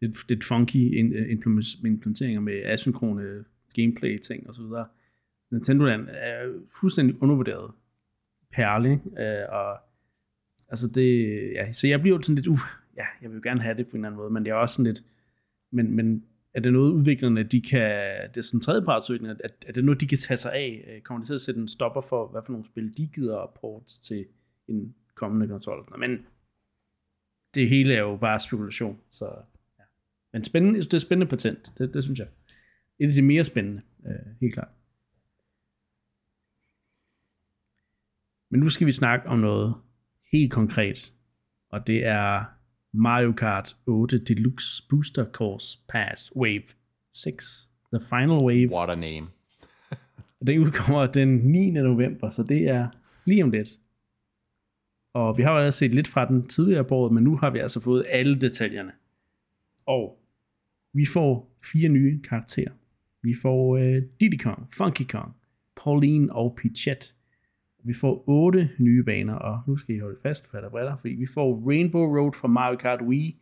lidt, 0.00 0.28
lidt 0.28 0.44
funky 0.44 1.12
øh, 1.16 1.30
implementeringer 1.84 2.40
med 2.40 2.62
asynkrone 2.64 3.44
gameplay-ting 3.74 4.48
og 4.48 4.54
så 4.54 4.62
videre. 4.62 4.86
Nintendo 5.50 5.84
Land 5.84 6.08
er 6.08 6.52
fuldstændig 6.80 7.22
undervurderet 7.22 7.72
perle, 8.52 8.92
øh, 8.92 9.48
og 9.48 9.78
altså 10.68 10.88
det, 10.88 11.30
ja, 11.54 11.72
så 11.72 11.86
jeg 11.86 12.00
bliver 12.00 12.16
jo 12.16 12.22
sådan 12.22 12.34
lidt, 12.34 12.46
uh, 12.46 12.60
ja, 12.96 13.04
jeg 13.22 13.30
vil 13.30 13.36
jo 13.36 13.40
gerne 13.44 13.60
have 13.60 13.76
det 13.76 13.86
på 13.86 13.90
en 13.90 13.96
eller 13.96 14.08
anden 14.08 14.16
måde, 14.16 14.30
men 14.30 14.44
det 14.44 14.50
er 14.50 14.54
også 14.54 14.74
sådan 14.74 14.86
lidt, 14.86 15.04
men, 15.72 15.96
men 15.96 16.24
er 16.56 16.60
det 16.60 16.72
noget 16.72 16.92
udviklerne, 16.92 17.42
de 17.42 17.60
kan, 17.60 17.90
det 18.28 18.36
er 18.36 18.42
sådan 18.42 18.58
en 18.76 19.26
at, 19.26 19.64
er 19.66 19.72
det 19.72 19.84
noget, 19.84 20.00
de 20.00 20.06
kan 20.06 20.18
tage 20.18 20.36
sig 20.36 20.52
af? 20.52 20.84
Øh, 20.88 21.00
kommer 21.00 21.20
de 21.20 21.28
til 21.28 21.34
at 21.34 21.40
sætte 21.40 21.60
en 21.60 21.68
stopper 21.68 22.00
for, 22.00 22.28
hvad 22.28 22.42
for 22.44 22.52
nogle 22.52 22.66
spil, 22.66 22.96
de 22.96 23.06
gider 23.14 23.38
at 23.38 23.50
port 23.60 23.86
til 23.86 24.26
en 24.68 24.94
kommende 25.14 25.48
konsol? 25.48 25.88
Men 25.98 26.26
det 27.54 27.68
hele 27.68 27.94
er 27.94 28.00
jo 28.00 28.16
bare 28.16 28.40
spekulation, 28.40 29.00
så 29.10 29.24
ja. 29.78 29.84
Men 30.32 30.44
spændende, 30.44 30.80
det 30.80 30.94
er 30.94 30.98
spændende 30.98 31.30
patent, 31.30 31.78
det, 31.78 31.94
det 31.94 32.02
synes 32.02 32.18
jeg. 32.18 32.28
Det 32.98 33.04
er 33.04 33.08
det 33.08 33.24
mere 33.24 33.44
spændende, 33.44 33.82
øh, 34.06 34.34
helt 34.40 34.54
klart. 34.54 34.70
Men 38.50 38.60
nu 38.60 38.68
skal 38.68 38.86
vi 38.86 38.92
snakke 38.92 39.28
om 39.28 39.38
noget 39.38 39.74
helt 40.32 40.52
konkret, 40.52 41.12
og 41.68 41.86
det 41.86 42.06
er 42.06 42.55
Mario 42.96 43.32
Kart 43.32 43.76
8 43.86 44.18
Deluxe 44.18 44.82
Booster 44.88 45.24
Course 45.24 45.78
Pass 45.88 46.36
Wave 46.36 46.64
6. 47.12 47.70
The 47.92 48.00
Final 48.00 48.44
Wave. 48.44 48.70
What 48.72 48.90
a 48.90 48.94
name. 48.94 49.26
det 50.46 50.58
udkommer 50.58 51.06
den 51.06 51.28
9. 51.28 51.70
november, 51.70 52.30
så 52.30 52.42
det 52.42 52.68
er 52.68 52.88
lige 53.24 53.44
om 53.44 53.50
lidt. 53.50 53.68
Og 55.14 55.38
vi 55.38 55.42
har 55.42 55.50
jo 55.50 55.56
allerede 55.56 55.72
set 55.72 55.94
lidt 55.94 56.08
fra 56.08 56.28
den 56.28 56.48
tidligere 56.48 56.84
på 56.84 57.08
men 57.08 57.24
nu 57.24 57.36
har 57.36 57.50
vi 57.50 57.58
altså 57.58 57.80
fået 57.80 58.06
alle 58.08 58.40
detaljerne. 58.40 58.92
Og 59.86 60.18
vi 60.92 61.06
får 61.06 61.56
fire 61.72 61.88
nye 61.88 62.22
karakterer. 62.22 62.72
Vi 63.22 63.34
får 63.42 63.76
uh, 63.76 64.02
Diddy 64.20 64.38
Kong, 64.42 64.66
Funky 64.72 65.06
Kong, 65.08 65.36
Pauline 65.76 66.32
og 66.32 66.58
Pichette. 66.62 67.06
Vi 67.86 67.94
får 67.94 68.24
otte 68.28 68.70
nye 68.78 69.02
baner, 69.02 69.34
og 69.34 69.62
nu 69.66 69.76
skal 69.76 69.94
I 69.94 69.98
holde 69.98 70.18
fast, 70.22 70.50
hvad 70.50 70.62
der 70.62 70.70
briller, 70.70 70.96
fordi 70.96 71.14
vi 71.14 71.26
får 71.34 71.70
Rainbow 71.70 72.16
Road 72.16 72.32
fra 72.32 72.48
Mario 72.48 72.76
Kart 72.76 73.02
Wii, 73.02 73.40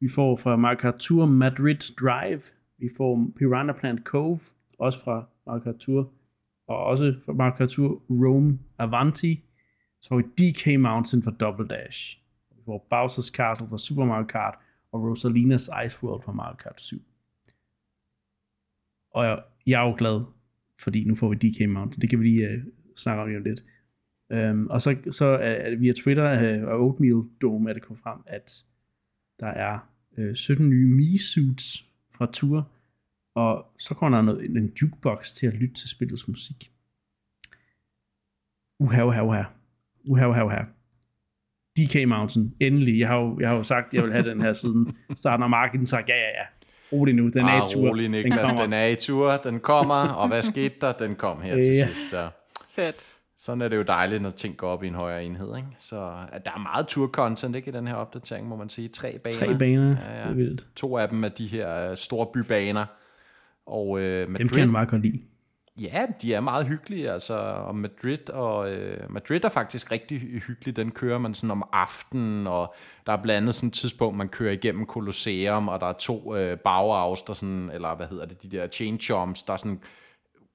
vi 0.00 0.08
får 0.08 0.36
fra 0.36 0.56
Mario 0.56 0.78
Kart 0.78 0.98
Tour 0.98 1.26
Madrid 1.26 1.94
Drive, 2.00 2.40
vi 2.78 2.88
får 2.96 3.26
Piranha 3.36 3.72
Plant 3.72 4.00
Cove, 4.00 4.40
også 4.78 5.04
fra 5.04 5.28
Mario 5.46 5.62
Kart 5.62 5.76
Tour, 5.76 6.12
og 6.68 6.76
også 6.76 7.14
fra 7.24 7.32
Mario 7.32 7.54
Kart 7.56 7.68
Tour 7.68 8.02
Rome 8.08 8.58
Avanti, 8.78 9.40
så 10.00 10.08
får 10.08 10.16
vi 10.16 10.22
DK 10.22 10.80
Mountain 10.80 11.22
for 11.22 11.30
Double 11.30 11.68
Dash, 11.68 12.18
vi 12.56 12.62
får 12.64 12.86
Bowser's 12.94 13.32
Castle 13.36 13.68
fra 13.68 13.78
Super 13.78 14.04
Mario 14.04 14.26
Kart, 14.26 14.58
og 14.92 15.12
Rosalina's 15.12 15.84
Ice 15.86 16.04
World 16.04 16.22
fra 16.22 16.32
Mario 16.32 16.56
Kart 16.56 16.80
7. 16.80 17.02
Og 19.14 19.24
jeg, 19.24 19.42
jeg 19.66 19.82
er 19.82 19.86
jo 19.88 19.94
glad, 19.98 20.24
fordi 20.78 21.04
nu 21.04 21.14
får 21.14 21.28
vi 21.28 21.34
DK 21.34 21.68
Mountain. 21.68 22.00
Det 22.00 22.10
kan 22.10 22.20
vi 22.20 22.24
lige 22.24 22.48
uh, 22.48 22.62
snakker 23.00 23.22
om 23.22 23.28
lige 23.28 23.38
om 23.38 23.44
lidt. 23.44 23.64
Um, 24.34 24.66
og 24.70 24.82
så, 24.82 24.96
så 25.10 25.26
er 25.26 25.76
via 25.76 25.92
Twitter 25.92 26.58
uh, 26.62 26.68
og 26.68 26.80
Oatmeal 26.80 27.22
Dome 27.42 27.70
er 27.70 27.74
det 27.74 27.82
kommet 27.82 28.02
frem, 28.02 28.18
at 28.26 28.64
der 29.40 29.46
er 29.46 29.78
uh, 30.18 30.34
17 30.34 30.68
nye 30.68 30.86
Me-suits 30.86 31.84
fra 32.16 32.26
Tour, 32.32 32.70
og 33.34 33.66
så 33.78 33.94
kommer 33.94 34.18
der 34.18 34.24
noget, 34.24 34.50
en 34.50 34.72
jukebox 34.82 35.32
til 35.32 35.46
at 35.46 35.54
lytte 35.54 35.74
til 35.74 35.88
spillets 35.88 36.28
musik. 36.28 36.70
Uha, 38.78 39.02
uha, 39.02 39.22
uha. 39.22 39.42
Uha, 40.04 40.26
uha, 40.26 40.44
uha. 40.44 40.62
DK 41.78 42.08
Mountain, 42.08 42.54
endelig. 42.60 42.98
Jeg 42.98 43.08
har 43.08 43.16
jo, 43.18 43.40
jeg 43.40 43.48
har 43.48 43.56
jo 43.56 43.62
sagt, 43.62 43.86
at 43.86 43.94
jeg 43.94 44.02
vil 44.02 44.12
have 44.12 44.30
den 44.30 44.40
her 44.40 44.52
siden 44.52 44.96
starten 45.14 45.42
af 45.42 45.50
markedet, 45.50 45.88
sagt 45.88 46.08
ja, 46.08 46.14
ja, 46.14 46.28
ja. 46.28 46.44
Rolig 46.92 47.14
nu, 47.14 47.28
den 47.28 47.44
ah, 47.44 47.54
er 47.54 47.64
i 47.64 47.74
tur. 47.74 47.88
Rolig, 47.88 48.08
Niklas, 48.08 48.48
den, 48.48 48.58
den 48.58 48.72
er 48.72 48.86
i 48.86 48.94
tur, 48.94 49.36
den 49.36 49.60
kommer, 49.60 49.94
og 49.94 50.28
hvad 50.28 50.42
skete 50.42 50.74
der? 50.80 50.92
Den 50.92 51.14
kom 51.14 51.42
her 51.42 51.54
til 51.54 51.76
sidst, 51.76 52.10
så. 52.10 52.30
Fedt. 52.70 52.96
Sådan 53.38 53.62
er 53.62 53.68
det 53.68 53.76
jo 53.76 53.82
dejligt, 53.82 54.22
når 54.22 54.30
ting 54.30 54.56
går 54.56 54.68
op 54.68 54.82
i 54.82 54.86
en 54.86 54.94
højere 54.94 55.24
enhed. 55.24 55.56
Ikke? 55.56 55.68
Så 55.78 56.12
at 56.32 56.44
der 56.44 56.50
er 56.50 56.58
meget 56.58 56.86
tour-content 56.86 57.56
ikke, 57.56 57.68
i 57.68 57.72
den 57.72 57.86
her 57.86 57.94
opdatering, 57.94 58.48
må 58.48 58.56
man 58.56 58.68
sige. 58.68 58.88
Tre 58.88 59.18
baner. 59.18 59.36
Tre 59.36 59.58
baner, 59.58 59.96
ja, 60.00 60.16
ja. 60.16 60.22
det 60.22 60.30
er 60.30 60.34
vildt. 60.34 60.66
To 60.76 60.98
af 60.98 61.08
dem 61.08 61.24
er 61.24 61.28
de 61.28 61.46
her 61.46 61.90
uh, 61.90 61.96
store 61.96 62.26
bybaner. 62.34 62.86
Og, 63.66 63.88
uh, 63.88 64.00
Madrid, 64.00 64.38
dem 64.38 64.48
kan 64.48 64.58
jeg 64.58 64.68
meget 64.68 64.88
godt 64.88 65.02
lide. 65.02 65.20
Ja, 65.80 66.06
de 66.22 66.34
er 66.34 66.40
meget 66.40 66.66
hyggelige, 66.66 67.10
altså, 67.10 67.34
og 67.38 67.76
Madrid, 67.76 68.30
og 68.30 68.72
uh, 68.72 69.12
Madrid 69.12 69.44
er 69.44 69.48
faktisk 69.48 69.92
rigtig 69.92 70.20
hyggelig, 70.20 70.76
den 70.76 70.90
kører 70.90 71.18
man 71.18 71.34
sådan 71.34 71.50
om 71.50 71.68
aftenen, 71.72 72.46
og 72.46 72.74
der 73.06 73.12
er 73.12 73.22
blandt 73.22 73.36
andet 73.36 73.54
sådan 73.54 73.66
et 73.66 73.72
tidspunkt, 73.72 74.18
man 74.18 74.28
kører 74.28 74.52
igennem 74.52 74.86
Colosseum, 74.86 75.68
og 75.68 75.80
der 75.80 75.86
er 75.86 75.92
to 75.92 76.34
uh, 76.36 76.58
Bauhaus, 76.64 77.22
der 77.22 77.32
sådan, 77.32 77.70
eller 77.74 77.94
hvad 77.94 78.06
hedder 78.06 78.26
det, 78.26 78.42
de 78.42 78.48
der 78.48 78.68
chain 78.68 79.00
chomps, 79.00 79.42
der 79.42 79.56
sådan 79.56 79.80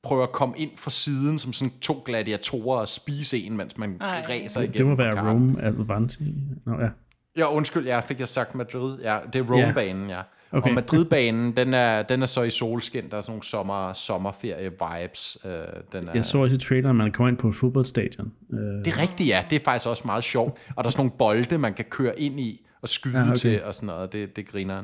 prøver 0.05 0.23
at 0.23 0.31
komme 0.31 0.57
ind 0.57 0.71
fra 0.77 0.89
siden 0.89 1.39
som 1.39 1.53
sådan 1.53 1.73
to 1.81 2.03
gladiatorer 2.05 2.79
og 2.79 2.87
spise 2.87 3.37
en, 3.37 3.57
mens 3.57 3.77
man 3.77 3.97
Ej. 4.01 4.25
ræser 4.29 4.61
igennem. 4.61 4.77
Det 4.77 4.85
må 4.85 4.95
være 4.95 5.29
Rome 5.29 5.63
Advanti. 5.63 6.33
Nå, 6.65 6.81
ja. 6.81 6.89
Ja, 7.37 7.53
undskyld, 7.53 7.87
jeg 7.87 8.03
fik 8.03 8.19
jeg 8.19 8.27
sagt 8.27 8.55
Madrid. 8.55 8.99
Ja, 8.99 9.17
det 9.33 9.39
er 9.39 9.53
Rome-banen, 9.53 10.09
ja. 10.09 10.21
Okay. 10.51 10.69
Og 10.69 10.75
Madrid-banen, 10.75 11.57
den 11.57 11.73
er, 11.73 12.01
den 12.01 12.21
er 12.21 12.25
så 12.25 12.43
i 12.43 12.49
solskin. 12.49 13.09
Der 13.11 13.17
er 13.17 13.21
sådan 13.21 13.31
nogle 13.31 13.43
sommer, 13.43 13.93
sommerferie-vibes. 13.93 15.37
Uh, 15.45 15.51
den 15.91 16.07
er, 16.07 16.11
jeg 16.13 16.25
så 16.25 16.37
også 16.37 16.55
i 16.55 16.59
traileren, 16.59 16.89
at 16.89 16.95
man 16.95 17.11
kommer 17.11 17.29
ind 17.29 17.37
på 17.37 17.47
et 17.47 17.55
fodboldstadion. 17.55 18.31
Uh. 18.49 18.57
Det 18.57 18.87
er 18.87 19.01
rigtigt, 19.01 19.29
ja. 19.29 19.43
Det 19.49 19.55
er 19.55 19.63
faktisk 19.65 19.89
også 19.89 20.03
meget 20.05 20.23
sjovt. 20.23 20.57
Og 20.75 20.83
der 20.83 20.87
er 20.87 20.91
sådan 20.91 20.99
nogle 20.99 21.17
bolde, 21.17 21.57
man 21.57 21.73
kan 21.73 21.85
køre 21.85 22.19
ind 22.19 22.39
i 22.39 22.67
og 22.81 22.89
skyde 22.89 23.17
ja, 23.17 23.25
okay. 23.25 23.35
til 23.35 23.63
og 23.63 23.75
sådan 23.75 23.87
noget. 23.87 24.13
Det, 24.13 24.35
det 24.35 24.47
griner 24.47 24.83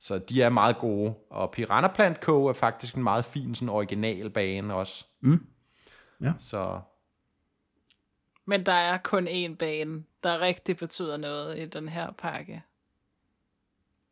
så 0.00 0.18
de 0.18 0.42
er 0.42 0.48
meget 0.48 0.78
gode. 0.78 1.14
Og 1.30 1.50
Piranha 1.50 1.88
Plant 1.88 2.16
Co. 2.16 2.46
er 2.46 2.52
faktisk 2.52 2.94
en 2.94 3.02
meget 3.02 3.24
fin 3.24 3.54
sådan 3.54 3.68
original 3.68 4.30
bane 4.30 4.74
også. 4.74 5.06
Mm. 5.20 5.46
Ja. 6.20 6.32
Så. 6.38 6.80
Men 8.44 8.66
der 8.66 8.72
er 8.72 8.98
kun 8.98 9.28
én 9.28 9.56
bane, 9.56 10.02
der 10.22 10.40
rigtig 10.40 10.76
betyder 10.76 11.16
noget 11.16 11.58
i 11.58 11.66
den 11.66 11.88
her 11.88 12.10
pakke. 12.10 12.62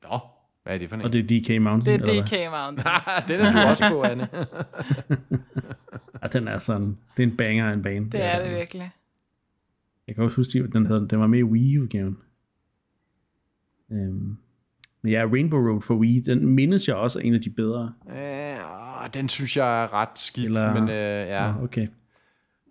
Nå, 0.03 0.19
hvad 0.63 0.75
er 0.75 0.79
det 0.79 0.89
for 0.89 0.97
en? 0.97 1.03
Og 1.03 1.13
det 1.13 1.19
er 1.19 1.41
DK 1.41 1.63
Mountain? 1.63 2.01
Det 2.01 2.09
er 2.09 2.23
DK 2.25 2.31
hvad? 2.31 2.51
Mountain. 2.51 2.95
den 3.29 3.41
er 3.41 3.53
du 3.53 3.69
også 3.69 3.89
på, 3.89 4.03
Anne. 4.03 4.29
ja, 6.23 6.27
den 6.27 6.49
er 6.49 6.59
sådan, 6.59 6.99
det 7.17 7.23
er 7.23 7.27
en 7.27 7.37
banger 7.37 7.69
af 7.69 7.73
en 7.73 7.83
bane. 7.83 8.05
Det, 8.05 8.13
det 8.13 8.25
er, 8.25 8.29
er 8.29 8.43
det 8.43 8.57
virkelig. 8.57 8.91
Jeg 10.07 10.15
kan 10.15 10.25
også 10.25 10.37
huske, 10.37 10.59
at 10.59 10.73
den, 10.73 10.87
hedder, 10.87 11.07
den 11.07 11.21
var 11.21 11.27
med 11.27 11.39
i 11.39 11.43
Wii-udgaven. 11.43 12.19
Øhm, 13.91 14.37
men 15.05 15.13
ja, 15.13 15.25
Rainbow 15.33 15.61
Road 15.61 15.81
for 15.81 15.95
Wii, 15.95 16.21
den 16.21 16.47
mindes 16.47 16.89
jeg 16.89 16.97
også 16.97 17.19
er 17.19 17.23
en 17.23 17.35
af 17.35 17.41
de 17.41 17.51
bedre. 17.51 17.93
Øh, 18.11 19.15
den 19.15 19.29
synes 19.29 19.57
jeg 19.57 19.83
er 19.83 19.93
ret 19.93 20.19
skidt, 20.19 20.47
Eller... 20.47 20.75
men 20.75 20.83
øh, 20.83 20.95
ja. 20.95 21.45
ja. 21.47 21.63
okay. 21.63 21.87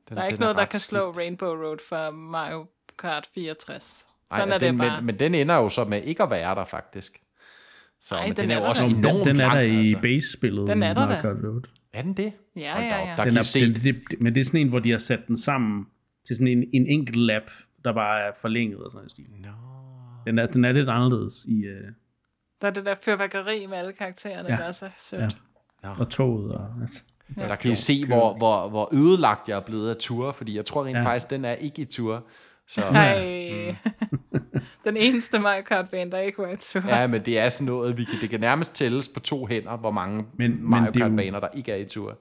Den, 0.09 0.17
der 0.17 0.23
er 0.23 0.27
ikke 0.27 0.39
noget, 0.39 0.55
er 0.55 0.59
der 0.59 0.65
kan 0.65 0.79
skidt. 0.79 0.89
slå 0.89 1.11
Rainbow 1.11 1.49
Road 1.49 1.77
for 1.89 2.11
Mario 2.11 2.65
Kart 2.99 3.27
64. 3.33 4.05
Sådan 4.31 4.49
Ej, 4.49 4.55
er 4.55 4.59
det 4.59 4.67
den, 4.67 4.77
bare. 4.77 5.01
Men, 5.01 5.05
men 5.05 5.19
den 5.19 5.35
ender 5.35 5.55
jo 5.55 5.69
så 5.69 5.83
med 5.85 6.01
ikke 6.03 6.23
at 6.23 6.29
være 6.29 6.55
der, 6.55 6.65
faktisk. 6.65 7.21
Så 8.01 8.15
Ej, 8.15 8.27
men 8.27 8.35
den 8.35 8.43
den, 8.43 8.51
er 8.51 8.55
jo 8.55 8.61
der 8.61 8.69
også 8.69 8.87
da. 8.87 8.93
enormt 8.93 9.25
Den, 9.25 9.35
den 9.35 9.41
er 9.41 9.49
der 9.49 9.59
i 9.59 9.77
altså. 9.77 9.99
base-spillet. 10.01 10.67
Den 10.67 10.83
er 10.83 10.91
i 10.91 10.93
der 10.93 10.99
Mario. 11.07 11.21
Kart 11.21 11.35
Road. 11.43 11.61
Er 11.93 12.01
den 12.01 12.13
det? 12.13 12.33
Ja, 12.55 12.61
ja, 12.81 13.09
ja. 13.09 13.13
Der 13.17 13.23
Den 13.23 13.33
kan 13.33 13.37
er, 13.37 13.41
se, 13.41 13.65
den, 13.65 13.73
det, 13.73 13.83
det, 13.83 14.21
men 14.21 14.35
det 14.35 14.41
er 14.41 14.45
sådan 14.45 14.61
en, 14.61 14.69
hvor 14.69 14.79
de 14.79 14.91
har 14.91 14.97
sat 14.97 15.27
den 15.27 15.37
sammen 15.37 15.85
til 16.27 16.35
sådan 16.35 16.47
en, 16.47 16.63
en 16.73 16.87
enkelt 16.87 17.17
lap, 17.17 17.51
der 17.83 17.93
bare 17.93 18.21
er 18.21 18.31
forlænget 18.41 18.79
og 18.79 18.91
sådan 18.91 19.05
en 19.05 19.09
stil. 19.09 19.25
Nå. 19.39 19.49
Den 20.25 20.39
er, 20.39 20.45
den 20.45 20.65
er 20.65 20.71
lidt 20.71 20.89
anderledes 20.89 21.45
i 21.45 21.67
uh, 21.67 21.93
Der 22.63 22.69
er 22.69 22.73
det 22.73 22.85
der 22.85 22.95
fyrværkeri 23.01 23.65
med 23.65 23.77
alle 23.77 23.93
karaktererne, 23.93 24.49
Ja. 24.49 24.55
der 24.57 24.63
er 24.63 24.71
så 24.71 24.89
sødt. 24.97 25.21
Ja. 25.21 25.29
Ja. 25.83 25.89
og 25.99 26.09
toget. 26.09 26.51
Og, 26.55 26.67
altså. 26.81 27.03
Ja. 27.37 27.47
Der 27.47 27.55
kan 27.55 27.71
I 27.71 27.75
se, 27.75 28.05
hvor, 28.05 28.37
hvor, 28.37 28.69
hvor 28.69 28.89
ødelagt 28.93 29.49
jeg 29.49 29.55
er 29.57 29.61
blevet 29.65 29.89
af 29.89 29.95
tur, 29.99 30.31
fordi 30.31 30.55
jeg 30.55 30.65
tror 30.65 30.85
rent 30.85 30.97
Ja. 30.97 31.03
faktisk, 31.05 31.29
den 31.29 31.45
er 31.45 31.53
ikke 31.53 31.81
i 31.81 31.85
tur. 31.85 32.25
Så, 32.67 32.81
Hej. 32.91 33.75
Den 34.83 34.97
eneste 34.97 35.39
Mario 35.39 35.61
Kart-bane, 35.63 36.11
der 36.11 36.19
ikke 36.19 36.37
var 36.37 36.47
i 36.47 36.57
tur. 36.57 36.81
ja, 36.87 37.07
men 37.07 37.25
det 37.25 37.39
er 37.39 37.49
sådan 37.49 37.65
noget, 37.65 37.97
vi 37.97 38.03
kan, 38.03 38.15
det 38.21 38.29
kan 38.29 38.39
nærmest 38.39 38.75
tælles 38.75 39.07
på 39.07 39.19
to 39.19 39.45
hænder, 39.45 39.77
hvor 39.77 39.91
mange 39.91 40.17
Men- 40.17 40.27
men, 40.37 40.51
men 40.61 40.69
Mario 40.69 40.91
det 40.91 40.99
jo- 40.99 41.05
Kart-baner, 41.07 41.39
der 41.39 41.47
ikke 41.55 41.71
er 41.71 41.75
i 41.75 41.85
tur. 41.85 42.19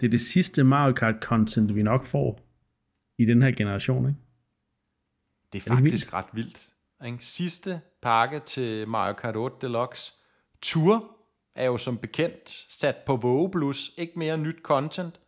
Det 0.00 0.06
er 0.06 0.10
det 0.10 0.20
sidste 0.20 0.64
Mario 0.64 0.92
Kart-content, 0.94 1.74
vi 1.74 1.82
nok 1.82 2.04
får 2.04 2.40
i 3.18 3.24
den 3.24 3.42
her 3.42 3.50
generation, 3.50 4.08
ikke? 4.08 4.18
Det 5.52 5.66
er 5.66 5.72
Er 5.72 5.76
det 5.76 5.84
ikke 5.84 5.90
faktisk 5.90 6.14
ret 6.14 6.24
vildt. 6.32 6.70
Ikke? 7.06 7.24
Sidste 7.24 7.80
pakke 8.02 8.38
til 8.38 8.88
Mario 8.88 9.12
Kart 9.12 9.36
8 9.36 9.56
Deluxe. 9.60 10.12
Tour 10.62 11.16
er 11.54 11.64
jo 11.64 11.76
som 11.76 11.98
bekendt 11.98 12.66
sat 12.68 12.96
på 13.06 13.16
vågeblus. 13.16 13.90
Ikke 13.98 14.18
mere 14.18 14.38
nyt 14.38 14.56
content. 14.62 15.20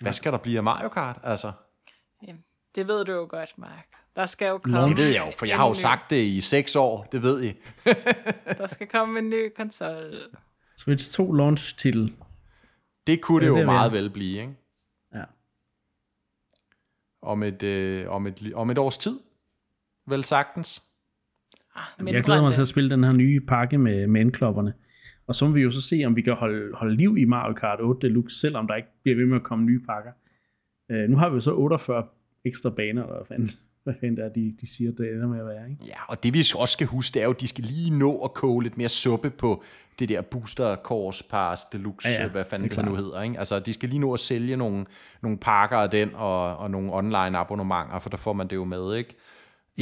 Hvad 0.00 0.12
skal 0.12 0.32
der 0.32 0.38
blive 0.38 0.56
af 0.56 0.62
Mario 0.64 0.88
Kart? 0.88 1.18
Altså, 1.22 1.52
Jamen, 2.26 2.44
Det 2.74 2.88
ved 2.88 3.04
du 3.04 3.12
jo 3.12 3.26
godt, 3.30 3.58
Mark. 3.58 3.86
Der 4.16 4.26
skal 4.26 4.48
jo 4.48 4.58
komme... 4.58 4.88
det 4.88 4.96
ved 4.98 5.08
jeg 5.08 5.26
jo, 5.26 5.32
for 5.38 5.46
jeg 5.46 5.56
har 5.56 5.66
jo 5.66 5.70
ny- 5.72 5.74
sagt 5.76 6.10
det 6.10 6.22
i 6.24 6.40
seks 6.40 6.76
år. 6.76 7.04
Det 7.12 7.22
ved 7.22 7.42
I. 7.44 7.52
Der 8.58 8.66
skal 8.66 8.86
komme 8.88 9.18
en 9.18 9.30
ny 9.30 9.52
konsol. 9.56 10.14
Switch 10.76 11.12
2 11.12 11.32
launch 11.32 11.76
til... 11.78 12.16
Det 13.06 13.20
kunne 13.22 13.40
det, 13.40 13.48
jo 13.48 13.54
det 13.54 13.62
er 13.62 13.66
meget 13.66 13.92
vel 13.92 14.10
blive, 14.10 14.40
ikke? 14.40 14.54
Ja. 15.14 15.24
Om 17.22 17.42
et, 17.42 17.62
øh, 17.62 18.10
om, 18.10 18.26
et, 18.26 18.52
om 18.54 18.70
et 18.70 18.78
års 18.78 18.98
tid. 18.98 19.20
Vel 20.10 20.24
sagtens. 20.24 20.82
Ah, 21.76 21.82
Jeg 21.98 22.04
mindre 22.04 22.22
glæder 22.22 22.42
mig 22.42 22.52
til 22.52 22.60
at 22.60 22.68
spille 22.68 22.90
den 22.90 23.04
her 23.04 23.12
nye 23.12 23.40
pakke 23.40 23.78
med 23.78 24.06
manklopperne. 24.06 24.72
Og 25.26 25.34
så 25.34 25.46
må 25.46 25.52
vi 25.52 25.60
jo 25.60 25.70
så 25.70 25.80
se, 25.80 26.02
om 26.06 26.16
vi 26.16 26.22
kan 26.22 26.34
holde, 26.34 26.74
holde 26.74 26.96
liv 26.96 27.16
i 27.18 27.24
Mario 27.24 27.54
Kart 27.54 27.80
8 27.80 28.08
Deluxe, 28.08 28.38
selvom 28.40 28.66
der 28.66 28.74
ikke 28.74 28.88
bliver 29.02 29.16
ved 29.16 29.26
med 29.26 29.36
at 29.36 29.42
komme 29.42 29.64
nye 29.64 29.80
pakker. 29.88 30.10
Uh, 30.92 31.10
nu 31.10 31.16
har 31.16 31.28
vi 31.28 31.34
jo 31.34 31.40
så 31.40 31.54
48 31.54 32.04
ekstra 32.44 32.70
baner, 32.70 33.02
eller 33.02 33.16
hvad 33.16 33.26
fanden, 33.26 33.48
hvad 33.84 33.94
fanden 34.00 34.16
det 34.16 34.24
er, 34.24 34.28
de, 34.28 34.52
de 34.60 34.66
siger, 34.76 34.92
det 34.92 35.12
ender 35.12 35.28
med 35.28 35.40
at 35.40 35.46
være. 35.46 35.70
Ikke? 35.70 35.84
Ja, 35.86 36.04
og 36.08 36.22
det 36.22 36.34
vi 36.34 36.38
også 36.56 36.72
skal 36.72 36.86
huske, 36.86 37.14
det 37.14 37.20
er 37.20 37.24
jo, 37.24 37.30
at 37.30 37.40
de 37.40 37.48
skal 37.48 37.64
lige 37.64 37.98
nå 37.98 38.18
at 38.18 38.34
koge 38.34 38.62
lidt 38.62 38.76
mere 38.76 38.88
suppe 38.88 39.30
på 39.30 39.62
det 39.98 40.08
der 40.08 40.20
Booster 40.20 40.76
Course 40.76 41.24
Pass 41.30 41.64
Deluxe, 41.64 42.08
Ja, 42.08 42.22
ja, 42.22 42.28
hvad 42.28 42.44
fanden 42.44 42.68
det 42.68 42.78
er 42.78 42.82
det 42.82 42.90
nu 42.90 42.96
hedder. 42.96 43.22
Ikke? 43.22 43.38
Altså, 43.38 43.60
de 43.60 43.72
skal 43.72 43.88
lige 43.88 43.98
nå 44.00 44.12
at 44.12 44.20
sælge 44.20 44.56
nogle, 44.56 44.86
nogle 45.22 45.38
pakker 45.38 45.76
af 45.76 45.90
den, 45.90 46.10
og, 46.14 46.56
og 46.56 46.70
nogle 46.70 46.92
online 46.92 47.38
abonnementer, 47.38 47.98
for 47.98 48.10
der 48.10 48.16
får 48.16 48.32
man 48.32 48.48
det 48.48 48.56
jo 48.56 48.64
med, 48.64 48.96
ikke? 48.96 49.16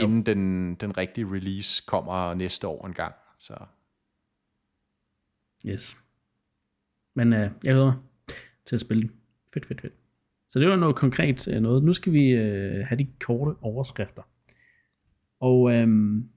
Inden 0.05 0.27
den, 0.27 0.75
den 0.75 0.99
rigtige 0.99 1.27
release 1.27 1.83
kommer 1.87 2.35
næste 2.35 2.69
år 2.69 2.87
en 2.87 2.93
gang. 2.93 3.15
Så 3.39 3.55
Yes. 5.67 5.97
Men 7.17 7.33
uh, 7.33 7.39
jeg 7.39 7.53
glæder 7.63 7.85
mig 7.85 7.95
til 8.67 8.77
at 8.77 8.81
spille 8.81 9.03
det. 9.03 9.11
Fedt, 9.55 9.67
fedt, 9.67 9.81
fedt. 9.81 9.93
Så 10.51 10.59
det 10.59 10.69
var 10.69 10.77
noget 10.77 10.97
konkret 10.97 11.49
uh, 11.49 11.55
noget. 11.55 11.85
Nu 11.85 11.93
skal 11.93 12.13
vi 12.13 12.35
uh, 12.35 12.87
have 12.87 12.99
de 12.99 13.07
korte 13.21 13.57
overskrifter. 13.61 14.23
Og 15.41 15.61
um, 15.61 16.31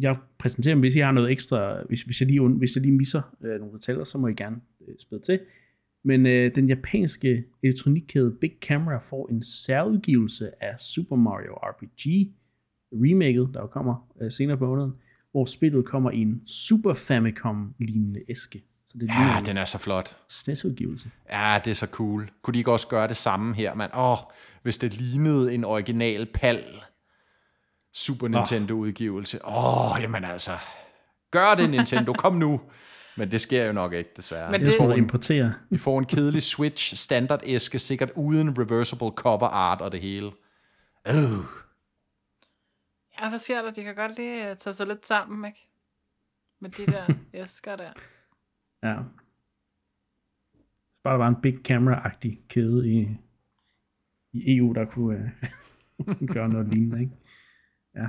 jeg 0.00 0.16
præsenterer 0.38 0.74
dem, 0.74 0.80
hvis 0.80 0.96
I 0.96 0.98
har 0.98 1.12
noget 1.12 1.30
ekstra, 1.30 1.82
hvis, 1.88 2.02
hvis, 2.02 2.20
jeg, 2.20 2.28
lige, 2.28 2.48
hvis 2.48 2.76
jeg 2.76 2.82
lige 2.82 2.96
misser 2.96 3.22
uh, 3.40 3.48
nogle 3.48 3.72
detaljer, 3.72 4.04
så 4.04 4.18
må 4.18 4.28
I 4.28 4.34
gerne 4.34 4.60
uh, 4.80 4.94
spille 4.98 5.22
til. 5.22 5.40
Men 6.04 6.26
uh, 6.26 6.54
den 6.54 6.68
japanske 6.68 7.44
elektronikkæde 7.62 8.36
Big 8.40 8.52
Camera 8.60 8.98
får 8.98 9.28
en 9.30 9.42
særudgivelse 9.42 10.64
af 10.64 10.80
Super 10.80 11.16
Mario 11.16 11.52
RPG 11.54 12.34
remaket, 12.92 13.50
der 13.54 13.60
jo 13.60 13.66
kommer 13.66 14.08
uh, 14.22 14.30
senere 14.30 14.56
på 14.56 14.66
måneden, 14.66 14.92
hvor 15.32 15.44
spillet 15.44 15.84
kommer 15.84 16.10
i 16.10 16.20
en 16.20 16.40
Super 16.46 16.94
Famicom-lignende 16.94 18.20
æske. 18.28 18.62
Så 18.86 18.98
det 19.00 19.08
ja, 19.08 19.38
en 19.38 19.46
den 19.46 19.56
er 19.56 19.64
så 19.64 19.78
flot. 19.78 20.16
SNES-udgivelse. 20.28 21.10
Ja, 21.32 21.60
det 21.64 21.70
er 21.70 21.74
så 21.74 21.86
cool. 21.86 22.30
Kunne 22.42 22.52
de 22.54 22.58
ikke 22.58 22.72
også 22.72 22.86
gøre 22.88 23.08
det 23.08 23.16
samme 23.16 23.54
her, 23.54 23.74
mand? 23.74 23.90
Åh, 23.94 24.16
hvis 24.62 24.78
det 24.78 24.94
lignede 24.94 25.54
en 25.54 25.64
original 25.64 26.26
PAL 26.34 26.64
Super 27.94 28.28
Nintendo-udgivelse. 28.28 29.44
Åh, 29.46 29.92
oh, 29.92 30.02
jamen 30.02 30.24
altså. 30.24 30.52
Gør 31.30 31.54
det, 31.54 31.70
Nintendo. 31.70 32.12
Kom 32.12 32.34
nu. 32.34 32.60
Men 33.16 33.30
det 33.30 33.40
sker 33.40 33.64
jo 33.66 33.72
nok 33.72 33.92
ikke, 33.92 34.10
desværre. 34.16 34.50
Men 34.50 34.60
Det 34.60 34.66
det- 34.66 34.74
får 34.78 34.92
importere. 34.92 35.52
Vi 35.70 35.78
får 35.78 35.98
en 35.98 36.04
kedelig 36.04 36.42
Switch 36.42 36.96
standard-æske, 36.96 37.78
sikkert 37.78 38.10
uden 38.16 38.58
reversible 38.58 39.10
cover 39.16 39.46
art 39.48 39.80
og 39.80 39.92
det 39.92 40.00
hele. 40.00 40.30
Øh. 41.08 41.14
Ja, 43.20 43.28
hvad 43.28 43.38
sker 43.38 43.62
der? 43.62 43.70
De 43.70 43.82
kan 43.82 43.94
godt 43.94 44.16
lige 44.16 44.50
øh, 44.50 44.56
tage 44.56 44.74
sig 44.74 44.86
lidt 44.86 45.06
sammen, 45.06 45.44
ikke? 45.44 45.68
Med 46.60 46.70
de 46.70 46.86
der 46.86 47.14
æsker 47.42 47.76
der. 47.76 47.92
Ja. 48.82 48.96
Bare 51.02 51.12
der 51.12 51.18
var 51.18 51.28
en 51.28 51.40
Big 51.42 51.54
Camera-agtig 51.70 52.48
kæde 52.48 52.88
i, 52.88 53.08
i 54.32 54.56
EU, 54.56 54.72
der 54.72 54.84
kunne 54.84 55.32
uh, 55.98 56.26
gøre 56.34 56.48
noget 56.48 56.68
lignende, 56.68 57.00
ikke? 57.00 57.12
Ja. 57.94 58.06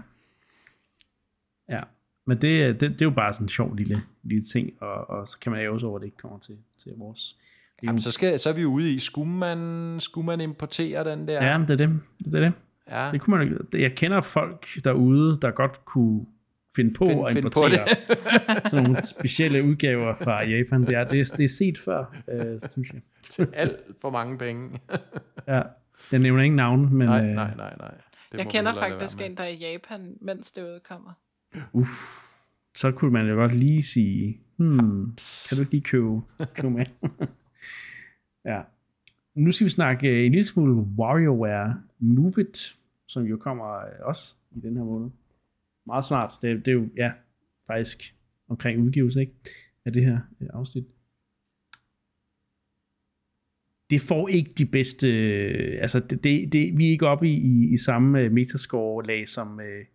Ja. 1.69 1.83
Men 2.25 2.41
det, 2.41 2.81
det, 2.81 2.91
det 2.91 3.01
er 3.01 3.05
jo 3.05 3.11
bare 3.15 3.33
sådan 3.33 3.45
en 3.45 3.49
sjov 3.49 3.75
lille, 3.75 3.97
lille 4.23 4.43
ting, 4.43 4.81
og, 4.83 5.09
og 5.09 5.27
så 5.27 5.39
kan 5.39 5.51
man 5.51 5.65
jo 5.65 5.73
også 5.73 5.87
over, 5.87 5.95
at 5.95 6.01
det 6.01 6.07
ikke 6.07 6.17
kommer 6.17 6.39
til, 6.39 6.57
til 6.77 6.91
vores 6.97 7.37
Jamen, 7.83 7.99
så, 7.99 8.11
skal, 8.11 8.39
så 8.39 8.49
er 8.49 8.53
vi 8.53 8.65
ude 8.65 8.93
i, 8.93 8.99
skulle 8.99 9.31
man, 9.31 9.99
skulle 9.99 10.25
man 10.25 10.41
importere 10.41 11.11
den 11.11 11.27
der? 11.27 11.45
Ja, 11.45 11.57
det 11.57 11.69
er 11.69 11.75
det. 11.75 11.99
Det 12.19 12.33
er 12.33 12.39
det. 12.39 12.53
Ja. 12.91 13.11
Det 13.11 13.21
kunne 13.21 13.37
man, 13.37 13.57
jeg 13.73 13.95
kender 13.95 14.21
folk 14.21 14.67
derude, 14.83 15.37
der 15.41 15.51
godt 15.51 15.85
kunne 15.85 16.25
finde 16.75 16.93
på 16.93 17.05
Find- 17.05 17.27
at 17.27 17.33
finde 17.33 17.41
på 17.41 17.47
importere 17.47 17.87
sådan 18.69 18.83
nogle 18.83 19.03
specielle 19.03 19.63
udgaver 19.63 20.15
fra 20.15 20.43
Japan. 20.45 20.81
Det 20.81 20.95
er, 20.95 21.03
det, 21.03 21.19
er- 21.19 21.35
det 21.37 21.43
er 21.43 21.47
set 21.47 21.77
før, 21.77 22.15
øh, 22.31 22.59
synes 22.71 22.91
jeg. 22.93 23.47
Alt 23.53 23.77
for 24.01 24.09
mange 24.09 24.37
penge. 24.37 24.69
Ja, 25.47 25.61
jeg 26.11 26.19
nævner 26.19 26.43
ingen 26.43 26.55
navn, 26.55 26.95
men 26.95 27.07
nej, 27.07 27.19
øh, 27.25 27.35
nej, 27.35 27.55
nej, 27.55 27.73
nej. 27.79 27.91
Det 28.31 28.37
Jeg 28.37 28.47
kender 28.47 28.73
faktisk 28.73 29.21
en, 29.21 29.37
der 29.37 29.43
er 29.43 29.47
i 29.47 29.55
Japan, 29.57 30.13
mens 30.21 30.51
det 30.51 30.61
udkommer. 30.63 31.11
uff, 31.73 31.89
så 32.75 32.91
kunne 32.91 33.11
man 33.11 33.27
jo 33.27 33.35
godt 33.35 33.55
lige 33.55 33.83
sige, 33.83 34.39
hmm, 34.57 35.03
kan 35.49 35.55
du 35.55 35.59
ikke 35.61 35.71
lige 35.71 35.81
købe, 35.83 36.21
købe 36.55 36.69
med? 36.69 36.85
ja. 38.51 38.61
Nu 39.35 39.51
skal 39.51 39.65
vi 39.65 39.69
snakke 39.69 40.25
en 40.25 40.31
lille 40.31 40.45
smule 40.45 40.73
WarioWare 40.73 41.75
Move 41.99 42.33
It, 42.41 42.75
som 43.13 43.23
jo 43.23 43.37
kommer 43.37 43.65
også 44.01 44.35
i 44.51 44.59
den 44.59 44.77
her 44.77 44.83
måned. 44.83 45.09
Meget 45.85 46.05
snart. 46.05 46.33
Det, 46.41 46.65
det 46.65 46.71
er 46.71 46.75
jo, 46.75 46.87
ja, 46.97 47.11
faktisk 47.67 48.15
omkring 48.47 48.81
udgivelse, 48.81 49.19
ikke? 49.19 49.33
Af 49.85 49.93
det 49.93 50.05
her 50.05 50.19
øh, 50.41 50.47
afsnit. 50.53 50.85
Det 53.89 54.01
får 54.01 54.27
ikke 54.27 54.51
de 54.57 54.65
bedste, 54.65 55.07
øh, 55.07 55.81
altså 55.81 55.99
det, 55.99 56.23
det, 56.23 56.53
det, 56.53 56.77
vi 56.77 56.87
er 56.87 56.91
ikke 56.91 57.07
oppe 57.07 57.29
i, 57.29 57.33
i, 57.33 57.73
i 57.73 57.77
samme 57.77 58.19
øh, 58.19 58.31
metascore-lag 58.31 59.27
som 59.27 59.53
uh, 59.55 59.85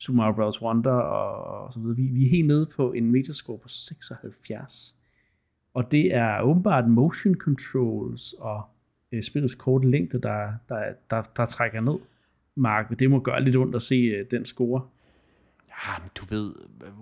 Super 0.00 0.16
Mario 0.16 0.34
Bros. 0.34 0.62
Wonder 0.62 0.90
og, 0.90 1.64
og 1.64 1.72
så 1.72 1.80
videre. 1.80 1.96
Vi, 1.96 2.02
vi 2.02 2.24
er 2.24 2.30
helt 2.30 2.46
nede 2.46 2.70
på 2.76 2.92
en 2.92 3.10
metascore 3.10 3.58
på 3.58 3.68
76. 3.68 4.96
Og 5.74 5.92
det 5.92 6.14
er 6.14 6.40
åbenbart 6.42 6.88
motion 6.88 7.34
controls 7.34 8.32
og 8.32 8.62
øh, 9.12 9.22
spillets 9.22 9.54
korte 9.54 9.90
længde, 9.90 10.20
der, 10.20 10.52
der, 10.68 10.92
der, 11.10 11.22
der 11.36 11.44
trækker 11.44 11.80
ned. 11.80 11.98
Mark, 12.56 12.98
det 12.98 13.10
må 13.10 13.20
gøre 13.20 13.44
lidt 13.44 13.56
ondt 13.56 13.74
at 13.74 13.82
se 13.82 13.94
øh, 13.94 14.24
den 14.30 14.44
score. 14.44 14.82
Ja, 15.68 15.92
men 16.02 16.10
du 16.14 16.24
ved, 16.30 16.52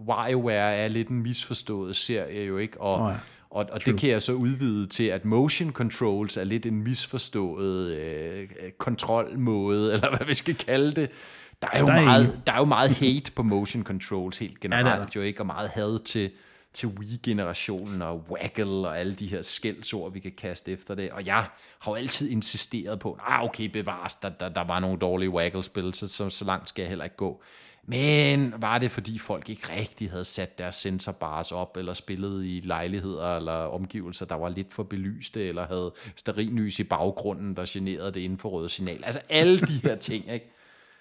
WarioWare 0.06 0.74
er 0.74 0.88
lidt 0.88 1.08
en 1.08 1.22
misforstået 1.22 1.96
serie 1.96 2.44
jo, 2.44 2.58
ikke? 2.58 2.80
Og, 2.80 2.94
oh 2.94 3.00
ja. 3.00 3.08
ja. 3.08 3.18
og, 3.50 3.66
og 3.72 3.80
True. 3.80 3.92
det 3.92 4.00
kan 4.00 4.10
jeg 4.10 4.22
så 4.22 4.32
udvide 4.32 4.86
til, 4.86 5.04
at 5.04 5.24
motion 5.24 5.72
controls 5.72 6.36
er 6.36 6.44
lidt 6.44 6.66
en 6.66 6.82
misforstået 6.82 7.92
øh, 7.92 8.48
kontrolmåde, 8.78 9.92
eller 9.92 10.16
hvad 10.16 10.26
vi 10.26 10.34
skal 10.34 10.54
kalde 10.54 10.92
det. 10.92 11.10
Der 11.62 11.68
er, 11.72 11.80
jo 11.80 11.86
Der 11.86 11.92
er 11.92 12.04
meget, 12.04 12.40
der 12.46 12.52
er 12.52 12.58
jo 12.58 12.64
meget 12.64 12.90
hate 12.90 13.32
på 13.32 13.42
motion 13.42 13.82
controls 13.82 14.38
helt 14.38 14.54
er 14.54 14.58
generelt 14.60 15.14
der. 15.14 15.20
jo 15.20 15.20
ikke, 15.20 15.40
og 15.40 15.46
meget 15.46 15.70
had 15.70 16.04
til, 16.04 16.30
til 16.74 16.88
Wii-generationen 16.88 18.02
og 18.02 18.24
Waggle 18.30 18.88
og 18.88 18.98
alle 18.98 19.14
de 19.14 19.26
her 19.26 19.42
skældsord, 19.42 20.12
vi 20.12 20.20
kan 20.20 20.32
kaste 20.38 20.72
efter 20.72 20.94
det. 20.94 21.10
Og 21.10 21.26
jeg 21.26 21.46
har 21.78 21.90
jo 21.90 21.94
altid 21.94 22.30
insisteret 22.30 22.98
på, 22.98 23.18
ah 23.26 23.44
okay, 23.44 23.66
bevares, 23.66 24.14
der, 24.14 24.28
der, 24.28 24.48
der 24.48 24.64
var 24.64 24.80
nogle 24.80 24.98
dårlige 24.98 25.30
Waggle-spil, 25.30 25.94
så, 25.94 26.08
så, 26.08 26.30
så 26.30 26.44
langt 26.44 26.68
skal 26.68 26.82
jeg 26.82 26.88
heller 26.88 27.04
ikke 27.04 27.16
gå. 27.16 27.42
Men 27.86 28.54
var 28.56 28.78
det, 28.78 28.90
fordi 28.90 29.18
folk 29.18 29.48
ikke 29.48 29.80
rigtig 29.80 30.10
havde 30.10 30.24
sat 30.24 30.58
deres 30.58 30.74
sensorbars 30.74 31.52
op, 31.52 31.76
eller 31.76 31.94
spillet 31.94 32.44
i 32.44 32.60
lejligheder 32.64 33.36
eller 33.36 33.52
omgivelser, 33.52 34.26
der 34.26 34.34
var 34.34 34.48
lidt 34.48 34.72
for 34.72 34.82
belyste, 34.82 35.48
eller 35.48 35.66
havde 35.66 35.92
stearinlys 36.16 36.78
i 36.78 36.84
baggrunden, 36.84 37.56
der 37.56 37.64
generede 37.68 38.12
det 38.12 38.20
infrarøde 38.20 38.68
signal? 38.68 39.04
Altså 39.04 39.20
alle 39.28 39.60
de 39.60 39.80
her 39.82 39.96
ting, 40.08 40.32
ikke? 40.32 40.53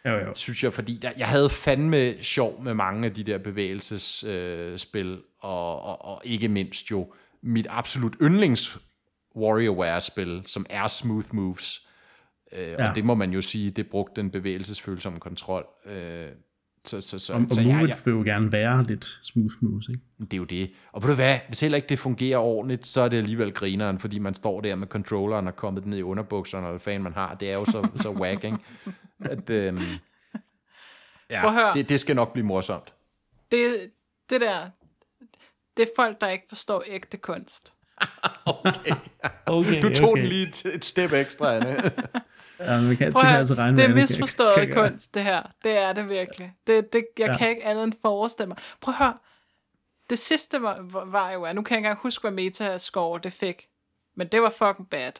Jo, 0.07 0.11
jo. 0.11 0.34
synes 0.34 0.63
jeg, 0.63 0.73
fordi 0.73 0.97
der, 0.97 1.11
jeg 1.17 1.27
havde 1.27 1.49
fandme 1.49 2.23
sjov 2.23 2.63
med 2.63 2.73
mange 2.73 3.05
af 3.05 3.13
de 3.13 3.23
der 3.23 3.38
bevægelsesspil, 3.38 5.07
øh, 5.07 5.17
og, 5.39 5.81
og, 5.81 6.05
og 6.05 6.21
ikke 6.25 6.47
mindst 6.47 6.91
jo 6.91 7.13
mit 7.41 7.67
absolut 7.69 8.15
yndlings 8.21 8.77
WarioWare-spil, 9.35 10.43
som 10.45 10.65
er 10.69 10.88
Smooth 10.88 11.35
Moves. 11.35 11.88
Øh, 12.51 12.67
ja. 12.67 12.89
Og 12.89 12.95
det 12.95 13.05
må 13.05 13.15
man 13.15 13.31
jo 13.31 13.41
sige, 13.41 13.69
det 13.69 13.89
brugte 13.89 14.21
den 14.21 14.31
bevægelsesfølsomme 14.31 15.19
kontrol. 15.19 15.67
Øh, 15.85 16.27
så, 16.85 17.01
så, 17.01 17.19
så, 17.19 17.34
og, 17.34 17.45
så 17.49 17.61
og 17.61 17.65
Move 17.65 17.77
ja, 17.77 17.85
ja. 17.85 17.95
vil 18.05 18.11
jo 18.11 18.22
gerne 18.22 18.51
være 18.51 18.84
lidt 18.84 19.19
smooth 19.22 19.53
moves, 19.61 19.88
ikke? 19.89 20.01
Det 20.19 20.34
er 20.34 20.38
jo 20.38 20.43
det. 20.43 20.72
Og 20.91 21.03
ved 21.03 21.10
du 21.10 21.15
hvad, 21.15 21.39
hvis 21.47 21.60
heller 21.60 21.76
ikke 21.76 21.88
det 21.89 21.99
fungerer 21.99 22.38
ordentligt, 22.38 22.88
så 22.88 23.01
er 23.01 23.07
det 23.07 23.18
alligevel 23.18 23.53
grineren, 23.53 23.99
fordi 23.99 24.19
man 24.19 24.34
står 24.34 24.61
der 24.61 24.76
med 24.76 24.88
controlleren 24.88 25.47
og 25.47 25.55
kommet 25.55 25.85
ned 25.85 25.97
i 25.97 26.01
underbukserne, 26.01 26.65
og 26.68 26.72
hvad 26.72 26.80
fanden 26.80 27.03
man 27.03 27.14
har. 27.14 27.35
Det 27.35 27.51
er 27.51 27.53
jo 27.53 27.65
så, 27.65 27.89
så 27.95 28.11
whack, 28.11 28.43
ikke? 28.43 28.57
At, 29.19 29.49
øhm, 29.49 29.77
ja, 31.30 31.72
det, 31.73 31.89
det 31.89 31.99
skal 31.99 32.15
nok 32.15 32.34
blive 32.34 32.45
morsomt. 32.45 32.93
Det, 33.51 33.91
det 34.30 34.41
der, 34.41 34.69
det 35.77 35.84
er 35.84 35.89
folk, 35.95 36.22
der 36.22 36.27
ikke 36.27 36.45
forstår 36.47 36.84
ægte 36.88 37.18
kunst. 37.18 37.73
okay. 38.45 38.95
okay. 39.45 39.81
Du 39.81 39.95
tog 39.95 40.10
okay. 40.10 40.22
den 40.22 40.30
lige 40.30 40.47
et, 40.47 40.65
et 40.65 40.85
step 40.85 41.11
ekstra, 41.11 41.55
Anne. 41.55 41.76
Ja, 42.59 42.80
men 42.80 42.89
vi 42.89 42.95
kan, 42.95 43.13
Prøv, 43.13 43.30
altså 43.30 43.53
regne 43.53 43.77
det 43.77 43.89
er 43.89 43.93
misforstået 43.93 44.55
kan, 44.55 44.67
kan 44.67 44.75
kunst, 44.75 45.13
det 45.13 45.23
her. 45.23 45.41
Det 45.63 45.77
er 45.77 45.93
det 45.93 46.09
virkelig. 46.09 46.53
Det, 46.67 46.93
det, 46.93 47.05
jeg 47.19 47.27
ja. 47.27 47.38
kan 47.38 47.49
ikke 47.49 47.65
andet 47.65 47.84
end 47.84 47.93
forestille 48.01 48.47
mig. 48.47 48.57
Prøv 48.81 48.93
at 48.93 48.97
høre. 48.97 49.17
Det 50.09 50.19
sidste 50.19 50.61
var, 50.61 51.05
var 51.05 51.31
jo, 51.31 51.43
at 51.43 51.55
nu 51.55 51.61
kan 51.61 51.73
jeg 51.73 51.80
ikke 51.80 51.88
engang 51.88 52.01
huske, 52.01 52.21
hvad 52.21 52.31
Meta-score 52.31 53.19
det 53.23 53.34
fik. 53.34 53.67
Men 54.15 54.27
det 54.27 54.41
var 54.41 54.49
fucking 54.49 54.89
bad. 54.89 55.11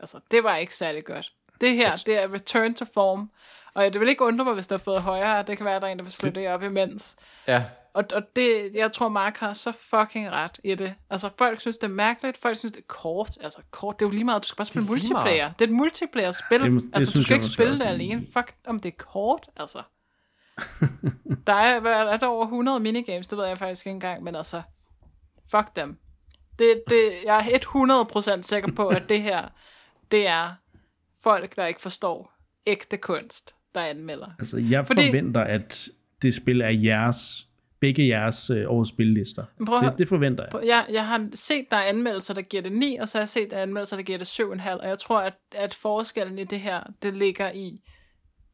Altså, 0.00 0.20
det 0.30 0.44
var 0.44 0.56
ikke 0.56 0.74
særlig 0.74 1.04
godt. 1.04 1.32
Det 1.60 1.74
her, 1.74 1.96
det 2.06 2.22
er 2.22 2.32
return 2.34 2.74
to 2.74 2.84
form. 2.94 3.30
Og 3.74 3.92
det 3.92 4.00
vil 4.00 4.08
ikke 4.08 4.24
undre 4.24 4.44
mig, 4.44 4.54
hvis 4.54 4.66
der 4.66 4.76
har 4.76 4.82
fået 4.82 5.02
højere. 5.02 5.42
Det 5.42 5.56
kan 5.56 5.66
være, 5.66 5.76
at 5.76 5.82
der 5.82 5.88
er 5.88 5.92
en, 5.92 5.98
der 5.98 6.04
vil 6.04 6.12
slå 6.12 6.30
det 6.30 6.48
op 6.48 6.62
imens. 6.62 7.16
Ja. 7.48 7.64
Og, 7.98 8.04
og 8.12 8.22
det, 8.36 8.70
jeg 8.74 8.92
tror, 8.92 9.08
Mark 9.08 9.38
har 9.38 9.52
så 9.52 9.72
fucking 9.72 10.30
ret 10.30 10.60
i 10.64 10.74
det. 10.74 10.94
Altså, 11.10 11.30
folk 11.38 11.60
synes, 11.60 11.78
det 11.78 11.84
er 11.84 11.94
mærkeligt. 11.94 12.38
Folk 12.38 12.56
synes, 12.56 12.72
det 12.72 12.80
er 12.80 12.86
kort. 12.86 13.38
Altså, 13.40 13.58
kort, 13.70 13.98
det 13.98 14.04
er 14.04 14.08
jo 14.08 14.12
lige 14.12 14.24
meget, 14.24 14.42
du 14.42 14.48
skal 14.48 14.56
bare 14.56 14.64
spille 14.64 14.82
det 14.82 14.90
multiplayer. 14.90 15.52
Det 15.52 15.64
er 15.64 15.68
et 15.68 15.74
multiplayer-spil. 15.74 16.60
Det, 16.60 16.82
det 16.82 16.90
altså, 16.92 17.18
du 17.18 17.24
skal 17.24 17.34
ikke 17.34 17.46
spille 17.46 17.78
det 17.78 17.86
alene. 17.86 18.26
Fuck, 18.32 18.54
om 18.66 18.80
det 18.80 18.88
er 18.88 18.96
kort, 18.98 19.50
altså. 19.56 19.82
der 21.46 21.52
er, 21.52 21.80
hvad, 21.80 21.92
er 21.92 22.16
der 22.16 22.26
over 22.26 22.44
100 22.44 22.80
minigames, 22.80 23.26
det 23.26 23.38
ved 23.38 23.46
jeg 23.46 23.58
faktisk 23.58 23.86
ikke 23.86 23.94
engang, 23.94 24.22
men 24.22 24.36
altså, 24.36 24.62
fuck 25.50 25.76
dem. 25.76 25.98
Det, 26.58 26.82
det, 26.88 27.12
jeg 27.24 27.48
er 27.52 28.38
100% 28.38 28.42
sikker 28.42 28.72
på, 28.72 28.88
at 28.88 29.02
det 29.08 29.22
her, 29.22 29.48
det 30.10 30.26
er 30.26 30.50
folk, 31.22 31.56
der 31.56 31.66
ikke 31.66 31.80
forstår 31.80 32.32
ægte 32.66 32.96
kunst, 32.96 33.54
der 33.74 33.80
anmelder. 33.80 34.28
Altså, 34.38 34.58
jeg 34.58 34.86
Fordi, 34.86 35.06
forventer, 35.06 35.40
at 35.40 35.88
det 36.22 36.34
spil 36.34 36.60
er 36.60 36.68
jeres 36.68 37.47
begge 37.80 38.08
jeres 38.08 38.50
øh, 38.50 38.64
årets 38.68 38.90
spillister. 38.90 39.44
Det, 39.58 39.98
det 39.98 40.08
forventer 40.08 40.44
jeg. 40.52 40.66
jeg. 40.66 40.86
Jeg 40.90 41.06
har 41.06 41.28
set, 41.34 41.66
der 41.70 41.76
er 41.76 41.82
anmeldelser, 41.82 42.34
der 42.34 42.42
giver 42.42 42.62
det 42.62 42.72
9, 42.72 42.96
og 42.96 43.08
så 43.08 43.18
har 43.18 43.22
jeg 43.22 43.28
set, 43.28 43.50
der 43.50 43.56
er 43.56 43.62
anmeldelser, 43.62 43.96
der 43.96 44.02
giver 44.02 44.18
det 44.18 44.40
7,5, 44.40 44.70
og 44.70 44.88
jeg 44.88 44.98
tror, 44.98 45.20
at, 45.20 45.34
at 45.54 45.74
forskellen 45.74 46.38
i 46.38 46.44
det 46.44 46.60
her, 46.60 46.80
det 47.02 47.14
ligger 47.14 47.52
i, 47.52 47.80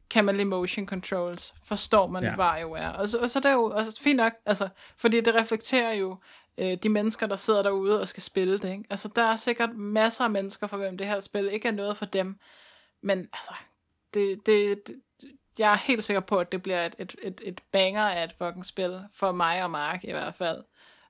kan 0.09 0.25
man 0.25 0.35
lide 0.35 0.47
motion 0.47 0.87
controls? 0.87 1.53
Forstår 1.63 2.07
man, 2.07 2.23
ja. 2.23 2.35
hvad 2.35 2.61
jo 2.61 2.71
er? 2.71 2.87
Og 2.87 3.09
så, 3.09 3.17
og 3.17 3.29
så 3.29 3.39
det 3.39 3.45
er 3.45 3.53
jo 3.53 3.71
altså, 3.71 4.01
fint 4.01 4.17
nok, 4.17 4.33
altså, 4.45 4.69
fordi 4.97 5.21
det 5.21 5.35
reflekterer 5.35 5.93
jo 5.93 6.17
øh, 6.57 6.77
de 6.83 6.89
mennesker, 6.89 7.27
der 7.27 7.35
sidder 7.35 7.63
derude 7.63 8.01
og 8.01 8.07
skal 8.07 8.23
spille 8.23 8.57
det. 8.57 8.71
Ikke? 8.71 8.83
Altså, 8.89 9.09
der 9.15 9.23
er 9.23 9.35
sikkert 9.35 9.75
masser 9.75 10.23
af 10.23 10.29
mennesker, 10.29 10.67
for 10.67 10.77
hvem 10.77 10.97
det 10.97 11.07
her 11.07 11.19
spil 11.19 11.49
ikke 11.51 11.67
er 11.67 11.71
noget 11.71 11.97
for 11.97 12.05
dem, 12.05 12.35
men 13.03 13.19
altså, 13.19 13.53
det, 14.13 14.45
det, 14.45 14.87
det, 14.87 14.95
jeg 15.59 15.73
er 15.73 15.77
helt 15.77 16.03
sikker 16.03 16.21
på, 16.21 16.37
at 16.37 16.51
det 16.51 16.63
bliver 16.63 16.85
et, 16.85 16.95
et, 16.99 17.15
et, 17.23 17.41
et 17.43 17.61
banger 17.71 18.03
af 18.03 18.23
et 18.23 18.35
fucking 18.37 18.65
spil, 18.65 18.99
for 19.13 19.31
mig 19.31 19.63
og 19.63 19.71
Mark 19.71 20.03
i 20.03 20.11
hvert 20.11 20.35
fald. 20.35 20.63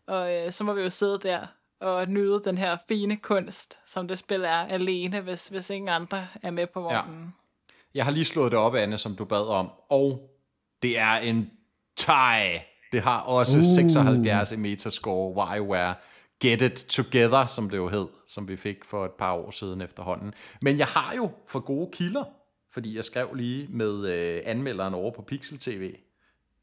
Og 0.07 0.35
øh, 0.35 0.51
så 0.51 0.63
må 0.63 0.73
vi 0.73 0.81
jo 0.81 0.89
sidde 0.89 1.19
der 1.19 1.47
og 1.79 2.09
nyde 2.09 2.41
den 2.45 2.57
her 2.57 2.77
fine 2.87 3.17
kunst, 3.17 3.79
som 3.87 4.07
det 4.07 4.17
spil 4.17 4.41
er, 4.41 4.65
alene, 4.65 5.21
hvis, 5.21 5.47
hvis 5.47 5.69
ingen 5.69 5.89
andre 5.89 6.27
er 6.43 6.51
med 6.51 6.67
på 6.67 6.81
vognen. 6.81 7.23
Ja. 7.23 7.31
Jeg 7.95 8.05
har 8.05 8.11
lige 8.11 8.25
slået 8.25 8.51
det 8.51 8.59
op, 8.59 8.75
Anne, 8.75 8.97
som 8.97 9.15
du 9.15 9.25
bad 9.25 9.47
om, 9.47 9.71
og 9.89 10.29
det 10.81 10.99
er 10.99 11.15
en 11.15 11.51
tie. 11.97 12.61
Det 12.91 13.01
har 13.01 13.19
også 13.19 13.57
uh. 13.57 13.63
76 13.75 14.51
i 14.51 14.55
metascore, 14.55 15.35
WarioWare. 15.35 15.95
Get 16.39 16.61
It 16.61 16.85
Together, 16.89 17.45
som 17.45 17.69
det 17.69 17.77
jo 17.77 17.89
hed, 17.89 18.07
som 18.27 18.47
vi 18.47 18.55
fik 18.55 18.85
for 18.85 19.05
et 19.05 19.11
par 19.11 19.33
år 19.33 19.51
siden 19.51 19.81
efterhånden. 19.81 20.33
Men 20.61 20.77
jeg 20.77 20.87
har 20.87 21.13
jo 21.15 21.31
for 21.47 21.59
gode 21.59 21.89
kilder 21.93 22.23
fordi 22.75 22.95
jeg 22.95 23.03
skrev 23.03 23.33
lige 23.33 23.67
med 23.69 24.07
øh, 24.07 24.41
anmelderen 24.45 24.93
over 24.93 25.11
på 25.11 25.21
Pixel 25.21 25.59
TV, 25.59 25.95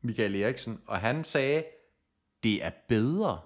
Michael 0.03 0.43
Eriksen, 0.43 0.81
og 0.87 0.99
han 0.99 1.25
sagde, 1.25 1.65
det 2.43 2.65
er 2.65 2.71
bedre 2.89 3.41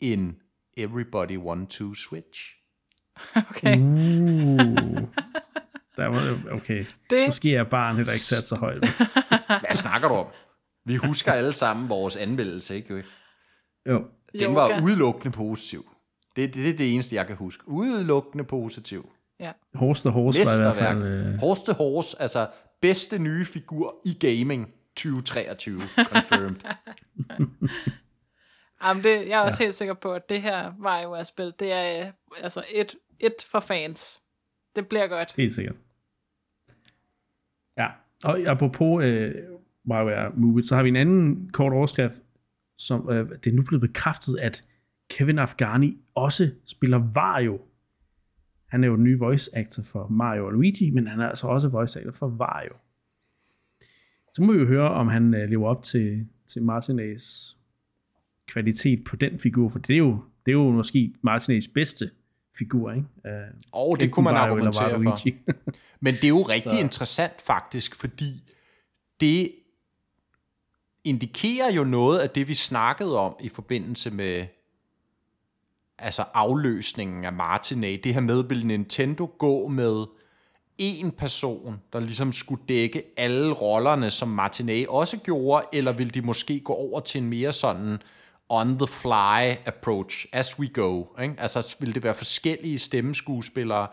end 0.00 0.34
Everybody 0.76 1.38
Want 1.38 1.70
to 1.70 1.94
Switch. 1.94 2.40
Okay. 3.50 3.78
Uh, 3.78 3.88
der 5.96 6.06
var, 6.06 6.52
okay. 6.52 6.84
Det... 7.10 7.26
Måske 7.26 7.54
er 7.54 7.64
barn 7.64 7.96
heller 7.96 8.12
ikke 8.12 8.24
sat 8.24 8.44
så 8.44 8.56
højt. 8.56 8.78
Hvad 9.66 9.74
snakker 9.74 10.08
du 10.08 10.14
om? 10.14 10.26
Vi 10.84 10.96
husker 10.96 11.32
alle 11.32 11.52
sammen 11.52 11.88
vores 11.88 12.16
anmeldelse, 12.16 12.76
ikke? 12.76 13.04
Jo. 13.88 14.04
Den 14.38 14.54
var 14.54 14.82
udelukkende 14.82 15.36
positiv. 15.36 15.90
Det, 16.36 16.54
det, 16.54 16.64
det 16.64 16.68
er 16.68 16.76
det 16.76 16.94
eneste, 16.94 17.16
jeg 17.16 17.26
kan 17.26 17.36
huske. 17.36 17.68
Udelukkende 17.68 18.44
positiv. 18.44 19.10
Ja. 19.40 19.52
Horse 19.74 20.08
the 20.08 20.12
Horse 20.12 20.38
var 20.38 20.58
i 20.58 20.62
hvert 20.62 20.76
fald... 20.76 21.02
Øh... 21.02 21.40
Horse 21.40 21.62
the 21.64 21.72
Horse, 21.72 22.16
altså 22.20 22.48
bedste 22.80 23.18
nye 23.18 23.44
figur 23.44 23.96
i 24.04 24.14
gaming 24.20 24.74
2023, 24.96 25.80
confirmed. 26.12 26.60
Jamen 28.84 29.04
det, 29.04 29.28
jeg 29.28 29.40
er 29.40 29.40
også 29.40 29.62
ja. 29.62 29.66
helt 29.66 29.74
sikker 29.74 29.94
på, 29.94 30.12
at 30.12 30.28
det 30.28 30.42
her 30.42 30.72
var 30.78 31.00
jo 31.00 31.12
at 31.12 31.26
spil, 31.26 31.52
det 31.58 31.72
er 31.72 32.12
altså 32.42 32.64
et, 32.74 32.94
et 33.20 33.34
for 33.50 33.60
fans. 33.60 34.20
Det 34.76 34.88
bliver 34.88 35.06
godt. 35.06 35.34
Helt 35.36 35.54
sikkert. 35.54 35.76
Ja, 37.78 37.88
og 38.24 38.38
apropos 38.38 39.04
øh, 39.04 39.34
WarioWare 39.90 40.32
Movie, 40.36 40.64
så 40.64 40.74
har 40.76 40.82
vi 40.82 40.88
en 40.88 40.96
anden 40.96 41.50
kort 41.52 41.72
overskrift, 41.72 42.14
som 42.78 43.10
øh, 43.10 43.28
det 43.28 43.46
er 43.46 43.56
nu 43.56 43.62
blevet 43.62 43.80
bekræftet, 43.80 44.38
at 44.38 44.64
Kevin 45.10 45.38
Afghani 45.38 45.98
også 46.14 46.50
spiller 46.66 46.98
Wario 47.16 47.60
han 48.68 48.84
er 48.84 48.88
jo 48.88 48.96
den 48.96 49.04
nye 49.04 49.18
voice 49.18 49.50
actor 49.56 49.82
for 49.82 50.08
Mario 50.08 50.46
og 50.46 50.52
Luigi, 50.52 50.90
men 50.90 51.06
han 51.06 51.20
er 51.20 51.28
altså 51.28 51.46
også 51.46 51.68
voice 51.68 52.00
actor 52.00 52.12
for 52.12 52.26
Wario. 52.26 52.72
Så 54.34 54.42
må 54.42 54.52
vi 54.52 54.58
jo 54.58 54.66
høre, 54.66 54.90
om 54.90 55.08
han 55.08 55.34
uh, 55.34 55.40
lever 55.40 55.68
op 55.68 55.82
til, 55.82 56.26
til 56.46 56.62
Martinez 56.62 57.52
kvalitet 58.46 59.04
på 59.04 59.16
den 59.16 59.38
figur, 59.38 59.68
for 59.68 59.78
det 59.78 59.94
er 59.94 59.98
jo, 59.98 60.18
det 60.46 60.52
er 60.52 60.56
jo 60.56 60.70
måske 60.70 61.14
Martinez 61.22 61.68
bedste 61.74 62.10
figur, 62.58 62.92
ikke? 62.92 63.06
Uh, 63.24 63.30
og 63.72 64.00
det 64.00 64.12
kunne 64.12 64.24
man 64.24 64.34
Mario 64.34 64.52
argumentere 64.52 65.02
for. 65.02 65.28
men 66.04 66.14
det 66.14 66.24
er 66.24 66.28
jo 66.28 66.42
rigtig 66.42 66.72
Så. 66.72 66.78
interessant 66.78 67.42
faktisk, 67.42 67.94
fordi 67.94 68.52
det 69.20 69.52
indikerer 71.04 71.72
jo 71.72 71.84
noget 71.84 72.18
af 72.18 72.30
det, 72.30 72.48
vi 72.48 72.54
snakkede 72.54 73.18
om 73.18 73.36
i 73.40 73.48
forbindelse 73.48 74.10
med 74.10 74.46
altså 75.98 76.24
afløsningen 76.34 77.24
af 77.24 77.32
Martinet. 77.32 78.04
Det 78.04 78.14
her 78.14 78.20
med, 78.20 78.44
vil 78.44 78.66
Nintendo 78.66 79.30
gå 79.38 79.68
med 79.68 80.06
en 80.78 81.12
person, 81.12 81.80
der 81.92 82.00
ligesom 82.00 82.32
skulle 82.32 82.62
dække 82.68 83.02
alle 83.16 83.52
rollerne, 83.52 84.10
som 84.10 84.28
Martinet 84.28 84.88
også 84.88 85.18
gjorde, 85.18 85.66
eller 85.72 85.92
vil 85.92 86.14
de 86.14 86.22
måske 86.22 86.60
gå 86.60 86.72
over 86.72 87.00
til 87.00 87.22
en 87.22 87.28
mere 87.28 87.52
sådan 87.52 87.98
on-the-fly 88.48 89.54
approach, 89.66 90.26
as 90.32 90.58
we 90.58 90.68
go? 90.68 91.04
Ikke? 91.22 91.34
Altså, 91.38 91.76
vil 91.80 91.94
det 91.94 92.02
være 92.02 92.14
forskellige 92.14 92.78
stemmeskuespillere, 92.78 93.88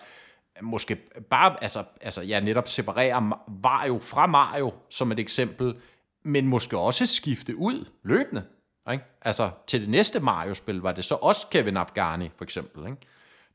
måske 0.62 0.96
bare, 1.30 1.64
altså, 1.64 1.84
altså 2.02 2.22
ja, 2.22 2.40
netop 2.40 2.68
separerer 2.68 3.20
Mario 3.64 4.00
fra 4.00 4.28
Mario, 4.28 4.72
som 4.90 5.12
et 5.12 5.20
eksempel, 5.20 5.76
men 6.24 6.48
måske 6.48 6.78
også 6.78 7.06
skifte 7.06 7.58
ud 7.58 7.86
løbende. 8.04 8.44
Ikke? 8.92 9.04
Altså, 9.22 9.50
til 9.68 9.82
det 9.82 9.90
næste 9.90 10.20
Mario-spil 10.20 10.78
var 10.78 10.92
det 10.92 11.04
så 11.04 11.16
også 11.16 11.48
Kevin 11.52 11.78
Afghani, 11.78 12.30
for 12.38 12.44
eksempel. 12.44 12.86
Ikke? 12.86 12.98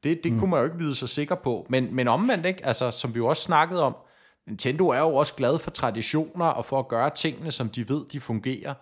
Det, 0.04 0.24
det 0.24 0.32
mm. 0.32 0.38
kunne 0.38 0.50
man 0.50 0.58
jo 0.58 0.64
ikke 0.64 0.78
vide 0.78 0.94
sig 0.94 1.08
sikker 1.08 1.34
på. 1.34 1.66
Men, 1.70 1.94
men 1.94 2.08
omvendt, 2.08 2.46
ikke? 2.46 2.66
Altså, 2.66 2.90
som 2.90 3.14
vi 3.14 3.18
jo 3.18 3.26
også 3.26 3.42
snakkede 3.42 3.82
om, 3.82 3.96
Nintendo 4.46 4.88
er 4.88 4.98
jo 4.98 5.14
også 5.14 5.34
glad 5.34 5.58
for 5.58 5.70
traditioner 5.70 6.46
og 6.46 6.64
for 6.64 6.78
at 6.78 6.88
gøre 6.88 7.10
tingene, 7.10 7.50
som 7.50 7.68
de 7.68 7.88
ved, 7.88 8.04
de 8.12 8.20
fungerer. 8.20 8.74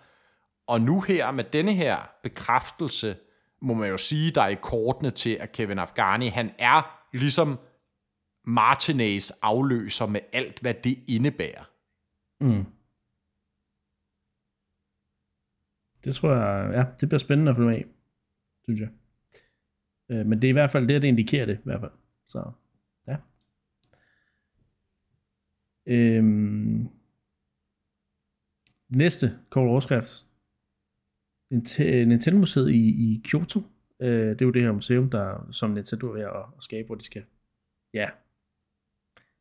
Og 0.67 0.81
nu 0.81 1.01
her 1.01 1.31
med 1.31 1.45
denne 1.45 1.73
her 1.73 2.11
bekræftelse, 2.23 3.17
må 3.63 3.75
man 3.75 3.89
jo 3.89 3.99
sige, 3.99 4.31
der 4.31 4.43
er 4.43 4.49
i 4.49 4.55
kortene 4.55 5.11
til, 5.11 5.31
at 5.31 5.53
Kevin 5.53 5.79
Afghani, 5.79 6.29
han 6.29 6.51
er 6.59 7.01
ligesom 7.13 7.59
Martinez 8.45 9.31
afløser 9.43 10.07
med 10.07 10.21
alt, 10.33 10.61
hvad 10.61 10.75
det 10.75 10.99
indebærer. 11.09 11.65
Mm. 12.41 12.67
Det 16.07 16.15
tror 16.15 16.33
jeg, 16.33 16.75
ja, 16.75 16.85
det 17.01 17.09
bliver 17.09 17.19
spændende 17.19 17.51
at 17.51 17.57
følge 17.57 17.71
med 17.71 17.83
synes 18.65 18.81
jeg. 18.81 18.89
Øh, 20.11 20.27
men 20.27 20.43
det 20.43 20.49
er 20.49 20.51
i 20.51 20.53
hvert 20.53 20.71
fald 20.71 20.89
det, 20.89 21.03
det 21.03 21.09
indikerer 21.09 21.47
det, 21.47 21.55
i 21.55 21.65
hvert 21.65 21.81
fald. 21.81 21.93
Så, 22.27 22.51
ja. 23.09 23.17
Øhm, 25.87 26.89
Næste 28.89 29.39
kort 29.51 29.69
overskrift. 29.69 30.27
Nintendo-museet 31.51 32.71
i, 32.71 32.89
i 32.89 33.23
Kyoto. 33.25 33.61
Øh, 34.01 34.29
det 34.29 34.43
er 34.43 34.47
jo 34.47 34.51
det 34.51 34.63
her 34.63 34.73
museum, 34.73 35.11
der, 35.11 35.49
som 35.51 35.71
Nintendo 35.71 36.09
er 36.09 36.13
ved 36.13 36.23
at, 36.23 36.37
at 36.57 36.63
skabe, 36.63 36.87
hvor 36.87 36.95
de 36.95 37.05
skal... 37.05 37.25
Ja. 37.95 38.11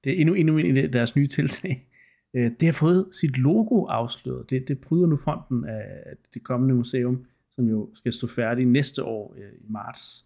Det 0.04 0.12
er 0.12 0.22
endnu, 0.22 0.34
endnu 0.34 0.58
en 0.58 0.78
af 0.78 0.92
deres 0.92 1.16
nye 1.16 1.28
tiltag. 1.28 1.88
Øh, 2.36 2.52
det 2.60 2.66
har 2.66 2.74
fået 2.74 3.10
sit 3.12 3.38
logo 3.38 3.86
afsløret. 3.86 4.50
Det, 4.50 4.68
det 4.68 4.80
bryder 4.80 5.08
nu 5.08 5.18
fronten 5.18 5.66
af 5.66 6.14
det 6.34 6.44
kommende 6.44 6.76
museum, 6.76 7.26
som 7.50 7.70
jo 7.70 7.90
skal 7.94 8.14
stå 8.14 8.28
færdigt 8.28 8.70
næste 8.70 9.04
år 9.04 9.36
øh, 9.38 9.54
i 9.62 9.66
marts. 9.70 10.26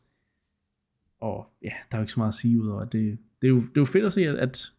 Og 1.19 1.47
ja, 1.61 1.71
der 1.91 1.97
er 1.97 1.99
jo 1.99 2.03
ikke 2.03 2.11
så 2.11 2.19
meget 2.19 2.31
at 2.31 2.33
sige 2.33 2.61
ud 2.61 2.67
over 2.67 2.85
det. 2.85 3.17
Det 3.41 3.47
er 3.47 3.51
jo, 3.51 3.59
det 3.59 3.77
er 3.77 3.81
jo 3.81 3.85
fedt 3.85 4.05
at 4.05 4.13
se, 4.13 4.21
at, 4.21 4.35
at 4.35 4.71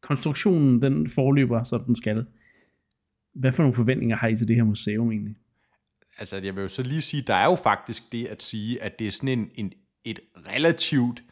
konstruktionen 0.00 0.82
den 0.82 1.08
forløber, 1.08 1.64
som 1.64 1.84
den 1.84 1.94
skal. 1.94 2.26
Hvad 3.34 3.52
for 3.52 3.62
nogle 3.62 3.74
forventninger 3.74 4.16
har 4.16 4.28
I 4.28 4.36
til 4.36 4.48
det 4.48 4.56
her 4.56 4.64
museum 4.64 5.10
egentlig? 5.10 5.36
Altså, 6.18 6.36
jeg 6.36 6.54
vil 6.54 6.62
jo 6.62 6.68
så 6.68 6.82
lige 6.82 7.00
sige, 7.00 7.22
der 7.26 7.34
er 7.34 7.44
jo 7.44 7.54
faktisk 7.54 8.12
det 8.12 8.26
at 8.26 8.42
sige, 8.42 8.82
at 8.82 8.98
det 8.98 9.06
er 9.06 9.10
sådan 9.10 9.38
en, 9.38 9.50
en 9.54 9.72
et 10.04 10.20
relativt 10.36 11.22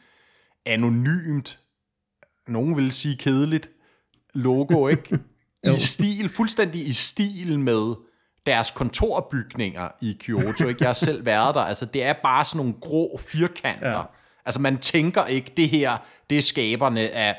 anonymt, 0.65 1.59
nogen 2.47 2.77
vil 2.77 2.91
sige 2.91 3.17
kedeligt, 3.17 3.69
logo, 4.37 4.87
ikke? 4.87 5.19
I 5.75 5.79
stil, 5.79 6.29
fuldstændig 6.29 6.87
i 6.87 6.93
stil 6.93 7.59
med 7.59 7.95
deres 8.45 8.71
kontorbygninger 8.71 9.89
i 10.01 10.17
Kyoto, 10.19 10.67
ikke? 10.67 10.77
Jeg 10.79 10.87
har 10.87 10.93
selv 10.93 11.25
været 11.25 11.55
der. 11.55 11.61
Altså, 11.61 11.85
det 11.85 12.03
er 12.03 12.13
bare 12.23 12.45
sådan 12.45 12.57
nogle 12.57 12.73
grå 12.81 13.19
firkanter. 13.29 13.89
Ja. 13.89 14.01
Altså, 14.45 14.61
man 14.61 14.77
tænker 14.77 15.25
ikke, 15.25 15.53
det 15.57 15.69
her, 15.69 15.97
det 16.29 16.37
er 16.37 16.41
skaberne 16.41 17.09
af 17.09 17.35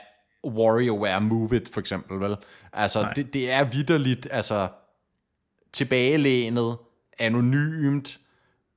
WarioWare 0.47 1.21
Move 1.21 1.57
It, 1.57 1.69
for 1.73 1.81
eksempel, 1.81 2.21
vel? 2.21 2.37
Altså, 2.73 3.09
det, 3.17 3.35
det 3.35 3.51
er 3.51 3.65
vidderligt, 3.65 4.29
altså, 4.31 4.69
tilbagelænet, 5.73 6.77
anonymt, 7.19 8.19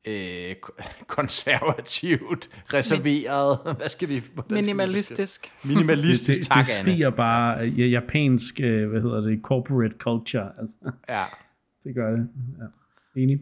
øh, 0.07 0.55
konservativt, 1.17 2.49
reserveret, 2.73 3.59
hvad 3.77 3.87
skal 3.87 4.09
vi... 4.09 4.23
Minimalistisk. 4.49 5.51
Minimalistisk, 5.65 6.39
det, 6.39 6.47
tak, 6.47 6.57
det, 6.57 6.65
det 6.65 6.75
skriger 6.75 7.09
bare 7.09 7.63
ja, 7.63 7.85
japansk, 7.85 8.59
øh, 8.61 8.89
hvad 8.89 9.01
hedder 9.01 9.21
det, 9.21 9.39
corporate 9.43 9.95
culture. 9.97 10.51
Altså. 10.57 10.77
Ja. 11.09 11.21
Det 11.83 11.95
gør 11.95 12.11
det. 12.11 12.29
Ja. 12.59 13.21
Enig. 13.21 13.37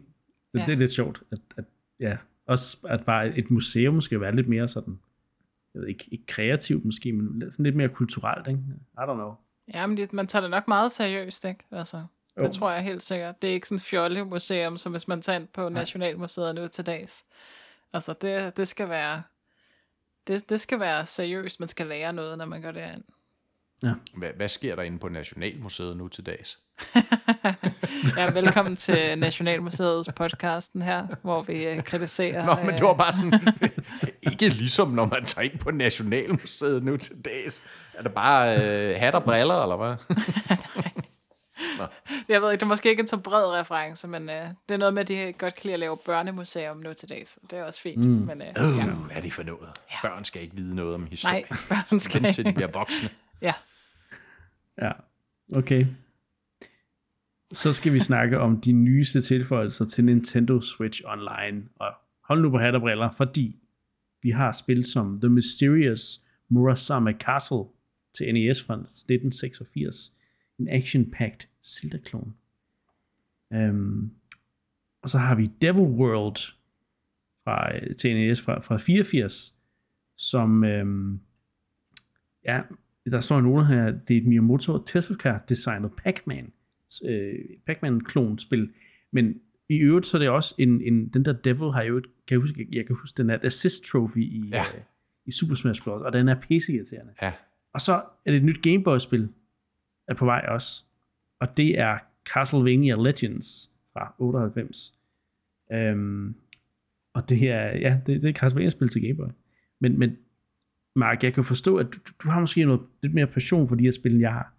Det, 0.52 0.60
ja. 0.60 0.66
det 0.66 0.72
er 0.72 0.76
lidt 0.76 0.92
sjovt, 0.92 1.22
at, 1.32 1.38
at 1.56 1.64
ja, 2.00 2.16
også 2.46 2.76
at 2.88 3.04
bare 3.04 3.38
et 3.38 3.50
museum 3.50 4.00
skal 4.00 4.20
være 4.20 4.36
lidt 4.36 4.48
mere 4.48 4.68
sådan, 4.68 4.98
jeg 5.74 5.80
ved 5.80 5.88
ikke, 5.88 6.08
ikke 6.10 6.26
kreativt 6.26 6.84
måske, 6.84 7.12
men 7.12 7.38
lidt, 7.38 7.58
lidt 7.58 7.76
mere 7.76 7.88
kulturelt, 7.88 8.48
ikke? 8.48 8.60
I 8.94 9.00
don't 9.00 9.14
know. 9.14 9.32
Ja, 9.74 9.86
men 9.86 9.96
det, 9.96 10.12
man 10.12 10.26
tager 10.26 10.40
det 10.40 10.50
nok 10.50 10.68
meget 10.68 10.92
seriøst, 10.92 11.44
ikke? 11.44 11.64
Altså. 11.72 12.04
Jo. 12.36 12.42
Det 12.42 12.52
tror 12.52 12.70
jeg 12.70 12.82
helt 12.82 13.02
sikkert. 13.02 13.42
Det 13.42 13.50
er 13.50 13.54
ikke 13.54 13.68
sådan 13.68 13.76
et 13.76 13.82
fjollemuseum, 13.82 14.78
som 14.78 14.92
hvis 14.92 15.08
man 15.08 15.22
tager 15.22 15.38
ind 15.38 15.48
på 15.48 15.68
Nationalmuseet 15.68 16.54
nu 16.54 16.68
til 16.68 16.86
dags. 16.86 17.24
Altså, 17.92 18.12
det, 18.12 18.56
det 18.56 18.68
skal 18.68 18.88
være 18.88 19.22
det, 20.26 20.50
det 20.50 20.60
skal 20.60 20.80
være 20.80 21.06
seriøst. 21.06 21.60
Man 21.60 21.68
skal 21.68 21.86
lære 21.86 22.12
noget, 22.12 22.38
når 22.38 22.44
man 22.44 22.62
går 22.62 22.70
derind. 22.70 23.02
Ja. 23.82 23.92
Hvad, 24.14 24.28
hvad 24.36 24.48
sker 24.48 24.76
der 24.76 24.82
inde 24.82 24.98
på 24.98 25.08
Nationalmuseet 25.08 25.96
nu 25.96 26.08
til 26.08 26.26
dags? 26.26 26.58
ja, 28.16 28.30
velkommen 28.30 28.76
til 28.76 29.18
Nationalmuseets 29.18 30.08
podcasten 30.16 30.82
her, 30.82 31.06
hvor 31.22 31.42
vi 31.42 31.66
øh, 31.66 31.82
kritiserer... 31.82 32.46
Nå, 32.46 32.64
men 32.64 32.74
det 32.74 32.82
var 32.82 32.94
bare 32.94 33.12
sådan... 33.12 33.40
ikke 34.32 34.48
ligesom 34.48 34.88
når 34.88 35.04
man 35.04 35.24
tager 35.24 35.50
ind 35.50 35.58
på 35.58 35.70
Nationalmuseet 35.70 36.82
nu 36.82 36.96
til 36.96 37.24
dags. 37.24 37.62
Er 37.94 38.02
det 38.02 38.14
bare 38.14 38.64
øh, 38.64 38.96
hat 39.00 39.14
og 39.14 39.24
briller, 39.24 39.62
eller 39.62 39.76
hvad? 39.76 39.96
Jeg 42.28 42.42
ved 42.42 42.52
ikke, 42.52 42.60
det 42.60 42.66
er 42.66 42.68
måske 42.68 42.90
ikke 42.90 43.00
en 43.00 43.06
så 43.06 43.16
bred 43.16 43.46
reference, 43.46 44.08
men 44.08 44.22
uh, 44.22 44.34
det 44.68 44.74
er 44.74 44.76
noget 44.76 44.94
med, 44.94 45.02
at 45.02 45.08
de 45.08 45.32
godt 45.38 45.54
kan 45.54 45.62
lide 45.62 45.74
at 45.74 45.80
lave 45.80 45.96
børnemuseum 45.96 46.76
nu 46.76 46.92
til 46.92 47.08
dags. 47.08 47.38
Det 47.50 47.58
er 47.58 47.64
også 47.64 47.80
fint. 47.80 48.04
Mm. 48.04 48.10
Men, 48.10 48.42
uh, 48.42 48.64
uh, 48.64 48.78
ja. 48.78 49.16
Er 49.16 49.20
det 49.20 49.32
for 49.32 49.42
noget? 49.42 49.68
Ja. 49.90 50.08
Børn 50.08 50.24
skal 50.24 50.42
ikke 50.42 50.56
vide 50.56 50.74
noget 50.74 50.94
om 50.94 51.06
historie. 51.06 51.34
Nej, 51.34 51.58
børn 51.90 52.00
skal 52.00 52.24
ikke. 52.24 52.32
til 52.34 52.44
de 52.44 52.52
bliver 52.52 52.70
voksne. 52.70 53.08
Ja. 53.42 53.52
Ja, 54.82 54.92
okay. 55.56 55.86
Så 57.52 57.72
skal 57.72 57.92
vi 57.92 57.98
snakke 57.98 58.40
om 58.40 58.60
de 58.60 58.72
nyeste 58.72 59.20
tilføjelser 59.20 59.84
til 59.84 60.04
Nintendo 60.04 60.60
Switch 60.60 61.02
Online. 61.04 61.68
Og 61.76 61.92
hold 62.24 62.42
nu 62.42 62.50
på 62.50 62.58
hat 62.58 62.74
og 62.74 62.80
briller, 62.80 63.10
fordi 63.10 63.56
vi 64.22 64.30
har 64.30 64.52
spil 64.52 64.84
som 64.84 65.20
The 65.20 65.28
Mysterious 65.28 66.20
Murasame 66.48 67.12
Castle 67.12 67.64
til 68.14 68.34
NES 68.34 68.62
fra 68.62 68.74
1986, 68.74 70.12
en 70.58 70.68
action-packed 70.68 71.49
Zelda-klon. 71.64 72.34
Um, 73.54 74.12
og 75.02 75.08
så 75.08 75.18
har 75.18 75.34
vi 75.34 75.46
Devil 75.62 75.82
World 75.82 76.36
fra 77.44 77.72
TNES 77.98 78.40
fra, 78.40 78.60
fra 78.60 78.76
84, 78.76 79.54
som, 80.18 80.62
um, 80.62 81.20
ja, 82.44 82.60
der 83.10 83.20
står 83.20 83.38
en 83.38 83.66
her, 83.66 83.90
det 83.90 84.16
er 84.16 84.20
et 84.20 84.26
Miyamoto 84.26 84.72
og 84.72 84.86
Tezuka 84.86 85.38
designet 85.48 85.92
Pac-Man, 85.96 86.52
øh, 87.04 87.34
Pac-Man-klon-spil, 87.66 88.72
men 89.10 89.40
i 89.68 89.78
øvrigt 89.78 90.06
så 90.06 90.16
er 90.16 90.18
det 90.18 90.28
også 90.28 90.54
en, 90.58 90.82
en 90.82 91.08
den 91.08 91.24
der 91.24 91.32
Devil 91.32 91.72
har 91.72 91.82
jo 91.82 91.96
et, 91.96 92.04
kan 92.04 92.34
jeg 92.34 92.38
huske, 92.38 92.68
jeg 92.72 92.86
kan 92.86 92.96
huske 92.96 93.16
den 93.16 93.30
er 93.30 93.38
assist 93.42 93.84
trophy 93.84 94.18
i, 94.18 94.48
ja. 94.52 94.60
uh, 94.60 94.80
i 95.26 95.30
Super 95.30 95.54
Smash 95.54 95.82
Bros. 95.84 96.02
og 96.02 96.12
den 96.12 96.28
er 96.28 96.40
pisse-irriterende. 96.40 97.12
Ja. 97.22 97.32
Og 97.72 97.80
så 97.80 97.92
er 98.24 98.30
det 98.30 98.38
et 98.38 98.44
nyt 98.44 98.62
Game 98.62 98.84
Boy-spil, 98.84 99.28
er 100.08 100.14
på 100.14 100.24
vej 100.24 100.44
også. 100.48 100.84
Og 101.40 101.56
det 101.56 101.78
er 101.78 101.98
Castlevania 102.24 102.94
Legends 102.94 103.70
fra 103.92 104.14
98. 104.18 104.94
Øhm, 105.72 106.34
og 107.14 107.28
det 107.28 107.38
her, 107.38 107.56
ja, 107.56 108.00
det, 108.06 108.22
det 108.22 108.28
er 108.28 108.32
Castlevania-spil 108.32 108.88
til 108.88 109.02
Game 109.02 109.16
Boy. 109.16 109.32
Men, 109.80 109.98
men 109.98 110.16
Mark, 110.96 111.24
jeg 111.24 111.34
kan 111.34 111.44
forstå, 111.44 111.76
at 111.76 111.86
du, 111.86 111.98
du 112.22 112.30
har 112.30 112.40
måske 112.40 112.64
noget 112.64 112.80
lidt 113.02 113.14
mere 113.14 113.26
passion 113.26 113.68
for 113.68 113.76
de 113.76 113.84
her 113.84 113.90
spil, 113.90 114.12
end 114.12 114.20
jeg 114.20 114.32
har. 114.32 114.54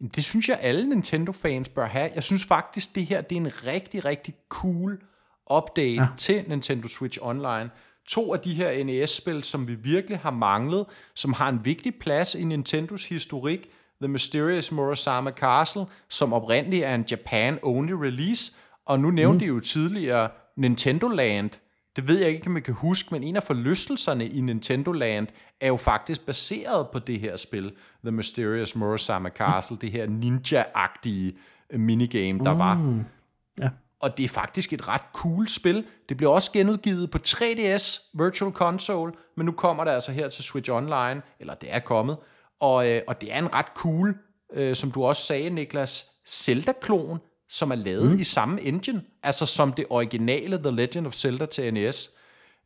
Det 0.00 0.24
synes 0.24 0.48
jeg, 0.48 0.58
alle 0.60 0.88
Nintendo-fans 0.88 1.68
bør 1.68 1.86
have. 1.86 2.10
Jeg 2.14 2.22
synes 2.22 2.44
faktisk, 2.44 2.94
det 2.94 3.06
her 3.06 3.20
det 3.20 3.36
er 3.36 3.40
en 3.40 3.66
rigtig, 3.66 4.04
rigtig 4.04 4.34
cool 4.48 5.02
update 5.50 6.02
ja. 6.02 6.06
til 6.16 6.44
Nintendo 6.48 6.88
Switch 6.88 7.18
Online. 7.22 7.70
To 8.06 8.34
af 8.34 8.40
de 8.40 8.54
her 8.54 8.84
NES-spil, 8.84 9.42
som 9.42 9.68
vi 9.68 9.74
virkelig 9.74 10.18
har 10.18 10.30
manglet, 10.30 10.86
som 11.14 11.32
har 11.32 11.48
en 11.48 11.64
vigtig 11.64 11.94
plads 11.94 12.34
i 12.34 12.44
Nintendos 12.44 13.08
historik, 13.08 13.70
The 14.02 14.08
Mysterious 14.08 14.72
Murasama 14.72 15.30
Castle, 15.30 15.86
som 16.08 16.32
oprindeligt 16.32 16.84
er 16.84 16.94
en 16.94 17.04
Japan-only 17.10 17.92
release, 17.92 18.52
og 18.86 19.00
nu 19.00 19.10
nævnte 19.10 19.34
mm. 19.34 19.40
de 19.40 19.46
jo 19.46 19.60
tidligere 19.60 20.28
Nintendo 20.56 21.08
Land. 21.08 21.50
Det 21.96 22.08
ved 22.08 22.18
jeg 22.18 22.28
ikke, 22.30 22.46
om 22.46 22.52
man 22.52 22.62
kan 22.62 22.74
huske, 22.74 23.08
men 23.14 23.22
en 23.22 23.36
af 23.36 23.42
forlystelserne 23.42 24.26
i 24.26 24.40
Nintendo 24.40 24.92
Land 24.92 25.26
er 25.60 25.66
jo 25.66 25.76
faktisk 25.76 26.26
baseret 26.26 26.88
på 26.92 26.98
det 26.98 27.20
her 27.20 27.36
spil, 27.36 27.72
The 28.04 28.12
Mysterious 28.12 28.76
Murasama 28.76 29.28
Castle, 29.28 29.74
mm. 29.74 29.78
det 29.78 29.92
her 29.92 30.06
ninja-agtige 30.06 31.38
minigame, 31.76 32.44
der 32.44 32.52
mm. 32.52 32.58
var. 32.58 33.02
Ja. 33.60 33.68
Og 34.00 34.16
det 34.16 34.24
er 34.24 34.28
faktisk 34.28 34.72
et 34.72 34.88
ret 34.88 35.02
cool 35.12 35.48
spil. 35.48 35.84
Det 36.08 36.16
blev 36.16 36.30
også 36.30 36.52
genudgivet 36.52 37.10
på 37.10 37.18
3DS 37.28 38.10
Virtual 38.14 38.52
Console, 38.52 39.12
men 39.36 39.46
nu 39.46 39.52
kommer 39.52 39.84
det 39.84 39.90
altså 39.90 40.12
her 40.12 40.28
til 40.28 40.44
Switch 40.44 40.70
Online, 40.70 41.22
eller 41.40 41.54
det 41.54 41.74
er 41.74 41.78
kommet. 41.78 42.16
Og, 42.60 42.88
øh, 42.88 43.02
og 43.06 43.20
det 43.20 43.32
er 43.32 43.38
en 43.38 43.54
ret 43.54 43.66
cool, 43.74 44.16
øh, 44.52 44.76
som 44.76 44.90
du 44.90 45.04
også 45.04 45.22
sagde, 45.22 45.50
Niklas, 45.50 46.10
Zelda-klon, 46.28 47.18
som 47.48 47.70
er 47.70 47.74
lavet 47.74 48.12
mm. 48.12 48.18
i 48.18 48.24
samme 48.24 48.62
engine, 48.62 49.02
altså 49.22 49.46
som 49.46 49.72
det 49.72 49.86
originale 49.90 50.58
The 50.58 50.70
Legend 50.70 51.06
of 51.06 51.14
Zelda 51.14 51.46
til 51.46 51.74
NES. 51.74 52.10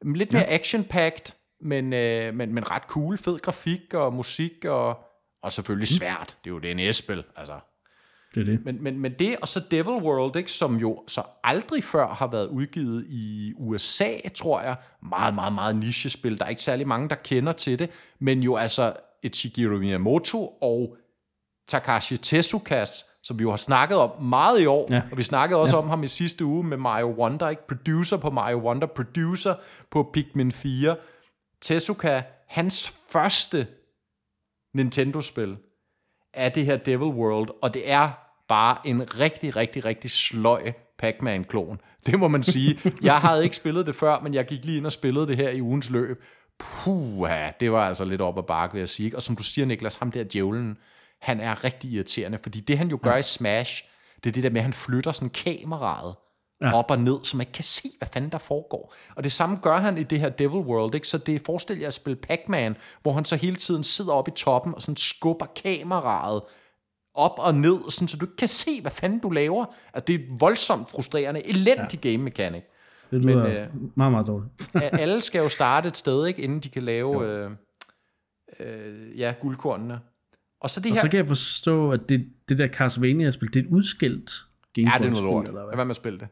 Lidt 0.02 0.32
mere 0.32 0.42
ja. 0.42 0.58
action-packed, 0.58 1.34
men, 1.60 1.92
øh, 1.92 2.34
men, 2.34 2.54
men 2.54 2.70
ret 2.70 2.82
cool, 2.82 3.18
fed 3.18 3.38
grafik 3.38 3.94
og 3.94 4.14
musik, 4.14 4.64
og, 4.64 4.98
og 5.42 5.52
selvfølgelig 5.52 5.88
mm. 5.92 5.98
svært. 5.98 6.36
Det 6.44 6.50
er 6.50 6.54
jo 6.54 6.56
et 6.56 6.76
NES-spil, 6.76 7.24
altså. 7.36 7.60
Det 8.34 8.40
er 8.40 8.44
det. 8.44 8.64
Men, 8.64 8.82
men, 8.82 8.98
men 8.98 9.12
det, 9.18 9.36
og 9.42 9.48
så 9.48 9.60
Devil 9.70 10.02
World, 10.02 10.36
ikke, 10.36 10.52
som 10.52 10.76
jo 10.76 11.04
så 11.08 11.22
aldrig 11.44 11.84
før 11.84 12.14
har 12.14 12.26
været 12.26 12.46
udgivet 12.46 13.06
i 13.08 13.52
USA, 13.56 14.28
tror 14.34 14.60
jeg. 14.60 14.76
Meget, 15.02 15.34
meget, 15.34 15.52
meget 15.52 15.76
niche-spil. 15.76 16.38
Der 16.38 16.44
er 16.44 16.48
ikke 16.48 16.62
særlig 16.62 16.88
mange, 16.88 17.08
der 17.08 17.14
kender 17.14 17.52
til 17.52 17.78
det, 17.78 17.90
men 18.18 18.42
jo 18.42 18.56
altså 18.56 18.96
Shigeru 19.28 19.78
Miyamoto 19.78 20.46
og 20.46 20.96
Takashi 21.68 22.16
Tezukas, 22.16 23.06
som 23.22 23.38
vi 23.38 23.42
jo 23.42 23.50
har 23.50 23.56
snakket 23.56 23.98
om 23.98 24.22
meget 24.22 24.60
i 24.60 24.66
år, 24.66 24.86
ja. 24.90 25.02
og 25.10 25.18
vi 25.18 25.22
snakkede 25.22 25.60
også 25.60 25.76
ja. 25.76 25.82
om 25.82 25.88
ham 25.88 26.02
i 26.02 26.08
sidste 26.08 26.44
uge 26.44 26.64
med 26.64 26.76
Mario 26.76 27.06
Wonder, 27.06 27.48
ikke? 27.48 27.66
producer 27.66 28.16
på 28.16 28.30
Mario 28.30 28.58
Wonder, 28.58 28.86
producer 28.86 29.54
på 29.90 30.10
Pikmin 30.12 30.52
4. 30.52 30.96
Tezuka, 31.60 32.22
hans 32.48 32.94
første 33.08 33.66
Nintendo-spil 34.74 35.56
er 36.34 36.48
det 36.48 36.66
her 36.66 36.76
Devil 36.76 37.08
World, 37.08 37.48
og 37.62 37.74
det 37.74 37.90
er 37.90 38.10
bare 38.48 38.76
en 38.84 39.18
rigtig, 39.18 39.56
rigtig, 39.56 39.84
rigtig 39.84 40.10
sløj 40.10 40.72
Pac-Man-klon. 40.98 41.80
Det 42.06 42.18
må 42.18 42.28
man 42.28 42.42
sige. 42.42 42.80
Jeg 43.02 43.18
havde 43.18 43.44
ikke 43.44 43.56
spillet 43.56 43.86
det 43.86 43.94
før, 43.94 44.20
men 44.20 44.34
jeg 44.34 44.46
gik 44.46 44.64
lige 44.64 44.76
ind 44.76 44.86
og 44.86 44.92
spillede 44.92 45.26
det 45.26 45.36
her 45.36 45.50
i 45.50 45.62
ugens 45.62 45.90
løb, 45.90 46.22
puha, 46.60 47.50
det 47.60 47.72
var 47.72 47.88
altså 47.88 48.04
lidt 48.04 48.20
op 48.20 48.38
ad 48.38 48.42
bakke, 48.42 48.72
vil 48.72 48.80
jeg 48.80 48.88
sige. 48.88 49.16
Og 49.16 49.22
som 49.22 49.36
du 49.36 49.42
siger, 49.42 49.66
Niklas, 49.66 49.96
ham 49.96 50.10
der 50.10 50.24
djævlen, 50.24 50.76
han 51.20 51.40
er 51.40 51.64
rigtig 51.64 51.90
irriterende, 51.90 52.38
fordi 52.42 52.60
det 52.60 52.78
han 52.78 52.88
jo 52.88 52.98
gør 53.02 53.12
ja. 53.12 53.16
i 53.16 53.22
Smash, 53.22 53.84
Det 54.24 54.30
er 54.30 54.32
det 54.32 54.42
der 54.42 54.50
med, 54.50 54.60
at 54.60 54.64
han 54.64 54.72
flytter 54.72 55.12
sådan 55.12 55.30
kameraet 55.30 56.14
ja. 56.62 56.74
op 56.74 56.90
og 56.90 56.98
ned, 56.98 57.18
så 57.24 57.36
man 57.36 57.42
ikke 57.42 57.52
kan 57.52 57.64
se, 57.64 57.88
hvad 57.98 58.08
fanden 58.12 58.32
der 58.32 58.38
foregår. 58.38 58.94
Og 59.16 59.24
det 59.24 59.32
samme 59.32 59.58
gør 59.62 59.76
han 59.78 59.98
i 59.98 60.02
det 60.02 60.20
her 60.20 60.28
Devil 60.28 60.60
World, 60.60 60.94
ikke? 60.94 61.08
Så 61.08 61.18
det 61.18 61.42
forestiller 61.46 61.80
jeg 61.80 61.86
at 61.86 61.94
spille 61.94 62.16
Pac-Man, 62.16 62.76
hvor 63.02 63.12
han 63.12 63.24
så 63.24 63.36
hele 63.36 63.56
tiden 63.56 63.84
sidder 63.84 64.12
oppe 64.12 64.30
i 64.30 64.34
toppen 64.34 64.74
og 64.74 64.82
sådan 64.82 64.96
skubber 64.96 65.46
kameraet 65.46 66.42
op 67.14 67.34
og 67.38 67.54
ned, 67.54 67.90
sådan, 67.90 68.08
så 68.08 68.16
du 68.16 68.26
ikke 68.26 68.36
kan 68.36 68.48
se, 68.48 68.80
hvad 68.80 68.90
fanden 68.90 69.18
du 69.18 69.30
laver. 69.30 69.66
Altså, 69.94 70.04
det 70.06 70.14
er 70.14 70.36
voldsomt 70.38 70.90
frustrerende, 70.90 71.46
elendig 71.46 72.04
ja. 72.04 72.10
game 72.10 72.24
mechanic. 72.24 72.62
Det 73.10 73.24
lyder 73.24 73.48
Men, 73.48 73.56
øh, 73.56 73.66
meget, 73.94 74.12
meget 74.12 74.26
dårligt. 74.26 74.70
alle 75.02 75.20
skal 75.20 75.38
jo 75.42 75.48
starte 75.48 75.88
et 75.88 75.96
sted, 75.96 76.26
ikke, 76.26 76.42
inden 76.42 76.60
de 76.60 76.68
kan 76.68 76.82
lave 76.82 77.26
øh, 77.26 77.50
øh, 78.60 79.18
ja, 79.18 79.34
guldkornene. 79.40 80.00
Og 80.60 80.70
så, 80.70 80.80
det 80.80 80.90
og 80.90 80.96
her... 80.96 81.02
så 81.02 81.08
kan 81.08 81.18
jeg 81.18 81.28
forstå, 81.28 81.92
at 81.92 82.08
det, 82.08 82.26
det 82.48 82.58
der 82.58 82.68
Castlevania-spil, 82.68 83.54
det 83.54 83.60
er 83.60 83.64
et 83.64 83.70
udskilt 83.70 84.30
Gameboy-spil. 84.74 84.84
Ja, 84.84 84.98
det 84.98 85.06
er 85.06 85.10
noget 85.10 85.24
lort. 85.24 85.46
Eller 85.46 85.64
hvad? 85.64 85.74
Hvad 85.74 85.84
med 85.84 85.90
at 85.90 85.96
spille 85.96 86.18
det? 86.18 86.28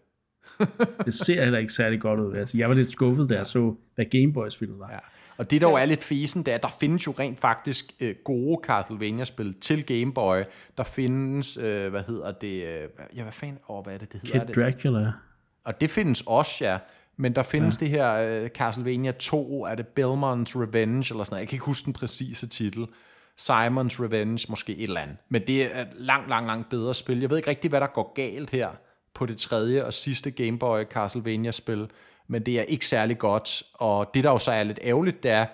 det 1.06 1.14
ser 1.14 1.44
heller 1.44 1.58
ikke 1.58 1.72
særlig 1.72 2.00
godt 2.00 2.20
ud. 2.20 2.34
Altså, 2.34 2.58
jeg 2.58 2.68
var 2.68 2.74
lidt 2.74 2.92
skuffet, 2.92 3.30
da 3.30 3.34
jeg 3.34 3.46
så, 3.46 3.74
hvad 3.94 4.04
Gameboy-spillet 4.04 4.78
var. 4.78 4.90
Ja. 4.92 4.98
Og 5.38 5.50
det, 5.50 5.60
der 5.60 5.68
jo 5.68 5.74
er 5.74 5.84
lidt 5.84 6.04
fisen, 6.04 6.42
det 6.42 6.50
er, 6.50 6.54
at 6.54 6.62
der 6.62 6.76
findes 6.80 7.06
jo 7.06 7.14
rent 7.18 7.40
faktisk 7.40 7.92
øh, 8.00 8.14
gode 8.24 8.60
Castlevania-spil 8.64 9.54
til 9.60 9.86
Game 9.86 10.12
Boy. 10.12 10.42
Der 10.78 10.84
findes, 10.84 11.56
øh, 11.56 11.90
hvad 11.90 12.02
hedder 12.02 12.32
det, 12.32 12.64
øh, 12.64 12.88
ja, 13.16 13.22
hvad 13.22 13.32
fanden, 13.32 13.58
oh, 13.68 13.84
hvad 13.84 13.94
er 13.94 13.98
det, 13.98 14.12
det 14.12 14.20
hedder? 14.20 14.46
Kid 14.46 14.54
Dracula. 14.54 15.12
Og 15.68 15.80
det 15.80 15.90
findes 15.90 16.22
også, 16.26 16.64
ja. 16.64 16.78
Men 17.16 17.34
der 17.34 17.42
findes 17.42 17.80
ja. 17.80 17.84
det 17.84 17.90
her 17.90 18.14
øh, 18.14 18.48
Castlevania 18.48 19.10
2, 19.10 19.64
er 19.64 19.74
det 19.74 19.86
Belmont's 19.86 20.60
Revenge, 20.60 21.12
eller 21.12 21.24
sådan 21.24 21.34
noget. 21.34 21.40
Jeg 21.40 21.48
kan 21.48 21.56
ikke 21.56 21.64
huske 21.64 21.84
den 21.84 21.92
præcise 21.92 22.46
titel. 22.46 22.86
Simon's 23.40 24.02
Revenge, 24.02 24.46
måske 24.48 24.76
et 24.76 24.82
eller 24.82 25.00
andet. 25.00 25.16
Men 25.28 25.42
det 25.46 25.76
er 25.76 25.82
et 25.82 25.88
langt, 25.94 26.28
langt, 26.28 26.46
langt 26.46 26.68
bedre 26.68 26.94
spil. 26.94 27.20
Jeg 27.20 27.30
ved 27.30 27.36
ikke 27.36 27.50
rigtig, 27.50 27.68
hvad 27.68 27.80
der 27.80 27.86
går 27.86 28.12
galt 28.14 28.50
her 28.50 28.68
på 29.14 29.26
det 29.26 29.38
tredje 29.38 29.84
og 29.84 29.92
sidste 29.92 30.30
Game 30.30 30.58
Boy 30.58 30.84
Castlevania-spil 30.84 31.88
men 32.28 32.42
det 32.42 32.58
er 32.58 32.62
ikke 32.62 32.86
særlig 32.86 33.18
godt. 33.18 33.62
Og 33.74 34.10
det, 34.14 34.24
der 34.24 34.30
jo 34.30 34.38
så 34.38 34.52
er 34.52 34.62
lidt 34.62 34.78
ærgerligt, 34.82 35.22
det 35.22 35.30
er, 35.30 35.46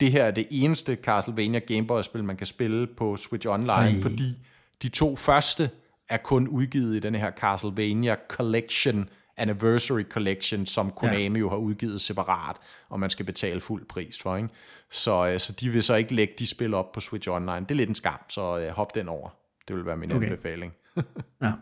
det 0.00 0.12
her 0.12 0.24
er 0.24 0.30
det 0.30 0.46
eneste 0.50 0.94
Castlevania 1.02 1.58
Game 1.58 1.86
Boy-spil, 1.86 2.24
man 2.24 2.36
kan 2.36 2.46
spille 2.46 2.86
på 2.86 3.16
Switch 3.16 3.48
Online, 3.48 3.72
Ej. 3.72 4.02
fordi 4.02 4.38
de 4.82 4.88
to 4.88 5.16
første 5.16 5.70
er 6.08 6.16
kun 6.16 6.48
udgivet 6.48 6.96
i 6.96 7.00
den 7.00 7.14
her 7.14 7.30
Castlevania 7.30 8.16
Collection, 8.28 9.08
Anniversary 9.36 10.02
Collection, 10.02 10.66
som 10.66 10.90
Konami 10.90 11.38
ja. 11.38 11.40
jo 11.40 11.48
har 11.48 11.56
udgivet 11.56 12.00
separat, 12.00 12.56
og 12.88 13.00
man 13.00 13.10
skal 13.10 13.26
betale 13.26 13.60
fuld 13.60 13.84
pris 13.84 14.18
for. 14.22 14.36
Ikke? 14.36 14.48
Så, 14.90 15.28
øh, 15.28 15.40
så 15.40 15.52
de 15.52 15.70
vil 15.70 15.82
så 15.82 15.94
ikke 15.94 16.14
lægge 16.14 16.34
de 16.38 16.46
spil 16.46 16.74
op 16.74 16.92
på 16.92 17.00
Switch 17.00 17.28
Online. 17.28 17.60
Det 17.60 17.70
er 17.70 17.74
lidt 17.74 17.88
en 17.88 17.94
skam, 17.94 18.20
så 18.28 18.66
uh, 18.68 18.74
hop 18.74 18.94
den 18.94 19.08
over. 19.08 19.30
Det 19.68 19.76
vil 19.76 19.86
være 19.86 19.96
min 19.96 20.12
okay. 20.12 20.26
anbefaling. 20.26 20.74
ja. 21.42 21.52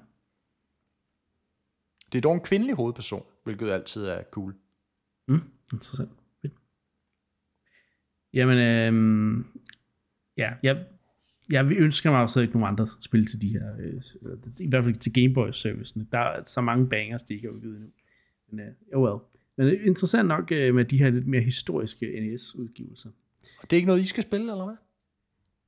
Det 2.12 2.18
er 2.18 2.22
dog 2.22 2.34
en 2.34 2.40
kvindelig 2.40 2.76
hovedperson, 2.76 3.24
hvilket 3.44 3.70
altid 3.70 4.06
er 4.06 4.22
cool. 4.22 4.54
Mm, 5.28 5.42
interessant. 5.72 6.10
Jamen, 8.34 8.58
øhm, 8.58 9.60
ja, 10.36 10.52
jeg, 10.62 10.84
jeg 11.50 11.72
ønsker 11.72 12.10
mig 12.10 12.20
også 12.20 12.40
ikke 12.40 12.52
nogen 12.52 12.68
andre 12.68 12.86
spil 13.00 13.26
til 13.26 13.42
de 13.42 13.48
her, 13.48 13.76
øh, 13.78 14.02
i 14.60 14.68
hvert 14.68 14.84
fald 14.84 14.94
til 14.94 15.12
Gameboy-servicen. 15.12 16.08
Der 16.12 16.18
er 16.18 16.44
så 16.44 16.60
mange 16.60 16.88
bangers, 16.88 17.22
de 17.22 17.34
ikke 17.34 17.46
har 17.48 17.54
udgivet 17.54 17.76
endnu. 17.76 17.90
Men, 18.50 18.60
øh, 18.60 18.66
oh 18.94 19.02
well. 19.02 19.20
Men 19.56 19.86
interessant 19.86 20.28
nok 20.28 20.52
øh, 20.52 20.74
med 20.74 20.84
de 20.84 20.98
her 20.98 21.10
lidt 21.10 21.26
mere 21.26 21.42
historiske 21.42 22.06
NES-udgivelser. 22.20 23.10
Og 23.62 23.70
det 23.70 23.72
er 23.72 23.76
ikke 23.76 23.86
noget, 23.86 24.00
I 24.00 24.06
skal 24.06 24.22
spille, 24.22 24.52
eller 24.52 24.64
hvad? 24.64 24.76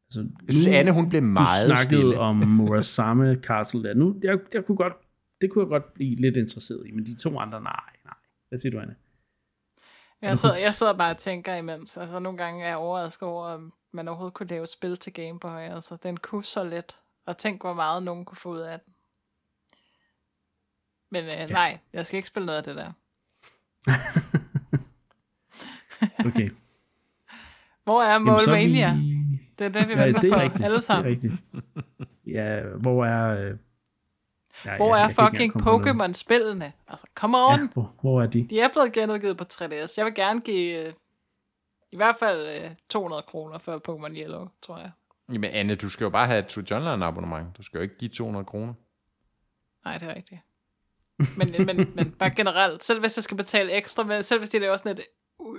Altså, 0.08 0.20
jeg 0.46 0.54
synes, 0.54 0.66
Anne, 0.66 0.92
hun 0.92 1.08
blev 1.08 1.22
meget 1.22 1.64
Du 1.64 1.68
snakkede 1.68 2.00
stille. 2.00 2.18
om 2.18 2.36
Murasame 2.36 3.34
Castle 3.42 3.82
der. 3.82 3.94
Nu, 3.94 4.20
jeg, 4.22 4.38
jeg 4.54 4.64
kunne 4.64 4.76
godt 4.76 4.94
det 5.40 5.50
kunne 5.50 5.62
jeg 5.62 5.68
godt 5.68 5.94
blive 5.94 6.16
lidt 6.16 6.36
interesseret 6.36 6.86
i, 6.86 6.90
men 6.90 7.06
de 7.06 7.16
to 7.16 7.38
andre, 7.38 7.60
nej, 7.60 7.90
nej. 8.04 8.14
Hvad 8.48 8.58
siger 8.58 8.70
du, 8.70 8.78
Anne? 8.78 8.94
Jeg 10.28 10.38
sidder, 10.38 10.56
jeg 10.56 10.74
sidder 10.74 10.92
bare 10.92 11.10
og 11.10 11.18
tænker 11.18 11.54
imens. 11.54 11.96
Altså, 11.96 12.18
nogle 12.18 12.38
gange 12.38 12.64
er 12.64 12.68
jeg 12.68 12.76
overrasket 12.76 13.28
over, 13.28 13.46
at 13.46 13.60
man 13.92 14.08
overhovedet 14.08 14.34
kunne 14.34 14.46
lave 14.46 14.66
spil 14.66 14.96
til 14.96 15.12
Game 15.12 15.40
Boy. 15.40 15.60
Altså, 15.60 15.96
den 15.96 16.16
kunne 16.16 16.44
så 16.44 16.64
let. 16.64 16.96
Og 17.26 17.38
tænk, 17.38 17.62
hvor 17.62 17.74
meget 17.74 18.02
nogen 18.02 18.24
kunne 18.24 18.36
få 18.36 18.48
ud 18.48 18.58
af 18.58 18.80
den. 18.80 18.94
Men 21.10 21.24
øh, 21.24 21.32
ja. 21.32 21.46
nej, 21.46 21.78
jeg 21.92 22.06
skal 22.06 22.16
ikke 22.16 22.28
spille 22.28 22.46
noget 22.46 22.58
af 22.58 22.64
det 22.64 22.76
der. 22.76 22.92
okay. 26.28 26.50
Hvor 27.84 28.02
er 28.02 28.18
Målmania? 28.18 28.94
Vi... 28.94 29.14
Det 29.58 29.64
er 29.64 29.68
det, 29.68 29.88
vi 29.88 29.92
ja, 29.92 30.04
venter 30.04 30.20
det 30.20 30.32
er 30.32 30.36
på 30.36 30.42
rigtigt. 30.42 30.64
alle 30.64 30.80
sammen. 30.80 31.04
Det 31.04 31.10
er 31.10 31.14
rigtigt. 31.14 31.44
Ja, 32.26 32.62
hvor 32.62 33.06
er... 33.06 33.50
Øh 33.50 33.56
Ja, 34.64 34.76
hvor 34.76 34.96
er 34.96 35.08
fucking 35.08 35.52
Pokémon-spillene? 35.62 36.72
Altså, 36.88 37.06
come 37.14 37.38
on! 37.38 37.60
Ja, 37.60 37.66
hvor, 37.72 37.94
hvor 38.00 38.22
er 38.22 38.26
de? 38.26 38.46
De 38.50 38.60
er 38.60 38.68
blevet 38.72 38.92
genudgivet 38.92 39.36
på 39.36 39.44
3DS. 39.52 39.94
Jeg 39.96 40.04
vil 40.04 40.14
gerne 40.14 40.40
give 40.40 40.86
uh, 40.86 40.92
i 41.92 41.96
hvert 41.96 42.16
fald 42.18 42.62
uh, 42.64 42.70
øh, 42.70 42.76
200 42.88 43.22
kroner 43.28 43.58
for 43.58 43.82
Pokémon 43.88 44.16
Yellow, 44.16 44.48
tror 44.62 44.78
jeg. 44.78 44.90
Jamen 45.32 45.50
Anne, 45.50 45.74
du 45.74 45.88
skal 45.88 46.04
jo 46.04 46.10
bare 46.10 46.26
have 46.26 46.38
et 46.38 46.52
Switch 46.52 46.72
Online 46.72 47.04
abonnement. 47.04 47.56
Du 47.56 47.62
skal 47.62 47.78
jo 47.78 47.82
ikke 47.82 47.98
give 47.98 48.08
200 48.08 48.44
kroner. 48.44 48.74
Nej, 49.84 49.98
det 49.98 50.08
er 50.10 50.14
rigtigt. 50.14 50.40
Men, 51.38 51.66
men, 51.66 51.92
men 51.96 52.10
bare 52.12 52.30
generelt, 52.30 52.84
selv 52.84 53.00
hvis 53.00 53.16
jeg 53.16 53.24
skal 53.24 53.36
betale 53.36 53.72
ekstra, 53.72 54.22
selv 54.22 54.40
hvis 54.40 54.50
de 54.50 54.58
laver 54.58 54.76
sådan 54.76 54.92
et 54.92 55.00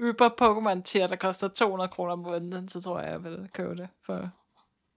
yber 0.01 0.29
Pokémon 0.29 0.81
tier, 0.81 1.07
der 1.07 1.15
koster 1.15 1.47
200 1.47 1.89
kroner 1.89 2.13
om 2.13 2.19
måneden, 2.19 2.67
så 2.67 2.81
tror 2.81 2.99
jeg, 2.99 3.11
jeg 3.11 3.23
vil 3.23 3.49
købe 3.53 3.75
det 3.75 3.87
for 4.05 4.17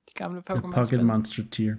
de 0.09 0.15
gamle 0.15 0.43
Pokémon. 0.51 0.75
Pocket 0.75 1.07
Monster 1.07 1.43
tier. 1.51 1.77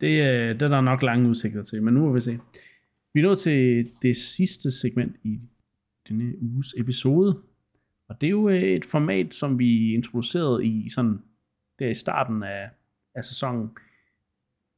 Det, 0.00 0.06
øh, 0.06 0.54
det 0.54 0.62
er 0.62 0.68
der 0.68 0.80
nok 0.80 1.02
lange 1.02 1.28
udsigter 1.28 1.62
til, 1.62 1.82
men 1.82 1.94
nu 1.94 2.00
må 2.00 2.12
vi 2.12 2.20
se. 2.20 2.38
Vi 3.14 3.20
er 3.20 3.24
nået 3.24 3.38
til 3.38 3.90
det 4.02 4.16
sidste 4.16 4.70
segment 4.70 5.16
i 5.24 5.40
denne 6.08 6.42
uges 6.42 6.74
episode, 6.78 7.42
og 8.08 8.20
det 8.20 8.26
er 8.26 8.30
jo 8.30 8.48
øh, 8.48 8.62
et 8.62 8.84
format, 8.84 9.34
som 9.34 9.58
vi 9.58 9.94
introducerede 9.94 10.66
i 10.66 10.88
sådan, 10.88 11.18
der 11.78 11.88
i 11.88 11.94
starten 11.94 12.42
af, 12.42 12.70
af 13.14 13.24
sæsonen. 13.24 13.70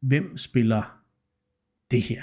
Hvem 0.01 0.37
spiller 0.37 1.03
det 1.91 2.03
her? 2.03 2.23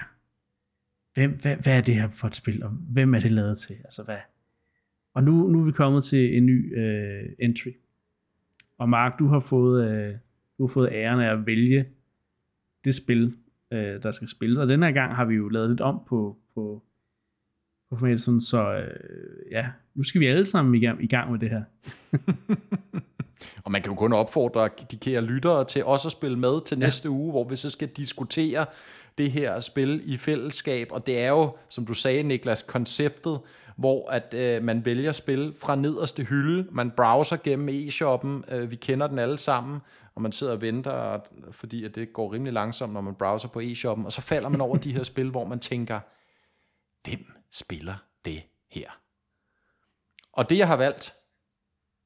Hvem, 1.13 1.31
hvad, 1.41 1.55
hvad 1.55 1.77
er 1.77 1.81
det 1.81 1.95
her 1.95 2.07
for 2.07 2.27
et 2.27 2.35
spil, 2.35 2.63
og 2.63 2.69
hvem 2.69 3.13
er 3.13 3.19
det 3.19 3.31
lavet 3.31 3.57
til? 3.57 3.73
Altså 3.73 4.03
hvad? 4.03 4.17
Og 5.13 5.23
nu, 5.23 5.47
nu 5.47 5.61
er 5.61 5.65
vi 5.65 5.71
kommet 5.71 6.03
til 6.03 6.37
en 6.37 6.45
ny 6.45 6.77
uh, 6.77 7.29
entry. 7.39 7.69
Og 8.77 8.89
Mark, 8.89 9.19
du 9.19 9.27
har 9.27 9.39
fået, 9.39 10.09
uh, 10.09 10.15
du 10.57 10.67
har 10.67 10.73
fået 10.73 10.89
æren 10.91 11.19
af 11.19 11.31
at 11.31 11.45
vælge 11.45 11.85
det 12.89 12.95
spil, 12.95 13.33
øh, 13.73 14.03
der 14.03 14.11
skal 14.11 14.27
spilles. 14.27 14.59
Og 14.59 14.67
den 14.67 14.83
her 14.83 14.91
gang 14.91 15.15
har 15.15 15.25
vi 15.25 15.35
jo 15.35 15.49
lavet 15.49 15.69
lidt 15.69 15.81
om 15.81 16.01
på, 16.07 16.37
på, 16.53 16.83
på 17.89 17.95
formatet, 17.95 18.21
sådan, 18.21 18.41
så 18.41 18.73
øh, 18.73 19.51
ja, 19.51 19.67
nu 19.95 20.03
skal 20.03 20.21
vi 20.21 20.27
alle 20.27 20.45
sammen 20.45 20.75
i 20.75 20.79
gang, 20.79 21.03
i 21.03 21.07
gang 21.07 21.31
med 21.31 21.39
det 21.39 21.49
her. 21.49 21.63
og 23.63 23.71
man 23.71 23.81
kan 23.81 23.91
jo 23.91 23.95
kun 23.95 24.13
opfordre 24.13 24.69
de 24.91 24.97
kære 24.97 25.21
lyttere 25.21 25.65
til 25.65 25.85
også 25.85 26.07
at 26.07 26.11
spille 26.11 26.39
med 26.39 26.65
til 26.65 26.79
næste 26.79 27.07
ja. 27.07 27.09
uge, 27.09 27.31
hvor 27.31 27.49
vi 27.49 27.55
så 27.55 27.69
skal 27.69 27.87
diskutere 27.87 28.65
det 29.17 29.31
her 29.31 29.59
spil 29.59 30.01
i 30.05 30.17
fællesskab, 30.17 30.87
og 30.91 31.07
det 31.07 31.19
er 31.19 31.29
jo, 31.29 31.57
som 31.69 31.85
du 31.85 31.93
sagde 31.93 32.23
Niklas, 32.23 32.63
konceptet, 32.63 33.39
hvor 33.79 34.09
at 34.09 34.33
øh, 34.33 34.63
man 34.63 34.85
vælger 34.85 35.11
spil 35.11 35.53
fra 35.59 35.75
nederste 35.75 36.23
hylde, 36.23 36.67
man 36.71 36.91
browser 36.91 37.37
gennem 37.37 37.69
e-shoppen, 37.69 38.45
øh, 38.47 38.71
vi 38.71 38.75
kender 38.75 39.07
den 39.07 39.19
alle 39.19 39.37
sammen, 39.37 39.79
og 40.15 40.21
man 40.21 40.31
sidder 40.31 40.53
og 40.53 40.61
venter, 40.61 41.19
fordi 41.51 41.85
at 41.85 41.95
det 41.95 42.13
går 42.13 42.33
rimelig 42.33 42.53
langsomt, 42.53 42.93
når 42.93 43.01
man 43.01 43.15
browser 43.15 43.47
på 43.47 43.59
e-shoppen, 43.59 44.05
og 44.05 44.11
så 44.11 44.21
falder 44.21 44.49
man 44.49 44.61
over 44.61 44.77
de 44.77 44.93
her 44.93 45.03
spil, 45.03 45.29
hvor 45.29 45.45
man 45.45 45.59
tænker, 45.59 45.99
hvem 47.03 47.25
spiller 47.51 47.95
det 48.25 48.43
her? 48.71 48.89
Og 50.33 50.49
det, 50.49 50.57
jeg 50.57 50.67
har 50.67 50.75
valgt, 50.75 51.15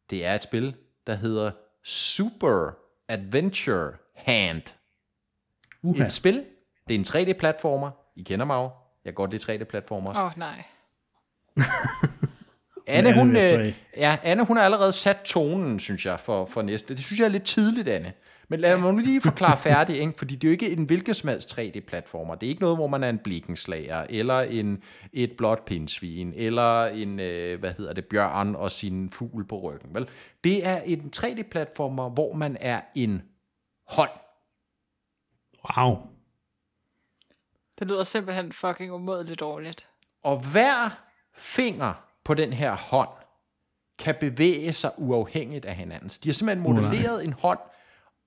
det 0.10 0.26
er 0.26 0.36
et 0.36 0.44
spil, 0.44 0.76
der 1.08 1.14
hedder 1.14 1.52
Super 1.84 2.72
Adventure 3.08 3.92
Hand. 4.16 4.64
Uh-huh. 5.84 6.06
Et 6.06 6.12
spil, 6.12 6.46
det 6.88 6.96
er 6.96 7.00
en 7.00 7.06
3D-platformer. 7.06 7.92
I 8.16 8.24
kender 8.24 8.46
mig 8.46 8.56
jo. 8.56 8.70
Jeg 9.06 9.16
går 9.16 9.26
det 9.26 9.50
3D-platformer 9.50 10.10
Åh, 10.20 10.26
oh, 10.26 10.32
nej. 10.38 10.64
Anne, 12.88 13.20
hun, 13.20 13.36
øh, 13.36 13.74
ja, 13.98 14.18
Anne, 14.24 14.46
hun 14.46 14.58
har 14.58 14.64
allerede 14.64 14.92
sat 14.92 15.18
tonen, 15.26 15.80
synes 15.80 16.06
jeg, 16.06 16.20
for, 16.20 16.46
for 16.46 16.62
næste. 16.62 16.96
Det 16.96 17.04
synes 17.04 17.20
jeg 17.20 17.26
er 17.26 17.30
lidt 17.30 17.44
tidligt, 17.44 17.88
Anne. 17.88 18.14
Men 18.48 18.60
lad 18.60 18.78
mig 18.78 18.94
nu 18.94 19.00
lige 19.00 19.22
forklare 19.22 19.58
færdig, 19.70 19.98
ikke? 19.98 20.14
fordi 20.18 20.36
det 20.36 20.48
er 20.48 20.50
jo 20.50 20.52
ikke 20.52 20.72
en 20.72 20.86
hvilket 20.86 21.16
som 21.16 21.30
helst 21.30 21.60
3D-platformer. 21.60 22.36
Det 22.36 22.48
er 22.48 22.50
ikke 22.50 22.62
noget, 22.62 22.78
hvor 22.78 22.88
man 22.88 23.04
er 23.04 23.10
en 23.10 23.20
blikkenslager, 23.20 24.06
eller 24.10 24.40
en, 24.42 24.84
et 25.14 25.32
blåt 25.38 25.60
pindsvin, 25.66 26.34
eller 26.36 26.86
en, 26.86 27.20
øh, 27.20 27.60
hvad 27.60 27.74
hedder 27.74 27.94
det, 27.94 28.06
bjørn 28.06 28.56
og 28.56 28.72
sin 28.72 29.10
fugl 29.10 29.48
på 29.48 29.60
ryggen. 29.60 29.94
Vel? 29.94 30.10
Det 30.44 30.66
er 30.66 30.82
en 30.82 31.12
3D-platformer, 31.16 32.10
hvor 32.10 32.34
man 32.34 32.58
er 32.62 32.82
en 32.96 33.22
hånd. 33.88 34.12
Wow. 35.78 35.98
Det 37.80 37.88
lyder 37.88 38.04
simpelthen 38.04 38.52
fucking 38.52 38.94
umådeligt 38.94 39.40
dårligt. 39.40 39.88
Og 40.24 40.40
hver 40.40 41.04
finger 41.36 41.94
på 42.24 42.34
den 42.34 42.54
her 42.54 42.76
hånd 42.76 43.10
kan 44.00 44.16
bevæge 44.20 44.74
sig 44.74 44.92
uafhængigt 44.98 45.66
af 45.66 45.76
hinanden. 45.76 46.10
Så 46.10 46.20
de 46.24 46.30
har 46.30 46.34
simpelthen 46.34 46.74
modelleret 46.74 47.26
en 47.26 47.34
hånd, 47.34 47.60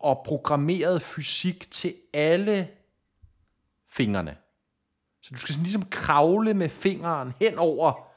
og 0.01 0.23
programmeret 0.27 1.03
fysik 1.03 1.71
til 1.71 1.95
alle 2.15 2.69
fingrene. 3.91 4.37
Så 5.23 5.31
du 5.35 5.39
skal 5.39 5.53
sådan 5.53 5.63
ligesom 5.63 5.85
kravle 5.91 6.55
med 6.55 6.69
fingeren 6.69 7.33
hen 7.41 7.59
over 7.59 8.09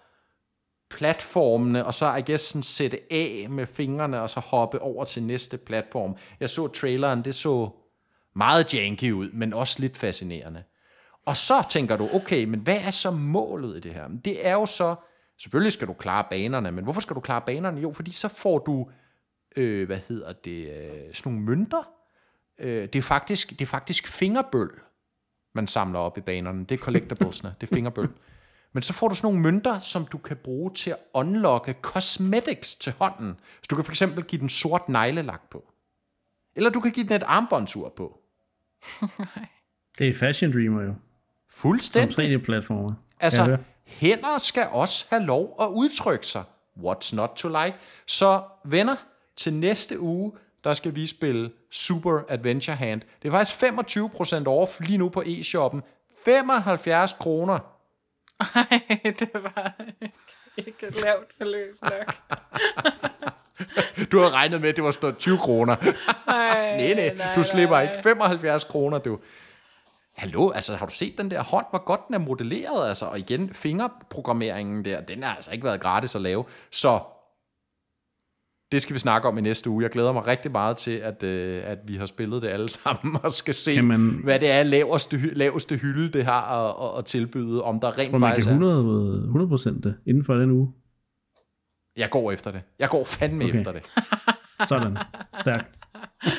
platformene, 0.90 1.86
og 1.86 1.94
så, 1.94 2.16
I 2.16 2.22
guess, 2.22 2.44
sådan 2.44 2.64
sætte 2.64 3.00
af 3.12 3.48
med 3.50 3.68
fingrene, 3.68 4.22
og 4.22 4.30
så 4.30 4.40
hoppe 4.40 4.82
over 4.82 5.06
til 5.06 5.24
næste 5.24 5.58
platform. 5.58 6.18
Jeg 6.40 6.50
så 6.50 6.68
traileren, 6.68 7.24
det 7.26 7.36
så 7.36 7.70
meget 8.36 8.74
janky 8.74 9.12
ud, 9.12 9.32
men 9.32 9.54
også 9.54 9.80
lidt 9.80 9.98
fascinerende. 9.98 10.64
Og 11.30 11.38
så 11.38 11.68
tænker 11.70 11.98
du, 11.98 12.10
okay, 12.14 12.46
men 12.46 12.60
hvad 12.60 12.78
er 12.78 12.92
så 12.92 13.12
målet 13.12 13.78
i 13.78 13.80
det 13.80 13.94
her? 13.94 14.08
Det 14.26 14.48
er 14.48 14.54
jo 14.54 14.66
så, 14.66 14.96
selvfølgelig 15.42 15.74
skal 15.74 15.88
du 15.88 15.94
klare 15.94 16.26
banerne, 16.30 16.72
men 16.72 16.84
hvorfor 16.84 17.02
skal 17.02 17.16
du 17.16 17.20
klare 17.20 17.42
banerne? 17.46 17.82
Jo, 17.82 17.92
fordi 17.92 18.12
så 18.12 18.28
får 18.28 18.60
du, 18.60 18.90
øh, 19.56 19.86
hvad 19.86 19.98
hedder 19.98 20.34
det, 20.34 20.68
øh, 20.68 21.14
sådan 21.14 21.32
nogle 21.32 21.46
mønter. 21.46 21.90
Øh, 22.60 22.82
det, 22.82 22.96
er 22.96 23.02
faktisk, 23.02 23.50
det 23.50 23.62
er 23.62 23.66
faktisk 23.66 24.08
fingerbøl, 24.08 24.70
man 25.56 25.68
samler 25.68 26.00
op 26.00 26.18
i 26.18 26.22
banerne. 26.22 26.66
Det 26.66 26.80
er 26.80 26.84
collectiblesne, 26.84 27.56
det 27.62 27.72
er 27.72 27.76
fingerbøl. 27.76 28.10
Men 28.74 28.84
så 28.84 28.94
får 28.94 29.08
du 29.08 29.16
sådan 29.16 29.28
nogle 29.28 29.42
mønter, 29.42 29.80
som 29.80 30.06
du 30.06 30.18
kan 30.18 30.38
bruge 30.38 30.74
til 30.74 30.90
at 30.90 30.98
unlocke 31.14 31.76
cosmetics 31.82 32.76
til 32.76 32.94
hånden. 33.00 33.36
Så 33.44 33.68
du 33.70 33.76
kan 33.76 33.86
for 33.86 33.92
eksempel 33.92 34.24
give 34.24 34.40
den 34.40 34.50
sort 34.50 34.90
neglelak 34.90 35.50
på. 35.50 35.74
Eller 36.56 36.70
du 36.70 36.80
kan 36.80 36.92
give 36.92 37.08
den 37.08 37.16
et 37.16 37.24
armbåndsur 37.24 37.90
på. 37.90 38.20
det 40.00 40.10
er 40.10 40.14
Fashion 40.14 40.52
Dreamer 40.52 40.82
jo. 40.82 40.94
Fuldstændig. 41.62 42.14
Som 42.14 42.24
3D-platformer. 42.24 42.90
Altså, 43.20 43.58
hænder 43.88 44.38
skal 44.38 44.68
også 44.72 45.06
have 45.10 45.24
lov 45.24 45.56
at 45.62 45.68
udtrykke 45.68 46.28
sig. 46.28 46.44
What's 46.78 47.16
not 47.16 47.30
to 47.36 47.48
like? 47.48 47.78
Så 48.08 48.42
venner, 48.66 48.96
til 49.36 49.54
næste 49.54 50.00
uge, 50.00 50.32
der 50.64 50.74
skal 50.74 50.96
vi 50.96 51.08
spille 51.08 51.52
Super 51.72 52.20
Adventure 52.30 52.76
Hand. 52.76 53.02
Det 53.22 53.28
er 53.28 53.32
faktisk 53.32 53.64
25% 54.44 54.48
off 54.48 54.80
lige 54.80 54.98
nu 54.98 55.10
på 55.10 55.24
e-shoppen. 55.26 55.82
75 56.26 57.14
kroner. 57.14 57.60
Ej, 58.40 58.82
det 59.04 59.30
var 59.34 59.74
ikke 60.58 60.88
et 60.88 61.02
lavt 61.02 61.28
forløb 61.38 61.78
nok. 61.82 62.16
du 64.12 64.18
havde 64.20 64.32
regnet 64.34 64.62
med, 64.62 64.70
at 64.70 64.76
det 64.76 64.84
var 64.84 64.92
stået 64.92 65.18
20 65.18 65.38
kroner. 65.38 65.76
nej, 66.28 66.78
nej, 66.78 66.94
nej, 66.94 67.16
nej, 67.18 67.36
du 67.36 67.44
slipper 67.44 67.76
nej. 67.76 67.92
ikke 67.92 68.04
75 68.04 68.64
kroner, 68.64 68.98
du. 68.98 69.20
Hallo, 70.20 70.50
altså 70.50 70.76
har 70.76 70.86
du 70.86 70.92
set 70.92 71.18
den 71.18 71.32
der 71.32 71.44
hånd, 71.44 71.66
hvor 71.70 71.86
godt 71.86 72.08
den 72.08 72.16
er 72.16 72.20
modelleret, 72.20 72.88
altså, 72.88 73.06
og 73.06 73.20
igen, 73.20 73.54
fingerprogrammeringen 73.54 74.86
der, 74.86 75.02
den 75.02 75.24
har 75.24 75.36
altså 75.36 75.52
ikke 75.52 75.64
været 75.64 75.82
gratis 75.82 76.16
at 76.16 76.22
lave, 76.22 76.44
så 76.72 77.00
det 78.72 78.82
skal 78.82 78.94
vi 78.94 79.00
snakke 79.00 79.28
om 79.28 79.38
i 79.38 79.42
næste 79.42 79.70
uge. 79.70 79.84
Jeg 79.84 79.92
glæder 79.92 80.12
mig 80.12 80.28
rigtig 80.28 80.52
meget 80.52 80.78
til, 80.78 80.92
at, 80.92 81.24
øh, 81.24 81.62
at 81.66 81.78
vi 81.88 81.96
har 81.96 82.06
spillet 82.06 82.42
det 82.42 82.48
alle 82.48 82.70
sammen, 82.84 83.18
og 83.24 83.34
skal 83.34 83.54
se, 83.54 83.82
man, 83.82 84.20
hvad 84.24 84.40
det 84.40 84.52
er 84.52 84.64
laveste, 84.64 85.18
laveste 85.18 85.76
hylde, 85.76 86.18
det 86.18 86.26
har 86.26 86.42
at, 86.42 86.94
at, 86.94 87.00
at 87.00 87.06
tilbyde, 87.06 87.64
om 87.64 87.80
der 87.80 87.98
rent 87.98 88.10
tror, 88.10 88.20
faktisk 88.20 88.48
man 88.48 88.60
kan 88.60 88.68
100, 88.68 89.24
100 89.24 89.82
det 89.84 89.98
inden 90.08 90.24
for 90.24 90.34
den 90.34 90.52
uge. 90.52 90.74
Jeg 91.98 92.10
går 92.10 92.32
efter 92.32 92.52
det. 92.52 92.62
Jeg 92.80 92.90
går 92.90 93.04
fandme 93.04 93.46
okay. 93.46 93.56
efter 93.56 93.72
det. 93.72 93.92
Sådan. 94.70 94.98
Stærkt. 95.36 95.80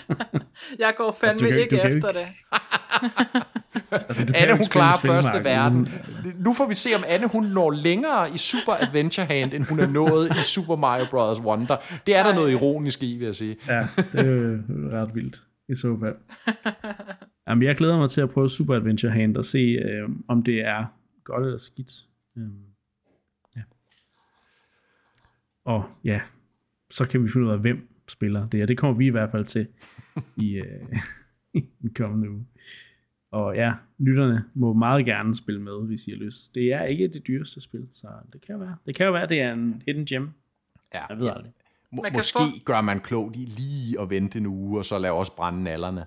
jeg 0.85 0.95
går 0.97 1.13
fandme 1.13 1.31
altså, 1.31 1.47
ikke, 1.47 1.61
ikke 1.61 1.83
efter 1.83 2.09
ikke. 2.09 2.21
det. 2.21 3.60
Altså, 3.91 4.33
Anne, 4.35 4.57
hun 4.57 4.67
klarer 4.67 5.01
første 5.01 5.45
verden. 5.45 5.89
Nu 6.39 6.55
får 6.55 6.67
vi 6.67 6.75
se, 6.75 6.91
om 6.97 7.05
Anne, 7.07 7.27
hun 7.27 7.45
når 7.45 7.71
længere 7.71 8.35
i 8.35 8.39
Super 8.39 8.73
Adventure 8.73 9.27
Hand, 9.27 9.53
end 9.53 9.65
hun 9.69 9.81
er 9.81 9.87
nået 9.87 10.31
i 10.31 10.43
Super 10.43 10.77
Mario 10.77 11.05
Bros. 11.11 11.41
Wonder. 11.41 11.77
Det 12.07 12.17
er 12.17 12.23
der 12.23 12.35
noget 12.35 12.53
ironisk 12.53 13.03
i, 13.03 13.17
vil 13.17 13.25
jeg 13.25 13.35
sige. 13.35 13.57
Ja, 13.69 13.87
det 14.13 14.21
er 14.21 15.03
ret 15.03 15.15
vildt 15.15 15.43
i 15.69 15.75
så 15.75 15.99
fald. 16.01 16.17
Jamen, 17.49 17.63
jeg 17.63 17.77
glæder 17.77 17.99
mig 17.99 18.11
til 18.11 18.21
at 18.21 18.31
prøve 18.31 18.51
Super 18.51 18.75
Adventure 18.75 19.13
Hand 19.13 19.37
og 19.37 19.45
se, 19.45 19.59
øh, 19.59 20.09
om 20.29 20.43
det 20.43 20.61
er 20.61 20.85
godt 21.25 21.45
eller 21.45 21.59
skidt. 21.59 21.93
Øhm, 22.39 22.65
ja. 23.57 23.63
Og 25.65 25.85
ja, 26.05 26.21
så 26.91 27.07
kan 27.09 27.23
vi 27.25 27.29
finde 27.29 27.47
ud 27.47 27.53
af, 27.53 27.59
hvem 27.59 27.89
spiller 28.09 28.49
det, 28.49 28.63
og 28.63 28.69
det 28.69 28.79
kommer 28.79 28.97
vi 28.97 29.07
i 29.07 29.11
hvert 29.11 29.31
fald 29.31 29.45
til 29.45 29.67
i, 30.37 30.55
øh, 30.55 30.97
i 31.61 31.65
den 31.83 31.95
kommende 31.95 32.31
uge. 32.31 32.47
Og 33.31 33.57
ja, 33.57 33.73
lytterne 33.99 34.45
må 34.55 34.73
meget 34.73 35.05
gerne 35.07 35.37
spille 35.37 35.61
med, 35.61 35.87
hvis 35.87 36.09
I 36.09 36.11
har 36.11 36.19
lyst. 36.19 36.55
Det 36.55 36.73
er 36.73 36.83
ikke 36.83 37.09
det 37.09 37.27
dyreste 37.27 37.61
spil, 37.61 37.89
så 37.93 38.09
det 38.33 38.41
kan 38.41 38.55
jo 38.55 38.61
være. 38.61 38.77
Det 38.87 38.95
kan 38.95 39.07
jo 39.07 39.13
være, 39.13 39.27
det 39.27 39.41
er 39.41 39.53
en 39.53 39.83
hidden 39.87 40.07
gem. 40.07 40.31
Ja, 40.95 41.07
jeg 41.09 41.19
ved 41.19 41.27
ja. 41.27 41.35
aldrig. 41.35 41.53
Må, 41.93 42.05
måske 42.15 42.39
få... 42.39 42.65
gør 42.65 42.81
man 42.81 43.01
klogt 43.01 43.37
i 43.37 43.39
lige 43.39 44.01
at 44.01 44.11
vente 44.11 44.39
en 44.39 44.47
uge, 44.47 44.79
og 44.79 44.85
så 44.85 44.99
lave 44.99 45.17
også 45.17 45.37
brænde 45.37 45.63
nallerne. 45.63 46.07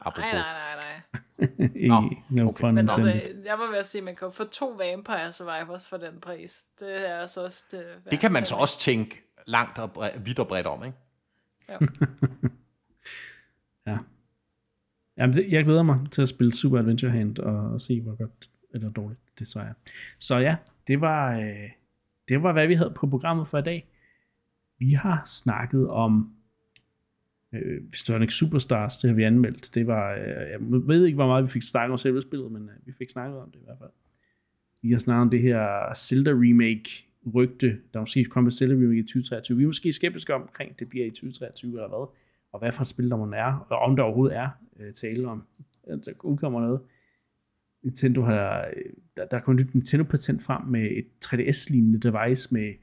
Apropos. 0.00 0.32
Nej, 0.32 0.42
nej, 0.42 0.74
nej, 0.74 0.74
nej. 0.82 0.98
Nå, 1.88 2.14
no, 2.30 2.48
okay. 2.48 2.64
Men 2.64 2.78
altså, 2.78 3.00
jeg 3.44 3.58
var 3.58 3.70
ved 3.70 3.78
at 3.78 3.86
sige, 3.86 4.00
at 4.00 4.04
man 4.04 4.16
kan 4.16 4.32
få 4.32 4.44
to 4.44 4.66
Vampire 4.66 5.32
Survivors 5.32 5.88
for 5.88 5.96
den 5.96 6.20
pris. 6.20 6.64
Det 6.78 7.08
er 7.08 7.16
altså 7.16 7.44
også 7.44 7.64
det. 7.70 7.84
Det 8.10 8.20
kan 8.20 8.32
man 8.32 8.44
så 8.44 8.54
også 8.54 8.78
tænke 8.78 9.22
langt 9.46 9.78
og 9.78 9.92
bredt, 9.92 10.26
vidt 10.26 10.38
og 10.38 10.48
bredt 10.48 10.66
om, 10.66 10.84
ikke? 10.84 10.96
Ja. 11.68 11.78
ja. 13.92 13.98
Jamen, 15.18 15.36
det, 15.36 15.46
jeg 15.48 15.64
glæder 15.64 15.82
mig 15.82 15.98
til 16.10 16.22
at 16.22 16.28
spille 16.28 16.54
Super 16.54 16.78
Adventure 16.78 17.10
Hand 17.10 17.38
og, 17.38 17.70
og 17.70 17.80
se, 17.80 18.00
hvor 18.00 18.14
godt 18.14 18.50
eller 18.74 18.90
dårligt 18.90 19.20
det 19.38 19.48
så 19.48 19.60
er. 19.60 19.72
Så 20.18 20.36
ja, 20.36 20.56
det 20.86 21.00
var, 21.00 21.38
øh, 21.38 21.70
det 22.28 22.42
var, 22.42 22.52
hvad 22.52 22.66
vi 22.66 22.74
havde 22.74 22.92
på 22.96 23.06
programmet 23.06 23.48
for 23.48 23.58
i 23.58 23.62
dag. 23.62 23.88
Vi 24.78 24.90
har 24.90 25.22
snakket 25.26 25.88
om 25.88 26.34
øh, 27.52 27.82
Sonic 27.94 28.32
Superstars, 28.32 28.98
det 28.98 29.10
har 29.10 29.14
vi 29.14 29.22
anmeldt. 29.22 29.74
Det 29.74 29.86
var, 29.86 30.12
øh, 30.12 30.50
jeg 30.50 30.58
ved 30.60 31.04
ikke, 31.04 31.16
hvor 31.16 31.26
meget 31.26 31.44
vi 31.44 31.48
fik 31.48 31.62
snakket 31.62 31.92
om 31.92 31.98
selve 31.98 32.22
spillet, 32.22 32.52
men 32.52 32.62
øh, 32.62 32.86
vi 32.86 32.92
fik 32.92 33.10
snakket 33.10 33.38
om 33.38 33.50
det 33.50 33.58
i 33.58 33.64
hvert 33.64 33.78
fald. 33.78 33.90
Vi 34.82 34.90
har 34.90 34.98
snakket 34.98 35.22
om 35.22 35.30
det 35.30 35.42
her 35.42 35.94
Zelda 35.94 36.30
remake 36.30 37.06
rygte, 37.34 37.78
der 37.94 38.00
måske 38.00 38.24
kommer 38.24 38.46
med 38.46 38.52
Zelda 38.52 38.74
remake 38.74 38.98
i 38.98 39.02
2023. 39.02 39.56
Vi 39.56 39.62
er 39.62 39.66
måske 39.66 39.92
skeptiske 39.92 40.34
omkring, 40.34 40.78
det 40.78 40.88
bliver 40.88 41.06
i 41.06 41.10
2023 41.10 41.72
eller 41.72 41.88
hvad 41.88 42.06
og 42.52 42.58
hvad 42.58 42.72
for 42.72 42.82
et 42.82 42.88
spil 42.88 43.10
der 43.10 43.16
må 43.16 43.32
er, 43.34 43.66
og 43.70 43.78
om 43.78 43.96
der 43.96 44.02
overhovedet 44.02 44.36
er 44.36 44.50
øh, 44.80 44.92
tale 44.92 45.28
om, 45.28 45.46
at 45.88 46.06
der 46.06 46.12
udkommer 46.24 46.60
noget. 46.60 46.80
Nintendo 47.82 48.22
har, 48.22 48.66
øh, 48.76 48.92
der, 49.16 49.26
der 49.26 49.36
er 49.36 49.40
kommet 49.40 49.60
et 49.60 49.74
Nintendo-patent 49.74 50.42
frem 50.42 50.66
med 50.66 50.90
et 50.90 51.06
3DS-lignende 51.24 52.00
device 52.00 52.54
med 52.54 52.74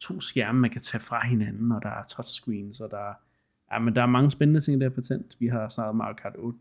to 0.00 0.20
skærme, 0.20 0.60
man 0.60 0.70
kan 0.70 0.80
tage 0.80 1.00
fra 1.00 1.26
hinanden, 1.26 1.72
og 1.72 1.82
der 1.82 1.88
er 1.88 2.02
touchscreens, 2.02 2.80
og 2.80 2.90
der 2.90 3.10
er, 3.10 3.14
ja, 3.72 3.78
men 3.78 3.94
der 3.96 4.02
er 4.02 4.06
mange 4.06 4.30
spændende 4.30 4.60
ting 4.60 4.76
i 4.76 4.78
det 4.80 4.90
her 4.90 4.94
patent. 4.94 5.36
Vi 5.40 5.46
har 5.46 5.68
snart 5.68 5.96
Mario 5.96 6.14
Kart 6.14 6.34
8 6.38 6.58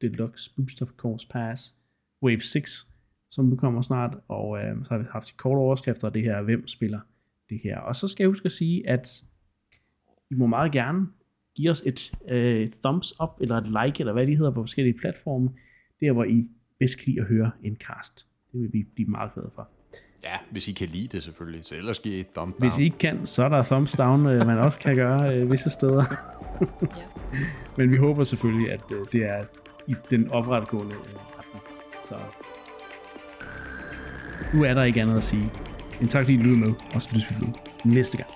Deluxe 0.00 0.54
Booster 0.56 0.86
Course 0.86 1.28
Pass, 1.30 1.74
Wave 2.22 2.40
6, 2.40 2.88
som 3.30 3.56
kommer 3.56 3.82
snart, 3.82 4.18
og 4.28 4.58
øh, 4.58 4.84
så 4.84 4.90
har 4.90 4.98
vi 4.98 5.04
haft 5.10 5.28
de 5.28 5.36
korte 5.36 5.58
overskrifter 5.58 6.08
og 6.08 6.14
det 6.14 6.22
her, 6.22 6.42
hvem 6.42 6.66
spiller 6.66 7.00
det 7.50 7.60
her. 7.64 7.78
Og 7.78 7.96
så 7.96 8.08
skal 8.08 8.24
jeg 8.24 8.28
huske 8.28 8.46
at 8.46 8.52
sige, 8.52 8.88
at 8.88 9.22
I 10.30 10.34
må 10.38 10.46
meget 10.46 10.72
gerne 10.72 11.06
Giv 11.56 11.70
os 11.70 11.82
et 11.86 12.12
øh, 12.28 12.70
thumbs 12.84 13.14
up, 13.22 13.30
eller 13.40 13.56
et 13.56 13.66
like, 13.66 14.00
eller 14.00 14.12
hvad 14.12 14.26
de 14.26 14.36
hedder 14.36 14.50
på 14.50 14.62
forskellige 14.62 14.98
platforme, 14.98 15.50
der 16.00 16.12
hvor 16.12 16.24
I 16.24 16.48
bedst 16.78 16.98
kan 16.98 17.04
lide 17.06 17.20
at 17.20 17.26
høre 17.26 17.50
en 17.64 17.76
cast. 17.76 18.26
Det 18.52 18.60
vil 18.60 18.72
vi 18.72 18.86
blive 18.94 19.08
meget 19.08 19.34
glade 19.34 19.50
for. 19.54 19.68
Ja, 20.24 20.36
hvis 20.50 20.68
I 20.68 20.72
kan 20.72 20.88
lide 20.88 21.08
det 21.08 21.22
selvfølgelig, 21.22 21.64
så 21.64 21.74
ellers 21.74 21.98
giver 21.98 22.16
I 22.16 22.20
et 22.20 22.26
thumbs 22.34 22.54
down. 22.54 22.60
Hvis 22.60 22.78
I 22.78 22.82
ikke 22.82 22.98
kan, 22.98 23.26
så 23.26 23.44
er 23.44 23.48
der 23.48 23.62
thumbs 23.62 23.92
down, 23.92 24.26
øh, 24.26 24.46
man 24.46 24.58
også 24.58 24.78
kan 24.78 24.96
gøre 24.96 25.34
øh, 25.34 25.52
visse 25.52 25.70
steder. 25.70 26.04
Men 27.78 27.90
vi 27.90 27.96
håber 27.96 28.24
selvfølgelig, 28.24 28.72
at 28.72 28.82
øh, 28.92 29.06
det 29.12 29.24
er 29.24 29.44
i 29.86 29.94
den 30.10 30.30
opretgående 30.30 30.94
øh, 30.94 31.38
retning. 31.38 31.64
Så 32.02 32.14
nu 34.54 34.64
er 34.64 34.74
der 34.74 34.84
ikke 34.84 35.00
andet 35.00 35.16
at 35.16 35.24
sige. 35.24 35.50
En 36.00 36.08
tak, 36.08 36.24
fordi 36.24 36.34
I 36.34 36.36
lyttede 36.36 36.60
med, 36.60 36.74
og 36.94 37.02
så 37.02 37.08
bliver 37.08 37.40
vi 37.40 37.90
næste 37.90 38.16
gang. 38.16 38.30